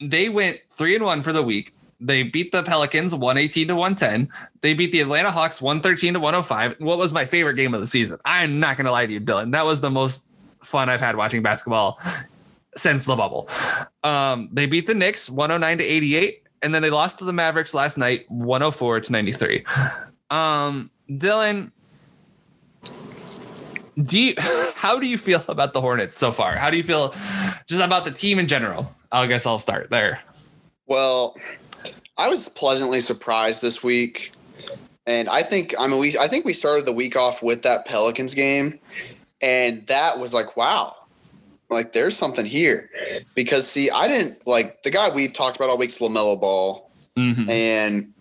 they 0.00 0.28
went 0.28 0.60
three 0.76 0.94
and 0.94 1.04
one 1.04 1.22
for 1.22 1.32
the 1.32 1.42
week. 1.42 1.74
They 2.00 2.22
beat 2.22 2.52
the 2.52 2.62
Pelicans 2.62 3.14
118 3.14 3.68
to 3.68 3.76
110. 3.76 4.28
They 4.62 4.74
beat 4.74 4.92
the 4.92 5.00
Atlanta 5.00 5.30
Hawks 5.30 5.60
113 5.60 6.14
to 6.14 6.20
105. 6.20 6.76
What 6.80 6.98
was 6.98 7.12
my 7.12 7.26
favorite 7.26 7.54
game 7.54 7.74
of 7.74 7.80
the 7.80 7.86
season? 7.86 8.18
I'm 8.24 8.58
not 8.58 8.76
gonna 8.76 8.92
lie 8.92 9.06
to 9.06 9.12
you, 9.12 9.20
Dylan. 9.20 9.52
That 9.52 9.64
was 9.64 9.80
the 9.80 9.90
most 9.90 10.26
fun 10.62 10.88
I've 10.88 11.00
had 11.00 11.16
watching 11.16 11.42
basketball 11.42 11.98
since 12.76 13.04
the 13.04 13.16
bubble. 13.16 13.48
Um, 14.04 14.48
they 14.52 14.66
beat 14.66 14.86
the 14.86 14.94
Knicks 14.94 15.28
109 15.28 15.78
to 15.78 15.84
88 15.84 16.42
and 16.62 16.74
then 16.74 16.82
they 16.82 16.90
lost 16.90 17.18
to 17.18 17.24
the 17.24 17.32
Mavericks 17.32 17.74
last 17.74 17.96
night, 17.96 18.24
104 18.28 19.00
to 19.00 19.12
93. 19.12 19.64
Um, 20.30 20.90
Dylan, 21.10 21.70
do 24.02 24.18
you, 24.18 24.34
how 24.74 24.98
do 24.98 25.06
you 25.06 25.18
feel 25.18 25.42
about 25.48 25.72
the 25.72 25.80
Hornets 25.80 26.18
so 26.18 26.32
far? 26.32 26.56
How 26.56 26.70
do 26.70 26.76
you 26.76 26.82
feel 26.82 27.14
just 27.66 27.82
about 27.82 28.04
the 28.04 28.10
team 28.10 28.38
in 28.38 28.46
general? 28.46 28.94
I 29.12 29.26
guess 29.26 29.46
I'll 29.46 29.58
start 29.58 29.90
there. 29.90 30.20
Well, 30.86 31.36
I 32.20 32.28
was 32.28 32.50
pleasantly 32.50 33.00
surprised 33.00 33.62
this 33.62 33.82
week. 33.82 34.32
And 35.06 35.26
I 35.30 35.42
think 35.42 35.74
I 35.78 35.86
mean 35.86 35.98
we 35.98 36.18
I 36.18 36.28
think 36.28 36.44
we 36.44 36.52
started 36.52 36.84
the 36.84 36.92
week 36.92 37.16
off 37.16 37.42
with 37.42 37.62
that 37.62 37.86
Pelicans 37.86 38.34
game. 38.34 38.78
And 39.40 39.86
that 39.86 40.18
was 40.18 40.34
like 40.34 40.54
wow 40.56 40.96
like 41.70 41.92
there's 41.92 42.16
something 42.16 42.44
here. 42.44 42.90
Because 43.34 43.66
see 43.66 43.90
i 43.90 44.06
didn't 44.06 44.46
like 44.46 44.82
the 44.82 44.90
guy 44.90 45.08
we've 45.08 45.32
talked 45.32 45.56
about 45.56 45.70
all 45.70 45.78
week's 45.78 45.98
lamelo 45.98 46.38
ball. 46.38 46.90
Mm-hmm. 47.16 47.50
and 47.50 48.14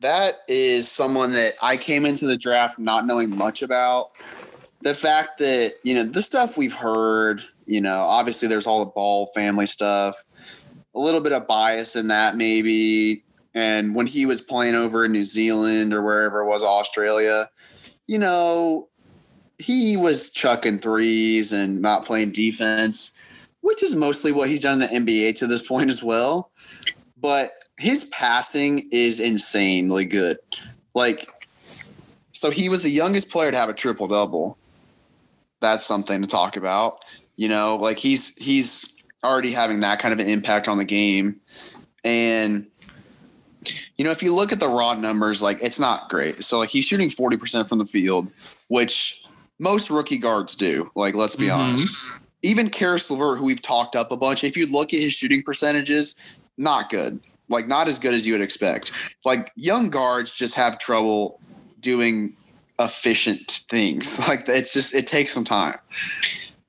that 0.00 0.36
is 0.48 0.90
someone 0.90 1.32
that 1.32 1.54
i 1.60 1.76
came 1.76 2.06
into 2.06 2.26
the 2.26 2.36
draft 2.36 2.78
not 2.78 3.06
knowing 3.06 3.36
much 3.36 3.62
about. 3.62 4.12
The 4.82 4.94
fact 4.94 5.38
that 5.38 5.74
you 5.82 5.94
know 5.94 6.04
the 6.04 6.22
stuff 6.22 6.56
we've 6.56 6.72
heard 6.72 7.42
you 7.64 7.80
know 7.80 7.98
obviously 7.98 8.46
there's 8.46 8.68
all 8.68 8.84
the 8.84 8.92
ball 8.92 9.26
family 9.34 9.66
stuff 9.66 10.22
a 10.96 10.98
little 10.98 11.20
bit 11.20 11.32
of 11.32 11.46
bias 11.46 11.94
in 11.94 12.08
that 12.08 12.36
maybe 12.36 13.22
and 13.54 13.94
when 13.94 14.06
he 14.06 14.26
was 14.26 14.40
playing 14.40 14.74
over 14.74 15.04
in 15.04 15.12
new 15.12 15.24
zealand 15.24 15.92
or 15.92 16.02
wherever 16.02 16.40
it 16.40 16.46
was 16.46 16.62
australia 16.62 17.48
you 18.08 18.18
know 18.18 18.88
he 19.58 19.96
was 19.96 20.30
chucking 20.30 20.78
threes 20.78 21.52
and 21.52 21.80
not 21.80 22.04
playing 22.04 22.32
defense, 22.32 23.12
which 23.62 23.82
is 23.82 23.94
mostly 23.94 24.32
what 24.32 24.48
he's 24.48 24.62
done 24.62 24.82
in 24.82 25.04
the 25.04 25.14
NBA 25.14 25.36
to 25.36 25.46
this 25.46 25.62
point 25.62 25.90
as 25.90 26.02
well. 26.02 26.50
But 27.16 27.52
his 27.78 28.04
passing 28.06 28.86
is 28.92 29.20
insanely 29.20 30.04
good. 30.04 30.38
Like, 30.94 31.48
so 32.32 32.50
he 32.50 32.68
was 32.68 32.82
the 32.82 32.90
youngest 32.90 33.30
player 33.30 33.50
to 33.50 33.56
have 33.56 33.68
a 33.68 33.74
triple 33.74 34.08
double. 34.08 34.58
That's 35.60 35.86
something 35.86 36.20
to 36.20 36.26
talk 36.26 36.56
about. 36.56 37.04
You 37.36 37.48
know, 37.48 37.76
like 37.76 37.98
he's 37.98 38.34
he's 38.36 38.94
already 39.26 39.52
having 39.52 39.80
that 39.80 39.98
kind 39.98 40.14
of 40.14 40.20
an 40.20 40.28
impact 40.28 40.68
on 40.68 40.78
the 40.78 40.84
game. 40.84 41.40
And 42.04 42.66
you 43.96 44.04
know, 44.04 44.10
if 44.10 44.22
you 44.22 44.34
look 44.34 44.52
at 44.52 44.60
the 44.60 44.68
raw 44.68 44.94
numbers, 44.94 45.42
like 45.42 45.58
it's 45.60 45.80
not 45.80 46.08
great. 46.08 46.44
So 46.44 46.58
like 46.58 46.68
he's 46.68 46.84
shooting 46.84 47.08
40% 47.08 47.68
from 47.68 47.78
the 47.78 47.86
field, 47.86 48.30
which 48.68 49.26
most 49.58 49.90
rookie 49.90 50.18
guards 50.18 50.54
do. 50.54 50.90
Like, 50.94 51.14
let's 51.14 51.36
be 51.36 51.46
mm-hmm. 51.46 51.70
honest. 51.70 51.98
Even 52.42 52.70
Caris 52.70 53.10
LeVert, 53.10 53.38
who 53.38 53.44
we've 53.44 53.62
talked 53.62 53.96
up 53.96 54.12
a 54.12 54.16
bunch, 54.16 54.44
if 54.44 54.56
you 54.56 54.70
look 54.70 54.92
at 54.92 55.00
his 55.00 55.14
shooting 55.14 55.42
percentages, 55.42 56.14
not 56.58 56.90
good. 56.90 57.20
Like, 57.48 57.66
not 57.66 57.88
as 57.88 57.98
good 57.98 58.14
as 58.14 58.26
you 58.26 58.34
would 58.34 58.42
expect. 58.42 58.92
Like, 59.24 59.52
young 59.54 59.88
guards 59.88 60.32
just 60.32 60.54
have 60.56 60.78
trouble 60.78 61.40
doing 61.80 62.36
efficient 62.78 63.64
things. 63.70 64.20
Like, 64.28 64.48
it's 64.48 64.72
just, 64.72 64.94
it 64.94 65.06
takes 65.06 65.32
some 65.32 65.44
time. 65.44 65.78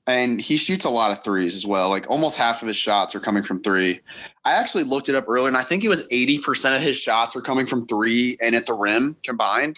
And 0.07 0.39
he 0.39 0.55
shoots 0.55 0.85
a 0.85 0.89
lot 0.89 1.11
of 1.11 1.23
threes 1.23 1.53
as 1.53 1.65
well. 1.65 1.89
Like, 1.89 2.09
almost 2.09 2.37
half 2.37 2.61
of 2.61 2.67
his 2.67 2.77
shots 2.77 3.13
are 3.13 3.19
coming 3.19 3.43
from 3.43 3.61
three. 3.61 3.99
I 4.45 4.53
actually 4.53 4.85
looked 4.85 5.09
it 5.09 5.15
up 5.15 5.25
earlier, 5.27 5.49
and 5.49 5.57
I 5.57 5.63
think 5.63 5.83
it 5.83 5.89
was 5.89 6.07
80% 6.07 6.77
of 6.77 6.81
his 6.81 6.97
shots 6.97 7.35
were 7.35 7.41
coming 7.41 7.65
from 7.65 7.85
three 7.85 8.37
and 8.41 8.55
at 8.55 8.65
the 8.65 8.73
rim 8.73 9.17
combined. 9.23 9.75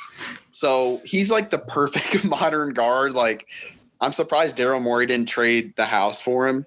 So 0.52 1.02
he's 1.04 1.32
like 1.32 1.50
the 1.50 1.58
perfect 1.68 2.24
modern 2.30 2.74
guard. 2.74 3.14
Like, 3.14 3.48
I'm 4.02 4.14
surprised 4.14 4.56
Daryl 4.56 4.82
Morey 4.82 5.06
didn't 5.06 5.28
trade 5.28 5.76
the 5.76 5.86
house 5.86 6.22
for 6.22 6.48
him 6.48 6.66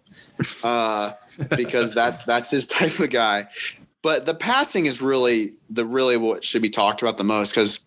uh, 0.62 1.12
because 1.56 1.94
that 1.94 2.26
that's 2.26 2.50
his 2.50 2.66
type 2.66 2.98
of 2.98 3.10
guy. 3.10 3.48
But 4.02 4.26
the 4.26 4.34
passing 4.34 4.86
is 4.86 5.00
really 5.00 5.52
the 5.70 5.86
really 5.86 6.16
what 6.16 6.44
should 6.44 6.62
be 6.62 6.70
talked 6.70 7.02
about 7.02 7.18
the 7.18 7.24
most 7.24 7.52
because 7.52 7.84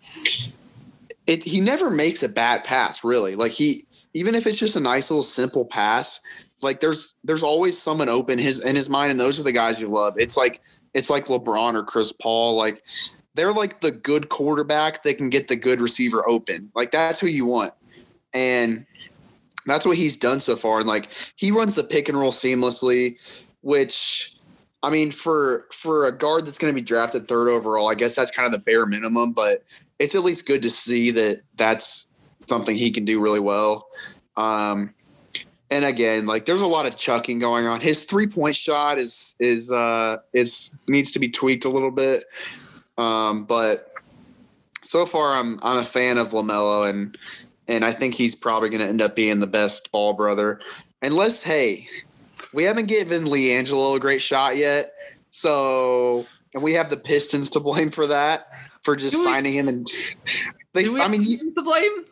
it 1.27 1.43
he 1.43 1.59
never 1.59 1.91
makes 1.91 2.23
a 2.23 2.29
bad 2.29 2.63
pass. 2.63 3.03
Really, 3.03 3.35
like 3.35 3.51
he 3.51 3.85
even 4.15 4.33
if 4.33 4.47
it's 4.47 4.57
just 4.57 4.77
a 4.77 4.79
nice 4.79 5.11
little 5.11 5.23
simple 5.23 5.65
pass, 5.65 6.21
like 6.61 6.79
there's 6.79 7.15
there's 7.25 7.43
always 7.43 7.77
someone 7.77 8.09
open 8.09 8.39
his 8.39 8.63
in 8.63 8.75
his 8.75 8.89
mind, 8.89 9.11
and 9.11 9.19
those 9.19 9.39
are 9.39 9.43
the 9.43 9.51
guys 9.51 9.79
you 9.79 9.89
love. 9.89 10.15
It's 10.17 10.37
like 10.37 10.61
it's 10.93 11.09
like 11.09 11.25
LeBron 11.25 11.75
or 11.75 11.83
Chris 11.83 12.13
Paul. 12.13 12.55
Like 12.55 12.81
they're 13.35 13.51
like 13.51 13.81
the 13.81 13.91
good 13.91 14.29
quarterback 14.29 15.03
that 15.03 15.17
can 15.17 15.29
get 15.29 15.49
the 15.49 15.57
good 15.57 15.81
receiver 15.81 16.27
open. 16.27 16.71
Like 16.73 16.91
that's 16.91 17.19
who 17.19 17.27
you 17.27 17.45
want. 17.45 17.73
And 18.33 18.85
that's 19.65 19.85
what 19.85 19.97
he's 19.97 20.15
done 20.15 20.39
so 20.39 20.55
far. 20.55 20.79
And 20.79 20.87
like 20.87 21.09
he 21.35 21.51
runs 21.51 21.75
the 21.75 21.83
pick 21.83 22.07
and 22.07 22.17
roll 22.17 22.31
seamlessly, 22.31 23.17
which 23.61 24.37
I 24.81 24.89
mean, 24.89 25.11
for 25.11 25.67
for 25.73 26.07
a 26.07 26.17
guard 26.17 26.45
that's 26.45 26.57
going 26.57 26.73
to 26.73 26.81
be 26.81 26.85
drafted 26.85 27.27
third 27.27 27.49
overall, 27.49 27.89
I 27.89 27.95
guess 27.95 28.15
that's 28.15 28.31
kind 28.31 28.45
of 28.45 28.53
the 28.53 28.59
bare 28.59 28.85
minimum. 28.85 29.33
But 29.33 29.65
it's 29.99 30.15
at 30.15 30.23
least 30.23 30.47
good 30.47 30.61
to 30.61 30.69
see 30.69 31.11
that 31.11 31.41
that's 31.55 32.13
something 32.47 32.75
he 32.75 32.91
can 32.91 33.05
do 33.05 33.21
really 33.21 33.39
well. 33.39 33.87
Um, 34.37 34.93
and 35.71 35.83
again, 35.83 36.25
like 36.25 36.45
there's 36.45 36.61
a 36.61 36.67
lot 36.67 36.85
of 36.85 36.97
chucking 36.97 37.39
going 37.39 37.65
on. 37.65 37.81
His 37.81 38.03
three 38.03 38.27
point 38.27 38.55
shot 38.55 38.97
is 38.97 39.35
is 39.39 39.71
uh 39.71 40.17
is 40.33 40.75
needs 40.87 41.11
to 41.13 41.19
be 41.19 41.29
tweaked 41.29 41.65
a 41.65 41.69
little 41.69 41.91
bit. 41.91 42.23
Um, 42.97 43.45
but 43.45 43.91
so 44.81 45.05
far 45.05 45.35
I'm 45.35 45.59
I'm 45.63 45.79
a 45.79 45.85
fan 45.85 46.17
of 46.17 46.29
LaMelo 46.29 46.89
and 46.89 47.17
and 47.67 47.83
I 47.83 47.91
think 47.91 48.13
he's 48.13 48.35
probably 48.35 48.69
gonna 48.69 48.85
end 48.85 49.01
up 49.01 49.15
being 49.15 49.39
the 49.39 49.47
best 49.47 49.91
ball 49.91 50.13
brother. 50.13 50.59
Unless 51.01 51.43
hey, 51.43 51.87
we 52.53 52.63
haven't 52.63 52.87
given 52.87 53.25
LiAngelo 53.25 53.95
a 53.95 53.99
great 53.99 54.21
shot 54.21 54.57
yet. 54.57 54.93
So 55.31 56.25
and 56.53 56.63
we 56.63 56.73
have 56.73 56.89
the 56.89 56.97
Pistons 56.97 57.49
to 57.51 57.59
blame 57.59 57.91
for 57.91 58.07
that, 58.07 58.47
for 58.85 58.95
just 58.95 59.17
we, 59.17 59.23
signing 59.23 59.53
him 59.53 59.67
and 59.67 59.91
they 60.73 60.85
I 61.01 61.07
mean 61.07 61.53
the 61.55 61.63
blame? 61.63 62.05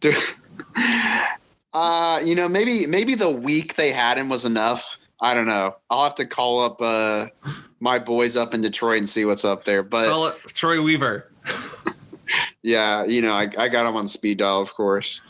Dude 0.00 0.16
uh, 1.72 2.20
you 2.24 2.34
know, 2.34 2.48
maybe 2.48 2.86
maybe 2.86 3.14
the 3.14 3.30
week 3.30 3.76
they 3.76 3.92
had 3.92 4.16
him 4.16 4.28
was 4.28 4.44
enough. 4.44 4.98
I 5.20 5.34
don't 5.34 5.46
know. 5.46 5.76
I'll 5.90 6.04
have 6.04 6.14
to 6.16 6.26
call 6.26 6.60
up 6.60 6.76
uh, 6.80 7.26
my 7.80 7.98
boys 7.98 8.36
up 8.36 8.54
in 8.54 8.60
Detroit 8.60 8.98
and 8.98 9.10
see 9.10 9.24
what's 9.24 9.44
up 9.44 9.64
there. 9.64 9.82
But 9.82 10.08
call 10.08 10.28
it 10.28 10.36
Troy 10.48 10.82
Weaver. 10.82 11.30
yeah, 12.62 13.04
you 13.04 13.22
know, 13.22 13.32
I, 13.32 13.48
I 13.58 13.68
got 13.68 13.86
him 13.86 13.96
on 13.96 14.08
speed 14.08 14.38
dial, 14.38 14.60
of 14.60 14.74
course. 14.74 15.20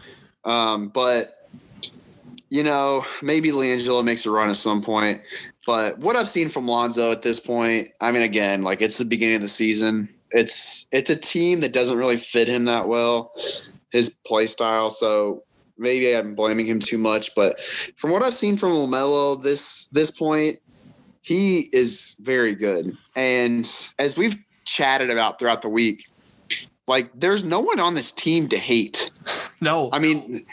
Um, 0.45 0.89
but 0.89 1.49
you 2.49 2.63
know, 2.63 3.05
maybe 3.23 3.51
LiAngelo 3.51 4.05
makes 4.05 4.27
a 4.27 4.31
run 4.31 4.49
at 4.49 4.57
some 4.57 4.83
point. 4.83 5.21
But 5.67 5.99
what 5.99 6.15
I've 6.15 6.29
seen 6.29 6.49
from 6.49 6.69
Lonzo 6.69 7.11
at 7.11 7.23
this 7.23 7.41
point, 7.41 7.89
I 8.01 8.13
mean, 8.13 8.23
again, 8.23 8.63
like 8.63 8.81
it's 8.81 8.99
the 8.99 9.05
beginning 9.05 9.37
of 9.37 9.43
the 9.43 9.49
season. 9.49 10.09
It's 10.31 10.87
it's 10.93 11.11
a 11.11 11.17
team 11.17 11.61
that 11.61 11.73
doesn't 11.73 11.99
really 11.99 12.17
fit 12.17 12.49
him 12.49 12.65
that 12.67 12.89
well, 12.89 13.33
his 13.91 14.11
play 14.27 14.47
style. 14.47 14.91
So 14.91 15.43
maybe 15.77 16.15
I'm 16.15 16.35
blaming 16.35 16.67
him 16.67 16.79
too 16.79 16.99
much, 16.99 17.35
but 17.35 17.61
from 17.97 18.11
what 18.13 18.23
I've 18.23 18.35
seen 18.35 18.57
from 18.57 18.71
LaMelo 18.71 19.43
this 19.43 19.89
this 19.89 20.11
point, 20.11 20.59
he 21.23 21.69
is 21.73 22.17
very 22.21 22.55
good. 22.55 22.97
And 23.17 23.69
as 23.99 24.17
we've 24.17 24.37
chatted 24.65 25.11
about 25.11 25.39
throughout 25.39 25.63
the 25.63 25.69
week, 25.69 26.09
like 26.87 27.11
there's 27.15 27.43
no 27.43 27.61
one 27.61 27.81
on 27.81 27.95
this 27.95 28.13
team 28.13 28.49
to 28.49 28.59
hate. 28.59 29.11
No. 29.59 29.89
I 29.91 30.01
mean, 30.01 30.45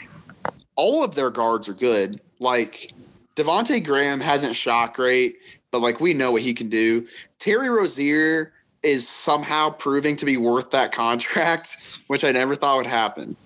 all 0.76 1.04
of 1.04 1.14
their 1.14 1.28
guards 1.28 1.68
are 1.68 1.74
good. 1.74 2.22
Like 2.40 2.93
Devonte 3.36 3.84
Graham 3.84 4.20
hasn't 4.20 4.56
shot 4.56 4.94
great, 4.94 5.36
but 5.70 5.80
like 5.80 6.00
we 6.00 6.14
know 6.14 6.32
what 6.32 6.42
he 6.42 6.54
can 6.54 6.68
do. 6.68 7.06
Terry 7.38 7.68
Rozier 7.68 8.52
is 8.82 9.08
somehow 9.08 9.70
proving 9.70 10.14
to 10.16 10.26
be 10.26 10.36
worth 10.36 10.70
that 10.70 10.92
contract, 10.92 11.76
which 12.06 12.24
I 12.24 12.32
never 12.32 12.54
thought 12.54 12.76
would 12.76 12.86
happen. 12.86 13.36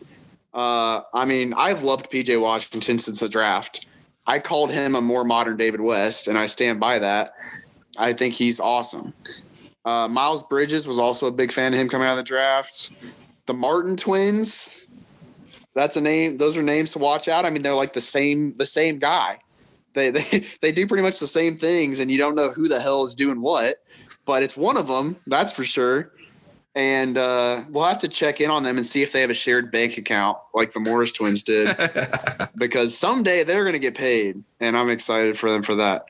Uh, 0.52 1.02
I 1.14 1.24
mean, 1.24 1.54
I've 1.56 1.82
loved 1.82 2.10
PJ 2.10 2.40
Washington 2.40 2.98
since 2.98 3.20
the 3.20 3.28
draft. 3.28 3.86
I 4.26 4.38
called 4.38 4.72
him 4.72 4.94
a 4.94 5.00
more 5.00 5.24
modern 5.24 5.56
David 5.56 5.80
West, 5.80 6.28
and 6.28 6.36
I 6.36 6.46
stand 6.46 6.80
by 6.80 6.98
that. 6.98 7.32
I 7.96 8.12
think 8.12 8.34
he's 8.34 8.60
awesome. 8.60 9.14
Uh, 9.84 10.06
Miles 10.08 10.42
Bridges 10.42 10.86
was 10.86 10.98
also 10.98 11.26
a 11.26 11.32
big 11.32 11.50
fan 11.52 11.72
of 11.72 11.78
him 11.78 11.88
coming 11.88 12.06
out 12.06 12.12
of 12.12 12.18
the 12.18 12.24
draft. 12.24 12.90
The 13.46 13.54
Martin 13.54 13.96
twins, 13.96 14.86
that's 15.74 15.96
a 15.96 16.00
name. 16.00 16.36
Those 16.36 16.56
are 16.56 16.62
names 16.62 16.92
to 16.92 16.98
watch 16.98 17.28
out. 17.28 17.46
I 17.46 17.50
mean, 17.50 17.62
they're 17.62 17.72
like 17.72 17.94
the 17.94 18.00
same 18.00 18.54
the 18.58 18.66
same 18.66 18.98
guy. 18.98 19.38
They 19.94 20.10
they 20.10 20.44
they 20.62 20.72
do 20.72 20.86
pretty 20.86 21.02
much 21.02 21.20
the 21.20 21.26
same 21.26 21.56
things, 21.56 21.98
and 21.98 22.10
you 22.10 22.18
don't 22.18 22.34
know 22.34 22.50
who 22.50 22.68
the 22.68 22.80
hell 22.80 23.04
is 23.04 23.14
doing 23.14 23.40
what. 23.40 23.76
But 24.24 24.42
it's 24.42 24.56
one 24.56 24.76
of 24.76 24.88
them, 24.88 25.16
that's 25.26 25.52
for 25.52 25.64
sure. 25.64 26.12
And 26.74 27.16
uh, 27.16 27.62
we'll 27.70 27.84
have 27.84 27.98
to 28.00 28.08
check 28.08 28.40
in 28.40 28.50
on 28.50 28.62
them 28.62 28.76
and 28.76 28.86
see 28.86 29.02
if 29.02 29.10
they 29.10 29.22
have 29.22 29.30
a 29.30 29.34
shared 29.34 29.72
bank 29.72 29.96
account 29.96 30.36
like 30.54 30.74
the 30.74 30.80
Morris 30.80 31.12
twins 31.12 31.42
did, 31.42 31.74
because 32.56 32.96
someday 32.96 33.42
they're 33.42 33.64
going 33.64 33.72
to 33.72 33.80
get 33.80 33.96
paid, 33.96 34.44
and 34.60 34.76
I'm 34.76 34.90
excited 34.90 35.38
for 35.38 35.50
them 35.50 35.62
for 35.62 35.74
that. 35.76 36.04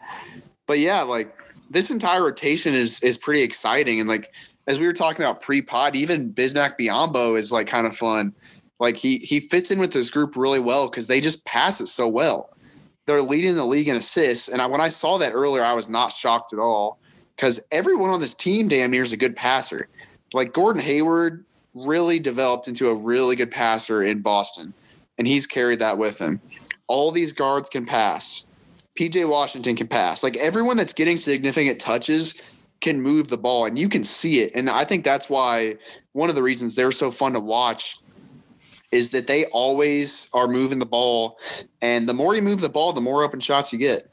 But 0.66 0.80
yeah, 0.80 1.02
like 1.02 1.34
this 1.70 1.90
entire 1.90 2.24
rotation 2.24 2.74
is 2.74 3.00
is 3.00 3.16
pretty 3.16 3.42
exciting, 3.42 4.00
and 4.00 4.08
like 4.08 4.32
as 4.66 4.78
we 4.78 4.86
were 4.86 4.92
talking 4.92 5.24
about 5.24 5.40
pre-pod, 5.40 5.96
even 5.96 6.32
Bismack 6.32 6.78
Biyombo 6.78 7.38
is 7.38 7.50
like 7.50 7.66
kind 7.66 7.86
of 7.86 7.96
fun. 7.96 8.34
Like 8.78 8.96
he 8.96 9.18
he 9.18 9.40
fits 9.40 9.70
in 9.70 9.78
with 9.78 9.92
this 9.92 10.10
group 10.10 10.36
really 10.36 10.60
well 10.60 10.88
because 10.88 11.06
they 11.06 11.20
just 11.20 11.44
pass 11.44 11.80
it 11.80 11.88
so 11.88 12.06
well. 12.06 12.50
They're 13.08 13.22
leading 13.22 13.56
the 13.56 13.64
league 13.64 13.88
in 13.88 13.96
assists, 13.96 14.48
and 14.48 14.60
I, 14.60 14.66
when 14.66 14.82
I 14.82 14.90
saw 14.90 15.16
that 15.16 15.32
earlier, 15.32 15.64
I 15.64 15.72
was 15.72 15.88
not 15.88 16.12
shocked 16.12 16.52
at 16.52 16.58
all 16.58 16.98
because 17.34 17.58
everyone 17.72 18.10
on 18.10 18.20
this 18.20 18.34
team 18.34 18.68
damn 18.68 18.90
near 18.90 19.02
is 19.02 19.14
a 19.14 19.16
good 19.16 19.34
passer. 19.34 19.88
Like 20.34 20.52
Gordon 20.52 20.82
Hayward 20.82 21.42
really 21.72 22.18
developed 22.18 22.68
into 22.68 22.90
a 22.90 22.94
really 22.94 23.34
good 23.34 23.50
passer 23.50 24.02
in 24.02 24.20
Boston, 24.20 24.74
and 25.16 25.26
he's 25.26 25.46
carried 25.46 25.78
that 25.78 25.96
with 25.96 26.18
him. 26.18 26.38
All 26.86 27.10
these 27.10 27.32
guards 27.32 27.70
can 27.70 27.86
pass. 27.86 28.46
PJ 28.94 29.26
Washington 29.26 29.74
can 29.74 29.88
pass. 29.88 30.22
Like 30.22 30.36
everyone 30.36 30.76
that's 30.76 30.92
getting 30.92 31.16
significant 31.16 31.80
touches 31.80 32.42
can 32.82 33.00
move 33.00 33.30
the 33.30 33.38
ball, 33.38 33.64
and 33.64 33.78
you 33.78 33.88
can 33.88 34.04
see 34.04 34.40
it. 34.40 34.52
And 34.54 34.68
I 34.68 34.84
think 34.84 35.06
that's 35.06 35.30
why 35.30 35.76
one 36.12 36.28
of 36.28 36.36
the 36.36 36.42
reasons 36.42 36.74
they're 36.74 36.92
so 36.92 37.10
fun 37.10 37.32
to 37.32 37.40
watch 37.40 37.97
is 38.92 39.10
that 39.10 39.26
they 39.26 39.44
always 39.46 40.28
are 40.32 40.48
moving 40.48 40.78
the 40.78 40.86
ball, 40.86 41.38
and 41.82 42.08
the 42.08 42.14
more 42.14 42.34
you 42.34 42.42
move 42.42 42.60
the 42.60 42.68
ball, 42.68 42.92
the 42.92 43.00
more 43.00 43.22
open 43.22 43.40
shots 43.40 43.72
you 43.72 43.78
get. 43.78 44.10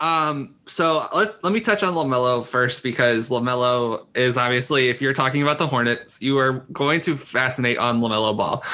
Um, 0.00 0.54
so 0.66 1.06
let's 1.14 1.36
let 1.42 1.52
me 1.52 1.60
touch 1.60 1.82
on 1.82 1.92
Lamelo 1.94 2.44
first 2.44 2.82
because 2.82 3.28
Lamelo 3.28 4.06
is 4.14 4.38
obviously, 4.38 4.88
if 4.88 5.02
you're 5.02 5.12
talking 5.12 5.42
about 5.42 5.58
the 5.58 5.66
Hornets, 5.66 6.22
you 6.22 6.38
are 6.38 6.64
going 6.72 7.00
to 7.02 7.14
fascinate 7.14 7.76
on 7.76 8.00
Lamelo 8.00 8.34
Ball. 8.36 8.64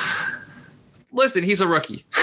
Listen, 1.12 1.42
he's 1.42 1.60
a 1.60 1.66
rookie. 1.66 2.04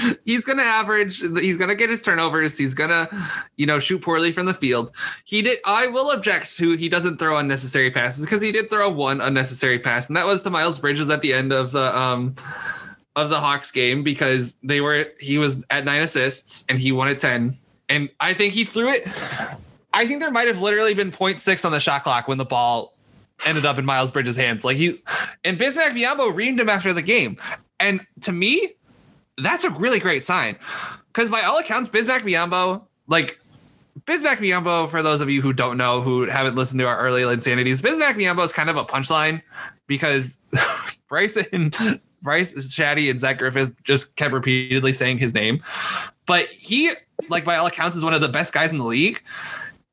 he's 0.24 0.44
gonna 0.44 0.62
average. 0.62 1.20
He's 1.20 1.56
gonna 1.56 1.74
get 1.74 1.90
his 1.90 2.02
turnovers. 2.02 2.56
He's 2.58 2.74
gonna, 2.74 3.08
you 3.56 3.66
know, 3.66 3.78
shoot 3.78 4.02
poorly 4.02 4.32
from 4.32 4.46
the 4.46 4.54
field. 4.54 4.92
He 5.24 5.42
did. 5.42 5.58
I 5.64 5.86
will 5.86 6.10
object 6.10 6.56
to 6.56 6.76
he 6.76 6.88
doesn't 6.88 7.18
throw 7.18 7.36
unnecessary 7.38 7.90
passes 7.90 8.24
because 8.24 8.42
he 8.42 8.52
did 8.52 8.70
throw 8.70 8.90
one 8.90 9.20
unnecessary 9.20 9.78
pass, 9.78 10.08
and 10.08 10.16
that 10.16 10.26
was 10.26 10.42
to 10.42 10.50
Miles 10.50 10.78
Bridges 10.78 11.10
at 11.10 11.22
the 11.22 11.34
end 11.34 11.52
of 11.52 11.72
the 11.72 11.96
um 11.96 12.34
of 13.16 13.30
the 13.30 13.38
Hawks 13.38 13.70
game 13.70 14.02
because 14.02 14.54
they 14.62 14.80
were 14.80 15.06
he 15.20 15.38
was 15.38 15.64
at 15.70 15.84
nine 15.84 16.02
assists 16.02 16.64
and 16.68 16.78
he 16.78 16.92
wanted 16.92 17.18
ten 17.18 17.54
and 17.92 18.08
I 18.20 18.32
think 18.32 18.54
he 18.54 18.64
threw 18.64 18.88
it. 18.88 19.06
I 19.92 20.06
think 20.06 20.20
there 20.20 20.30
might 20.30 20.48
have 20.48 20.60
literally 20.60 20.94
been 20.94 21.12
0.6 21.12 21.64
on 21.64 21.72
the 21.72 21.80
shot 21.80 22.02
clock 22.02 22.26
when 22.26 22.38
the 22.38 22.44
ball 22.44 22.94
ended 23.44 23.66
up 23.66 23.78
in 23.78 23.84
Miles 23.84 24.10
Bridges' 24.10 24.36
hands. 24.36 24.64
Like 24.64 24.78
he 24.78 24.94
and 25.44 25.58
Bismack 25.58 25.90
Biyombo 25.90 26.34
reamed 26.34 26.58
him 26.58 26.70
after 26.70 26.94
the 26.94 27.02
game. 27.02 27.36
And 27.78 28.04
to 28.22 28.32
me, 28.32 28.70
that's 29.38 29.64
a 29.64 29.70
really 29.70 30.00
great 30.00 30.24
sign. 30.24 30.56
Because 31.08 31.28
by 31.28 31.42
all 31.42 31.58
accounts, 31.58 31.88
Bismack 31.88 32.20
Biyombo, 32.20 32.84
like 33.06 33.38
Bismack 34.06 34.36
Biyombo, 34.36 34.90
for 34.90 35.02
those 35.02 35.20
of 35.20 35.28
you 35.28 35.42
who 35.42 35.52
don't 35.52 35.76
know, 35.76 36.00
who 36.00 36.28
haven't 36.28 36.54
listened 36.54 36.80
to 36.80 36.86
our 36.86 36.98
early 36.98 37.22
insanities, 37.22 37.82
Bismack 37.82 38.14
Biyombo 38.14 38.44
is 38.44 38.52
kind 38.52 38.70
of 38.70 38.76
a 38.76 38.84
punchline 38.84 39.42
because 39.86 40.38
Bryce 41.08 41.36
and 41.52 42.00
Bryce 42.22 42.54
Shaddy 42.54 43.10
and 43.10 43.20
Zach 43.20 43.38
Griffith 43.38 43.74
just 43.84 44.16
kept 44.16 44.32
repeatedly 44.32 44.92
saying 44.92 45.18
his 45.18 45.34
name. 45.34 45.62
But 46.26 46.46
he 46.48 46.92
like 47.28 47.44
by 47.44 47.56
all 47.56 47.66
accounts, 47.66 47.96
is 47.96 48.04
one 48.04 48.14
of 48.14 48.20
the 48.20 48.28
best 48.28 48.52
guys 48.52 48.70
in 48.70 48.78
the 48.78 48.84
league. 48.84 49.20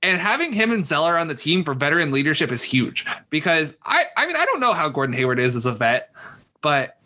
And 0.02 0.20
having 0.20 0.54
him 0.54 0.72
and 0.72 0.86
Zeller 0.86 1.18
on 1.18 1.28
the 1.28 1.36
team 1.36 1.64
for 1.64 1.74
veteran 1.74 2.12
leadership 2.12 2.52
is 2.52 2.64
huge 2.64 3.06
because 3.30 3.76
I, 3.86 4.06
I 4.16 4.26
mean, 4.26 4.38
I 4.38 4.46
don't 4.46 4.62
know 4.62 4.74
how 4.74 4.88
Gordon 4.88 5.14
Hayward 5.14 5.40
is 5.40 5.58
as 5.58 5.66
a 5.66 5.74
vet, 5.74 6.14
but 6.62 6.98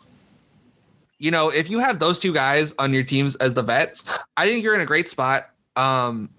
you 1.18 1.30
know, 1.30 1.50
if 1.50 1.70
you 1.70 1.78
have 1.78 1.98
those 1.98 2.20
two 2.20 2.32
guys 2.32 2.74
on 2.78 2.92
your 2.92 3.02
teams 3.02 3.36
as 3.36 3.54
the 3.54 3.62
vets, 3.62 4.04
I 4.36 4.46
think 4.46 4.62
you're 4.62 4.74
in 4.74 4.80
a 4.80 4.86
great 4.86 5.08
spot. 5.08 5.50
Um, 5.76 6.30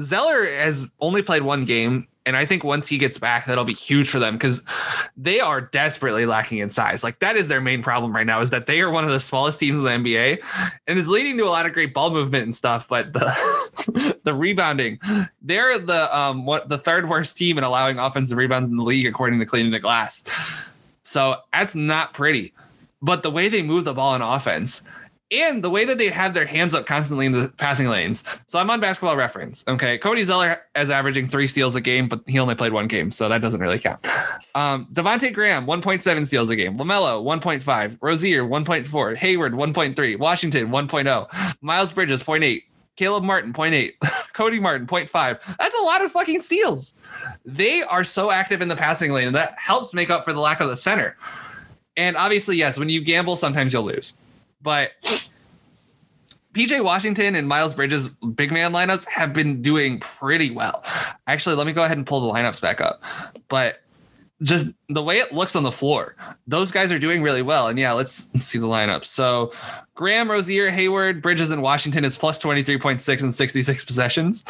Zeller 0.00 0.44
has 0.44 0.86
only 1.00 1.22
played 1.22 1.42
one 1.42 1.64
game 1.64 2.06
and 2.26 2.36
I 2.36 2.44
think 2.44 2.64
once 2.64 2.88
he 2.88 2.98
gets 2.98 3.18
back, 3.18 3.46
that'll 3.46 3.64
be 3.64 3.72
huge 3.72 4.08
for 4.08 4.18
them 4.18 4.34
because 4.34 4.64
they 5.16 5.38
are 5.38 5.60
desperately 5.60 6.26
lacking 6.26 6.58
in 6.58 6.70
size. 6.70 7.04
Like 7.04 7.20
that 7.20 7.36
is 7.36 7.46
their 7.46 7.60
main 7.60 7.84
problem 7.84 8.12
right 8.12 8.26
now 8.26 8.40
is 8.40 8.50
that 8.50 8.66
they 8.66 8.80
are 8.80 8.90
one 8.90 9.04
of 9.04 9.10
the 9.10 9.20
smallest 9.20 9.60
teams 9.60 9.78
in 9.78 9.84
the 9.84 9.90
NBA 9.90 10.42
and 10.88 10.98
is 10.98 11.08
leading 11.08 11.38
to 11.38 11.44
a 11.44 11.50
lot 11.50 11.66
of 11.66 11.72
great 11.72 11.94
ball 11.94 12.10
movement 12.10 12.42
and 12.42 12.54
stuff. 12.54 12.88
But 12.88 13.12
the 13.12 14.18
the 14.24 14.34
rebounding, 14.34 14.98
they're 15.40 15.78
the 15.78 16.14
um 16.16 16.44
what 16.44 16.68
the 16.68 16.78
third 16.78 17.08
worst 17.08 17.36
team 17.36 17.58
in 17.58 17.64
allowing 17.64 17.98
offensive 17.98 18.36
rebounds 18.36 18.68
in 18.68 18.76
the 18.76 18.82
league 18.82 19.06
according 19.06 19.38
to 19.38 19.46
cleaning 19.46 19.70
the 19.70 19.80
glass. 19.80 20.24
So 21.04 21.36
that's 21.52 21.76
not 21.76 22.12
pretty. 22.12 22.52
But 23.02 23.22
the 23.22 23.30
way 23.30 23.48
they 23.48 23.62
move 23.62 23.84
the 23.84 23.94
ball 23.94 24.14
in 24.14 24.22
offense 24.22 24.82
and 25.32 25.62
the 25.62 25.70
way 25.70 25.84
that 25.84 25.98
they 25.98 26.08
have 26.08 26.34
their 26.34 26.46
hands 26.46 26.74
up 26.74 26.86
constantly 26.86 27.26
in 27.26 27.32
the 27.32 27.52
passing 27.56 27.88
lanes. 27.88 28.22
So 28.46 28.58
I'm 28.58 28.70
on 28.70 28.80
basketball 28.80 29.16
reference. 29.16 29.64
Okay. 29.66 29.98
Cody 29.98 30.22
Zeller 30.22 30.62
is 30.76 30.90
averaging 30.90 31.28
three 31.28 31.46
steals 31.46 31.74
a 31.74 31.80
game, 31.80 32.08
but 32.08 32.22
he 32.26 32.38
only 32.38 32.54
played 32.54 32.72
one 32.72 32.86
game. 32.86 33.10
So 33.10 33.28
that 33.28 33.42
doesn't 33.42 33.60
really 33.60 33.78
count. 33.78 34.06
Um, 34.54 34.86
Devonte 34.92 35.32
Graham, 35.32 35.66
1.7 35.66 36.26
steals 36.26 36.50
a 36.50 36.56
game. 36.56 36.78
LaMelo, 36.78 37.24
1.5. 37.24 37.98
Rozier, 38.00 38.44
1.4. 38.44 39.16
Hayward, 39.16 39.52
1.3. 39.52 40.18
Washington, 40.18 40.68
1.0. 40.68 41.56
Miles 41.60 41.92
Bridges, 41.92 42.22
0.8. 42.22 42.62
Caleb 42.96 43.24
Martin, 43.24 43.52
0.8. 43.52 43.92
Cody 44.32 44.60
Martin, 44.60 44.86
0.5. 44.86 45.56
That's 45.58 45.78
a 45.78 45.82
lot 45.82 46.02
of 46.02 46.12
fucking 46.12 46.40
steals. 46.40 46.94
They 47.44 47.82
are 47.82 48.04
so 48.04 48.30
active 48.30 48.62
in 48.62 48.68
the 48.68 48.76
passing 48.76 49.12
lane. 49.12 49.32
That 49.32 49.54
helps 49.58 49.92
make 49.92 50.08
up 50.08 50.24
for 50.24 50.32
the 50.32 50.40
lack 50.40 50.60
of 50.60 50.68
the 50.68 50.76
center. 50.76 51.16
And 51.96 52.16
obviously, 52.16 52.56
yes, 52.56 52.78
when 52.78 52.88
you 52.88 53.00
gamble, 53.00 53.36
sometimes 53.36 53.72
you'll 53.72 53.84
lose. 53.84 54.14
But 54.62 54.92
PJ 56.52 56.82
Washington 56.82 57.34
and 57.34 57.46
Miles 57.46 57.74
Bridges 57.74 58.08
big 58.08 58.50
man 58.50 58.72
lineups 58.72 59.06
have 59.08 59.32
been 59.32 59.62
doing 59.62 60.00
pretty 60.00 60.50
well. 60.50 60.82
Actually, 61.26 61.54
let 61.56 61.66
me 61.66 61.72
go 61.72 61.84
ahead 61.84 61.98
and 61.98 62.06
pull 62.06 62.20
the 62.20 62.32
lineups 62.32 62.60
back 62.60 62.80
up. 62.80 63.02
But 63.48 63.82
just 64.42 64.68
the 64.88 65.02
way 65.02 65.18
it 65.18 65.32
looks 65.32 65.56
on 65.56 65.62
the 65.62 65.72
floor, 65.72 66.14
those 66.46 66.70
guys 66.70 66.92
are 66.92 66.98
doing 66.98 67.22
really 67.22 67.42
well. 67.42 67.68
And 67.68 67.78
yeah, 67.78 67.92
let's, 67.92 68.30
see 68.44 68.58
the 68.58 68.66
lineups. 68.66 69.06
So 69.06 69.52
Graham, 69.94 70.30
Rozier, 70.30 70.70
Hayward, 70.70 71.22
Bridges, 71.22 71.50
and 71.50 71.62
Washington 71.62 72.04
is 72.04 72.16
plus 72.16 72.42
23.6 72.42 73.22
and 73.22 73.34
66 73.34 73.84
possessions. 73.84 74.44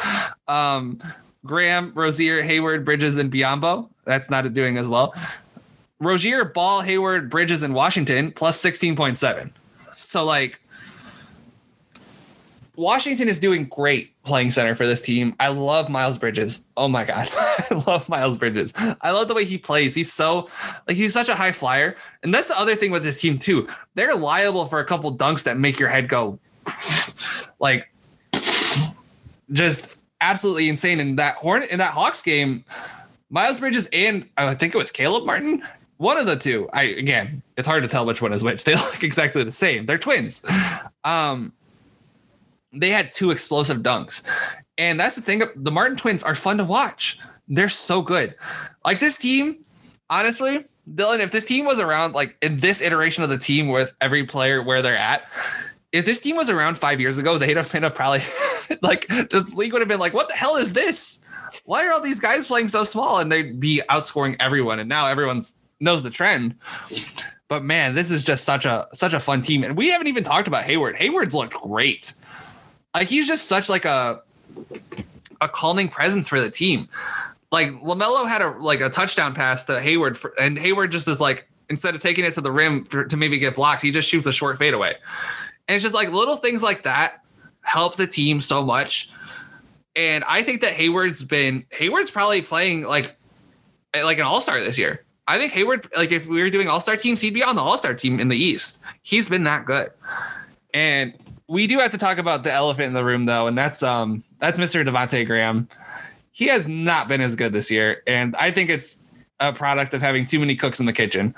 Um, 0.47 1.01
Graham, 1.45 1.91
Rozier, 1.93 2.41
Hayward, 2.41 2.83
Bridges, 2.83 3.17
and 3.17 3.31
Biyombo. 3.31 3.89
That's 4.05 4.29
not 4.29 4.53
doing 4.53 4.77
as 4.77 4.87
well. 4.87 5.13
Rozier, 5.99 6.45
Ball, 6.45 6.81
Hayward, 6.81 7.29
Bridges, 7.29 7.63
and 7.63 7.73
Washington 7.73 8.31
plus 8.31 8.61
16.7. 8.61 9.51
So 9.95 10.23
like 10.23 10.59
Washington 12.77 13.27
is 13.27 13.39
doing 13.39 13.65
great 13.65 14.13
playing 14.23 14.51
center 14.51 14.75
for 14.75 14.85
this 14.85 15.01
team. 15.01 15.35
I 15.39 15.47
love 15.47 15.89
Miles 15.89 16.19
Bridges. 16.19 16.63
Oh 16.77 16.87
my 16.87 17.03
god, 17.03 17.27
I 17.33 17.83
love 17.87 18.07
Miles 18.07 18.37
Bridges. 18.37 18.71
I 19.01 19.09
love 19.09 19.27
the 19.27 19.33
way 19.33 19.45
he 19.45 19.57
plays. 19.57 19.95
He's 19.95 20.13
so 20.13 20.47
like 20.87 20.95
he's 20.95 21.11
such 21.11 21.27
a 21.27 21.35
high 21.35 21.51
flyer, 21.51 21.95
and 22.21 22.31
that's 22.31 22.47
the 22.47 22.57
other 22.57 22.75
thing 22.75 22.91
with 22.91 23.01
this 23.01 23.19
team 23.19 23.39
too. 23.39 23.67
They're 23.95 24.13
liable 24.13 24.67
for 24.67 24.79
a 24.79 24.85
couple 24.85 25.15
dunks 25.17 25.43
that 25.43 25.57
make 25.57 25.79
your 25.79 25.89
head 25.89 26.07
go 26.07 26.37
like 27.59 27.89
just 29.51 29.95
absolutely 30.21 30.69
insane. 30.69 30.99
In 30.99 31.15
that 31.15 31.35
horn 31.37 31.63
in 31.71 31.79
that 31.79 31.93
Hawks 31.93 32.21
game, 32.21 32.63
Miles 33.31 33.59
Bridges 33.59 33.89
and 33.91 34.29
I 34.37 34.53
think 34.53 34.75
it 34.75 34.77
was 34.77 34.91
Caleb 34.91 35.25
Martin 35.25 35.63
one 35.97 36.17
of 36.17 36.25
the 36.25 36.35
two. 36.35 36.69
I 36.73 36.83
again, 36.83 37.41
it's 37.57 37.67
hard 37.67 37.83
to 37.83 37.89
tell 37.89 38.05
which 38.05 38.21
one 38.21 38.33
is 38.33 38.43
which. 38.43 38.63
They 38.67 38.75
look 38.75 39.03
exactly 39.03 39.43
the 39.43 39.51
same. 39.51 39.85
They're 39.85 39.97
twins. 39.97 40.41
Um, 41.03 41.53
they 42.73 42.89
had 42.89 43.11
two 43.11 43.31
explosive 43.31 43.79
dunks, 43.79 44.23
and 44.77 44.99
that's 44.99 45.15
the 45.15 45.21
thing. 45.21 45.43
The 45.55 45.71
Martin 45.71 45.97
twins 45.97 46.23
are 46.23 46.35
fun 46.35 46.57
to 46.57 46.63
watch. 46.63 47.19
They're 47.47 47.69
so 47.69 48.01
good. 48.01 48.35
Like 48.85 48.99
this 48.99 49.17
team, 49.17 49.63
honestly, 50.09 50.65
Dylan. 50.93 51.19
If 51.19 51.31
this 51.31 51.45
team 51.45 51.65
was 51.65 51.79
around, 51.79 52.13
like 52.13 52.35
in 52.41 52.59
this 52.59 52.81
iteration 52.81 53.23
of 53.23 53.29
the 53.29 53.37
team 53.37 53.69
with 53.69 53.93
every 54.01 54.23
player 54.23 54.61
where 54.61 54.81
they're 54.81 54.97
at, 54.97 55.23
if 55.91 56.05
this 56.05 56.19
team 56.19 56.35
was 56.35 56.49
around 56.49 56.77
five 56.77 56.99
years 56.99 57.17
ago, 57.17 57.37
they'd 57.37 57.57
have 57.57 57.71
been 57.71 57.83
a 57.83 57.89
probably 57.89 58.21
like 58.81 59.07
the 59.07 59.49
league 59.55 59.73
would 59.73 59.81
have 59.81 59.89
been 59.89 59.99
like, 59.99 60.13
"What 60.13 60.29
the 60.29 60.35
hell 60.35 60.57
is 60.57 60.73
this? 60.73 61.25
Why 61.63 61.85
are 61.85 61.93
all 61.93 62.01
these 62.01 62.19
guys 62.19 62.47
playing 62.47 62.67
so 62.67 62.83
small?" 62.83 63.19
And 63.19 63.31
they'd 63.31 63.59
be 63.59 63.81
outscoring 63.89 64.35
everyone. 64.39 64.79
And 64.79 64.89
now 64.89 65.07
everyone's 65.07 65.55
knows 65.79 66.03
the 66.03 66.09
trend. 66.09 66.55
But 67.47 67.63
man, 67.63 67.95
this 67.95 68.11
is 68.11 68.23
just 68.23 68.43
such 68.43 68.65
a 68.65 68.87
such 68.93 69.13
a 69.13 69.19
fun 69.19 69.41
team. 69.41 69.63
And 69.63 69.77
we 69.77 69.89
haven't 69.89 70.07
even 70.07 70.23
talked 70.23 70.47
about 70.47 70.63
Hayward. 70.63 70.95
Hayward's 70.95 71.33
looked 71.33 71.53
great. 71.53 72.13
Like 72.93 73.07
he's 73.07 73.27
just 73.27 73.47
such 73.47 73.69
like 73.69 73.85
a 73.85 74.21
a 75.41 75.47
calming 75.47 75.87
presence 75.87 76.27
for 76.27 76.39
the 76.39 76.49
team. 76.49 76.89
Like 77.51 77.69
Lamelo 77.81 78.27
had 78.27 78.41
a 78.41 78.49
like 78.57 78.81
a 78.81 78.89
touchdown 78.89 79.33
pass 79.33 79.65
to 79.65 79.79
Hayward, 79.79 80.17
for, 80.17 80.33
and 80.39 80.57
Hayward 80.57 80.91
just 80.91 81.07
is 81.07 81.21
like 81.21 81.47
instead 81.69 81.95
of 81.95 82.01
taking 82.01 82.25
it 82.25 82.33
to 82.33 82.41
the 82.41 82.51
rim 82.51 82.85
for, 82.85 83.05
to 83.05 83.17
maybe 83.17 83.37
get 83.37 83.55
blocked, 83.55 83.81
he 83.81 83.91
just 83.91 84.09
shoots 84.09 84.27
a 84.27 84.31
short 84.31 84.57
fadeaway. 84.57 84.95
And 85.67 85.75
it's 85.75 85.83
just 85.83 85.95
like 85.95 86.11
little 86.11 86.37
things 86.37 86.63
like 86.63 86.83
that 86.83 87.21
help 87.61 87.97
the 87.97 88.07
team 88.07 88.39
so 88.41 88.63
much. 88.63 89.09
And 89.95 90.23
I 90.25 90.43
think 90.43 90.61
that 90.61 90.73
Hayward's 90.73 91.23
been 91.23 91.65
Hayward's 91.71 92.11
probably 92.11 92.41
playing 92.41 92.83
like 92.83 93.15
like 93.95 94.19
an 94.19 94.25
all-star 94.25 94.59
this 94.59 94.77
year. 94.77 95.03
I 95.27 95.37
think 95.37 95.51
Hayward, 95.53 95.89
like 95.95 96.11
if 96.11 96.27
we 96.27 96.41
were 96.41 96.49
doing 96.49 96.67
all-star 96.67 96.95
teams, 96.95 97.19
he'd 97.19 97.33
be 97.33 97.43
on 97.43 97.55
the 97.55 97.61
all-star 97.61 97.93
team 97.93 98.19
in 98.19 98.29
the 98.29 98.37
East. 98.37 98.79
He's 99.01 99.27
been 99.27 99.43
that 99.43 99.65
good. 99.65 99.89
And 100.73 101.13
we 101.47 101.67
do 101.67 101.79
have 101.79 101.91
to 101.91 101.97
talk 101.97 102.17
about 102.17 102.43
the 102.43 102.51
elephant 102.51 102.87
in 102.87 102.93
the 102.93 103.03
room 103.03 103.25
though, 103.25 103.47
and 103.47 103.57
that's 103.57 103.81
um 103.83 104.23
that's 104.39 104.59
Mr. 104.59 104.85
Devonte 104.85 105.25
Graham. 105.25 105.67
He 106.31 106.47
has 106.47 106.67
not 106.67 107.07
been 107.07 107.21
as 107.21 107.35
good 107.35 107.53
this 107.53 107.71
year, 107.71 108.03
and 108.05 108.35
I 108.35 108.51
think 108.51 108.69
it's 108.69 108.99
a 109.39 109.53
product 109.53 109.93
of 109.93 110.01
having 110.01 110.25
too 110.25 110.39
many 110.39 110.55
cooks 110.55 110.79
in 110.79 110.85
the 110.85 110.93
kitchen. 110.93 111.33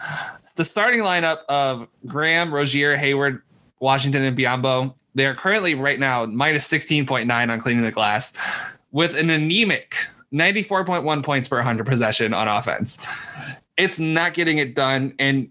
The 0.55 0.65
starting 0.65 1.01
lineup 1.01 1.39
of 1.47 1.87
Graham, 2.05 2.53
Rozier, 2.53 2.97
Hayward, 2.97 3.41
Washington, 3.79 4.23
and 4.23 4.37
Biyombo, 4.37 4.93
they 5.15 5.25
are 5.25 5.35
currently 5.35 5.73
right 5.73 5.99
now 5.99 6.25
minus 6.25 6.67
16.9 6.67 7.49
on 7.49 7.59
cleaning 7.59 7.83
the 7.83 7.91
glass 7.91 8.33
with 8.91 9.15
an 9.15 9.29
anemic 9.29 9.95
94.1 10.33 11.23
points 11.23 11.47
per 11.47 11.57
100 11.57 11.85
possession 11.85 12.33
on 12.33 12.47
offense. 12.47 13.05
It's 13.79 13.97
not 13.97 14.33
getting 14.33 14.57
it 14.57 14.75
done. 14.75 15.15
And 15.17 15.49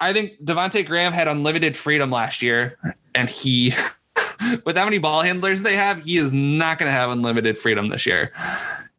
I 0.00 0.14
think 0.14 0.42
Devonte 0.42 0.84
Graham 0.84 1.12
had 1.12 1.28
unlimited 1.28 1.76
freedom 1.76 2.10
last 2.10 2.40
year, 2.40 2.78
and 3.14 3.28
he, 3.28 3.74
with 4.64 4.76
how 4.76 4.84
many 4.84 4.98
ball 4.98 5.20
handlers 5.20 5.62
they 5.62 5.76
have, 5.76 6.02
he 6.02 6.16
is 6.16 6.32
not 6.32 6.78
going 6.78 6.88
to 6.88 6.92
have 6.92 7.10
unlimited 7.10 7.58
freedom 7.58 7.90
this 7.90 8.06
year. 8.06 8.32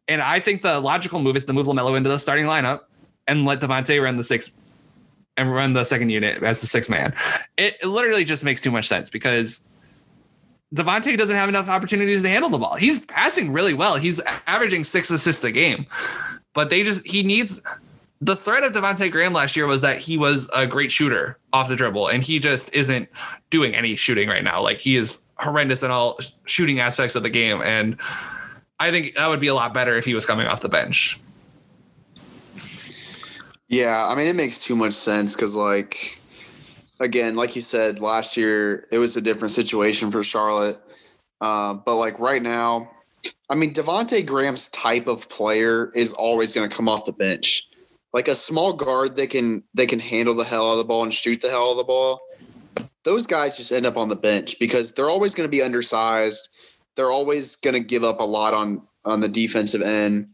And 0.06 0.22
I 0.22 0.38
think 0.38 0.62
the 0.62 0.78
logical 0.78 1.20
move 1.20 1.34
is 1.34 1.44
to 1.46 1.52
move 1.52 1.66
Lamelo 1.66 1.96
into 1.96 2.08
the 2.08 2.18
starting 2.18 2.46
lineup 2.46 2.82
and 3.26 3.44
let 3.44 3.60
Devonte 3.60 4.00
run 4.00 4.16
the 4.16 4.24
six 4.24 4.52
and 5.36 5.52
run 5.52 5.72
the 5.72 5.84
second 5.84 6.10
unit 6.10 6.42
as 6.42 6.60
the 6.60 6.66
sixth 6.66 6.88
man. 6.88 7.14
It, 7.56 7.76
it 7.82 7.86
literally 7.86 8.24
just 8.24 8.44
makes 8.44 8.60
too 8.60 8.70
much 8.70 8.86
sense 8.86 9.10
because 9.10 9.64
Devonte 10.74 11.16
doesn't 11.18 11.36
have 11.36 11.48
enough 11.48 11.68
opportunities 11.68 12.22
to 12.22 12.28
handle 12.28 12.50
the 12.50 12.58
ball. 12.58 12.76
He's 12.76 12.98
passing 13.00 13.52
really 13.52 13.74
well. 13.74 13.96
He's 13.96 14.20
averaging 14.46 14.84
six 14.84 15.10
assists 15.10 15.42
a 15.42 15.50
game, 15.50 15.86
but 16.54 16.70
they 16.70 16.82
just 16.82 17.04
he 17.06 17.22
needs 17.22 17.60
the 18.22 18.36
threat 18.36 18.62
of 18.62 18.72
Devonte 18.72 19.10
Graham 19.10 19.32
last 19.32 19.56
year 19.56 19.66
was 19.66 19.80
that 19.80 19.98
he 19.98 20.16
was 20.16 20.48
a 20.54 20.64
great 20.64 20.92
shooter 20.92 21.38
off 21.52 21.68
the 21.68 21.74
dribble, 21.74 22.06
and 22.06 22.22
he 22.22 22.38
just 22.38 22.72
isn't 22.72 23.08
doing 23.50 23.74
any 23.74 23.96
shooting 23.96 24.28
right 24.28 24.44
now. 24.44 24.62
Like 24.62 24.78
he 24.78 24.94
is 24.94 25.18
horrendous 25.38 25.82
in 25.82 25.90
all 25.90 26.20
shooting 26.44 26.78
aspects 26.78 27.16
of 27.16 27.24
the 27.24 27.30
game, 27.30 27.60
and 27.62 27.96
I 28.78 28.92
think 28.92 29.16
that 29.16 29.26
would 29.26 29.40
be 29.40 29.48
a 29.48 29.54
lot 29.54 29.74
better 29.74 29.96
if 29.96 30.04
he 30.04 30.14
was 30.14 30.24
coming 30.24 30.46
off 30.46 30.60
the 30.60 30.68
bench. 30.68 31.18
Yeah, 33.66 34.06
I 34.08 34.14
mean 34.14 34.28
it 34.28 34.36
makes 34.36 34.56
too 34.56 34.76
much 34.76 34.92
sense 34.92 35.34
because 35.34 35.56
like 35.56 36.20
again, 37.00 37.34
like 37.34 37.56
you 37.56 37.62
said, 37.62 37.98
last 37.98 38.36
year 38.36 38.86
it 38.92 38.98
was 38.98 39.16
a 39.16 39.20
different 39.20 39.50
situation 39.50 40.12
for 40.12 40.22
Charlotte. 40.22 40.78
Uh, 41.40 41.74
but 41.74 41.96
like 41.96 42.20
right 42.20 42.42
now, 42.42 42.88
I 43.50 43.56
mean 43.56 43.74
Devonte 43.74 44.24
Graham's 44.24 44.68
type 44.68 45.08
of 45.08 45.28
player 45.28 45.90
is 45.96 46.12
always 46.12 46.52
going 46.52 46.70
to 46.70 46.76
come 46.76 46.88
off 46.88 47.04
the 47.04 47.12
bench. 47.12 47.68
Like 48.12 48.28
a 48.28 48.34
small 48.34 48.74
guard 48.74 49.16
that 49.16 49.30
can 49.30 49.62
they 49.74 49.86
can 49.86 50.00
handle 50.00 50.34
the 50.34 50.44
hell 50.44 50.68
out 50.68 50.72
of 50.72 50.78
the 50.78 50.84
ball 50.84 51.02
and 51.02 51.14
shoot 51.14 51.40
the 51.40 51.48
hell 51.48 51.68
out 51.68 51.72
of 51.72 51.76
the 51.78 51.84
ball. 51.84 52.20
Those 53.04 53.26
guys 53.26 53.56
just 53.56 53.72
end 53.72 53.86
up 53.86 53.96
on 53.96 54.08
the 54.08 54.16
bench 54.16 54.58
because 54.60 54.92
they're 54.92 55.10
always 55.10 55.34
going 55.34 55.46
to 55.46 55.50
be 55.50 55.62
undersized. 55.62 56.48
They're 56.94 57.10
always 57.10 57.56
going 57.56 57.74
to 57.74 57.80
give 57.80 58.04
up 58.04 58.20
a 58.20 58.24
lot 58.24 58.54
on 58.54 58.82
on 59.04 59.20
the 59.20 59.28
defensive 59.28 59.82
end 59.82 60.32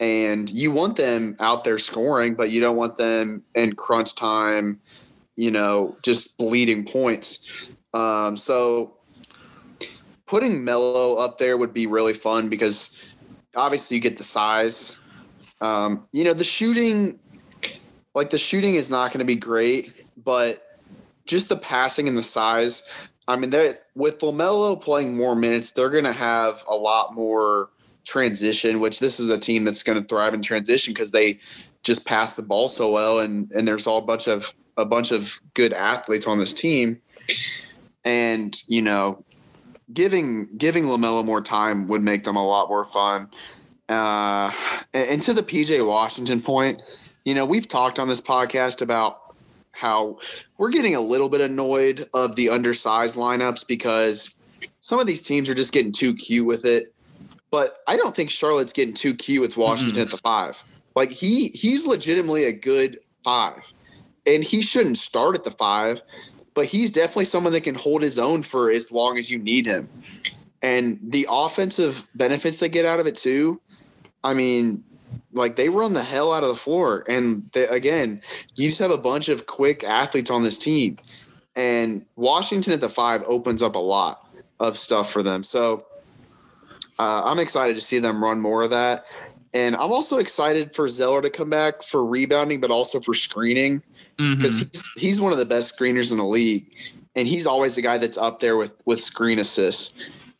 and 0.00 0.50
you 0.50 0.72
want 0.72 0.96
them 0.96 1.36
out 1.40 1.64
there 1.64 1.78
scoring, 1.78 2.34
but 2.34 2.50
you 2.50 2.60
don't 2.60 2.76
want 2.76 2.96
them 2.96 3.42
in 3.54 3.74
crunch 3.74 4.14
time, 4.14 4.80
you 5.36 5.50
know, 5.50 5.96
just 6.02 6.36
bleeding 6.36 6.84
points. 6.84 7.48
Um, 7.92 8.36
so 8.36 8.96
putting 10.26 10.64
Melo 10.64 11.16
up 11.16 11.38
there 11.38 11.56
would 11.56 11.72
be 11.72 11.86
really 11.86 12.12
fun 12.12 12.48
because 12.48 12.96
obviously 13.54 13.96
you 13.96 14.02
get 14.02 14.16
the 14.16 14.24
size. 14.24 14.98
Um, 15.60 16.06
you 16.12 16.24
know, 16.24 16.32
the 16.32 16.44
shooting, 16.44 17.18
like 18.14 18.30
the 18.30 18.38
shooting 18.38 18.74
is 18.74 18.90
not 18.90 19.12
going 19.12 19.20
to 19.20 19.24
be 19.24 19.36
great, 19.36 19.92
but 20.24 20.62
just 21.26 21.48
the 21.48 21.56
passing 21.56 22.08
and 22.08 22.16
the 22.16 22.22
size. 22.22 22.82
I 23.26 23.36
mean, 23.36 23.52
with 23.94 24.20
Lamelo 24.20 24.80
playing 24.80 25.16
more 25.16 25.34
minutes, 25.34 25.70
they're 25.70 25.90
going 25.90 26.04
to 26.04 26.12
have 26.12 26.62
a 26.68 26.74
lot 26.74 27.14
more 27.14 27.70
transition, 28.04 28.80
which 28.80 29.00
this 29.00 29.18
is 29.18 29.30
a 29.30 29.38
team 29.38 29.64
that's 29.64 29.82
going 29.82 30.00
to 30.00 30.06
thrive 30.06 30.34
in 30.34 30.42
transition 30.42 30.92
because 30.92 31.10
they 31.10 31.38
just 31.82 32.06
pass 32.06 32.34
the 32.34 32.42
ball 32.42 32.68
so 32.68 32.90
well, 32.90 33.20
and 33.20 33.50
and 33.52 33.66
there's 33.66 33.86
all 33.86 33.98
a 33.98 34.06
bunch 34.06 34.26
of 34.26 34.52
a 34.76 34.84
bunch 34.84 35.12
of 35.12 35.40
good 35.54 35.72
athletes 35.72 36.26
on 36.26 36.38
this 36.38 36.52
team, 36.52 37.00
and 38.04 38.62
you 38.66 38.82
know, 38.82 39.24
giving 39.92 40.48
giving 40.56 40.84
Lamelo 40.84 41.24
more 41.24 41.40
time 41.40 41.86
would 41.88 42.02
make 42.02 42.24
them 42.24 42.36
a 42.36 42.46
lot 42.46 42.68
more 42.68 42.84
fun. 42.84 43.28
Uh, 43.88 44.50
and, 44.94 45.20
to 45.22 45.34
the 45.34 45.42
PJ 45.42 45.86
Washington 45.86 46.40
point, 46.40 46.80
you 47.24 47.34
know, 47.34 47.44
we've 47.44 47.68
talked 47.68 47.98
on 47.98 48.08
this 48.08 48.20
podcast 48.20 48.80
about 48.80 49.34
how 49.72 50.18
we're 50.56 50.70
getting 50.70 50.94
a 50.94 51.00
little 51.00 51.28
bit 51.28 51.40
annoyed 51.40 52.06
of 52.14 52.36
the 52.36 52.48
undersized 52.48 53.16
lineups 53.16 53.66
because 53.66 54.34
some 54.80 54.98
of 54.98 55.06
these 55.06 55.22
teams 55.22 55.50
are 55.50 55.54
just 55.54 55.72
getting 55.72 55.92
too 55.92 56.14
cute 56.14 56.46
with 56.46 56.64
it 56.64 56.94
but 57.54 57.84
I 57.86 57.96
don't 57.96 58.16
think 58.16 58.30
Charlotte's 58.30 58.72
getting 58.72 58.94
too 58.94 59.14
cute 59.14 59.40
with 59.40 59.56
Washington 59.56 59.94
mm-hmm. 59.94 60.02
at 60.02 60.10
the 60.10 60.18
five. 60.18 60.64
Like 60.96 61.10
he 61.10 61.50
he's 61.50 61.86
legitimately 61.86 62.46
a 62.46 62.52
good 62.52 62.98
five, 63.22 63.60
and 64.26 64.42
he 64.42 64.60
shouldn't 64.60 64.98
start 64.98 65.36
at 65.36 65.44
the 65.44 65.52
five, 65.52 66.02
but 66.54 66.64
he's 66.64 66.90
definitely 66.90 67.26
someone 67.26 67.52
that 67.52 67.60
can 67.60 67.76
hold 67.76 68.02
his 68.02 68.18
own 68.18 68.42
for 68.42 68.72
as 68.72 68.90
long 68.90 69.18
as 69.18 69.30
you 69.30 69.38
need 69.38 69.66
him. 69.66 69.88
And 70.62 70.98
the 71.00 71.28
offensive 71.30 72.08
benefits 72.16 72.58
they 72.58 72.68
get 72.68 72.84
out 72.84 72.98
of 72.98 73.06
it 73.06 73.16
too. 73.16 73.60
I 74.24 74.34
mean, 74.34 74.82
like 75.32 75.54
they 75.54 75.68
run 75.68 75.92
the 75.92 76.02
hell 76.02 76.32
out 76.32 76.42
of 76.42 76.48
the 76.48 76.56
floor, 76.56 77.04
and 77.08 77.48
they, 77.52 77.68
again, 77.68 78.20
you 78.56 78.68
just 78.68 78.80
have 78.80 78.90
a 78.90 78.98
bunch 78.98 79.28
of 79.28 79.46
quick 79.46 79.84
athletes 79.84 80.30
on 80.30 80.42
this 80.42 80.58
team, 80.58 80.96
and 81.54 82.04
Washington 82.16 82.72
at 82.72 82.80
the 82.80 82.88
five 82.88 83.22
opens 83.26 83.62
up 83.62 83.76
a 83.76 83.78
lot 83.78 84.26
of 84.58 84.78
stuff 84.78 85.12
for 85.12 85.22
them. 85.22 85.42
So 85.42 85.86
uh, 86.98 87.22
I'm 87.24 87.38
excited 87.38 87.74
to 87.74 87.82
see 87.82 87.98
them 87.98 88.22
run 88.22 88.40
more 88.40 88.62
of 88.62 88.70
that. 88.70 89.04
And 89.52 89.76
I'm 89.76 89.92
also 89.92 90.18
excited 90.18 90.74
for 90.74 90.88
Zeller 90.88 91.22
to 91.22 91.30
come 91.30 91.48
back 91.48 91.82
for 91.82 92.04
rebounding, 92.04 92.60
but 92.60 92.70
also 92.70 93.00
for 93.00 93.14
screening 93.14 93.82
because 94.16 94.60
mm-hmm. 94.60 94.68
he's, 94.72 94.90
he's 94.96 95.20
one 95.20 95.32
of 95.32 95.38
the 95.38 95.46
best 95.46 95.76
screeners 95.76 96.10
in 96.10 96.18
the 96.18 96.24
league. 96.24 96.72
And 97.16 97.28
he's 97.28 97.46
always 97.46 97.76
the 97.76 97.82
guy 97.82 97.98
that's 97.98 98.18
up 98.18 98.40
there 98.40 98.56
with, 98.56 98.82
with 98.84 99.00
screen 99.00 99.38
assists. 99.38 99.94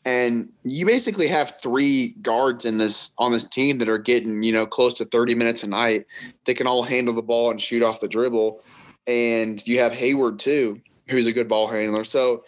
And 0.05 0.49
you 0.63 0.85
basically 0.85 1.27
have 1.27 1.59
three 1.59 2.09
guards 2.21 2.63
in 2.63 2.77
this 2.77 3.11
on 3.17 3.31
this 3.31 3.43
team 3.43 3.79
that 3.79 3.89
are 3.89 3.97
getting, 3.97 4.43
you 4.43 4.53
know, 4.53 4.67
close 4.67 4.93
to 4.95 5.05
30 5.05 5.33
minutes 5.33 5.63
a 5.63 5.67
night. 5.67 6.05
They 6.45 6.53
can 6.53 6.67
all 6.67 6.83
handle 6.83 7.13
the 7.13 7.23
ball 7.23 7.49
and 7.49 7.59
shoot 7.59 7.81
off 7.81 8.01
the 8.01 8.07
dribble. 8.07 8.61
And 9.07 9.65
you 9.67 9.79
have 9.79 9.93
Hayward 9.93 10.37
too, 10.37 10.79
who's 11.09 11.25
a 11.25 11.33
good 11.33 11.47
ball 11.47 11.67
handler. 11.67 12.03
So 12.03 12.43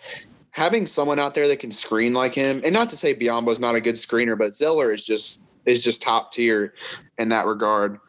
having 0.51 0.87
someone 0.87 1.19
out 1.19 1.35
there 1.35 1.47
that 1.47 1.59
can 1.59 1.71
screen 1.71 2.13
like 2.13 2.33
him, 2.33 2.61
and 2.63 2.73
not 2.73 2.89
to 2.89 2.97
say 2.97 3.11
is 3.11 3.59
not 3.59 3.75
a 3.75 3.81
good 3.81 3.95
screener, 3.95 4.37
but 4.37 4.55
Zeller 4.55 4.91
is 4.91 5.05
just 5.05 5.41
is 5.65 5.83
just 5.83 6.01
top 6.01 6.31
tier 6.31 6.73
in 7.17 7.29
that 7.29 7.45
regard. 7.45 7.99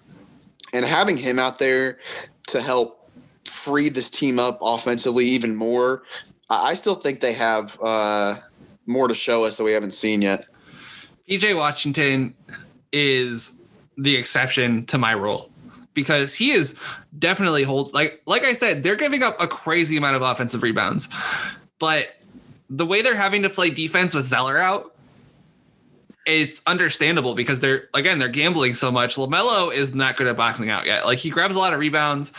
And 0.72 0.84
having 0.84 1.16
him 1.16 1.38
out 1.38 1.58
there 1.58 1.98
to 2.48 2.60
help 2.60 3.10
free 3.46 3.88
this 3.88 4.10
team 4.10 4.38
up 4.38 4.58
offensively 4.62 5.24
even 5.26 5.56
more, 5.56 6.02
I 6.50 6.74
still 6.74 6.94
think 6.94 7.20
they 7.20 7.32
have 7.34 7.78
uh, 7.82 8.36
more 8.88 9.08
to 9.08 9.14
show 9.14 9.44
us 9.44 9.56
that 9.58 9.64
we 9.64 9.72
haven't 9.72 9.92
seen 9.92 10.22
yet. 10.22 10.46
PJ 11.28 11.56
Washington 11.56 12.34
is 12.92 13.64
the 13.96 14.16
exception 14.16 14.86
to 14.86 14.96
my 14.96 15.12
rule 15.12 15.50
because 15.92 16.34
he 16.34 16.52
is 16.52 16.78
definitely 17.18 17.64
hold 17.64 17.92
like 17.92 18.22
like 18.26 18.44
I 18.44 18.52
said, 18.52 18.82
they're 18.82 18.96
giving 18.96 19.22
up 19.22 19.40
a 19.40 19.46
crazy 19.46 19.96
amount 19.96 20.16
of 20.16 20.22
offensive 20.22 20.62
rebounds. 20.62 21.08
But 21.78 22.16
the 22.70 22.86
way 22.86 23.02
they're 23.02 23.16
having 23.16 23.42
to 23.42 23.50
play 23.50 23.70
defense 23.70 24.14
with 24.14 24.26
Zeller 24.26 24.58
out, 24.58 24.94
it's 26.26 26.62
understandable 26.66 27.34
because 27.34 27.60
they're 27.60 27.88
again 27.94 28.18
they're 28.18 28.28
gambling 28.28 28.74
so 28.74 28.90
much. 28.90 29.16
Lamelo 29.16 29.72
is 29.74 29.94
not 29.94 30.16
good 30.16 30.26
at 30.26 30.36
boxing 30.36 30.70
out 30.70 30.86
yet. 30.86 31.04
Like 31.04 31.18
he 31.18 31.30
grabs 31.30 31.56
a 31.56 31.58
lot 31.58 31.72
of 31.72 31.80
rebounds, 31.80 32.32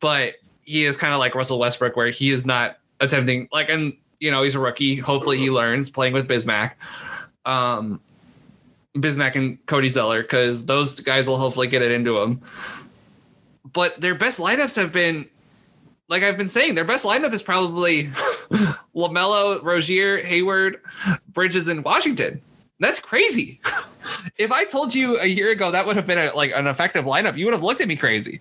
but 0.00 0.34
he 0.62 0.84
is 0.84 0.96
kind 0.96 1.12
of 1.12 1.18
like 1.18 1.34
Russell 1.34 1.58
Westbrook, 1.58 1.96
where 1.96 2.10
he 2.10 2.30
is 2.30 2.46
not 2.46 2.78
attempting 3.00 3.48
like 3.52 3.68
and 3.68 3.96
you 4.20 4.30
know 4.30 4.42
he's 4.42 4.54
a 4.54 4.60
rookie. 4.60 4.96
Hopefully 4.96 5.36
he 5.36 5.50
learns 5.50 5.90
playing 5.90 6.12
with 6.12 6.28
Bismack, 6.28 6.72
um, 7.44 8.00
Bismack 8.94 9.36
and 9.36 9.64
Cody 9.66 9.88
Zeller 9.88 10.22
because 10.22 10.66
those 10.66 11.00
guys 11.00 11.26
will 11.26 11.38
hopefully 11.38 11.66
get 11.66 11.82
it 11.82 11.90
into 11.90 12.18
him. 12.18 12.40
But 13.72 14.00
their 14.00 14.14
best 14.14 14.40
lineups 14.40 14.76
have 14.76 14.92
been 14.92 15.28
like 16.08 16.22
I've 16.22 16.38
been 16.38 16.48
saying, 16.48 16.74
their 16.74 16.84
best 16.84 17.04
lineup 17.04 17.32
is 17.32 17.42
probably 17.42 18.04
LaMelo, 18.94 19.62
Rozier, 19.62 20.18
Hayward, 20.24 20.80
Bridges, 21.32 21.68
and 21.68 21.84
Washington. 21.84 22.40
That's 22.80 23.00
crazy. 23.00 23.60
if 24.38 24.50
I 24.50 24.64
told 24.64 24.94
you 24.94 25.18
a 25.18 25.26
year 25.26 25.50
ago 25.50 25.70
that 25.70 25.86
would 25.86 25.96
have 25.96 26.06
been 26.06 26.18
a, 26.18 26.34
like 26.34 26.52
an 26.54 26.66
effective 26.66 27.04
lineup, 27.04 27.36
you 27.36 27.44
would 27.44 27.54
have 27.54 27.62
looked 27.62 27.80
at 27.80 27.88
me 27.88 27.96
crazy. 27.96 28.40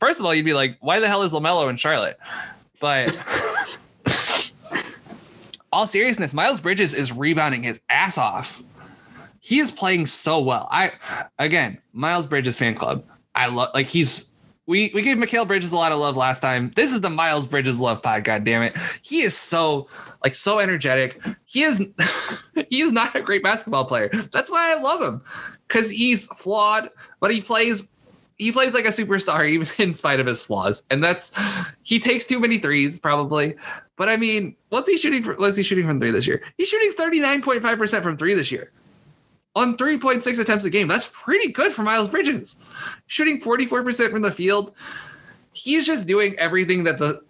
First 0.00 0.20
of 0.20 0.26
all, 0.26 0.34
you'd 0.34 0.44
be 0.44 0.54
like, 0.54 0.78
"Why 0.80 1.00
the 1.00 1.08
hell 1.08 1.22
is 1.22 1.32
LaMelo 1.32 1.68
in 1.68 1.76
Charlotte?" 1.76 2.18
But 2.80 3.10
all 5.72 5.86
seriousness, 5.86 6.34
Miles 6.34 6.60
Bridges 6.60 6.94
is 6.94 7.12
rebounding 7.12 7.62
his 7.62 7.80
ass 7.88 8.18
off. 8.18 8.62
He 9.40 9.58
is 9.58 9.72
playing 9.72 10.06
so 10.06 10.40
well. 10.40 10.68
I 10.70 10.92
again, 11.38 11.78
Miles 11.92 12.26
Bridges 12.26 12.58
fan 12.58 12.74
club. 12.74 13.04
I 13.34 13.46
love 13.48 13.70
like 13.74 13.86
he's 13.86 14.30
we 14.66 14.92
we 14.94 15.02
gave 15.02 15.16
Mikal 15.16 15.46
Bridges 15.46 15.72
a 15.72 15.76
lot 15.76 15.90
of 15.90 15.98
love 15.98 16.16
last 16.16 16.40
time. 16.40 16.70
This 16.76 16.92
is 16.92 17.00
the 17.00 17.10
Miles 17.10 17.46
Bridges 17.46 17.80
love 17.80 18.02
pod. 18.02 18.22
God 18.24 18.44
damn 18.44 18.62
it, 18.62 18.76
he 19.02 19.22
is 19.22 19.36
so 19.36 19.88
like 20.22 20.34
so 20.34 20.60
energetic. 20.60 21.20
He 21.44 21.62
is 21.62 21.84
he 22.68 22.82
is 22.82 22.92
not 22.92 23.16
a 23.16 23.22
great 23.22 23.42
basketball 23.42 23.84
player. 23.84 24.10
That's 24.32 24.50
why 24.50 24.72
I 24.72 24.80
love 24.80 25.02
him 25.02 25.22
because 25.66 25.90
he's 25.90 26.26
flawed, 26.26 26.90
but 27.18 27.32
he 27.32 27.40
plays 27.40 27.92
he 28.38 28.52
plays 28.52 28.74
like 28.74 28.84
a 28.84 28.88
superstar 28.88 29.48
even 29.48 29.68
in 29.78 29.94
spite 29.94 30.20
of 30.20 30.26
his 30.26 30.42
flaws. 30.42 30.84
And 30.90 31.02
that's 31.02 31.32
he 31.82 31.98
takes 31.98 32.26
too 32.26 32.38
many 32.38 32.58
threes 32.58 33.00
probably. 33.00 33.56
But 33.96 34.08
I 34.08 34.16
mean, 34.16 34.56
what's 34.70 34.88
he 34.88 34.96
shooting 34.96 35.22
for? 35.22 35.34
What's 35.34 35.56
he 35.56 35.62
shooting 35.62 35.86
from 35.86 36.00
three 36.00 36.10
this 36.10 36.26
year? 36.26 36.42
He's 36.56 36.68
shooting 36.68 36.92
thirty 36.92 37.20
nine 37.20 37.42
point 37.42 37.62
five 37.62 37.78
percent 37.78 38.02
from 38.02 38.16
three 38.16 38.34
this 38.34 38.50
year 38.50 38.72
on 39.54 39.76
3.6 39.76 40.38
attempts 40.38 40.64
a 40.64 40.70
game. 40.70 40.88
That's 40.88 41.10
pretty 41.12 41.52
good 41.52 41.72
for 41.72 41.82
Miles 41.82 42.08
Bridges. 42.08 42.56
Shooting 43.06 43.40
44% 43.40 44.10
from 44.10 44.22
the 44.22 44.30
field. 44.30 44.72
He's 45.52 45.86
just 45.86 46.06
doing 46.06 46.34
everything 46.38 46.84
that 46.84 46.98
the 46.98 47.22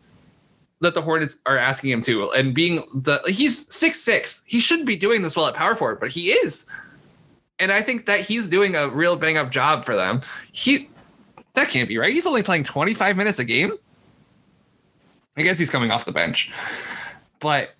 that 0.80 0.94
the 0.94 1.02
Hornets 1.02 1.38
are 1.46 1.56
asking 1.56 1.90
him 1.90 2.02
to 2.02 2.28
and 2.32 2.52
being 2.52 2.82
the 2.92 3.20
he's 3.26 3.72
six 3.72 4.00
six. 4.00 4.42
He 4.46 4.58
shouldn't 4.58 4.86
be 4.86 4.96
doing 4.96 5.22
this 5.22 5.36
well 5.36 5.46
at 5.46 5.54
power 5.54 5.76
forward, 5.76 6.00
but 6.00 6.10
he 6.10 6.30
is. 6.30 6.68
And 7.60 7.70
I 7.70 7.82
think 7.82 8.06
that 8.06 8.20
he's 8.20 8.48
doing 8.48 8.74
a 8.74 8.88
real 8.88 9.14
bang 9.14 9.36
up 9.36 9.52
job 9.52 9.84
for 9.84 9.94
them. 9.94 10.22
He 10.50 10.88
that 11.54 11.68
can't 11.68 11.88
be 11.88 11.98
right. 11.98 12.12
He's 12.12 12.26
only 12.26 12.42
playing 12.42 12.64
25 12.64 13.16
minutes 13.16 13.38
a 13.38 13.44
game. 13.44 13.72
I 15.36 15.42
guess 15.42 15.58
he's 15.58 15.70
coming 15.70 15.90
off 15.90 16.04
the 16.04 16.12
bench. 16.12 16.50
But 17.40 17.74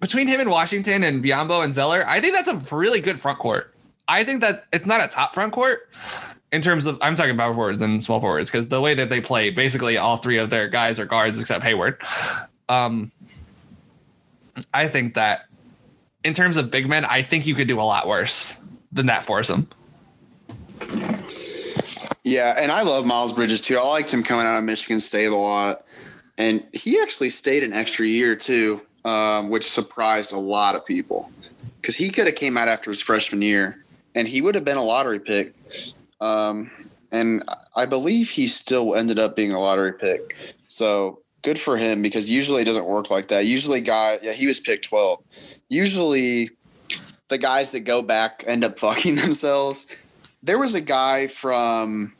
between 0.00 0.28
him 0.28 0.40
and 0.40 0.50
Washington 0.50 1.04
and 1.04 1.24
Biyombo 1.24 1.64
and 1.64 1.74
Zeller, 1.74 2.04
I 2.06 2.20
think 2.20 2.34
that's 2.34 2.48
a 2.48 2.56
really 2.74 3.00
good 3.00 3.18
front 3.18 3.38
court. 3.38 3.74
I 4.06 4.24
think 4.24 4.40
that 4.40 4.66
it's 4.72 4.86
not 4.86 5.02
a 5.02 5.08
top 5.08 5.34
front 5.34 5.52
court 5.52 5.88
in 6.52 6.62
terms 6.62 6.86
of 6.86 6.98
I'm 7.02 7.16
talking 7.16 7.32
about 7.32 7.54
forwards 7.54 7.82
and 7.82 8.02
small 8.02 8.20
forwards 8.20 8.50
because 8.50 8.68
the 8.68 8.80
way 8.80 8.94
that 8.94 9.10
they 9.10 9.20
play, 9.20 9.50
basically 9.50 9.96
all 9.96 10.16
three 10.16 10.38
of 10.38 10.50
their 10.50 10.68
guys 10.68 10.98
are 10.98 11.06
guards 11.06 11.38
except 11.38 11.62
Hayward. 11.64 12.00
Um, 12.68 13.12
I 14.72 14.88
think 14.88 15.14
that 15.14 15.46
in 16.24 16.34
terms 16.34 16.56
of 16.56 16.70
big 16.70 16.88
men, 16.88 17.04
I 17.04 17.22
think 17.22 17.46
you 17.46 17.54
could 17.54 17.68
do 17.68 17.80
a 17.80 17.82
lot 17.82 18.06
worse 18.06 18.58
than 18.92 19.06
that 19.06 19.24
foursome. 19.24 19.68
Yeah, 22.24 22.56
and 22.58 22.70
I 22.70 22.82
love 22.82 23.06
Miles 23.06 23.32
Bridges 23.32 23.60
too. 23.60 23.76
I 23.76 23.86
liked 23.86 24.12
him 24.12 24.22
coming 24.22 24.46
out 24.46 24.58
of 24.58 24.64
Michigan 24.64 25.00
State 25.00 25.30
a 25.30 25.36
lot, 25.36 25.84
and 26.38 26.64
he 26.72 27.00
actually 27.00 27.30
stayed 27.30 27.62
an 27.62 27.72
extra 27.72 28.06
year 28.06 28.34
too, 28.34 28.80
um, 29.04 29.50
which 29.50 29.68
surprised 29.68 30.32
a 30.32 30.38
lot 30.38 30.74
of 30.74 30.86
people 30.86 31.30
because 31.80 31.94
he 31.94 32.08
could 32.10 32.26
have 32.26 32.36
came 32.36 32.56
out 32.56 32.68
after 32.68 32.90
his 32.90 33.02
freshman 33.02 33.42
year 33.42 33.84
and 34.14 34.26
he 34.26 34.40
would 34.40 34.54
have 34.54 34.64
been 34.64 34.76
a 34.76 34.82
lottery 34.82 35.20
pick. 35.20 35.52
Um, 36.20 36.70
and 37.12 37.44
I 37.74 37.86
believe 37.86 38.30
he 38.30 38.46
still 38.46 38.94
ended 38.94 39.18
up 39.18 39.36
being 39.36 39.52
a 39.52 39.60
lottery 39.60 39.92
pick. 39.92 40.36
So 40.66 41.20
good 41.42 41.58
for 41.58 41.76
him 41.76 42.02
because 42.02 42.28
usually 42.28 42.62
it 42.62 42.66
doesn't 42.66 42.84
work 42.84 43.10
like 43.10 43.28
that. 43.28 43.46
Usually, 43.46 43.80
guy, 43.80 44.18
yeah, 44.22 44.32
he 44.32 44.46
was 44.46 44.60
picked 44.60 44.84
12. 44.84 45.22
Usually, 45.68 46.50
the 47.28 47.38
guys 47.38 47.70
that 47.72 47.80
go 47.80 48.02
back 48.02 48.44
end 48.46 48.64
up 48.64 48.78
fucking 48.78 49.16
themselves. 49.16 49.86
There 50.42 50.58
was 50.58 50.74
a 50.74 50.80
guy 50.80 51.26
from. 51.26 52.12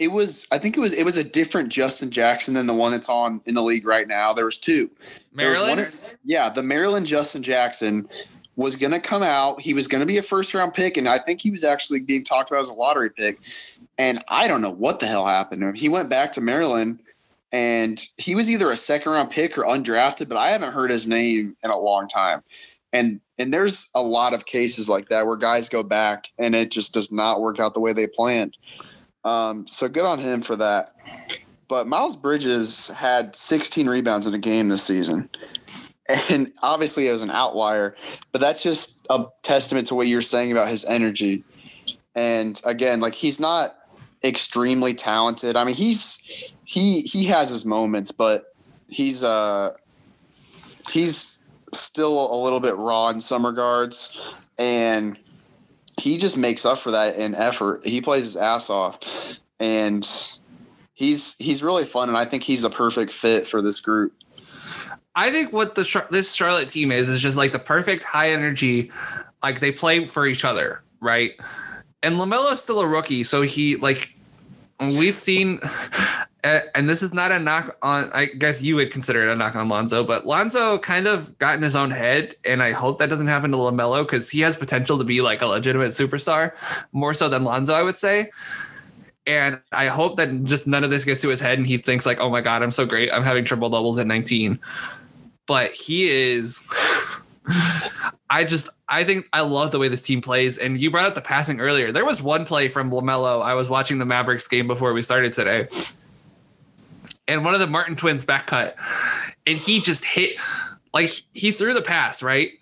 It 0.00 0.08
was, 0.08 0.46
I 0.50 0.58
think 0.58 0.76
it 0.76 0.80
was, 0.80 0.92
it 0.94 1.04
was 1.04 1.18
a 1.18 1.22
different 1.22 1.68
Justin 1.68 2.10
Jackson 2.10 2.54
than 2.54 2.66
the 2.66 2.74
one 2.74 2.90
that's 2.90 3.08
on 3.08 3.40
in 3.44 3.54
the 3.54 3.62
league 3.62 3.86
right 3.86 4.08
now. 4.08 4.32
There 4.32 4.46
was 4.46 4.58
two. 4.58 4.90
Maryland, 5.32 5.76
was 5.76 5.94
one, 5.94 6.18
yeah, 6.24 6.48
the 6.48 6.62
Maryland 6.62 7.06
Justin 7.06 7.42
Jackson 7.42 8.08
was 8.56 8.76
going 8.76 8.92
to 8.92 9.00
come 9.00 9.22
out. 9.22 9.60
He 9.60 9.74
was 9.74 9.86
going 9.86 10.00
to 10.00 10.06
be 10.06 10.18
a 10.18 10.22
first 10.22 10.54
round 10.54 10.74
pick, 10.74 10.96
and 10.96 11.06
I 11.06 11.18
think 11.18 11.40
he 11.40 11.50
was 11.50 11.64
actually 11.64 12.00
being 12.00 12.24
talked 12.24 12.50
about 12.50 12.62
as 12.62 12.70
a 12.70 12.74
lottery 12.74 13.10
pick. 13.10 13.40
And 13.98 14.24
I 14.28 14.48
don't 14.48 14.62
know 14.62 14.72
what 14.72 15.00
the 15.00 15.06
hell 15.06 15.26
happened 15.26 15.60
to 15.60 15.68
him. 15.68 15.74
He 15.74 15.90
went 15.90 16.08
back 16.08 16.32
to 16.32 16.40
Maryland, 16.40 17.00
and 17.52 18.02
he 18.16 18.34
was 18.34 18.48
either 18.48 18.70
a 18.70 18.76
second 18.76 19.12
round 19.12 19.30
pick 19.30 19.58
or 19.58 19.64
undrafted, 19.64 20.28
but 20.28 20.38
I 20.38 20.50
haven't 20.50 20.72
heard 20.72 20.90
his 20.90 21.06
name 21.06 21.56
in 21.62 21.70
a 21.70 21.78
long 21.78 22.08
time. 22.08 22.42
And 22.92 23.20
and 23.38 23.52
there's 23.52 23.88
a 23.94 24.02
lot 24.02 24.34
of 24.34 24.46
cases 24.46 24.88
like 24.88 25.08
that 25.08 25.26
where 25.26 25.36
guys 25.36 25.68
go 25.68 25.82
back 25.82 26.28
and 26.38 26.54
it 26.54 26.70
just 26.70 26.92
does 26.92 27.10
not 27.10 27.40
work 27.40 27.58
out 27.58 27.74
the 27.74 27.80
way 27.80 27.92
they 27.92 28.06
planned. 28.06 28.56
Um, 29.24 29.66
so 29.66 29.88
good 29.88 30.04
on 30.04 30.18
him 30.18 30.42
for 30.42 30.56
that. 30.56 30.92
But 31.68 31.86
Miles 31.86 32.16
Bridges 32.16 32.88
had 32.88 33.36
16 33.36 33.88
rebounds 33.88 34.26
in 34.26 34.34
a 34.34 34.38
game 34.38 34.68
this 34.68 34.82
season 34.82 35.28
and 36.28 36.50
obviously 36.62 37.08
it 37.08 37.12
was 37.12 37.22
an 37.22 37.30
outlier, 37.30 37.96
but 38.32 38.40
that's 38.40 38.62
just 38.62 39.06
a 39.10 39.24
testament 39.42 39.86
to 39.88 39.94
what 39.94 40.06
you're 40.06 40.22
saying 40.22 40.52
about 40.52 40.68
his 40.68 40.84
energy. 40.84 41.44
And 42.14 42.60
again, 42.64 43.00
like 43.00 43.14
he's 43.14 43.38
not 43.38 43.76
extremely 44.24 44.94
talented. 44.94 45.56
I 45.56 45.64
mean, 45.64 45.74
he's 45.74 46.52
he 46.64 47.02
he 47.02 47.24
has 47.24 47.48
his 47.48 47.64
moments, 47.64 48.10
but 48.10 48.54
he's 48.88 49.22
uh 49.22 49.74
he's 50.90 51.42
still 51.72 52.34
a 52.34 52.38
little 52.42 52.60
bit 52.60 52.76
raw 52.76 53.10
in 53.10 53.20
some 53.20 53.46
regards, 53.46 54.18
and 54.58 55.16
he 56.00 56.16
just 56.16 56.36
makes 56.36 56.64
up 56.64 56.78
for 56.78 56.90
that 56.90 57.16
in 57.16 57.34
effort. 57.34 57.86
He 57.86 58.00
plays 58.00 58.24
his 58.24 58.36
ass 58.36 58.70
off, 58.70 58.98
and 59.58 60.06
he's 60.94 61.36
he's 61.36 61.62
really 61.62 61.84
fun, 61.84 62.08
and 62.08 62.16
I 62.16 62.24
think 62.24 62.42
he's 62.42 62.64
a 62.64 62.70
perfect 62.70 63.12
fit 63.12 63.46
for 63.46 63.60
this 63.62 63.80
group. 63.80 64.12
I 65.14 65.30
think 65.30 65.52
what 65.52 65.74
the 65.74 66.06
this 66.10 66.34
Charlotte 66.34 66.70
team 66.70 66.90
is 66.90 67.08
is 67.08 67.20
just 67.20 67.36
like 67.36 67.52
the 67.52 67.58
perfect 67.58 68.04
high 68.04 68.30
energy, 68.30 68.90
like 69.42 69.60
they 69.60 69.72
play 69.72 70.06
for 70.06 70.26
each 70.26 70.44
other, 70.44 70.82
right? 71.00 71.32
And 72.02 72.16
Lamelo's 72.16 72.62
still 72.62 72.80
a 72.80 72.88
rookie, 72.88 73.24
so 73.24 73.42
he 73.42 73.76
like 73.76 74.14
we've 74.80 75.14
seen, 75.14 75.60
and 76.44 76.88
this 76.88 77.02
is 77.02 77.12
not 77.12 77.32
a 77.32 77.38
knock 77.38 77.76
on. 77.82 78.10
I 78.12 78.26
guess 78.26 78.62
you 78.62 78.76
would 78.76 78.90
consider 78.90 79.28
it 79.28 79.32
a 79.32 79.36
knock 79.36 79.56
on 79.56 79.68
Lonzo, 79.68 80.04
but 80.04 80.26
Lonzo 80.26 80.78
kind 80.78 81.06
of 81.06 81.36
got 81.38 81.56
in 81.56 81.62
his 81.62 81.76
own 81.76 81.90
head, 81.90 82.36
and 82.44 82.62
I 82.62 82.72
hope 82.72 82.98
that 82.98 83.10
doesn't 83.10 83.26
happen 83.26 83.50
to 83.52 83.58
Lamelo 83.58 84.02
because 84.02 84.30
he 84.30 84.40
has 84.40 84.56
potential 84.56 84.98
to 84.98 85.04
be 85.04 85.20
like 85.20 85.42
a 85.42 85.46
legitimate 85.46 85.90
superstar, 85.90 86.52
more 86.92 87.14
so 87.14 87.28
than 87.28 87.44
Lonzo, 87.44 87.74
I 87.74 87.82
would 87.82 87.96
say. 87.96 88.30
And 89.26 89.60
I 89.72 89.86
hope 89.86 90.16
that 90.16 90.44
just 90.44 90.66
none 90.66 90.82
of 90.82 90.90
this 90.90 91.04
gets 91.04 91.20
to 91.20 91.28
his 91.28 91.40
head 91.40 91.58
and 91.58 91.66
he 91.66 91.76
thinks 91.76 92.06
like, 92.06 92.20
oh 92.20 92.30
my 92.30 92.40
God, 92.40 92.62
I'm 92.62 92.70
so 92.70 92.86
great. 92.86 93.12
I'm 93.12 93.22
having 93.22 93.44
triple 93.44 93.68
doubles 93.68 93.98
at 93.98 94.06
19 94.06 94.58
but 95.50 95.72
he 95.72 96.08
is. 96.08 96.64
I 98.30 98.44
just 98.44 98.68
I 98.88 99.02
think 99.02 99.26
I 99.32 99.40
love 99.40 99.72
the 99.72 99.80
way 99.80 99.88
this 99.88 100.02
team 100.02 100.20
plays. 100.20 100.58
And 100.58 100.80
you 100.80 100.92
brought 100.92 101.06
up 101.06 101.16
the 101.16 101.20
passing 101.20 101.58
earlier. 101.58 101.90
There 101.90 102.04
was 102.04 102.22
one 102.22 102.44
play 102.44 102.68
from 102.68 102.92
Lamelo. 102.92 103.42
I 103.42 103.54
was 103.54 103.68
watching 103.68 103.98
the 103.98 104.04
Mavericks 104.04 104.46
game 104.46 104.68
before 104.68 104.92
we 104.92 105.02
started 105.02 105.32
today, 105.32 105.66
and 107.30 107.44
one 107.44 107.54
of 107.54 107.60
the 107.60 107.66
Martin 107.68 107.94
twins 107.94 108.24
back 108.24 108.48
cut, 108.48 108.76
and 109.46 109.56
he 109.56 109.80
just 109.80 110.04
hit 110.04 110.36
like 110.92 111.10
he 111.32 111.52
threw 111.52 111.72
the 111.72 111.82
pass 111.82 112.22
right. 112.22 112.52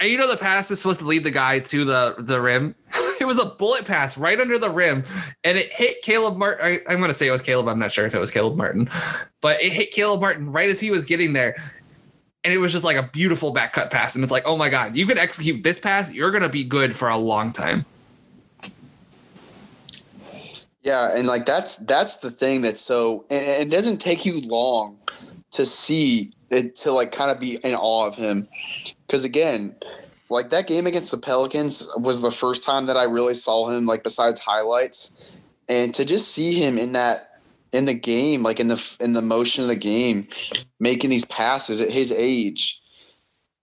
And 0.00 0.10
you 0.10 0.18
know 0.18 0.28
the 0.28 0.36
pass 0.36 0.70
is 0.72 0.80
supposed 0.80 0.98
to 0.98 1.06
lead 1.06 1.22
the 1.22 1.30
guy 1.30 1.60
to 1.60 1.84
the 1.84 2.16
the 2.18 2.40
rim. 2.40 2.74
it 3.20 3.26
was 3.26 3.38
a 3.38 3.44
bullet 3.44 3.84
pass 3.84 4.18
right 4.18 4.40
under 4.40 4.58
the 4.58 4.68
rim, 4.68 5.04
and 5.44 5.56
it 5.56 5.70
hit 5.70 6.02
Caleb 6.02 6.36
Martin. 6.36 6.80
I, 6.88 6.92
am 6.92 7.02
to 7.04 7.14
say 7.14 7.28
it 7.28 7.30
was 7.30 7.42
Caleb. 7.42 7.68
I'm 7.68 7.78
not 7.78 7.92
sure 7.92 8.06
if 8.06 8.14
it 8.14 8.20
was 8.20 8.32
Caleb 8.32 8.56
Martin, 8.56 8.90
but 9.40 9.62
it 9.62 9.72
hit 9.72 9.92
Caleb 9.92 10.20
Martin 10.20 10.50
right 10.50 10.68
as 10.68 10.80
he 10.80 10.90
was 10.90 11.04
getting 11.04 11.32
there. 11.32 11.54
And 12.42 12.52
it 12.52 12.58
was 12.58 12.72
just 12.72 12.84
like 12.84 12.98
a 12.98 13.04
beautiful 13.04 13.52
back 13.52 13.72
cut 13.72 13.90
pass. 13.90 14.14
And 14.14 14.22
it's 14.22 14.30
like, 14.30 14.42
oh 14.44 14.58
my 14.58 14.68
God, 14.68 14.98
you 14.98 15.06
can 15.06 15.16
execute 15.16 15.62
this 15.62 15.78
pass, 15.80 16.12
you're 16.12 16.30
going 16.30 16.42
to 16.42 16.50
be 16.50 16.62
good 16.62 16.94
for 16.94 17.08
a 17.08 17.16
long 17.16 17.52
time. 17.54 17.86
Yeah, 20.84 21.16
and 21.16 21.26
like 21.26 21.46
that's 21.46 21.76
that's 21.76 22.18
the 22.18 22.30
thing 22.30 22.60
that's 22.60 22.82
so 22.82 23.24
and 23.30 23.42
it 23.42 23.70
doesn't 23.70 23.98
take 23.98 24.26
you 24.26 24.40
long 24.42 24.98
to 25.52 25.64
see 25.64 26.30
it 26.50 26.76
to 26.76 26.92
like 26.92 27.10
kind 27.10 27.30
of 27.30 27.40
be 27.40 27.56
in 27.56 27.74
awe 27.74 28.06
of 28.06 28.16
him. 28.16 28.46
Cause 29.08 29.24
again, 29.24 29.74
like 30.28 30.50
that 30.50 30.66
game 30.66 30.86
against 30.86 31.10
the 31.10 31.16
Pelicans 31.16 31.90
was 31.96 32.20
the 32.20 32.30
first 32.30 32.62
time 32.62 32.86
that 32.86 32.98
I 32.98 33.04
really 33.04 33.34
saw 33.34 33.68
him 33.68 33.86
like 33.86 34.02
besides 34.02 34.40
highlights 34.40 35.12
and 35.68 35.94
to 35.94 36.04
just 36.04 36.28
see 36.28 36.54
him 36.54 36.76
in 36.76 36.92
that 36.92 37.40
in 37.72 37.86
the 37.86 37.94
game 37.94 38.42
like 38.42 38.60
in 38.60 38.68
the 38.68 38.96
in 39.00 39.14
the 39.14 39.22
motion 39.22 39.64
of 39.64 39.68
the 39.68 39.76
game 39.76 40.28
making 40.78 41.10
these 41.10 41.24
passes 41.24 41.80
at 41.80 41.90
his 41.90 42.12
age 42.12 42.80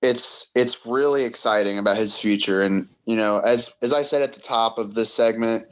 it's 0.02 0.52
it's 0.56 0.86
really 0.86 1.24
exciting 1.24 1.78
about 1.78 1.96
his 1.96 2.18
future 2.18 2.64
and 2.64 2.88
you 3.06 3.16
know 3.16 3.40
as 3.40 3.76
as 3.82 3.94
I 3.94 4.02
said 4.02 4.22
at 4.22 4.34
the 4.34 4.40
top 4.40 4.78
of 4.78 4.96
this 4.96 5.14
segment 5.14 5.68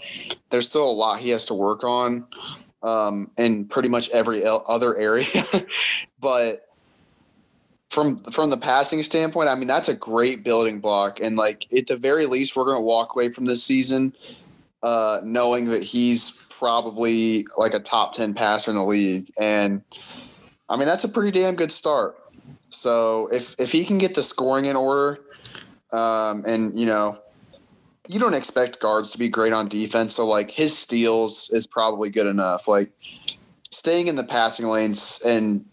there's 0.49 0.69
still 0.69 0.89
a 0.89 0.91
lot 0.91 1.19
he 1.19 1.29
has 1.29 1.45
to 1.47 1.53
work 1.53 1.83
on 1.83 2.27
um, 2.83 3.29
in 3.37 3.65
pretty 3.65 3.89
much 3.89 4.09
every 4.09 4.43
other 4.45 4.97
area. 4.97 5.25
but 6.19 6.61
from 7.89 8.17
from 8.17 8.49
the 8.49 8.57
passing 8.57 9.01
standpoint, 9.03 9.49
I 9.49 9.55
mean 9.55 9.67
that's 9.67 9.89
a 9.89 9.95
great 9.95 10.43
building 10.43 10.79
block, 10.79 11.19
and 11.19 11.35
like 11.35 11.65
at 11.75 11.87
the 11.87 11.97
very 11.97 12.25
least, 12.25 12.55
we're 12.55 12.65
going 12.65 12.77
to 12.77 12.83
walk 12.83 13.15
away 13.15 13.29
from 13.29 13.45
this 13.45 13.63
season 13.63 14.15
uh, 14.83 15.17
knowing 15.23 15.65
that 15.65 15.83
he's 15.83 16.43
probably 16.49 17.47
like 17.57 17.73
a 17.73 17.79
top 17.79 18.13
ten 18.13 18.33
passer 18.33 18.71
in 18.71 18.77
the 18.77 18.85
league, 18.85 19.31
and 19.39 19.81
I 20.69 20.77
mean 20.77 20.87
that's 20.87 21.03
a 21.03 21.09
pretty 21.09 21.31
damn 21.31 21.55
good 21.55 21.71
start. 21.71 22.18
So 22.69 23.27
if 23.31 23.55
if 23.59 23.71
he 23.71 23.83
can 23.83 23.97
get 23.97 24.15
the 24.15 24.23
scoring 24.23 24.65
in 24.65 24.75
order, 24.75 25.19
um, 25.91 26.43
and 26.47 26.77
you 26.77 26.85
know, 26.85 27.19
you 28.07 28.19
don't 28.19 28.35
expect 28.35 28.79
guards 28.79 29.11
to 29.11 29.17
be 29.17 29.29
great 29.29 29.53
on 29.53 29.67
defense, 29.67 30.15
so 30.15 30.25
like 30.25 30.51
his 30.51 30.77
steals 30.77 31.49
is 31.51 31.67
probably 31.67 32.09
good 32.09 32.27
enough. 32.27 32.67
Like 32.67 32.91
staying 33.71 34.07
in 34.07 34.15
the 34.15 34.23
passing 34.23 34.67
lanes 34.67 35.21
and 35.25 35.65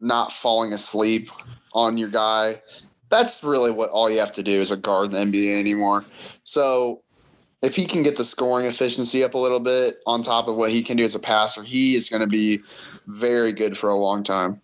not 0.00 0.32
falling 0.32 0.72
asleep 0.72 1.30
on 1.72 1.98
your 1.98 2.08
guy. 2.08 2.60
That's 3.08 3.42
really 3.44 3.70
what 3.70 3.90
all 3.90 4.10
you 4.10 4.18
have 4.18 4.32
to 4.32 4.42
do 4.42 4.60
as 4.60 4.70
a 4.70 4.76
guard 4.76 5.12
in 5.12 5.30
the 5.30 5.38
NBA 5.38 5.60
anymore. 5.60 6.04
So 6.44 7.02
if 7.62 7.74
he 7.76 7.86
can 7.86 8.02
get 8.02 8.16
the 8.16 8.24
scoring 8.24 8.66
efficiency 8.66 9.24
up 9.24 9.34
a 9.34 9.38
little 9.38 9.60
bit 9.60 9.96
on 10.06 10.22
top 10.22 10.48
of 10.48 10.56
what 10.56 10.70
he 10.70 10.82
can 10.82 10.96
do 10.96 11.04
as 11.04 11.14
a 11.14 11.18
passer, 11.18 11.62
he 11.62 11.94
is 11.94 12.08
going 12.08 12.20
to 12.20 12.26
be 12.28 12.60
very 13.06 13.52
good 13.52 13.78
for 13.78 13.88
a 13.88 13.94
long 13.94 14.22
time. 14.22 14.60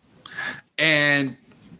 And 0.78 1.36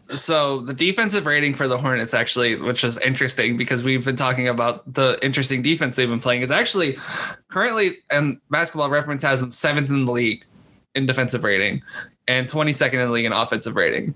so 0.09 0.59
the 0.59 0.73
defensive 0.73 1.25
rating 1.25 1.55
for 1.55 1.67
the 1.67 1.77
Hornets 1.77 2.13
actually, 2.13 2.55
which 2.55 2.83
is 2.83 2.97
interesting 2.99 3.57
because 3.57 3.83
we've 3.83 4.03
been 4.03 4.15
talking 4.15 4.47
about 4.47 4.91
the 4.93 5.17
interesting 5.21 5.61
defense 5.61 5.95
they've 5.95 6.09
been 6.09 6.19
playing, 6.19 6.41
is 6.41 6.51
actually 6.51 6.97
currently 7.47 7.97
and 8.11 8.39
basketball 8.49 8.89
reference 8.89 9.23
has 9.23 9.41
them 9.41 9.51
seventh 9.51 9.89
in 9.89 10.05
the 10.05 10.11
league 10.11 10.45
in 10.95 11.05
defensive 11.05 11.43
rating 11.43 11.81
and 12.27 12.47
22nd 12.47 12.93
in 12.93 12.99
the 12.99 13.09
league 13.09 13.25
in 13.25 13.33
offensive 13.33 13.75
rating. 13.75 14.13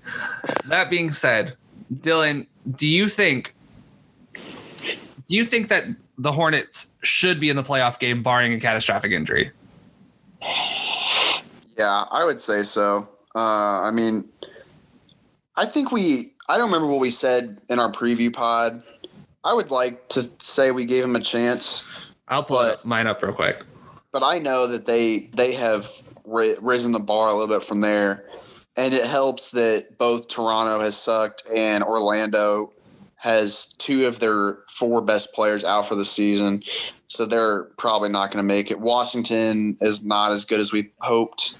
That 0.66 0.90
being 0.90 1.12
said, 1.12 1.56
Dylan, 1.92 2.46
do 2.76 2.86
you 2.86 3.08
think 3.08 3.54
do 4.34 5.34
you 5.34 5.44
think 5.44 5.68
that 5.68 5.84
the 6.16 6.32
Hornets 6.32 6.96
should 7.02 7.38
be 7.38 7.50
in 7.50 7.56
the 7.56 7.62
playoff 7.62 7.98
game 7.98 8.22
barring 8.22 8.52
a 8.54 8.60
catastrophic 8.60 9.12
injury? 9.12 9.50
Yeah, 11.78 12.04
I 12.10 12.24
would 12.24 12.40
say 12.40 12.62
so. 12.62 13.08
Uh, 13.34 13.82
I 13.82 13.90
mean, 13.90 14.24
I 15.58 15.66
think 15.66 15.90
we, 15.90 16.34
I 16.48 16.56
don't 16.56 16.68
remember 16.68 16.86
what 16.86 17.00
we 17.00 17.10
said 17.10 17.60
in 17.68 17.80
our 17.80 17.90
preview 17.90 18.32
pod. 18.32 18.80
I 19.42 19.52
would 19.52 19.72
like 19.72 20.08
to 20.10 20.22
say 20.40 20.70
we 20.70 20.84
gave 20.84 21.02
him 21.02 21.16
a 21.16 21.20
chance. 21.20 21.84
I'll 22.28 22.44
pull 22.44 22.58
but, 22.58 22.84
mine 22.84 23.08
up 23.08 23.20
real 23.20 23.32
quick. 23.32 23.64
But 24.12 24.22
I 24.22 24.38
know 24.38 24.68
that 24.68 24.86
they 24.86 25.30
they 25.36 25.52
have 25.54 25.90
risen 26.24 26.92
the 26.92 27.00
bar 27.00 27.28
a 27.28 27.32
little 27.32 27.48
bit 27.48 27.66
from 27.66 27.80
there. 27.80 28.24
And 28.76 28.94
it 28.94 29.04
helps 29.04 29.50
that 29.50 29.98
both 29.98 30.28
Toronto 30.28 30.80
has 30.80 30.96
sucked 30.96 31.42
and 31.52 31.82
Orlando 31.82 32.72
has 33.16 33.74
two 33.78 34.06
of 34.06 34.20
their 34.20 34.58
four 34.68 35.00
best 35.00 35.32
players 35.32 35.64
out 35.64 35.88
for 35.88 35.96
the 35.96 36.04
season. 36.04 36.62
So 37.08 37.26
they're 37.26 37.64
probably 37.78 38.10
not 38.10 38.30
going 38.30 38.44
to 38.44 38.46
make 38.46 38.70
it. 38.70 38.78
Washington 38.78 39.76
is 39.80 40.04
not 40.04 40.30
as 40.30 40.44
good 40.44 40.60
as 40.60 40.72
we 40.72 40.92
hoped. 41.00 41.56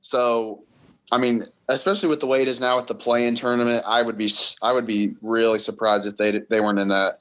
So, 0.00 0.64
I 1.10 1.18
mean, 1.18 1.44
especially 1.68 2.08
with 2.08 2.20
the 2.20 2.26
way 2.26 2.42
it 2.42 2.48
is 2.48 2.60
now 2.60 2.76
with 2.76 2.86
the 2.86 2.94
play-in 2.94 3.34
tournament, 3.34 3.82
I 3.86 4.02
would 4.02 4.18
be 4.18 4.30
I 4.62 4.72
would 4.72 4.86
be 4.86 5.14
really 5.22 5.58
surprised 5.58 6.06
if 6.06 6.16
they 6.16 6.38
they 6.50 6.60
weren't 6.60 6.78
in 6.78 6.88
that. 6.88 7.18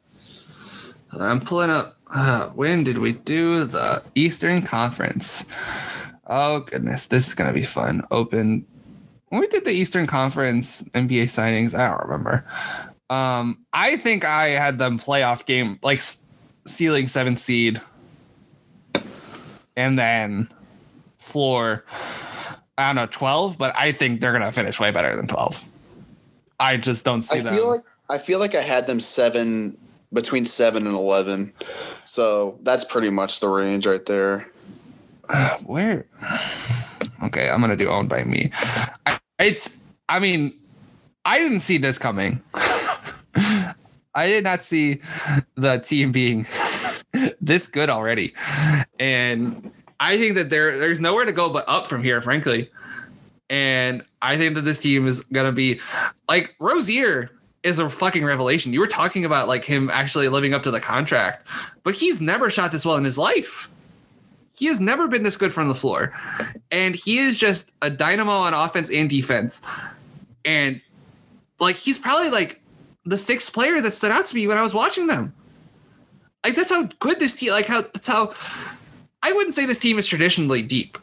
I'm 1.17 1.39
pulling 1.41 1.69
up. 1.69 1.97
Uh, 2.13 2.49
when 2.49 2.83
did 2.83 2.97
we 2.99 3.13
do 3.13 3.65
the 3.65 4.03
Eastern 4.15 4.61
Conference? 4.61 5.45
Oh 6.27 6.61
goodness, 6.61 7.07
this 7.07 7.27
is 7.27 7.35
gonna 7.35 7.53
be 7.53 7.63
fun. 7.63 8.03
Open. 8.11 8.65
When 9.29 9.41
we 9.41 9.47
did 9.47 9.65
the 9.65 9.71
Eastern 9.71 10.07
Conference 10.07 10.83
NBA 10.93 11.25
signings, 11.25 11.73
I 11.73 11.89
don't 11.89 12.07
remember. 12.07 12.45
Um, 13.09 13.65
I 13.73 13.97
think 13.97 14.25
I 14.25 14.49
had 14.49 14.79
them 14.79 14.99
playoff 14.99 15.45
game 15.45 15.79
like 15.81 16.01
ceiling 16.65 17.07
seventh 17.07 17.39
seed, 17.39 17.81
and 19.77 19.97
then 19.97 20.49
floor. 21.17 21.85
I 22.77 22.87
don't 22.87 22.95
know 22.95 23.07
twelve, 23.07 23.57
but 23.57 23.77
I 23.77 23.91
think 23.91 24.21
they're 24.21 24.33
gonna 24.33 24.51
finish 24.51 24.79
way 24.79 24.91
better 24.91 25.15
than 25.15 25.27
twelve. 25.27 25.63
I 26.59 26.77
just 26.77 27.05
don't 27.05 27.21
see 27.21 27.39
I 27.39 27.41
them. 27.41 27.55
Feel 27.55 27.69
like, 27.69 27.83
I 28.09 28.17
feel 28.17 28.39
like 28.39 28.55
I 28.55 28.61
had 28.61 28.87
them 28.87 28.99
seven 28.99 29.77
between 30.13 30.45
seven 30.45 30.87
and 30.87 30.95
eleven, 30.95 31.53
so 32.03 32.57
that's 32.63 32.85
pretty 32.85 33.09
much 33.09 33.39
the 33.39 33.49
range 33.49 33.85
right 33.85 34.05
there. 34.05 34.47
where? 35.65 36.05
Okay, 37.23 37.49
I'm 37.49 37.61
gonna 37.61 37.75
do 37.75 37.89
owned 37.89 38.09
by 38.09 38.23
me. 38.23 38.51
I, 39.05 39.19
it's. 39.39 39.79
I 40.09 40.19
mean, 40.19 40.53
I 41.25 41.39
didn't 41.39 41.59
see 41.59 41.77
this 41.77 41.97
coming. 41.97 42.41
I 43.35 44.27
did 44.29 44.43
not 44.43 44.63
see 44.63 45.01
the 45.55 45.77
team 45.77 46.11
being 46.11 46.47
this 47.41 47.67
good 47.67 47.89
already, 47.89 48.33
and 48.99 49.71
I 49.99 50.17
think 50.17 50.35
that 50.35 50.49
there 50.49 50.77
there's 50.77 50.99
nowhere 50.99 51.25
to 51.25 51.31
go 51.31 51.49
but 51.49 51.65
up 51.67 51.87
from 51.87 52.03
here, 52.03 52.21
frankly. 52.21 52.69
And 53.49 54.03
I 54.21 54.37
think 54.37 54.55
that 54.55 54.61
this 54.61 54.79
team 54.79 55.07
is 55.07 55.21
gonna 55.21 55.51
be 55.51 55.79
like 56.29 56.55
Rozier 56.59 57.31
is 57.63 57.79
a 57.79 57.89
fucking 57.89 58.23
revelation. 58.23 58.73
You 58.73 58.79
were 58.79 58.87
talking 58.87 59.25
about 59.25 59.47
like 59.47 59.65
him 59.65 59.89
actually 59.89 60.27
living 60.29 60.53
up 60.53 60.63
to 60.63 60.71
the 60.71 60.79
contract, 60.79 61.47
but 61.83 61.95
he's 61.95 62.21
never 62.21 62.49
shot 62.49 62.71
this 62.71 62.85
well 62.85 62.95
in 62.95 63.03
his 63.03 63.17
life. 63.17 63.69
He 64.55 64.65
has 64.67 64.79
never 64.79 65.07
been 65.07 65.23
this 65.23 65.37
good 65.37 65.53
from 65.53 65.67
the 65.67 65.75
floor. 65.75 66.13
And 66.71 66.95
he 66.95 67.19
is 67.19 67.37
just 67.37 67.73
a 67.81 67.89
dynamo 67.89 68.31
on 68.31 68.53
offense 68.53 68.89
and 68.89 69.09
defense. 69.09 69.61
And 70.45 70.81
like 71.59 71.75
he's 71.75 71.99
probably 71.99 72.29
like 72.29 72.61
the 73.05 73.17
sixth 73.17 73.53
player 73.53 73.81
that 73.81 73.93
stood 73.93 74.11
out 74.11 74.25
to 74.27 74.35
me 74.35 74.47
when 74.47 74.57
I 74.57 74.63
was 74.63 74.73
watching 74.73 75.07
them. 75.07 75.33
Like 76.43 76.55
that's 76.55 76.71
how 76.71 76.89
good 76.99 77.19
this 77.19 77.35
team 77.35 77.51
like 77.51 77.65
how 77.65 77.81
that's 77.81 78.07
how 78.07 78.33
I 79.23 79.31
wouldn't 79.33 79.55
say 79.55 79.65
this 79.65 79.79
team 79.79 79.97
is 79.99 80.07
traditionally 80.07 80.61
deep, 80.61 80.97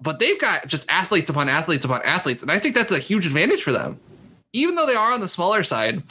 but 0.00 0.18
they've 0.18 0.40
got 0.40 0.66
just 0.66 0.88
athletes 0.90 1.28
upon 1.28 1.48
athletes 1.48 1.84
upon 1.84 2.02
athletes, 2.02 2.42
and 2.42 2.50
I 2.50 2.58
think 2.58 2.74
that's 2.74 2.92
a 2.92 2.98
huge 2.98 3.26
advantage 3.26 3.62
for 3.62 3.72
them. 3.72 4.00
Even 4.52 4.74
though 4.74 4.86
they 4.86 4.94
are 4.94 5.12
on 5.12 5.20
the 5.20 5.28
smaller 5.28 5.62
side. 5.62 6.02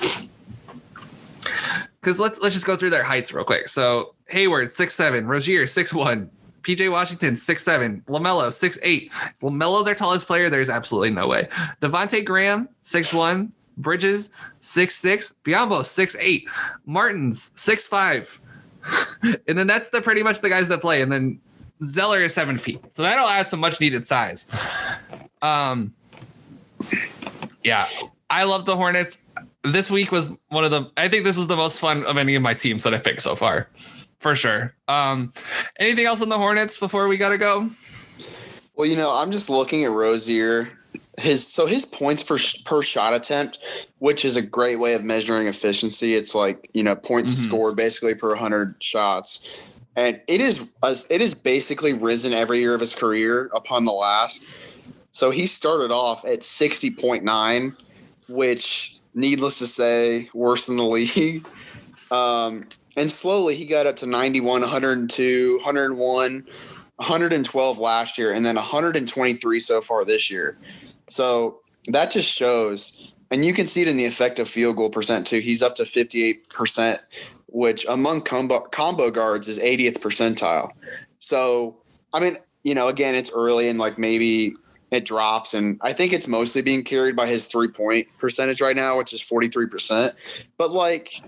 Because 2.00 2.20
let's 2.20 2.40
let's 2.40 2.54
just 2.54 2.68
go 2.68 2.76
through 2.76 2.92
their 2.92 3.04
heights 3.04 3.34
real 3.34 3.44
quick. 3.44 3.68
So 3.68 4.14
Hayward, 4.28 4.72
six 4.72 4.94
seven, 4.94 5.26
Rozier, 5.26 5.66
six 5.68 5.94
one, 5.94 6.30
PJ 6.62 6.92
Washington, 6.92 7.36
six 7.36 7.64
seven. 7.64 8.04
LaMelo, 8.08 8.54
six 8.54 8.78
eight. 8.84 9.12
Is 9.34 9.40
LaMelo 9.42 9.84
their 9.84 9.96
tallest 9.96 10.28
player? 10.28 10.50
There's 10.50 10.70
absolutely 10.70 11.12
no 11.12 11.28
way. 11.28 11.48
Devonte 11.82 12.24
Graham, 12.24 12.70
six 12.84 13.14
one. 13.14 13.52
Bridges, 13.78 14.32
six 14.60 14.96
six. 14.96 15.34
Biyombo, 15.44 15.86
six 15.86 16.16
eight. 16.20 16.48
Martins, 16.86 17.52
six 17.56 17.88
five. 17.88 18.40
and 19.48 19.58
then 19.58 19.68
that's 19.68 19.90
the 19.90 20.02
pretty 20.02 20.24
much 20.24 20.42
the 20.42 20.50
guys 20.50 20.68
that 20.68 20.82
play. 20.82 21.02
And 21.02 21.12
then 21.12 21.40
Zeller 21.84 22.20
is 22.20 22.34
seven 22.34 22.58
feet. 22.58 22.82
So 22.92 23.04
that'll 23.04 23.28
add 23.28 23.48
some 23.48 23.60
much 23.60 23.80
needed 23.80 24.06
size. 24.06 24.48
Um 25.42 25.94
yeah. 27.64 27.88
I 28.30 28.44
love 28.44 28.66
the 28.66 28.76
Hornets. 28.76 29.18
This 29.64 29.90
week 29.90 30.12
was 30.12 30.30
one 30.50 30.64
of 30.64 30.72
the 30.72 30.92
I 30.98 31.08
think 31.08 31.26
this 31.26 31.38
was 31.38 31.48
the 31.48 31.56
most 31.56 31.80
fun 31.80 32.06
of 32.06 32.18
any 32.18 32.36
of 32.36 32.42
my 32.42 32.54
teams 32.54 32.84
that 32.84 32.94
I 32.94 32.98
picked 32.98 33.22
so 33.22 33.36
far 33.36 33.68
for 34.20 34.36
sure. 34.36 34.76
Um, 34.88 35.34
anything 35.80 36.06
else 36.06 36.22
on 36.22 36.30
the 36.30 36.38
Hornets 36.38 36.78
before 36.78 37.08
we 37.08 37.18
gotta 37.18 37.38
go? 37.38 37.70
Well, 38.76 38.88
you 38.88 38.96
know, 38.96 39.10
I'm 39.10 39.32
just 39.32 39.50
looking 39.50 39.86
at 39.86 39.92
Rozier. 39.92 40.72
His 41.18 41.48
so 41.48 41.66
his 41.66 41.86
points 41.86 42.22
per 42.22 42.38
per 42.64 42.84
shot 42.84 43.14
attempt, 43.14 43.60
which 44.00 44.24
is 44.24 44.38
a 44.38 44.42
great 44.42 44.78
way 44.78 44.94
of 44.94 45.04
measuring 45.04 45.48
efficiency. 45.48 46.14
It's 46.14 46.36
like 46.36 46.70
you 46.74 46.84
know 46.84 46.96
points 46.96 47.34
mm-hmm. 47.34 47.50
scored 47.50 47.76
basically 47.76 48.14
per 48.14 48.30
100 48.30 48.76
shots, 48.80 49.48
and 49.96 50.22
it 50.28 50.42
is 50.42 50.68
it 51.10 51.22
is 51.22 51.34
basically 51.34 51.94
risen 51.94 52.34
every 52.34 52.60
year 52.60 52.76
of 52.76 52.82
his 52.82 52.94
career 52.94 53.50
upon 53.56 53.86
the 53.86 53.94
last. 53.94 54.46
So 55.10 55.32
he 55.32 55.48
started 55.48 55.92
off 55.92 56.24
at 56.26 56.42
60.9, 56.42 57.82
which 58.28 59.00
needless 59.16 59.58
to 59.58 59.66
say, 59.68 60.30
worse 60.34 60.68
than 60.68 60.78
the 60.78 60.84
league. 60.84 61.46
Um, 62.10 62.66
and 62.96 63.12
slowly 63.12 63.56
he 63.58 63.66
got 63.66 63.86
up 63.86 63.98
to 63.98 64.06
91, 64.06 64.62
102, 64.62 65.58
101, 65.58 66.46
112 66.96 67.80
last 67.80 68.18
year, 68.18 68.34
and 68.34 68.46
then 68.46 68.56
123 68.56 69.60
so 69.60 69.82
far 69.82 70.06
this 70.06 70.32
year. 70.32 70.58
So 71.10 71.62
that 71.88 72.12
just 72.12 72.34
shows, 72.34 73.12
and 73.32 73.46
you 73.46 73.54
can 73.54 73.68
see 73.68 73.82
it 73.82 73.88
in 73.88 73.98
the 73.98 74.06
effective 74.06 74.50
field 74.50 74.78
goal 74.78 74.90
percent 74.90 75.28
too. 75.28 75.40
He's 75.40 75.62
up 75.62 75.76
to 75.76 75.84
58%, 75.84 77.00
which 77.48 77.86
among 77.88 78.22
combo, 78.22 78.60
combo 78.72 79.10
guards 79.12 79.48
is 79.48 79.60
80th 79.60 80.00
percentile. 80.00 80.72
So, 81.20 81.78
I 82.14 82.20
mean, 82.20 82.38
you 82.64 82.76
know, 82.76 82.88
again, 82.88 83.16
it's 83.16 83.32
early 83.34 83.70
and 83.70 83.80
like 83.80 83.98
maybe 83.98 84.54
it 84.92 85.06
drops. 85.06 85.54
And 85.54 85.80
I 85.82 85.94
think 85.94 86.14
it's 86.14 86.28
mostly 86.28 86.62
being 86.62 86.84
carried 86.84 87.16
by 87.16 87.28
his 87.28 87.48
three 87.48 87.68
point 87.68 88.08
percentage 88.18 88.62
right 88.62 88.76
now, 88.76 88.98
which 88.98 89.14
is 89.14 89.22
43%. 89.22 90.12
But 90.58 90.72
like, 90.72 91.22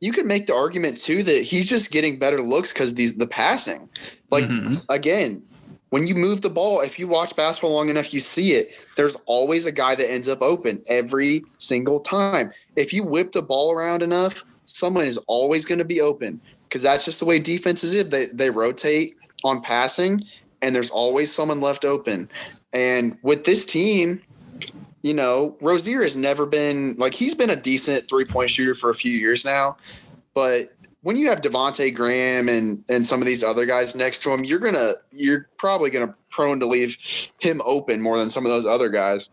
you 0.00 0.12
could 0.12 0.26
make 0.26 0.46
the 0.46 0.54
argument 0.54 0.98
too 0.98 1.22
that 1.22 1.42
he's 1.44 1.68
just 1.68 1.92
getting 1.92 2.18
better 2.18 2.40
looks 2.40 2.72
because 2.72 2.94
these 2.94 3.14
the 3.16 3.26
passing. 3.26 3.88
Like 4.30 4.44
mm-hmm. 4.44 4.78
again, 4.88 5.42
when 5.90 6.06
you 6.08 6.16
move 6.16 6.40
the 6.40 6.50
ball, 6.50 6.80
if 6.80 6.98
you 6.98 7.06
watch 7.06 7.36
basketball 7.36 7.74
long 7.74 7.88
enough, 7.88 8.12
you 8.12 8.18
see 8.18 8.54
it. 8.54 8.72
There's 8.96 9.16
always 9.26 9.66
a 9.66 9.72
guy 9.72 9.94
that 9.94 10.10
ends 10.10 10.28
up 10.28 10.42
open 10.42 10.82
every 10.88 11.42
single 11.58 12.00
time. 12.00 12.52
If 12.76 12.92
you 12.92 13.04
whip 13.04 13.32
the 13.32 13.42
ball 13.42 13.72
around 13.72 14.02
enough, 14.02 14.44
someone 14.64 15.04
is 15.04 15.18
always 15.26 15.64
going 15.64 15.78
to 15.78 15.84
be 15.84 16.00
open 16.00 16.40
because 16.68 16.82
that's 16.82 17.04
just 17.04 17.20
the 17.20 17.26
way 17.26 17.38
defenses 17.38 17.94
is. 17.94 18.08
They 18.08 18.26
they 18.26 18.50
rotate 18.50 19.14
on 19.44 19.60
passing, 19.60 20.24
and 20.60 20.74
there's 20.74 20.90
always 20.90 21.32
someone 21.32 21.60
left 21.60 21.84
open. 21.84 22.28
And 22.72 23.18
with 23.22 23.44
this 23.44 23.66
team, 23.66 24.22
you 25.02 25.14
know, 25.14 25.56
Rozier 25.60 26.02
has 26.02 26.16
never 26.16 26.46
been 26.46 26.94
like 26.96 27.14
he's 27.14 27.34
been 27.34 27.50
a 27.50 27.56
decent 27.56 28.08
three 28.08 28.24
point 28.24 28.50
shooter 28.50 28.74
for 28.74 28.90
a 28.90 28.94
few 28.94 29.12
years 29.12 29.44
now, 29.44 29.76
but 30.34 30.68
when 31.02 31.16
you 31.16 31.28
have 31.28 31.40
Devonte 31.40 31.94
Graham 31.94 32.48
and 32.48 32.84
and 32.88 33.06
some 33.06 33.20
of 33.20 33.26
these 33.26 33.42
other 33.44 33.66
guys 33.66 33.94
next 33.94 34.22
to 34.22 34.32
him, 34.32 34.44
you're 34.44 34.58
gonna 34.58 34.92
you're 35.12 35.48
probably 35.58 35.90
gonna 35.90 36.14
prone 36.30 36.60
to 36.60 36.66
leave 36.66 36.96
him 37.38 37.60
open 37.64 38.00
more 38.00 38.18
than 38.18 38.30
some 38.30 38.46
of 38.46 38.50
those 38.50 38.66
other 38.66 38.88
guys. 38.88 39.28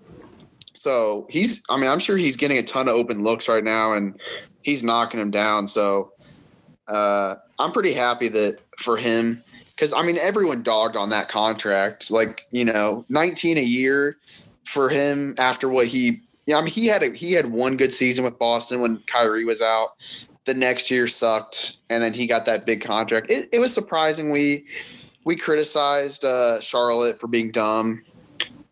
So 0.73 1.27
he's 1.29 1.63
I 1.69 1.77
mean 1.77 1.89
I'm 1.89 1.99
sure 1.99 2.17
he's 2.17 2.37
getting 2.37 2.57
a 2.57 2.63
ton 2.63 2.89
of 2.89 2.95
open 2.95 3.23
looks 3.23 3.47
right 3.47 3.63
now 3.63 3.93
and 3.93 4.19
he's 4.61 4.83
knocking 4.83 5.19
them 5.19 5.31
down. 5.31 5.67
So 5.67 6.11
uh, 6.87 7.35
I'm 7.59 7.71
pretty 7.71 7.93
happy 7.93 8.29
that 8.29 8.57
for 8.77 8.97
him 8.97 9.43
because 9.69 9.93
I 9.93 10.01
mean 10.01 10.17
everyone 10.17 10.63
dogged 10.63 10.95
on 10.95 11.09
that 11.11 11.29
contract 11.29 12.09
like 12.09 12.47
you 12.49 12.65
know 12.65 13.05
19 13.09 13.57
a 13.57 13.61
year 13.61 14.17
for 14.65 14.89
him 14.89 15.35
after 15.37 15.69
what 15.69 15.87
he 15.87 16.21
yeah 16.47 16.57
I 16.57 16.61
mean 16.61 16.71
he 16.71 16.87
had 16.87 17.03
a, 17.03 17.11
he 17.11 17.33
had 17.33 17.47
one 17.47 17.77
good 17.77 17.93
season 17.93 18.23
with 18.23 18.39
Boston 18.39 18.81
when 18.81 19.03
Kyrie 19.05 19.45
was 19.45 19.61
out 19.61 19.89
the 20.45 20.53
next 20.53 20.89
year 20.89 21.07
sucked, 21.07 21.77
and 21.89 22.01
then 22.01 22.13
he 22.13 22.27
got 22.27 22.45
that 22.45 22.65
big 22.65 22.81
contract. 22.81 23.29
It, 23.29 23.49
it 23.51 23.59
was 23.59 23.73
surprising. 23.73 24.31
We 24.31 24.65
we 25.25 25.35
criticized 25.35 26.25
uh, 26.25 26.59
Charlotte 26.61 27.19
for 27.19 27.27
being 27.27 27.51
dumb, 27.51 28.03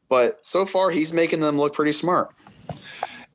but 0.10 0.45
so 0.45 0.65
far 0.65 0.89
he's 0.89 1.14
making 1.14 1.41
them 1.41 1.57
look 1.57 1.73
pretty 1.73 1.94
smart. 1.94 2.34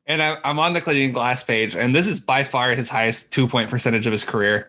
And 0.06 0.22
I, 0.22 0.36
I'm 0.44 0.58
on 0.58 0.72
the 0.72 0.80
Cleaning 0.80 1.12
Glass 1.12 1.42
page, 1.42 1.76
and 1.76 1.94
this 1.94 2.06
is 2.06 2.18
by 2.18 2.42
far 2.42 2.70
his 2.72 2.88
highest 2.88 3.32
two 3.32 3.46
point 3.46 3.70
percentage 3.70 4.06
of 4.06 4.12
his 4.12 4.24
career. 4.24 4.68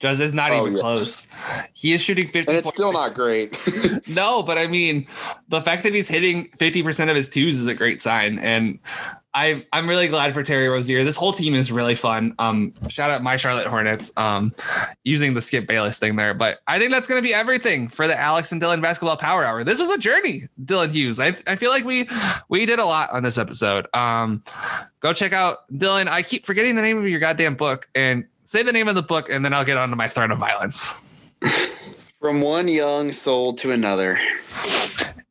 Just 0.00 0.20
is 0.20 0.32
not 0.32 0.52
oh, 0.52 0.60
even 0.60 0.74
yeah. 0.74 0.80
close. 0.80 1.28
He 1.72 1.92
is 1.92 2.00
shooting 2.00 2.28
50. 2.28 2.48
And 2.48 2.58
it's 2.58 2.68
still 2.68 2.92
not 2.92 3.14
great. 3.14 3.56
no, 4.06 4.44
but 4.44 4.56
I 4.56 4.68
mean, 4.68 5.08
the 5.48 5.60
fact 5.60 5.82
that 5.82 5.92
he's 5.92 6.06
hitting 6.06 6.48
50% 6.58 7.10
of 7.10 7.16
his 7.16 7.28
twos 7.28 7.58
is 7.58 7.66
a 7.66 7.74
great 7.74 8.00
sign. 8.00 8.38
And 8.38 8.78
I 9.38 9.64
I'm 9.72 9.88
really 9.88 10.08
glad 10.08 10.34
for 10.34 10.42
Terry 10.42 10.68
Rozier. 10.68 11.04
This 11.04 11.14
whole 11.14 11.32
team 11.32 11.54
is 11.54 11.70
really 11.70 11.94
fun. 11.94 12.34
Um, 12.40 12.74
shout 12.88 13.12
out 13.12 13.22
my 13.22 13.36
Charlotte 13.36 13.68
Hornets. 13.68 14.10
Um, 14.16 14.52
using 15.04 15.34
the 15.34 15.40
Skip 15.40 15.68
Bayless 15.68 16.00
thing 16.00 16.16
there, 16.16 16.34
but 16.34 16.58
I 16.66 16.80
think 16.80 16.90
that's 16.90 17.06
going 17.06 17.22
to 17.22 17.26
be 17.26 17.32
everything 17.32 17.86
for 17.86 18.08
the 18.08 18.18
Alex 18.18 18.50
and 18.50 18.60
Dylan 18.60 18.82
Basketball 18.82 19.16
Power 19.16 19.44
Hour. 19.44 19.62
This 19.62 19.78
was 19.78 19.90
a 19.90 19.98
journey, 19.98 20.48
Dylan 20.64 20.90
Hughes. 20.90 21.20
I 21.20 21.36
I 21.46 21.54
feel 21.54 21.70
like 21.70 21.84
we 21.84 22.08
we 22.48 22.66
did 22.66 22.80
a 22.80 22.84
lot 22.84 23.10
on 23.10 23.22
this 23.22 23.38
episode. 23.38 23.86
Um, 23.94 24.42
go 24.98 25.12
check 25.12 25.32
out 25.32 25.70
Dylan. 25.72 26.08
I 26.08 26.22
keep 26.22 26.44
forgetting 26.44 26.74
the 26.74 26.82
name 26.82 26.98
of 26.98 27.06
your 27.06 27.20
goddamn 27.20 27.54
book, 27.54 27.88
and 27.94 28.24
say 28.42 28.64
the 28.64 28.72
name 28.72 28.88
of 28.88 28.96
the 28.96 29.04
book, 29.04 29.30
and 29.30 29.44
then 29.44 29.54
I'll 29.54 29.64
get 29.64 29.76
on 29.76 29.90
to 29.90 29.96
my 29.96 30.08
threat 30.08 30.32
of 30.32 30.38
violence. 30.38 31.30
From 32.20 32.40
one 32.40 32.66
young 32.66 33.12
soul 33.12 33.52
to 33.52 33.70
another. 33.70 34.18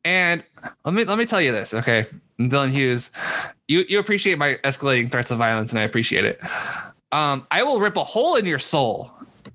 And 0.02 0.42
let 0.86 0.94
me 0.94 1.04
let 1.04 1.18
me 1.18 1.26
tell 1.26 1.42
you 1.42 1.52
this, 1.52 1.74
okay? 1.74 2.06
Dylan 2.38 2.70
Hughes, 2.70 3.10
you 3.66 3.84
you 3.88 3.98
appreciate 3.98 4.38
my 4.38 4.54
escalating 4.64 5.10
threats 5.10 5.30
of 5.30 5.38
violence, 5.38 5.70
and 5.70 5.78
I 5.78 5.82
appreciate 5.82 6.24
it. 6.24 6.40
Um, 7.10 7.46
I 7.50 7.62
will 7.62 7.80
rip 7.80 7.96
a 7.96 8.04
hole 8.04 8.36
in 8.36 8.46
your 8.46 8.58
soul 8.58 9.10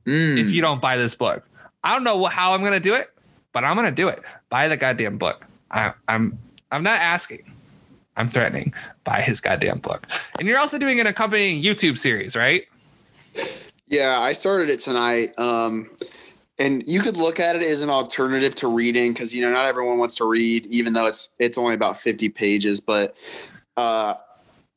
mm. 0.05 0.37
if 0.37 0.49
you 0.49 0.61
don't 0.61 0.81
buy 0.81 0.97
this 0.97 1.15
book. 1.15 1.47
I 1.83 1.93
don't 1.93 2.03
know 2.03 2.25
how 2.25 2.53
I'm 2.53 2.63
gonna 2.63 2.79
do 2.79 2.93
it, 2.93 3.11
but 3.53 3.63
I'm 3.63 3.75
gonna 3.75 3.91
do 3.91 4.07
it. 4.07 4.21
Buy 4.49 4.67
the 4.67 4.77
goddamn 4.77 5.17
book. 5.17 5.45
I, 5.71 5.93
I'm 6.07 6.37
I'm 6.71 6.83
not 6.83 6.99
asking. 6.99 7.51
I'm 8.15 8.27
threatening. 8.27 8.73
Buy 9.03 9.21
his 9.21 9.39
goddamn 9.39 9.79
book. 9.79 10.07
And 10.37 10.47
you're 10.47 10.59
also 10.59 10.77
doing 10.77 10.99
an 10.99 11.07
accompanying 11.07 11.63
YouTube 11.63 11.97
series, 11.97 12.35
right? 12.35 12.67
Yeah, 13.87 14.19
I 14.19 14.33
started 14.33 14.69
it 14.69 14.79
tonight. 14.79 15.29
Um, 15.37 15.89
and 16.59 16.83
you 16.85 17.01
could 17.01 17.17
look 17.17 17.39
at 17.39 17.55
it 17.55 17.63
as 17.63 17.81
an 17.81 17.89
alternative 17.89 18.53
to 18.55 18.67
reading 18.67 19.13
because 19.13 19.33
you 19.33 19.41
know 19.41 19.51
not 19.51 19.65
everyone 19.65 19.97
wants 19.97 20.15
to 20.15 20.25
read, 20.25 20.65
even 20.67 20.93
though 20.93 21.07
it's 21.07 21.29
it's 21.39 21.57
only 21.57 21.73
about 21.73 21.99
50 21.99 22.29
pages. 22.29 22.79
But 22.79 23.15
uh, 23.77 24.13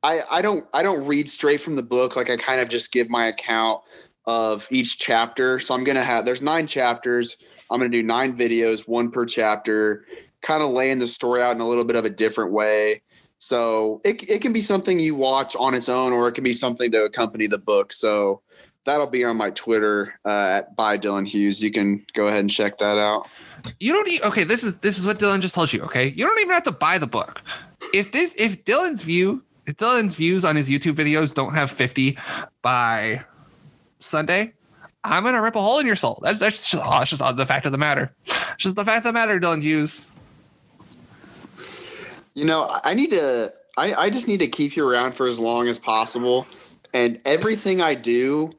I 0.02 0.20
I 0.30 0.42
don't 0.42 0.66
I 0.72 0.82
don't 0.82 1.06
read 1.06 1.28
straight 1.28 1.60
from 1.60 1.76
the 1.76 1.82
book. 1.82 2.16
Like 2.16 2.30
I 2.30 2.36
kind 2.36 2.60
of 2.60 2.68
just 2.68 2.92
give 2.92 3.10
my 3.10 3.26
account 3.26 3.82
of 4.26 4.66
each 4.70 4.98
chapter. 4.98 5.60
So 5.60 5.74
I'm 5.74 5.84
gonna 5.84 6.02
have 6.02 6.24
there's 6.24 6.42
nine 6.42 6.66
chapters. 6.66 7.36
I'm 7.70 7.78
gonna 7.78 7.90
do 7.90 8.02
nine 8.02 8.36
videos, 8.36 8.88
one 8.88 9.10
per 9.10 9.26
chapter, 9.26 10.06
kind 10.40 10.62
of 10.62 10.70
laying 10.70 10.98
the 10.98 11.06
story 11.06 11.42
out 11.42 11.54
in 11.54 11.60
a 11.60 11.68
little 11.68 11.84
bit 11.84 11.96
of 11.96 12.04
a 12.04 12.10
different 12.10 12.52
way. 12.52 13.02
So 13.38 14.00
it 14.02 14.28
it 14.30 14.40
can 14.40 14.54
be 14.54 14.62
something 14.62 14.98
you 14.98 15.14
watch 15.14 15.54
on 15.56 15.74
its 15.74 15.90
own, 15.90 16.14
or 16.14 16.26
it 16.26 16.32
can 16.32 16.44
be 16.44 16.54
something 16.54 16.90
to 16.92 17.04
accompany 17.04 17.46
the 17.46 17.58
book. 17.58 17.92
So 17.92 18.40
that'll 18.86 19.06
be 19.06 19.24
on 19.24 19.36
my 19.36 19.50
Twitter 19.50 20.18
uh, 20.24 20.58
at 20.58 20.74
by 20.74 20.96
Dylan 20.96 21.28
Hughes. 21.28 21.62
You 21.62 21.70
can 21.70 22.04
go 22.14 22.28
ahead 22.28 22.40
and 22.40 22.50
check 22.50 22.78
that 22.78 22.98
out. 22.98 23.28
You 23.78 23.92
don't 23.92 24.08
need 24.08 24.22
okay. 24.22 24.44
This 24.44 24.64
is 24.64 24.78
this 24.78 24.98
is 24.98 25.04
what 25.04 25.18
Dylan 25.18 25.40
just 25.40 25.54
told 25.54 25.72
you. 25.72 25.82
Okay, 25.82 26.08
you 26.08 26.24
don't 26.26 26.40
even 26.40 26.54
have 26.54 26.64
to 26.64 26.72
buy 26.72 26.96
the 26.98 27.06
book. 27.06 27.42
If 27.92 28.12
this 28.12 28.34
if 28.38 28.64
Dylan's 28.64 29.02
view 29.02 29.42
if 29.66 29.76
Dylan's 29.76 30.14
views 30.14 30.44
on 30.44 30.56
his 30.56 30.68
YouTube 30.68 30.94
videos 30.94 31.34
don't 31.34 31.54
have 31.54 31.70
fifty 31.70 32.16
by 32.62 33.22
Sunday, 33.98 34.54
I'm 35.04 35.24
gonna 35.24 35.42
rip 35.42 35.56
a 35.56 35.60
hole 35.60 35.78
in 35.78 35.86
your 35.86 35.96
soul. 35.96 36.20
That's 36.22 36.38
that's 36.38 36.70
just, 36.70 36.82
oh, 36.86 37.04
just 37.04 37.36
the 37.36 37.46
fact 37.46 37.66
of 37.66 37.72
the 37.72 37.78
matter. 37.78 38.12
It's 38.24 38.56
just 38.58 38.76
the 38.76 38.84
fact 38.84 38.98
of 38.98 39.10
the 39.10 39.12
matter, 39.12 39.38
Dylan 39.38 39.62
Hughes. 39.62 40.12
You 42.34 42.44
know, 42.44 42.68
I 42.84 42.94
need 42.94 43.10
to. 43.10 43.52
I, 43.78 43.94
I 43.94 44.10
just 44.10 44.26
need 44.26 44.40
to 44.40 44.46
keep 44.46 44.76
you 44.76 44.88
around 44.88 45.12
for 45.14 45.28
as 45.28 45.38
long 45.38 45.68
as 45.68 45.78
possible. 45.78 46.46
And 46.94 47.20
everything 47.26 47.82
I 47.82 47.94
do, 47.94 48.54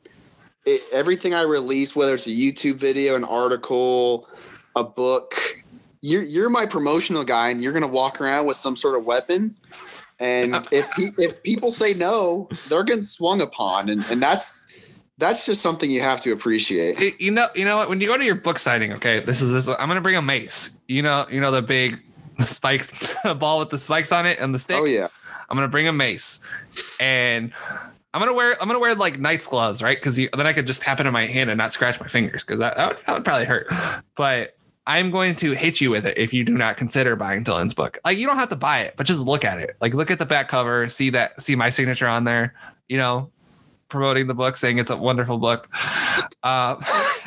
it, 0.67 0.81
everything 0.91 1.33
I 1.33 1.43
release, 1.43 1.95
whether 1.95 2.13
it's 2.13 2.27
a 2.27 2.31
YouTube 2.31 2.75
video, 2.75 3.15
an 3.15 3.23
article, 3.23 4.27
a 4.75 4.83
book, 4.83 5.63
you're 6.01 6.23
you're 6.23 6.49
my 6.49 6.65
promotional 6.65 7.23
guy, 7.23 7.49
and 7.49 7.63
you're 7.63 7.73
gonna 7.73 7.87
walk 7.87 8.19
around 8.19 8.45
with 8.45 8.57
some 8.57 8.75
sort 8.75 8.97
of 8.97 9.05
weapon. 9.05 9.55
And 10.19 10.55
if 10.71 10.87
if 10.97 11.41
people 11.43 11.71
say 11.71 11.93
no, 11.93 12.49
they're 12.69 12.83
getting 12.83 13.01
swung 13.01 13.41
upon, 13.41 13.89
and, 13.89 14.03
and 14.11 14.21
that's 14.21 14.67
that's 15.17 15.45
just 15.45 15.61
something 15.61 15.89
you 15.89 16.01
have 16.01 16.19
to 16.21 16.33
appreciate. 16.33 17.19
You 17.19 17.31
know, 17.31 17.47
you 17.55 17.63
know 17.63 17.77
what? 17.77 17.89
When 17.89 18.01
you 18.01 18.07
go 18.07 18.17
to 18.17 18.25
your 18.25 18.35
book 18.35 18.59
signing, 18.59 18.93
okay, 18.93 19.21
this 19.21 19.41
is 19.41 19.51
this. 19.53 19.67
I'm 19.67 19.87
gonna 19.87 20.01
bring 20.01 20.17
a 20.17 20.21
mace. 20.21 20.79
You 20.87 21.01
know, 21.01 21.25
you 21.31 21.39
know 21.39 21.51
the 21.51 21.61
big 21.61 21.99
the 22.37 22.43
spikes, 22.43 23.15
a 23.23 23.33
ball 23.33 23.59
with 23.59 23.69
the 23.69 23.79
spikes 23.79 24.11
on 24.11 24.25
it 24.25 24.37
and 24.39 24.53
the 24.53 24.59
stick. 24.59 24.77
Oh 24.79 24.85
yeah. 24.85 25.07
I'm 25.49 25.55
gonna 25.55 25.69
bring 25.69 25.87
a 25.87 25.93
mace, 25.93 26.41
and 26.99 27.53
I'm 28.13 28.21
gonna 28.21 28.33
wear 28.33 28.55
I'm 28.61 28.67
gonna 28.67 28.79
wear 28.79 28.95
like 28.95 29.19
knight's 29.19 29.47
gloves, 29.47 29.83
right? 29.83 29.97
Because 29.97 30.15
then 30.15 30.29
I 30.47 30.53
could 30.53 30.65
just 30.65 30.81
tap 30.81 30.99
it 30.99 31.05
in 31.05 31.13
my 31.13 31.25
hand 31.25 31.49
and 31.49 31.57
not 31.57 31.73
scratch 31.73 31.99
my 31.99 32.07
fingers, 32.07 32.43
because 32.43 32.59
that 32.59 32.77
that 32.77 32.87
would, 32.87 33.05
that 33.05 33.13
would 33.13 33.25
probably 33.25 33.45
hurt. 33.45 33.71
But 34.15 34.57
I'm 34.87 35.11
going 35.11 35.35
to 35.35 35.51
hit 35.51 35.81
you 35.81 35.91
with 35.91 36.05
it 36.05 36.17
if 36.17 36.33
you 36.33 36.45
do 36.45 36.53
not 36.53 36.77
consider 36.77 37.17
buying 37.17 37.43
Dylan's 37.43 37.73
book. 37.73 37.99
Like 38.05 38.17
you 38.17 38.25
don't 38.25 38.37
have 38.37 38.49
to 38.49 38.55
buy 38.55 38.79
it, 38.79 38.93
but 38.95 39.05
just 39.05 39.25
look 39.25 39.43
at 39.43 39.59
it. 39.59 39.75
Like 39.81 39.93
look 39.93 40.09
at 40.09 40.17
the 40.17 40.25
back 40.25 40.47
cover, 40.47 40.87
see 40.87 41.09
that, 41.09 41.41
see 41.41 41.55
my 41.55 41.69
signature 41.69 42.07
on 42.07 42.23
there. 42.23 42.55
You 42.87 42.97
know, 42.97 43.29
promoting 43.89 44.27
the 44.27 44.33
book, 44.33 44.55
saying 44.55 44.79
it's 44.79 44.89
a 44.89 44.95
wonderful 44.95 45.39
book. 45.39 45.69
Uh, 46.41 46.75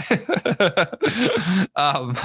um, 1.77 2.17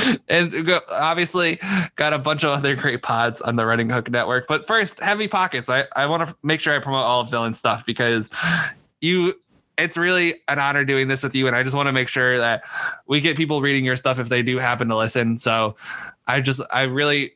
and 0.28 0.70
obviously 0.90 1.58
got 1.96 2.12
a 2.12 2.18
bunch 2.18 2.44
of 2.44 2.50
other 2.50 2.74
great 2.74 3.02
pods 3.02 3.40
on 3.40 3.56
the 3.56 3.66
Running 3.66 3.90
Hook 3.90 4.10
Network. 4.10 4.46
But 4.46 4.66
first, 4.66 5.00
Heavy 5.00 5.28
Pockets. 5.28 5.68
I, 5.68 5.84
I 5.94 6.06
want 6.06 6.28
to 6.28 6.36
make 6.42 6.60
sure 6.60 6.74
I 6.74 6.78
promote 6.78 7.04
all 7.04 7.20
of 7.20 7.28
Dylan's 7.28 7.58
stuff 7.58 7.84
because 7.84 8.30
you 9.00 9.34
it's 9.78 9.96
really 9.96 10.34
an 10.48 10.58
honor 10.58 10.84
doing 10.84 11.08
this 11.08 11.22
with 11.22 11.34
you 11.34 11.46
and 11.46 11.56
i 11.56 11.62
just 11.62 11.74
want 11.74 11.88
to 11.88 11.92
make 11.94 12.06
sure 12.06 12.36
that 12.36 12.62
we 13.06 13.22
get 13.22 13.38
people 13.38 13.62
reading 13.62 13.86
your 13.86 13.96
stuff 13.96 14.18
if 14.18 14.28
they 14.28 14.42
do 14.42 14.58
happen 14.58 14.86
to 14.86 14.96
listen 14.96 15.38
so 15.38 15.74
i 16.26 16.42
just 16.42 16.60
i 16.70 16.82
really 16.82 17.32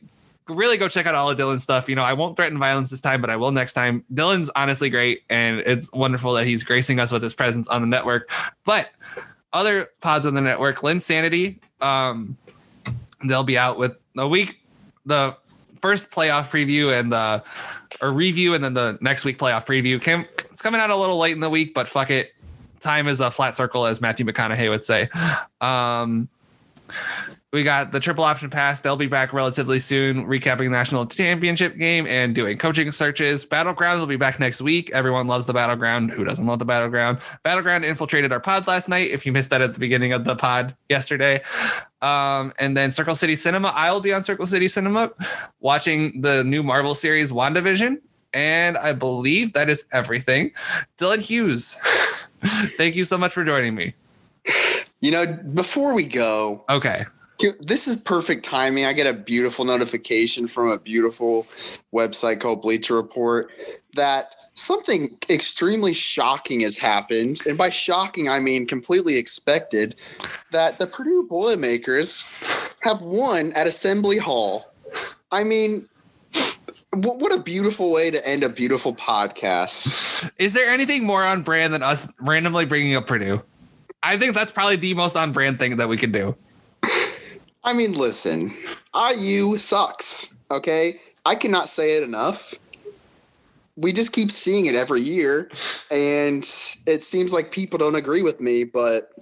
really 0.48 0.76
go 0.76 0.88
check 0.88 1.06
out 1.06 1.14
all 1.14 1.30
of 1.30 1.36
Dylan's 1.36 1.62
stuff. 1.62 1.88
You 1.88 1.96
know, 1.96 2.04
I 2.04 2.12
won't 2.12 2.36
threaten 2.36 2.58
violence 2.58 2.90
this 2.90 3.00
time, 3.00 3.20
but 3.20 3.30
I 3.30 3.36
will 3.36 3.52
next 3.52 3.72
time. 3.72 4.04
Dylan's 4.14 4.50
honestly 4.54 4.90
great, 4.90 5.22
and 5.28 5.60
it's 5.60 5.90
wonderful 5.92 6.32
that 6.34 6.46
he's 6.46 6.62
gracing 6.62 7.00
us 7.00 7.10
with 7.10 7.22
his 7.22 7.34
presence 7.34 7.66
on 7.68 7.80
the 7.80 7.86
network. 7.86 8.30
But 8.64 8.90
other 9.52 9.90
pods 10.00 10.26
on 10.26 10.34
the 10.34 10.40
network, 10.40 10.78
Linsanity, 10.78 11.58
um, 11.80 12.36
they'll 13.26 13.44
be 13.44 13.58
out 13.58 13.78
with 13.78 13.96
a 14.16 14.26
week, 14.26 14.60
the 15.04 15.36
first 15.80 16.10
playoff 16.10 16.48
preview 16.48 16.98
and 16.98 17.12
the 17.12 17.42
or 18.00 18.10
review, 18.12 18.54
and 18.54 18.62
then 18.62 18.74
the 18.74 18.98
next 19.00 19.24
week 19.24 19.38
playoff 19.38 19.66
preview. 19.66 20.00
Came, 20.00 20.24
it's 20.50 20.60
coming 20.60 20.80
out 20.80 20.90
a 20.90 20.96
little 20.96 21.18
late 21.18 21.32
in 21.32 21.40
the 21.40 21.50
week, 21.50 21.74
but 21.74 21.88
fuck 21.88 22.10
it. 22.10 22.34
Time 22.80 23.08
is 23.08 23.20
a 23.20 23.30
flat 23.30 23.56
circle, 23.56 23.86
as 23.86 24.00
Matthew 24.00 24.26
McConaughey 24.26 24.68
would 24.68 24.84
say. 24.84 25.08
Um, 25.60 26.28
we 27.52 27.62
got 27.62 27.90
the 27.90 28.00
triple 28.00 28.24
option 28.24 28.50
pass. 28.50 28.82
They'll 28.82 28.96
be 28.96 29.06
back 29.06 29.32
relatively 29.32 29.78
soon, 29.78 30.26
recapping 30.26 30.58
the 30.58 30.68
national 30.68 31.06
championship 31.06 31.78
game 31.78 32.06
and 32.06 32.34
doing 32.34 32.58
coaching 32.58 32.90
searches. 32.92 33.44
Battleground 33.44 33.98
will 33.98 34.06
be 34.06 34.16
back 34.16 34.38
next 34.38 34.60
week. 34.60 34.90
Everyone 34.92 35.26
loves 35.26 35.46
the 35.46 35.54
battleground. 35.54 36.10
Who 36.10 36.24
doesn't 36.24 36.44
love 36.44 36.58
the 36.58 36.66
battleground? 36.66 37.18
Battleground 37.44 37.84
infiltrated 37.84 38.30
our 38.30 38.40
pod 38.40 38.66
last 38.66 38.88
night. 38.88 39.10
If 39.10 39.24
you 39.24 39.32
missed 39.32 39.50
that 39.50 39.62
at 39.62 39.72
the 39.72 39.80
beginning 39.80 40.12
of 40.12 40.24
the 40.24 40.36
pod 40.36 40.76
yesterday, 40.90 41.42
Um, 42.06 42.52
and 42.60 42.76
then 42.76 42.92
Circle 42.92 43.16
City 43.16 43.34
Cinema. 43.34 43.72
I 43.74 43.90
will 43.90 44.00
be 44.00 44.12
on 44.12 44.22
Circle 44.22 44.46
City 44.46 44.68
Cinema 44.68 45.10
watching 45.60 46.20
the 46.20 46.44
new 46.44 46.62
Marvel 46.62 46.94
series 46.94 47.32
WandaVision. 47.32 47.98
And 48.32 48.76
I 48.78 48.92
believe 48.92 49.54
that 49.54 49.68
is 49.68 49.86
everything. 49.92 50.52
Dylan 50.98 51.20
Hughes, 51.20 51.76
thank 52.76 52.94
you 52.94 53.04
so 53.04 53.18
much 53.18 53.32
for 53.32 53.44
joining 53.44 53.74
me. 53.74 53.94
You 55.00 55.10
know, 55.10 55.26
before 55.54 55.94
we 55.94 56.04
go, 56.04 56.64
Okay. 56.70 57.06
this 57.60 57.88
is 57.88 57.96
perfect 57.96 58.44
timing. 58.44 58.84
I 58.84 58.92
get 58.92 59.06
a 59.06 59.18
beautiful 59.18 59.64
notification 59.64 60.46
from 60.46 60.68
a 60.68 60.78
beautiful 60.78 61.46
website 61.94 62.40
called 62.40 62.62
Bleacher 62.62 62.94
Report 62.94 63.50
that 63.94 64.30
something 64.56 65.16
extremely 65.30 65.92
shocking 65.92 66.60
has 66.60 66.76
happened. 66.76 67.40
And 67.46 67.56
by 67.56 67.70
shocking, 67.70 68.28
I 68.28 68.40
mean 68.40 68.66
completely 68.66 69.16
expected 69.16 69.94
that 70.50 70.78
the 70.78 70.86
Purdue 70.86 71.26
Boilermakers 71.28 72.24
have 72.80 73.02
won 73.02 73.52
at 73.54 73.66
Assembly 73.66 74.18
Hall. 74.18 74.72
I 75.30 75.44
mean, 75.44 75.88
what 76.92 77.34
a 77.34 77.40
beautiful 77.40 77.92
way 77.92 78.10
to 78.10 78.26
end 78.26 78.42
a 78.42 78.48
beautiful 78.48 78.94
podcast. 78.94 80.30
Is 80.38 80.54
there 80.54 80.70
anything 80.70 81.04
more 81.04 81.22
on 81.22 81.42
brand 81.42 81.74
than 81.74 81.82
us 81.82 82.08
randomly 82.18 82.64
bringing 82.64 82.96
up 82.96 83.06
Purdue? 83.06 83.42
I 84.02 84.16
think 84.16 84.34
that's 84.34 84.52
probably 84.52 84.76
the 84.76 84.94
most 84.94 85.16
on 85.16 85.32
brand 85.32 85.58
thing 85.58 85.76
that 85.76 85.88
we 85.88 85.96
could 85.96 86.12
do. 86.12 86.36
I 87.64 87.72
mean, 87.72 87.92
listen, 87.92 88.54
IU 88.94 89.58
sucks. 89.58 90.32
Okay, 90.50 91.00
I 91.26 91.34
cannot 91.34 91.68
say 91.68 91.96
it 91.96 92.04
enough. 92.04 92.54
We 93.76 93.92
just 93.92 94.12
keep 94.12 94.30
seeing 94.30 94.66
it 94.66 94.74
every 94.74 95.02
year, 95.02 95.50
and 95.90 96.42
it 96.86 97.04
seems 97.04 97.32
like 97.32 97.52
people 97.52 97.78
don't 97.78 97.94
agree 97.94 98.22
with 98.22 98.40
me, 98.40 98.64
but 98.64 99.12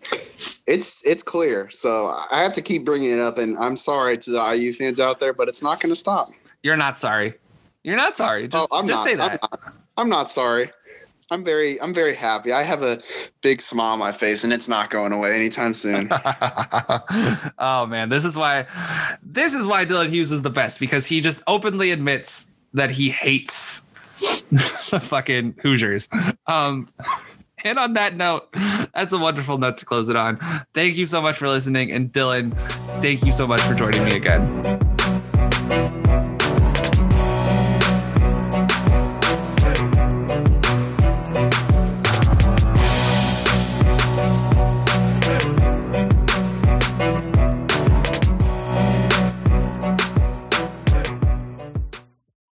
it's 0.67 1.05
it's 1.05 1.23
clear. 1.23 1.69
So 1.71 2.07
I 2.31 2.43
have 2.43 2.53
to 2.53 2.63
keep 2.63 2.85
bringing 2.85 3.13
it 3.13 3.19
up, 3.21 3.39
and 3.39 3.59
I'm 3.59 3.77
sorry 3.77 4.17
to 4.19 4.31
the 4.31 4.55
IU 4.55 4.73
fans 4.73 5.01
out 5.01 5.19
there, 5.19 5.33
but 5.33 5.49
it's 5.49 5.63
not 5.63 5.81
going 5.81 5.93
to 5.93 5.97
stop. 5.97 6.31
You're 6.63 6.77
not 6.77 6.99
sorry. 6.99 7.35
You're 7.83 7.97
not 7.97 8.17
sorry. 8.17 8.45
Oh, 8.45 8.49
just, 8.49 8.69
oh, 8.71 8.79
I'm 8.79 8.87
just 8.87 8.99
not. 8.99 9.05
say 9.05 9.15
that. 9.17 9.33
I'm 9.43 9.49
not. 9.51 9.75
I'm 9.97 10.09
not 10.09 10.31
sorry. 10.31 10.71
I'm 11.31 11.45
very 11.45 11.81
I'm 11.81 11.95
very 11.95 12.15
happy. 12.15 12.53
I 12.53 12.63
have 12.63 12.83
a 12.83 13.01
big 13.43 13.63
smile 13.63 13.95
on 13.95 13.99
my 13.99 14.13
face, 14.13 14.45
and 14.45 14.53
it's 14.53 14.69
not 14.69 14.91
going 14.91 15.13
away 15.13 15.35
anytime 15.35 15.75
soon. 15.75 16.09
oh 17.59 17.87
man, 17.89 18.09
this 18.09 18.25
is 18.25 18.37
why 18.37 18.67
this 19.23 19.55
is 19.55 19.67
why 19.67 19.85
Dylan 19.87 20.11
Hughes 20.11 20.31
is 20.31 20.43
the 20.43 20.51
best 20.51 20.81
because 20.81 21.07
he 21.07 21.21
just 21.21 21.43
openly 21.47 21.91
admits 21.91 22.55
that 22.75 22.91
he 22.91 23.09
hates 23.09 23.83
the 24.51 25.01
fucking 25.03 25.57
Hoosiers. 25.63 26.09
Um 26.47 26.89
and 27.65 27.79
on 27.79 27.95
that 27.95 28.17
note, 28.17 28.49
that's 28.95 29.13
a 29.13 29.19
wonderful 29.19 29.57
note 29.57 29.79
to 29.79 29.87
close 29.87 30.09
it 30.09 30.17
on. 30.17 30.39
Thank 30.75 30.97
you 30.97 31.07
so 31.07 31.23
much 31.23 31.37
for 31.37 31.49
listening. 31.49 31.93
And 31.93 32.13
Dylan, 32.13 32.55
thank 33.01 33.25
you 33.25 33.33
so 33.33 33.47
much 33.47 33.63
for 33.63 33.75
joining 33.75 34.05
me 34.05 34.17
again. 34.17 34.84